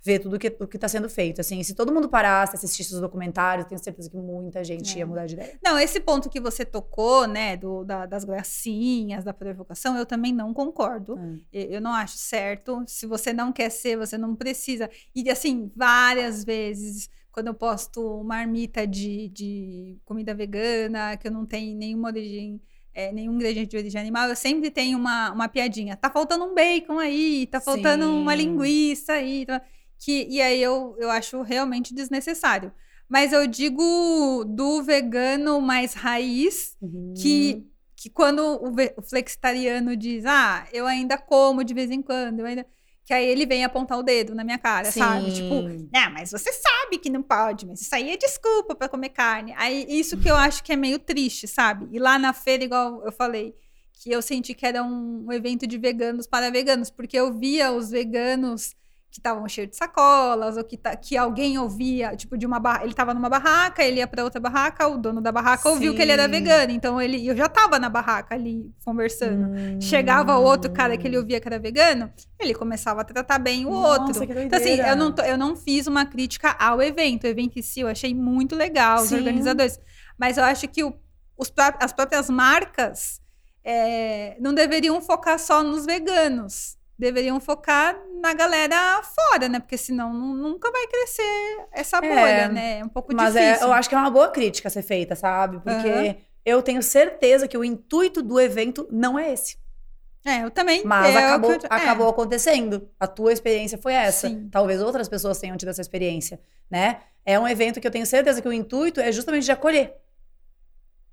ver 0.05 0.19
tudo 0.19 0.37
que, 0.37 0.55
o 0.59 0.67
que 0.67 0.77
está 0.77 0.87
sendo 0.87 1.09
feito. 1.09 1.41
Assim, 1.41 1.63
se 1.63 1.73
todo 1.73 1.91
mundo 1.91 2.07
parasse, 2.07 2.55
assistisse 2.55 2.93
os 2.93 3.01
documentários, 3.01 3.67
tenho 3.67 3.83
certeza 3.83 4.07
que 4.07 4.15
muita 4.15 4.63
gente 4.63 4.95
é. 4.95 4.99
ia 4.99 5.05
mudar 5.05 5.25
de 5.25 5.33
ideia. 5.33 5.59
Não, 5.63 5.79
esse 5.79 5.99
ponto 5.99 6.29
que 6.29 6.39
você 6.39 6.63
tocou, 6.63 7.25
né, 7.27 7.57
do, 7.57 7.83
da, 7.83 8.05
das 8.05 8.23
gracinhas, 8.23 9.23
da 9.23 9.33
provocação, 9.33 9.97
eu 9.97 10.05
também 10.05 10.31
não 10.31 10.53
concordo. 10.53 11.15
Hum. 11.15 11.41
Eu 11.51 11.81
não 11.81 11.91
acho 11.91 12.17
certo. 12.17 12.83
Se 12.85 13.07
você 13.07 13.33
não 13.33 13.51
quer 13.51 13.71
ser, 13.71 13.97
você 13.97 14.15
não 14.15 14.35
precisa. 14.35 14.89
E 15.15 15.27
assim, 15.29 15.71
várias 15.75 16.45
vezes 16.45 17.09
quando 17.35 17.47
eu 17.47 17.53
posto 17.53 18.23
marmita 18.23 18.87
de, 18.87 19.27
de 19.27 19.97
comida 20.05 20.33
vegana, 20.33 21.17
que 21.17 21.27
eu 21.27 21.31
não 21.31 21.45
tenho 21.45 21.77
nenhuma 21.77 22.07
origem, 22.07 22.61
é, 22.93 23.11
nenhum 23.11 23.33
ingrediente 23.33 23.71
de 23.71 23.77
origem 23.77 23.99
animal, 23.99 24.29
eu 24.29 24.37
sempre 24.37 24.71
tenho 24.71 24.97
uma, 24.97 25.33
uma 25.33 25.49
piadinha. 25.49 25.97
Tá 25.97 26.09
faltando 26.09 26.45
um 26.45 26.55
bacon 26.55 26.97
aí, 26.97 27.45
tá 27.47 27.59
faltando 27.59 28.05
Sim. 28.05 28.21
uma 28.21 28.33
linguiça 28.33 29.11
aí. 29.11 29.45
Tá, 29.45 29.61
que, 29.99 30.25
e 30.29 30.41
aí 30.41 30.61
eu, 30.61 30.95
eu 30.97 31.11
acho 31.11 31.41
realmente 31.41 31.93
desnecessário. 31.93 32.71
Mas 33.09 33.33
eu 33.33 33.45
digo 33.45 34.45
do 34.47 34.81
vegano 34.81 35.59
mais 35.59 35.93
raiz, 35.93 36.77
uhum. 36.81 37.15
que, 37.21 37.67
que 37.97 38.09
quando 38.09 38.39
o, 38.39 38.71
o 38.97 39.01
flexitariano 39.01 39.93
diz, 39.97 40.25
ah, 40.25 40.65
eu 40.71 40.87
ainda 40.87 41.17
como 41.17 41.65
de 41.65 41.73
vez 41.73 41.91
em 41.91 42.01
quando, 42.01 42.39
eu 42.39 42.45
ainda 42.45 42.65
que 43.05 43.13
aí 43.13 43.25
ele 43.25 43.45
vem 43.45 43.63
apontar 43.63 43.99
o 43.99 44.03
dedo 44.03 44.33
na 44.33 44.43
minha 44.43 44.57
cara, 44.57 44.91
Sim. 44.91 44.99
sabe? 44.99 45.31
Tipo, 45.31 45.61
não, 45.93 46.11
mas 46.11 46.31
você 46.31 46.51
sabe 46.51 46.97
que 46.97 47.09
não 47.09 47.21
pode, 47.21 47.65
mas 47.67 47.79
isso 47.79 47.93
aí 47.93 48.09
é 48.09 48.17
desculpa 48.17 48.73
para 48.73 48.89
comer 48.89 49.09
carne. 49.09 49.53
Aí 49.57 49.85
isso 49.87 50.17
que 50.17 50.29
eu 50.29 50.35
acho 50.35 50.63
que 50.63 50.73
é 50.73 50.75
meio 50.75 50.97
triste, 50.97 51.47
sabe? 51.47 51.87
E 51.91 51.99
lá 51.99 52.17
na 52.17 52.33
feira, 52.33 52.63
igual 52.63 53.05
eu 53.05 53.11
falei, 53.11 53.55
que 53.93 54.11
eu 54.11 54.23
senti 54.23 54.55
que 54.55 54.65
era 54.65 54.83
um, 54.83 55.25
um 55.27 55.31
evento 55.31 55.67
de 55.67 55.77
veganos 55.77 56.25
para 56.25 56.49
veganos, 56.49 56.89
porque 56.89 57.17
eu 57.17 57.31
via 57.31 57.71
os 57.71 57.91
veganos 57.91 58.75
que 59.15 59.19
estavam 59.21 59.47
cheios 59.47 59.69
de 59.69 59.77
sacolas, 59.77 60.57
ou 60.57 60.63
que, 60.65 60.75
tá, 60.75 60.93
que 60.93 61.15
alguém 61.15 61.57
ouvia, 61.57 62.13
tipo, 62.17 62.37
de 62.37 62.45
uma 62.45 62.59
barra, 62.59 62.83
ele 62.83 62.91
estava 62.91 63.13
numa 63.13 63.29
barraca, 63.29 63.81
ele 63.81 63.99
ia 63.99 64.07
para 64.07 64.25
outra 64.25 64.41
barraca, 64.41 64.85
o 64.89 64.97
dono 64.97 65.21
da 65.21 65.31
barraca 65.31 65.63
Sim. 65.63 65.69
ouviu 65.69 65.95
que 65.95 66.01
ele 66.01 66.11
era 66.11 66.27
vegano, 66.27 66.73
então 66.73 67.01
ele, 67.01 67.25
eu 67.25 67.33
já 67.33 67.45
estava 67.45 67.79
na 67.79 67.87
barraca 67.87 68.35
ali 68.35 68.69
conversando. 68.83 69.45
Hum. 69.55 69.79
Chegava 69.79 70.37
o 70.37 70.43
outro 70.43 70.69
cara 70.69 70.97
que 70.97 71.07
ele 71.07 71.17
ouvia 71.17 71.39
que 71.39 71.47
era 71.47 71.57
vegano, 71.57 72.11
ele 72.37 72.53
começava 72.53 73.01
a 73.01 73.03
tratar 73.05 73.39
bem 73.39 73.65
o 73.65 73.69
Nossa, 73.69 74.01
outro. 74.01 74.41
então 74.41 74.59
assim, 74.59 74.81
eu 74.81 74.95
não, 74.97 75.15
eu 75.25 75.37
não 75.37 75.55
fiz 75.55 75.87
uma 75.87 76.05
crítica 76.05 76.51
ao 76.59 76.81
evento, 76.81 77.23
o 77.23 77.27
evento 77.27 77.57
em 77.57 77.61
si 77.61 77.79
eu 77.79 77.87
achei 77.87 78.13
muito 78.13 78.53
legal, 78.53 78.97
Sim. 78.99 79.05
os 79.05 79.11
organizadores, 79.13 79.79
mas 80.19 80.37
eu 80.37 80.43
acho 80.43 80.67
que 80.67 80.83
o, 80.83 80.93
os, 81.37 81.49
as 81.79 81.93
próprias 81.93 82.29
marcas 82.29 83.21
é, 83.63 84.35
não 84.41 84.53
deveriam 84.53 84.99
focar 84.99 85.39
só 85.39 85.63
nos 85.63 85.85
veganos 85.85 86.75
deveriam 86.97 87.39
focar 87.39 87.97
na 88.21 88.33
galera 88.33 89.01
fora, 89.03 89.49
né? 89.49 89.59
Porque 89.59 89.77
senão 89.77 90.13
nunca 90.13 90.71
vai 90.71 90.87
crescer 90.87 91.65
essa 91.71 91.99
bolha, 91.99 92.13
é, 92.13 92.49
né? 92.49 92.79
É 92.79 92.85
um 92.85 92.89
pouco 92.89 93.13
mas 93.13 93.33
difícil. 93.33 93.51
Mas 93.51 93.61
é, 93.61 93.65
eu 93.65 93.73
acho 93.73 93.89
que 93.89 93.95
é 93.95 93.97
uma 93.97 94.09
boa 94.09 94.29
crítica 94.29 94.69
ser 94.69 94.81
feita, 94.81 95.15
sabe? 95.15 95.59
Porque 95.59 95.89
uhum. 95.89 96.15
eu 96.45 96.61
tenho 96.61 96.81
certeza 96.81 97.47
que 97.47 97.57
o 97.57 97.63
intuito 97.63 98.21
do 98.21 98.39
evento 98.39 98.87
não 98.91 99.19
é 99.19 99.33
esse. 99.33 99.57
É, 100.25 100.43
eu 100.43 100.49
também. 100.49 100.83
Mas 100.83 101.13
é, 101.13 101.25
acabou, 101.25 101.51
eu... 101.51 101.59
acabou 101.69 102.09
acontecendo. 102.09 102.89
A 102.99 103.05
tua 103.05 103.31
experiência 103.31 103.77
foi 103.77 103.93
essa. 103.93 104.27
Sim. 104.27 104.49
Talvez 104.49 104.81
outras 104.81 105.07
pessoas 105.07 105.37
tenham 105.37 105.55
tido 105.55 105.69
essa 105.69 105.81
experiência, 105.81 106.39
né? 106.69 106.99
É 107.23 107.39
um 107.39 107.47
evento 107.47 107.79
que 107.79 107.85
eu 107.85 107.91
tenho 107.91 108.05
certeza 108.05 108.41
que 108.41 108.47
o 108.47 108.53
intuito 108.53 108.99
é 108.99 109.11
justamente 109.11 109.43
de 109.43 109.51
acolher. 109.51 109.95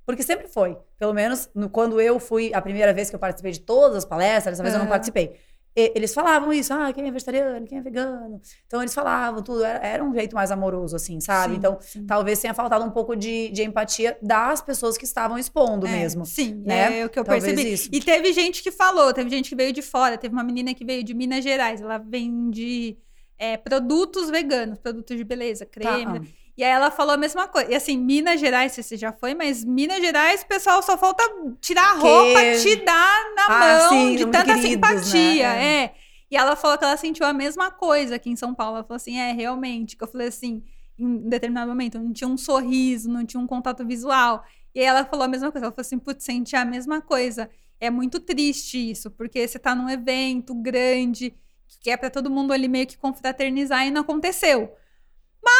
Porque 0.07 0.23
sempre 0.23 0.49
foi. 0.49 0.79
Pelo 0.99 1.13
menos 1.13 1.49
no, 1.55 1.69
quando 1.69 2.01
eu 2.01 2.19
fui, 2.19 2.53
a 2.55 2.61
primeira 2.61 2.93
vez 2.93 3.11
que 3.11 3.17
eu 3.17 3.21
participei 3.21 3.53
de 3.53 3.61
todas 3.61 3.99
as 3.99 4.05
palestras, 4.05 4.57
dessa 4.57 4.63
vez 4.63 4.75
uhum. 4.75 4.81
eu 4.81 4.85
não 4.85 4.91
participei 4.91 5.39
eles 5.74 6.12
falavam 6.12 6.53
isso, 6.53 6.73
ah, 6.73 6.93
quem 6.93 7.09
é 7.09 7.11
vegetariano, 7.11 7.66
quem 7.66 7.78
é 7.78 7.81
vegano. 7.81 8.40
Então 8.66 8.82
eles 8.82 8.93
falavam 8.93 9.43
tudo, 9.43 9.65
era, 9.65 9.86
era 9.86 10.05
um 10.05 10.12
jeito 10.12 10.35
mais 10.35 10.51
amoroso, 10.51 10.94
assim, 10.97 11.20
sabe? 11.20 11.55
Sim, 11.55 11.59
então 11.59 11.78
sim. 11.81 12.07
talvez 12.07 12.39
tenha 12.40 12.53
faltado 12.53 12.85
um 12.85 12.90
pouco 12.90 13.16
de, 13.16 13.49
de 13.51 13.62
empatia 13.62 14.19
das 14.20 14.61
pessoas 14.61 14.99
que 14.99 15.05
estavam 15.05 15.39
expondo 15.39 15.86
é, 15.86 15.90
mesmo. 15.90 16.27
Sim, 16.27 16.62
né? 16.65 17.01
é 17.01 17.07
o 17.07 17.09
que 17.09 17.19
eu 17.19 17.24
talvez 17.24 17.44
percebi. 17.44 17.73
Isso. 17.73 17.89
E 17.90 18.01
teve 18.01 18.32
gente 18.32 18.62
que 18.62 18.70
falou, 18.70 19.12
teve 19.15 19.31
gente 19.31 19.49
que 19.49 19.57
veio 19.57 19.73
de 19.73 19.82
fora, 19.82 20.19
teve 20.19 20.35
uma 20.35 20.44
menina 20.44 20.74
que 20.74 20.85
veio 20.85 21.03
de 21.03 21.15
Minas 21.15 21.43
Gerais, 21.43 21.81
ela 21.81 21.99
vende 21.99 22.99
é, 23.39 23.57
produtos 23.57 24.31
veganos, 24.31 24.78
produtos 24.78 25.16
de 25.16 25.24
beleza, 25.24 25.65
creme. 25.65 26.20
Tá. 26.20 26.41
E 26.57 26.62
aí 26.62 26.70
ela 26.70 26.91
falou 26.91 27.15
a 27.15 27.16
mesma 27.16 27.49
coisa. 27.49 27.70
E 27.70 27.74
assim, 27.74 27.97
Minas 27.97 28.39
Gerais, 28.39 28.73
se 28.73 28.83
você 28.83 28.97
já 28.97 29.12
foi, 29.12 29.35
mas 29.35 29.65
Minas 29.65 30.01
Gerais, 30.01 30.45
pessoal, 30.45 30.83
só 30.83 30.99
falta 30.99 31.23
tirar 31.61 31.93
a 31.93 31.95
roupa, 31.95 32.41
que... 32.41 32.62
te 32.62 32.77
dar 32.85 33.35
na 33.35 33.47
ah, 33.47 33.59
mão 33.59 33.89
sim, 33.89 34.16
de 34.16 34.24
tanta 34.27 34.55
queridos, 34.55 34.70
simpatia. 34.70 35.49
Né? 35.49 35.85
É. 35.85 35.95
E 36.31 36.37
ela 36.37 36.55
falou 36.55 36.77
que 36.77 36.85
ela 36.85 36.97
sentiu 36.97 37.27
a 37.27 37.33
mesma 37.33 37.70
coisa 37.70 38.16
aqui 38.16 38.31
em 38.31 38.37
São 38.37 38.55
Paulo. 38.55 38.77
Ela 38.77 38.85
falou 38.85 38.97
assim: 38.97 39.16
é, 39.19 39.33
realmente. 39.33 39.97
Que 39.97 40.05
eu 40.05 40.09
falei 40.09 40.29
assim, 40.29 40.62
em 40.99 41.29
determinado 41.29 41.69
momento, 41.69 41.99
não 41.99 42.12
tinha 42.12 42.29
um 42.29 42.37
sorriso, 42.37 43.11
não 43.11 43.24
tinha 43.24 43.41
um 43.41 43.47
contato 43.47 43.87
visual. 43.87 44.45
E 44.74 44.81
aí 44.81 44.87
ela 44.87 45.05
falou 45.05 45.24
a 45.24 45.29
mesma 45.29 45.51
coisa. 45.51 45.66
Ela 45.66 45.73
falou 45.73 45.83
assim: 45.83 45.99
putz, 45.99 46.24
senti 46.24 46.55
a 46.55 46.65
mesma 46.65 47.01
coisa. 47.01 47.49
É 47.81 47.91
muito 47.91 48.20
triste 48.20 48.91
isso, 48.91 49.11
porque 49.11 49.47
você 49.47 49.59
tá 49.59 49.74
num 49.74 49.89
evento 49.89 50.55
grande, 50.55 51.35
que 51.81 51.91
é 51.91 51.97
para 51.97 52.11
todo 52.11 52.31
mundo 52.31 52.53
ali 52.53 52.69
meio 52.69 52.87
que 52.87 52.97
confraternizar 52.97 53.87
e 53.87 53.91
não 53.91 54.03
aconteceu. 54.03 54.73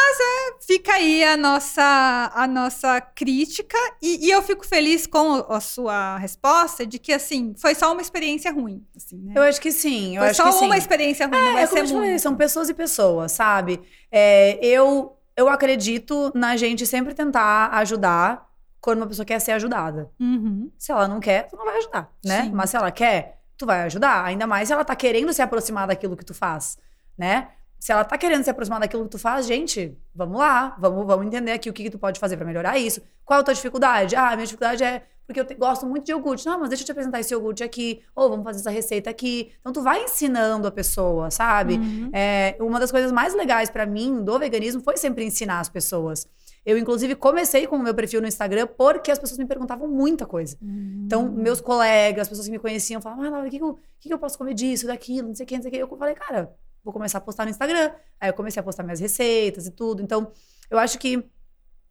Mas 0.02 0.18
é, 0.20 0.66
fica 0.66 0.92
aí 0.94 1.22
a 1.22 1.36
nossa, 1.36 2.32
a 2.34 2.46
nossa 2.46 3.00
crítica. 3.00 3.78
E, 4.00 4.26
e, 4.26 4.30
eu 4.30 4.42
fico 4.42 4.66
feliz 4.66 5.06
com 5.06 5.34
a 5.48 5.60
sua 5.60 6.18
resposta 6.18 6.84
de 6.84 6.98
que, 6.98 7.12
assim, 7.12 7.54
foi 7.56 7.74
só 7.74 7.92
uma 7.92 8.02
experiência 8.02 8.52
ruim. 8.52 8.84
Assim, 8.96 9.18
né? 9.18 9.34
Eu 9.36 9.42
acho 9.44 9.60
que 9.60 9.70
sim. 9.70 10.16
foi 10.18 10.34
só 10.34 10.44
uma 10.44 10.74
sim. 10.74 10.78
experiência 10.78 11.26
ruim. 11.26 11.56
É, 11.56 11.62
é 11.62 11.66
como 11.66 11.78
eu 11.78 11.86
falei, 11.86 12.18
são 12.18 12.34
pessoas 12.34 12.68
e 12.68 12.74
pessoas, 12.74 13.32
sabe? 13.32 13.80
É, 14.10 14.58
eu, 14.64 15.16
eu 15.36 15.48
acredito 15.48 16.32
na 16.34 16.56
gente 16.56 16.86
sempre 16.86 17.14
tentar 17.14 17.68
ajudar 17.74 18.50
quando 18.80 18.98
uma 18.98 19.06
pessoa 19.06 19.24
quer 19.24 19.40
ser 19.40 19.52
ajudada. 19.52 20.10
Uhum. 20.18 20.70
Se 20.76 20.90
ela 20.90 21.06
não 21.06 21.20
quer, 21.20 21.46
tu 21.46 21.56
não 21.56 21.64
vai 21.64 21.78
ajudar, 21.78 22.12
né? 22.24 22.44
Sim. 22.44 22.50
Mas 22.52 22.70
se 22.70 22.76
ela 22.76 22.90
quer, 22.90 23.40
tu 23.56 23.64
vai 23.64 23.82
ajudar. 23.84 24.24
Ainda 24.24 24.46
mais 24.46 24.68
se 24.68 24.74
ela 24.74 24.84
tá 24.84 24.96
querendo 24.96 25.32
se 25.32 25.40
aproximar 25.40 25.86
daquilo 25.86 26.16
que 26.16 26.24
tu 26.24 26.34
faz 26.34 26.76
né? 27.16 27.48
Se 27.82 27.90
ela 27.90 28.04
tá 28.04 28.16
querendo 28.16 28.44
se 28.44 28.48
aproximar 28.48 28.78
daquilo 28.78 29.02
que 29.02 29.10
tu 29.10 29.18
faz, 29.18 29.44
gente, 29.44 29.98
vamos 30.14 30.38
lá, 30.38 30.76
vamos, 30.78 31.04
vamos 31.04 31.26
entender 31.26 31.50
aqui 31.50 31.68
o 31.68 31.72
que, 31.72 31.82
que 31.82 31.90
tu 31.90 31.98
pode 31.98 32.20
fazer 32.20 32.36
para 32.36 32.46
melhorar 32.46 32.78
isso. 32.78 33.02
Qual 33.24 33.40
a 33.40 33.42
tua 33.42 33.52
dificuldade? 33.52 34.14
Ah, 34.14 34.36
minha 34.36 34.46
dificuldade 34.46 34.84
é 34.84 35.02
porque 35.26 35.40
eu 35.40 35.44
te, 35.44 35.54
gosto 35.54 35.84
muito 35.84 36.04
de 36.06 36.12
iogurte. 36.12 36.46
Não, 36.46 36.60
mas 36.60 36.68
deixa 36.68 36.84
eu 36.84 36.86
te 36.86 36.92
apresentar 36.92 37.18
esse 37.18 37.34
iogurte 37.34 37.64
aqui. 37.64 38.00
Ou 38.14 38.28
vamos 38.28 38.44
fazer 38.44 38.60
essa 38.60 38.70
receita 38.70 39.10
aqui. 39.10 39.50
Então, 39.59 39.72
tu 39.72 39.82
vai 39.82 40.04
ensinando 40.04 40.68
a 40.68 40.70
pessoa, 40.70 41.28
sabe? 41.32 41.74
Uhum. 41.74 42.10
É, 42.12 42.56
uma 42.60 42.78
das 42.78 42.92
coisas 42.92 43.10
mais 43.10 43.34
legais 43.34 43.68
para 43.68 43.84
mim 43.84 44.22
do 44.22 44.38
veganismo 44.38 44.80
foi 44.80 44.96
sempre 44.96 45.24
ensinar 45.24 45.59
as 45.59 45.68
pessoas. 45.68 46.28
Eu, 46.64 46.78
inclusive, 46.78 47.16
comecei 47.16 47.66
com 47.66 47.74
o 47.74 47.82
meu 47.82 47.96
perfil 47.96 48.20
no 48.20 48.28
Instagram 48.28 48.68
porque 48.78 49.10
as 49.10 49.18
pessoas 49.18 49.40
me 49.40 49.46
perguntavam 49.46 49.88
muita 49.88 50.24
coisa. 50.24 50.56
Uhum. 50.62 51.02
Então, 51.04 51.28
meus 51.28 51.60
colegas, 51.60 52.22
as 52.22 52.28
pessoas 52.28 52.46
que 52.46 52.52
me 52.52 52.60
conheciam, 52.60 53.00
falavam, 53.00 53.24
ah, 53.24 53.30
Laura, 53.30 53.48
o 53.48 53.50
que, 53.50 53.59
que, 53.59 53.64
eu, 53.64 53.74
que, 53.98 54.09
que 54.09 54.14
eu 54.14 54.20
posso 54.20 54.38
comer 54.38 54.54
disso, 54.54 54.86
daquilo, 54.86 55.26
não 55.26 55.34
sei 55.34 55.42
o 55.42 55.46
que, 55.48 55.56
não 55.56 55.62
sei 55.62 55.68
o 55.68 55.72
que. 55.72 55.78
Eu 55.78 55.98
falei, 55.98 56.14
cara, 56.14 56.54
vou 56.82 56.92
começar 56.92 57.18
a 57.18 57.20
postar 57.20 57.44
no 57.44 57.50
Instagram. 57.50 57.92
Aí 58.20 58.28
eu 58.28 58.34
comecei 58.34 58.60
a 58.60 58.62
postar 58.62 58.82
minhas 58.82 59.00
receitas 59.00 59.66
e 59.66 59.70
tudo. 59.70 60.02
Então, 60.02 60.30
eu 60.70 60.78
acho 60.78 60.98
que 60.98 61.24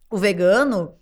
o 0.10 0.18
vegano, 0.18 0.96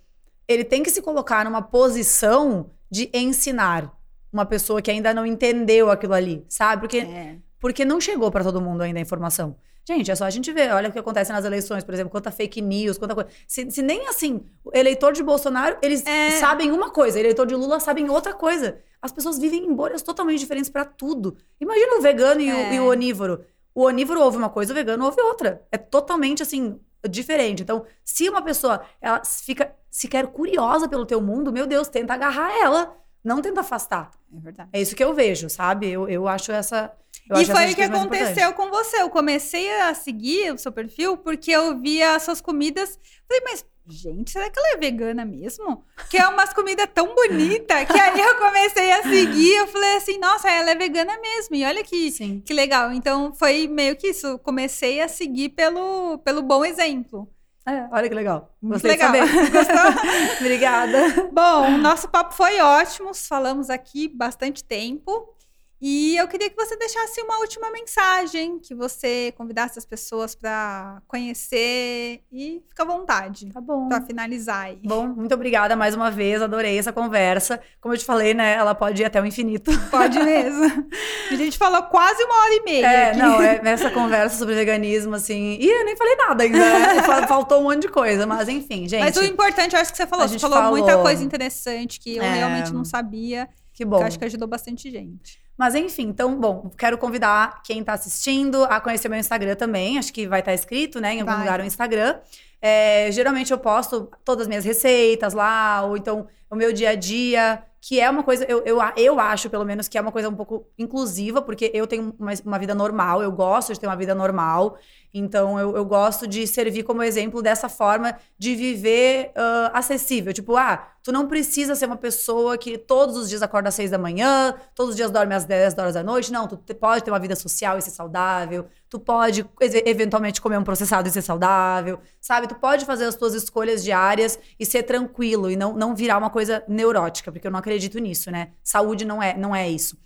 ele 0.48 0.64
tem 0.64 0.84
que 0.84 0.90
se 0.91 1.02
colocar 1.02 1.44
numa 1.45 1.61
posição 1.61 2.72
de 2.90 3.10
ensinar 3.14 3.98
uma 4.32 4.45
pessoa 4.45 4.82
que 4.82 4.91
ainda 4.91 5.14
não 5.14 5.26
entendeu 5.26 5.90
aquilo 5.90 6.14
ali, 6.14 6.45
sabe? 6.48 6.82
Porque, 6.82 6.99
É. 6.99 7.38
porque 7.60 7.84
não 7.84 7.99
chegou 7.99 8.30
para 8.32 8.44
todo 8.44 8.61
mundo 8.61 8.82
ainda 8.82 8.99
a 8.99 9.02
informação. 9.02 9.56
Gente, 9.88 10.11
é 10.11 10.16
só 10.16 10.26
a 10.26 10.30
gente 10.30 10.52
ver. 10.53 10.72
Olha 10.72 10.90
o 10.90 10.91
que 10.91 10.99
acontece 10.99 11.32
nas 11.32 11.44
eleições, 11.45 11.84
por 11.84 11.95
exemplo, 11.95 12.11
quanta 12.11 12.30
fake 12.30 12.61
news, 12.61 12.99
quanta 12.99 13.16
coisa. 13.16 13.28
Se, 13.48 13.72
se 13.72 13.82
nem 13.82 14.07
assim, 14.07 14.41
o 14.64 14.70
eleitor 14.72 15.14
de 15.14 15.24
Bolsonaro, 15.24 15.78
eles 15.82 16.06
É. 16.06 16.32
sabem 16.40 16.70
uma 16.72 16.91
coisa, 16.91 17.20
eleitor 17.20 17.48
de 17.48 17.56
Lula 17.56 17.80
sabem 17.80 18.07
outra 18.07 18.32
coisa. 18.34 18.78
As 19.02 19.11
pessoas 19.11 19.40
vivem 19.40 19.66
em 19.66 19.74
bolhas 19.74 20.03
totalmente 20.03 20.38
diferentes 20.40 20.70
para 20.70 20.86
tudo. 20.86 21.36
Imagina 21.60 21.98
o 21.98 22.02
vegano 22.02 22.40
e, 22.40 22.52
o, 22.53 22.56
É. 22.56 22.76
e 22.76 22.80
o 22.80 22.88
onívoro. 22.88 23.44
O 23.80 23.86
onívoro 23.86 24.20
ouve 24.20 24.36
uma 24.36 24.50
coisa, 24.50 24.74
o 24.74 24.76
vegano 24.76 25.06
ouve 25.06 25.22
outra. 25.22 25.66
É 25.72 25.78
totalmente 25.78 26.44
assim 26.44 26.78
diferente. 27.10 27.64
Então, 27.64 27.86
se 28.04 28.28
uma 28.28 28.42
pessoa 28.42 28.82
ela 29.00 29.24
fica 29.24 29.74
sequer 29.90 30.28
curiosa 30.28 30.86
pelo 30.90 31.06
teu 31.06 31.22
mundo, 31.22 31.50
meu 31.50 31.66
Deus, 31.66 31.88
tenta 31.88 32.14
agarrar 32.14 32.52
ela, 32.62 32.94
não 33.24 33.42
tenta 33.42 33.62
afastar. 33.62 34.12
É 34.36 34.40
verdade. 34.42 34.70
É 34.74 34.82
isso 34.82 34.94
que 34.98 35.02
eu 35.02 35.14
vejo, 35.14 35.50
sabe? 35.50 35.90
Eu, 35.90 36.10
eu 36.10 36.28
acho 36.28 36.52
essa. 36.52 36.92
Eu 37.30 37.40
e 37.40 37.46
foi 37.46 37.72
o 37.72 37.76
que 37.76 37.84
aconteceu 37.84 38.52
com 38.52 38.70
você. 38.70 39.02
Eu 39.02 39.10
comecei 39.10 39.74
a 39.84 39.94
seguir 39.94 40.54
o 40.54 40.58
seu 40.58 40.74
perfil 40.74 41.16
porque 41.16 41.50
eu 41.50 41.80
via 41.80 42.18
as 42.18 42.24
suas 42.24 42.42
comidas. 42.42 43.00
Falei, 43.30 43.44
mas, 43.46 43.66
gente, 43.90 44.32
será 44.32 44.49
que 44.49 44.60
ela 44.60 44.74
é 44.74 44.78
vegana 44.78 45.26
mesmo? 45.26 45.84
Que 46.10 46.18
é 46.18 46.28
umas 46.28 46.53
comidas 46.53 46.88
tão 46.94 47.14
bonitas 47.16 47.86
que 47.86 47.99
aí 47.99 48.20
eu 48.20 48.36
comecei 48.38 48.91
a 48.91 49.03
seguir. 49.03 49.56
Eu 49.56 49.68
falei 49.68 49.98
assim, 49.98 50.18
nossa, 50.18 50.49
ela 50.49 50.72
é 50.72 50.76
vegana 50.76 51.20
mesmo. 51.20 51.56
E 51.56 51.66
olha 51.66 51.84
que, 51.84 52.11
Sim. 52.11 52.41
que 52.45 52.53
legal. 52.53 52.91
Então 52.91 53.34
foi 53.34 53.68
meio 53.68 53.95
que 53.95 54.07
isso. 54.07 54.38
Comecei 54.40 55.02
a 55.02 55.07
seguir 55.07 55.49
pelo, 55.49 56.18
pelo 56.20 56.41
bom 56.41 56.64
exemplo. 56.64 57.30
É, 57.66 57.88
olha 57.91 58.10
que 58.10 58.16
legal. 58.16 58.56
Gostei 58.61 58.91
legal. 58.91 59.11
de 59.11 59.18
saber. 59.20 59.52
Gostou? 59.52 60.40
Obrigada. 60.41 61.30
Bom, 61.32 61.76
o 61.76 61.78
nosso 61.78 62.10
papo 62.10 62.34
foi 62.34 62.60
ótimo, 62.60 63.14
falamos 63.14 63.70
aqui 63.70 64.07
bastante 64.07 64.64
tempo. 64.64 65.36
E 65.82 66.18
eu 66.18 66.28
queria 66.28 66.50
que 66.50 66.56
você 66.58 66.76
deixasse 66.76 67.22
uma 67.22 67.40
última 67.40 67.72
mensagem, 67.72 68.60
que 68.60 68.76
você 68.76 69.34
convidasse 69.38 69.80
as 69.80 69.86
pessoas 69.86 70.36
para 70.36 71.02
conhecer 71.08 72.22
e 72.32 72.62
fica 72.68 72.84
à 72.84 72.86
vontade 72.86 73.50
Tá 73.54 73.62
bom. 73.62 73.88
para 73.88 74.02
finalizar 74.02 74.66
aí. 74.66 74.80
Bom, 74.84 75.08
muito 75.08 75.34
obrigada 75.34 75.76
mais 75.78 75.96
uma 75.96 76.12
vez, 76.12 76.42
adorei 76.42 76.78
essa 76.78 76.92
conversa. 76.92 77.62
Como 77.80 77.94
eu 77.94 77.98
te 77.98 78.04
falei, 78.04 78.34
né, 78.34 78.56
ela 78.56 78.76
pode 78.76 79.02
ir 79.02 79.06
até 79.06 79.22
o 79.22 79.26
infinito. 79.26 79.72
Pode 79.90 80.20
mesmo. 80.20 80.88
A 81.32 81.36
gente 81.36 81.58
falou 81.58 81.84
quase 81.84 82.22
uma 82.24 82.36
hora 82.44 82.54
e 82.56 82.62
meia. 82.64 82.86
É, 82.86 83.10
aqui. 83.12 83.20
não, 83.20 83.42
é 83.42 83.62
essa 83.64 83.90
conversa 83.90 84.38
sobre 84.38 84.56
veganismo, 84.56 85.16
assim. 85.16 85.58
E 85.62 85.68
eu 85.70 85.86
nem 85.86 85.96
falei 85.96 86.16
nada 86.16 86.44
ainda, 86.44 86.58
né? 86.58 87.04
Fal- 87.04 87.28
Faltou 87.28 87.60
um 87.60 87.64
monte 87.64 87.84
de 87.84 87.88
coisa, 87.90 88.26
mas 88.28 88.50
enfim, 88.50 88.88
gente. 88.88 89.00
Mas 89.02 89.16
o 89.16 89.24
importante, 89.24 89.76
eu 89.76 89.82
acho 89.82 89.92
que 89.92 89.98
você 89.98 90.08
falou. 90.08 90.26
a 90.26 90.28
Você 90.28 90.34
gente 90.34 90.42
falou, 90.42 90.72
muita 90.72 90.88
falou. 90.90 91.04
coisa 91.04 91.24
interessante 91.24 92.00
que 92.00 92.18
eu 92.18 92.24
É. 92.24 92.34
realmente 92.34 92.74
não 92.74 92.84
sabia. 92.84 93.48
Que 93.72 93.84
Que 93.84 93.86
bom. 93.86 94.00
eu 94.00 94.04
acho 94.08 94.20
que 94.20 94.26
ajudou 94.26 94.46
bastante 94.48 94.92
gente. 94.92 95.40
Mas 95.60 95.76
enfim, 95.76 96.03
então, 96.03 96.40
bom, 96.40 96.72
quero 96.77 96.98
convidar 96.98 97.61
quem 97.64 97.84
tá 97.84 97.91
assistindo 97.91 98.64
a 98.64 98.80
conhecer 98.80 99.10
meu 99.10 99.19
Instagram 99.19 99.56
também. 99.56 99.98
Acho 99.98 100.14
que 100.14 100.26
vai 100.26 100.40
estar 100.40 100.53
escrito, 100.53 101.02
né, 101.02 101.15
em 101.15 101.19
algum 101.19 101.34
Vai. 101.34 101.41
lugar 101.41 101.60
o 101.60 101.65
Instagram. 101.65 102.18
É, 102.61 103.11
geralmente 103.11 103.52
eu 103.52 103.57
posto 103.57 104.10
todas 104.23 104.44
as 104.44 104.48
minhas 104.48 104.64
receitas 104.64 105.34
lá, 105.34 105.81
ou 105.84 105.98
então 105.98 106.30
o 106.49 106.56
meu 106.56 106.72
dia 106.72 106.91
a 106.91 106.95
dia, 106.95 107.61
que 107.82 108.00
é 108.00 108.10
uma 108.10 108.24
coisa, 108.24 108.44
eu, 108.46 108.62
eu, 108.66 108.80
eu 108.98 109.20
acho, 109.20 109.50
pelo 109.50 109.66
menos, 109.66 109.88
que 109.88 109.98
é 109.98 110.02
uma 110.02 110.12
coisa 110.12 110.30
um 110.30 110.36
pouco 110.36 110.68
inclusiva, 110.78 111.42
porque 111.42 111.72
eu 111.74 111.88
tenho 111.88 112.14
uma, 112.20 112.32
uma 112.46 112.60
vida 112.60 112.76
normal, 112.76 113.24
eu 113.24 113.32
gosto 113.32 113.74
de 113.74 113.80
ter 113.80 113.88
uma 113.88 113.96
vida 113.96 114.14
normal. 114.14 114.78
Então, 115.14 115.60
eu, 115.60 115.76
eu 115.76 115.84
gosto 115.86 116.28
de 116.28 116.46
servir 116.46 116.84
como 116.84 117.02
exemplo 117.02 117.42
dessa 117.42 117.68
forma 117.68 118.16
de 118.38 118.56
viver 118.56 119.32
ah, 119.36 119.72
acessível. 119.74 120.32
Tipo, 120.32 120.56
ah, 120.56 120.88
tu 121.02 121.12
não 121.12 121.28
precisa 121.28 121.74
ser 121.74 121.88
uma 121.88 121.98
pessoa 121.98 122.58
que 122.58 122.78
todos 122.78 123.18
os 123.18 123.28
dias 123.28 123.42
acorda 123.42 123.70
às 123.70 123.76
seis 123.76 123.90
da 123.90 123.98
manhã, 123.98 124.54
todos 124.76 124.92
os 124.92 124.96
dias 124.96 125.10
dorme 125.10 125.34
às 125.34 125.46
10 125.46 125.76
horas 125.80 125.94
da 125.96 126.04
noite. 126.04 126.32
Não, 126.32 126.48
tu 126.48 126.58
te- 126.58 126.76
pode 126.76 127.04
ter 127.04 127.10
uma 127.10 127.20
vida 127.20 127.36
social 127.36 127.78
e 127.78 127.82
ser 127.82 127.90
saudável. 127.90 128.68
Tu 128.88 129.00
pode, 129.00 129.44
eventualmente, 129.86 130.40
comer 130.42 130.58
um 130.58 130.64
processado 130.64 131.08
e 131.08 131.12
ser 131.12 131.24
saudável. 131.24 132.00
Sabe? 132.22 132.48
Tu 132.48 132.56
pode 132.56 132.86
fazer 132.86 133.06
as 133.06 133.16
tuas 133.16 133.34
escolhas 133.34 133.84
diárias 133.84 134.38
e 134.60 134.66
ser 134.66 134.84
tranquilo 134.84 135.50
e 135.50 135.56
não, 135.56 135.74
não 135.74 135.96
virar 135.96 136.20
uma 136.20 136.30
coisa 136.30 136.64
neurótica, 136.68 137.32
porque 137.32 137.48
eu 137.48 137.52
não 137.52 137.60
acredito 137.60 137.69
nisso, 138.00 138.32
né? 138.32 138.52
Saúde 138.64 139.06
não 139.06 139.22
é, 139.22 139.38
não 139.38 139.56
é 139.56 139.70
isso. 139.70 139.98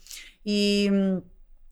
E. 0.45 0.89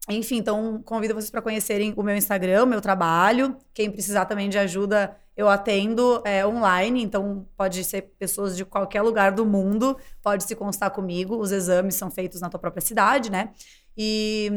enfim, 0.08 0.36
então 0.36 0.82
convido 0.82 1.14
vocês 1.14 1.30
para 1.30 1.42
conhecerem 1.42 1.92
o 1.96 2.02
meu 2.02 2.16
Instagram, 2.16 2.64
o 2.64 2.66
meu 2.66 2.80
trabalho. 2.80 3.56
Quem 3.74 3.90
precisar 3.90 4.24
também 4.24 4.48
de 4.48 4.58
ajuda, 4.58 5.16
eu 5.36 5.48
atendo 5.48 6.22
é, 6.24 6.46
online, 6.46 7.02
então 7.02 7.46
pode 7.56 7.82
ser 7.84 8.02
pessoas 8.18 8.56
de 8.56 8.64
qualquer 8.64 9.02
lugar 9.02 9.32
do 9.32 9.46
mundo, 9.46 9.96
pode 10.22 10.44
se 10.44 10.54
constar 10.54 10.90
comigo. 10.90 11.36
Os 11.36 11.52
exames 11.52 11.94
são 11.94 12.10
feitos 12.10 12.40
na 12.40 12.48
tua 12.48 12.60
própria 12.60 12.82
cidade, 12.82 13.30
né? 13.30 13.50
E, 13.96 14.50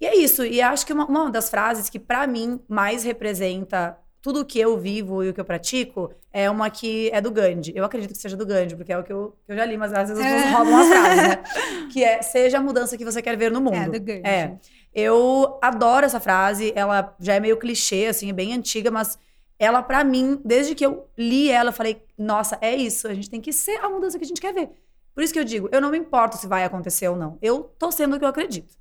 e 0.00 0.06
é 0.06 0.16
isso. 0.16 0.44
E 0.44 0.60
acho 0.60 0.86
que 0.86 0.92
uma, 0.92 1.06
uma 1.06 1.30
das 1.30 1.50
frases 1.50 1.88
que 1.90 1.98
para 1.98 2.26
mim 2.26 2.60
mais 2.68 3.04
representa 3.04 3.98
tudo 4.28 4.40
o 4.40 4.44
que 4.44 4.60
eu 4.60 4.76
vivo 4.76 5.24
e 5.24 5.30
o 5.30 5.32
que 5.32 5.40
eu 5.40 5.44
pratico 5.44 6.10
é 6.30 6.50
uma 6.50 6.68
que 6.68 7.08
é 7.14 7.20
do 7.20 7.30
Gandhi. 7.30 7.72
Eu 7.74 7.82
acredito 7.82 8.12
que 8.12 8.18
seja 8.18 8.36
do 8.36 8.44
Gandhi, 8.44 8.76
porque 8.76 8.92
é 8.92 8.98
o 8.98 9.02
que 9.02 9.10
eu, 9.10 9.34
que 9.46 9.52
eu 9.52 9.56
já 9.56 9.64
li, 9.64 9.78
mas 9.78 9.90
às 9.94 10.10
vezes 10.10 10.22
as 10.22 10.30
pessoas 10.30 10.52
É. 10.52 10.54
roubam 10.54 10.76
as 10.76 10.86
frases, 10.88 11.22
né? 11.28 11.42
Que 11.90 12.04
é 12.04 12.20
seja 12.20 12.58
a 12.58 12.60
mudança 12.60 12.98
que 12.98 13.06
você 13.06 13.22
quer 13.22 13.38
ver 13.38 13.50
no 13.50 13.58
mundo. 13.58 13.74
É, 13.74 13.88
do 13.88 13.98
Gandhi. 13.98 14.26
É. 14.26 14.56
Eu 14.94 15.58
adoro 15.62 16.04
essa 16.04 16.20
frase, 16.20 16.74
ela 16.76 17.16
já 17.18 17.36
é 17.36 17.40
meio 17.40 17.56
clichê, 17.56 18.04
assim, 18.10 18.28
é 18.28 18.32
bem 18.34 18.52
antiga, 18.52 18.90
mas 18.90 19.18
ela, 19.58 19.82
pra 19.82 20.04
mim, 20.04 20.38
desde 20.44 20.74
que 20.74 20.84
eu 20.84 21.08
li 21.16 21.50
ela, 21.50 21.70
eu 21.70 21.72
falei, 21.72 22.02
nossa, 22.18 22.58
é 22.60 22.76
isso, 22.76 23.08
a 23.08 23.14
gente 23.14 23.30
tem 23.30 23.40
que 23.40 23.52
ser 23.52 23.82
a 23.82 23.88
mudança 23.88 24.18
que 24.18 24.24
a 24.24 24.28
gente 24.28 24.40
quer 24.42 24.52
ver. 24.52 24.68
Por 25.14 25.24
isso 25.24 25.32
que 25.32 25.38
eu 25.38 25.44
digo, 25.44 25.70
eu 25.72 25.80
não 25.80 25.90
me 25.90 25.96
importo 25.96 26.36
se 26.36 26.46
vai 26.46 26.64
acontecer 26.64 27.08
ou 27.08 27.16
não. 27.16 27.38
Eu 27.40 27.62
tô 27.78 27.90
sendo 27.90 28.16
o 28.16 28.18
que 28.18 28.24
eu 28.26 28.28
acredito. 28.28 28.76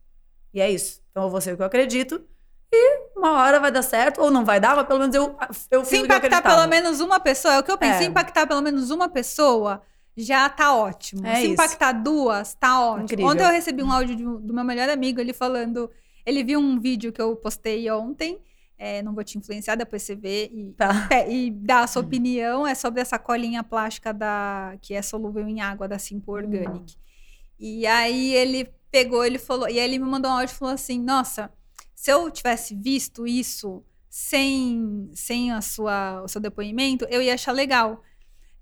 E 0.53 0.59
é 0.59 0.69
isso. 0.69 1.01
Então 1.11 1.23
eu 1.23 1.29
vou 1.29 1.39
ser 1.39 1.53
o 1.53 1.55
que 1.55 1.61
eu 1.61 1.65
acredito 1.67 2.21
e 2.71 2.96
uma 3.17 3.33
hora 3.41 3.59
vai 3.59 3.71
dar 3.71 3.81
certo, 3.81 4.21
ou 4.21 4.29
não 4.31 4.45
vai 4.45 4.59
dar, 4.59 4.75
mas 4.75 4.85
pelo 4.87 4.99
menos 4.99 5.15
eu, 5.15 5.35
eu 5.71 5.83
Se 5.83 5.89
fiz 5.89 5.99
eu 5.99 6.05
impactar 6.05 6.41
pelo 6.41 6.67
menos 6.67 6.99
uma 6.99 7.19
pessoa, 7.19 7.53
é 7.55 7.59
o 7.59 7.63
que 7.63 7.71
eu 7.71 7.77
penso. 7.77 7.95
É. 7.95 7.97
Se 7.99 8.05
impactar 8.05 8.45
pelo 8.47 8.61
menos 8.61 8.89
uma 8.91 9.09
pessoa, 9.09 9.81
já 10.15 10.47
tá 10.49 10.73
ótimo. 10.75 11.25
É 11.25 11.35
Se 11.35 11.41
isso. 11.43 11.51
impactar 11.53 11.91
duas, 11.91 12.53
tá 12.55 12.79
ótimo. 12.81 13.03
Incrível. 13.05 13.27
Ontem 13.27 13.43
eu 13.43 13.51
recebi 13.51 13.83
um 13.83 13.91
áudio 13.91 14.15
de 14.15 14.23
do 14.23 14.53
meu 14.53 14.63
melhor 14.63 14.89
amigo, 14.89 15.19
ele 15.19 15.33
falando. 15.33 15.89
Ele 16.25 16.43
viu 16.43 16.59
um 16.59 16.79
vídeo 16.79 17.11
que 17.13 17.21
eu 17.21 17.35
postei 17.35 17.89
ontem. 17.91 18.39
é, 18.79 19.01
não 19.01 19.13
vou 19.15 19.23
te 19.23 19.37
influenciar, 19.39 19.75
depois 19.75 20.03
você 20.03 20.13
vê 20.15 20.51
e, 20.53 20.71
Tá. 20.77 21.07
pe- 21.09 21.27
e 21.29 21.49
dá 21.49 21.79
a 21.81 21.87
sua 21.87 22.01
opinião. 22.03 22.65
É 22.67 22.75
sobre 22.75 23.01
essa 23.01 23.17
colinha 23.17 23.63
plástica 23.63 24.13
da 24.13 24.75
que 24.81 24.93
é 24.93 25.01
solúvel 25.01 25.47
em 25.47 25.61
água 25.61 25.87
da 25.87 25.97
Simple 25.97 26.31
Organic. 26.31 26.95
E 27.59 27.87
aí 27.87 28.35
ele 28.35 28.69
pegou, 28.91 29.25
ele 29.25 29.39
falou, 29.39 29.67
e 29.67 29.79
aí 29.79 29.85
ele 29.85 29.97
me 29.97 30.05
mandou 30.05 30.29
um 30.29 30.35
áudio 30.35 30.53
e 30.53 30.57
falou 30.57 30.73
assim: 30.75 31.01
Nossa, 31.01 31.49
se 31.97 32.11
eu 32.11 32.29
tivesse 32.29 32.75
visto 32.75 33.25
isso 33.25 33.83
sem, 34.07 35.09
sem 35.15 35.51
a 35.51 35.61
sua, 35.61 36.21
o 36.21 36.27
seu 36.27 36.39
depoimento, 36.39 37.07
eu 37.09 37.23
ia 37.23 37.33
achar 37.33 37.51
legal. 37.51 38.03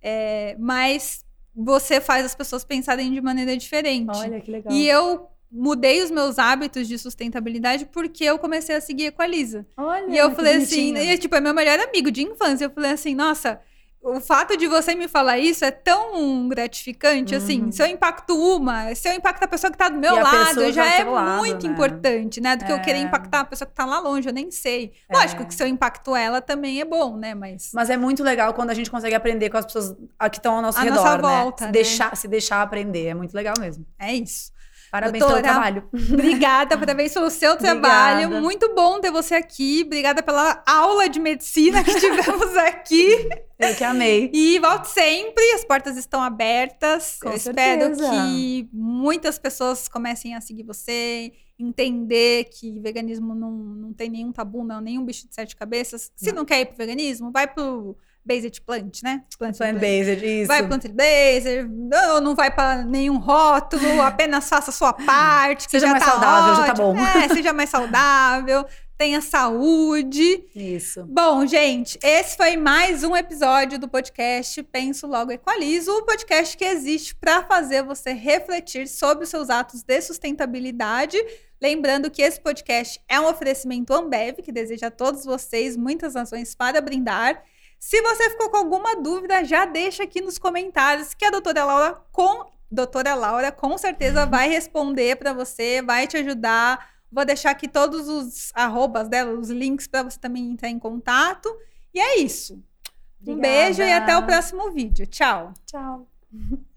É, 0.01 0.55
mas 0.57 1.25
você 1.53 1.99
faz 1.99 2.25
as 2.25 2.33
pessoas 2.33 2.63
pensarem 2.63 3.11
de 3.13 3.19
maneira 3.19 3.57
diferente. 3.57 4.17
Olha 4.17 4.39
que 4.39 4.49
legal. 4.49 4.71
E 4.73 4.87
eu 4.87 5.27
mudei 5.51 6.01
os 6.01 6.09
meus 6.11 6.39
hábitos 6.39 6.87
de 6.87 6.97
sustentabilidade 6.97 7.85
porque 7.87 8.23
eu 8.23 8.39
comecei 8.39 8.73
a 8.73 8.79
seguir 8.81 9.05
a 9.05 9.07
Equaliza. 9.09 9.65
Olha, 9.75 10.09
E 10.09 10.17
eu 10.17 10.33
falei 10.33 10.55
assim, 10.55 10.93
bonitinho. 10.93 11.13
e, 11.13 11.17
tipo, 11.17 11.35
é 11.35 11.41
meu 11.41 11.53
melhor 11.53 11.77
amigo 11.79 12.09
de 12.11 12.23
infância. 12.23 12.65
Eu 12.65 12.71
falei 12.71 12.91
assim, 12.91 13.13
nossa, 13.13 13.59
o 14.07 14.19
fato 14.21 14.55
de 14.55 14.67
você 14.67 14.93
me 14.93 15.07
falar 15.07 15.39
isso 15.39 15.65
é 15.65 15.71
tão 15.71 16.47
gratificante, 16.47 17.33
assim. 17.33 17.63
Uhum. 17.63 17.71
Se 17.71 17.81
eu 17.81 17.87
impacto 17.87 18.35
uma, 18.37 18.93
se 18.93 19.09
eu 19.09 19.13
impacto 19.13 19.43
a 19.43 19.47
pessoa 19.47 19.71
que 19.71 19.77
tá 19.77 19.89
do 19.89 19.97
meu 19.97 20.15
a 20.17 20.21
lado, 20.21 20.71
já 20.71 20.83
tá 20.85 21.03
do 21.03 21.09
é 21.09 21.11
lado, 21.11 21.37
muito 21.39 21.65
né? 21.67 21.73
importante, 21.73 22.39
né? 22.39 22.55
Do 22.55 22.65
que 22.65 22.71
eu 22.71 22.79
querer 22.81 22.99
É. 22.99 23.01
impactar 23.01 23.39
a 23.41 23.45
pessoa 23.45 23.67
que 23.67 23.73
tá 23.73 23.83
lá 23.85 23.99
longe, 23.99 24.27
eu 24.29 24.33
nem 24.33 24.51
sei. 24.51 24.93
É. 25.09 25.17
Lógico 25.17 25.45
que 25.45 25.53
se 25.55 25.63
eu 25.63 25.67
impacto 25.67 26.15
ela 26.15 26.39
também 26.41 26.79
é 26.79 26.85
bom, 26.85 27.17
né? 27.17 27.33
Mas. 27.33 27.71
Mas 27.73 27.89
é 27.89 27.97
muito 27.97 28.23
legal 28.23 28.53
quando 28.53 28.69
a 28.69 28.73
gente 28.73 28.91
consegue 28.91 29.15
aprender 29.15 29.49
com 29.49 29.57
as 29.57 29.65
pessoas 29.65 29.95
a- 30.19 30.29
que 30.29 30.37
estão 30.37 30.55
ao 30.55 30.61
nosso 30.61 30.77
À 30.77 30.81
redor, 30.83 30.95
nossa 30.97 31.15
né? 31.17 31.21
volta, 31.21 31.57
se 31.57 31.65
né? 31.65 31.71
deixar, 31.71 32.15
se 32.15 32.27
deixar 32.27 32.61
aprender, 32.61 33.07
é 33.07 33.13
muito 33.13 33.33
legal 33.33 33.55
mesmo. 33.59 33.85
É 33.97 34.13
isso. 34.13 34.53
Parabéns 34.95 35.19
Doutora, 35.19 35.41
pelo 35.41 35.53
trabalho. 35.53 35.89
Obrigada, 36.13 36.77
parabéns 36.77 37.13
pelo 37.13 37.29
seu 37.29 37.57
trabalho. 37.57 38.27
Obrigada. 38.27 38.41
Muito 38.41 38.73
bom 38.73 39.01
ter 39.01 39.11
você 39.11 39.35
aqui. 39.35 39.83
Obrigada 39.85 40.23
pela 40.23 40.63
aula 40.65 41.09
de 41.09 41.19
medicina 41.19 41.83
que 41.83 41.95
tivemos 41.99 42.55
aqui. 42.55 43.27
Eu 43.59 43.75
que 43.75 43.83
amei. 43.83 44.31
E 44.33 44.57
volte 44.59 44.87
sempre, 44.87 45.43
as 45.53 45.65
portas 45.65 45.97
estão 45.97 46.23
abertas. 46.23 47.19
Com 47.21 47.29
Eu 47.29 47.35
espero 47.35 47.95
certeza. 47.95 48.09
que 48.09 48.69
muitas 48.71 49.37
pessoas 49.37 49.89
comecem 49.89 50.33
a 50.33 50.39
seguir 50.39 50.63
você, 50.63 51.33
entender 51.59 52.45
que 52.45 52.79
veganismo 52.79 53.35
não, 53.35 53.51
não 53.51 53.93
tem 53.93 54.09
nenhum 54.09 54.31
tabu, 54.31 54.63
não, 54.63 54.79
nenhum 54.79 55.03
bicho 55.03 55.27
de 55.27 55.35
sete 55.35 55.57
cabeças. 55.57 56.09
Se 56.15 56.31
não, 56.31 56.45
quer 56.45 56.61
ir 56.61 56.67
pro 56.67 56.77
veganismo, 56.77 57.31
vai 57.33 57.47
pro 57.47 57.97
Based 58.25 58.61
Plant, 58.61 59.03
né? 59.03 59.23
Plant 59.37 59.55
Plant-based, 59.55 60.25
isso. 60.25 60.47
Vai 60.47 60.67
pro 60.67 60.77
Based, 60.93 61.67
não, 61.69 62.19
não 62.19 62.35
vai 62.35 62.49
pra 62.49 62.83
nenhum 62.83 63.17
rótulo, 63.17 64.01
apenas 64.01 64.49
faça 64.49 64.71
a 64.71 64.73
sua 64.73 64.93
parte. 64.93 65.65
que 65.65 65.71
Seja 65.71 65.85
já 65.85 65.91
mais 65.91 66.03
tá 66.03 66.11
saudável, 66.11 66.55
já 66.55 66.63
tá 66.63 66.71
ótimo. 66.71 66.93
bom. 66.93 67.05
É, 67.05 67.27
seja 67.33 67.53
mais 67.53 67.69
saudável, 67.69 68.65
tenha 68.97 69.21
saúde. 69.21 70.43
Isso. 70.55 71.03
Bom, 71.05 71.45
gente, 71.45 71.99
esse 72.01 72.35
foi 72.35 72.57
mais 72.57 73.03
um 73.03 73.15
episódio 73.15 73.77
do 73.77 73.87
podcast 73.87 74.63
Penso 74.63 75.05
Logo 75.05 75.31
Equalizo, 75.31 75.91
o 75.91 76.03
podcast 76.03 76.57
que 76.57 76.65
existe 76.65 77.15
para 77.15 77.43
fazer 77.43 77.83
você 77.83 78.11
refletir 78.11 78.87
sobre 78.87 79.25
os 79.25 79.29
seus 79.29 79.51
atos 79.51 79.83
de 79.83 80.01
sustentabilidade. 80.01 81.17
Lembrando 81.61 82.09
que 82.09 82.21
esse 82.21 82.39
podcast 82.41 82.99
é 83.07 83.19
um 83.19 83.27
oferecimento 83.27 83.93
Ambev, 83.93 84.41
que 84.41 84.51
deseja 84.51 84.87
a 84.87 84.91
todos 84.91 85.25
vocês 85.25 85.77
muitas 85.77 86.15
razões 86.15 86.55
para 86.55 86.81
brindar. 86.81 87.43
Se 87.85 88.01
você 88.01 88.31
ficou 88.31 88.49
com 88.49 88.57
alguma 88.57 88.95
dúvida, 88.95 89.43
já 89.43 89.63
deixa 89.63 90.01
aqui 90.01 90.19
nos 90.19 90.39
comentários 90.39 91.13
que 91.13 91.23
a 91.23 91.29
doutora 91.29 91.63
Laura 91.63 91.93
com 92.11 92.49
doutora 92.71 93.13
Laura 93.13 93.51
com 93.51 93.77
certeza 93.77 94.25
vai 94.25 94.49
responder 94.49 95.17
para 95.17 95.33
você, 95.33 95.83
vai 95.83 96.07
te 96.07 96.17
ajudar. 96.17 96.95
Vou 97.11 97.23
deixar 97.23 97.51
aqui 97.51 97.67
todos 97.67 98.07
os 98.09 98.51
arrobas 98.55 99.07
dela, 99.07 99.39
os 99.39 99.51
links 99.51 99.85
para 99.85 100.01
você 100.01 100.19
também 100.19 100.49
entrar 100.49 100.69
em 100.69 100.79
contato. 100.79 101.47
E 101.93 101.99
é 101.99 102.17
isso. 102.17 102.55
Um 102.55 103.33
Obrigada. 103.33 103.41
beijo 103.41 103.83
e 103.83 103.93
até 103.93 104.17
o 104.17 104.25
próximo 104.25 104.71
vídeo. 104.71 105.05
Tchau. 105.05 105.53
Tchau. 105.67 106.09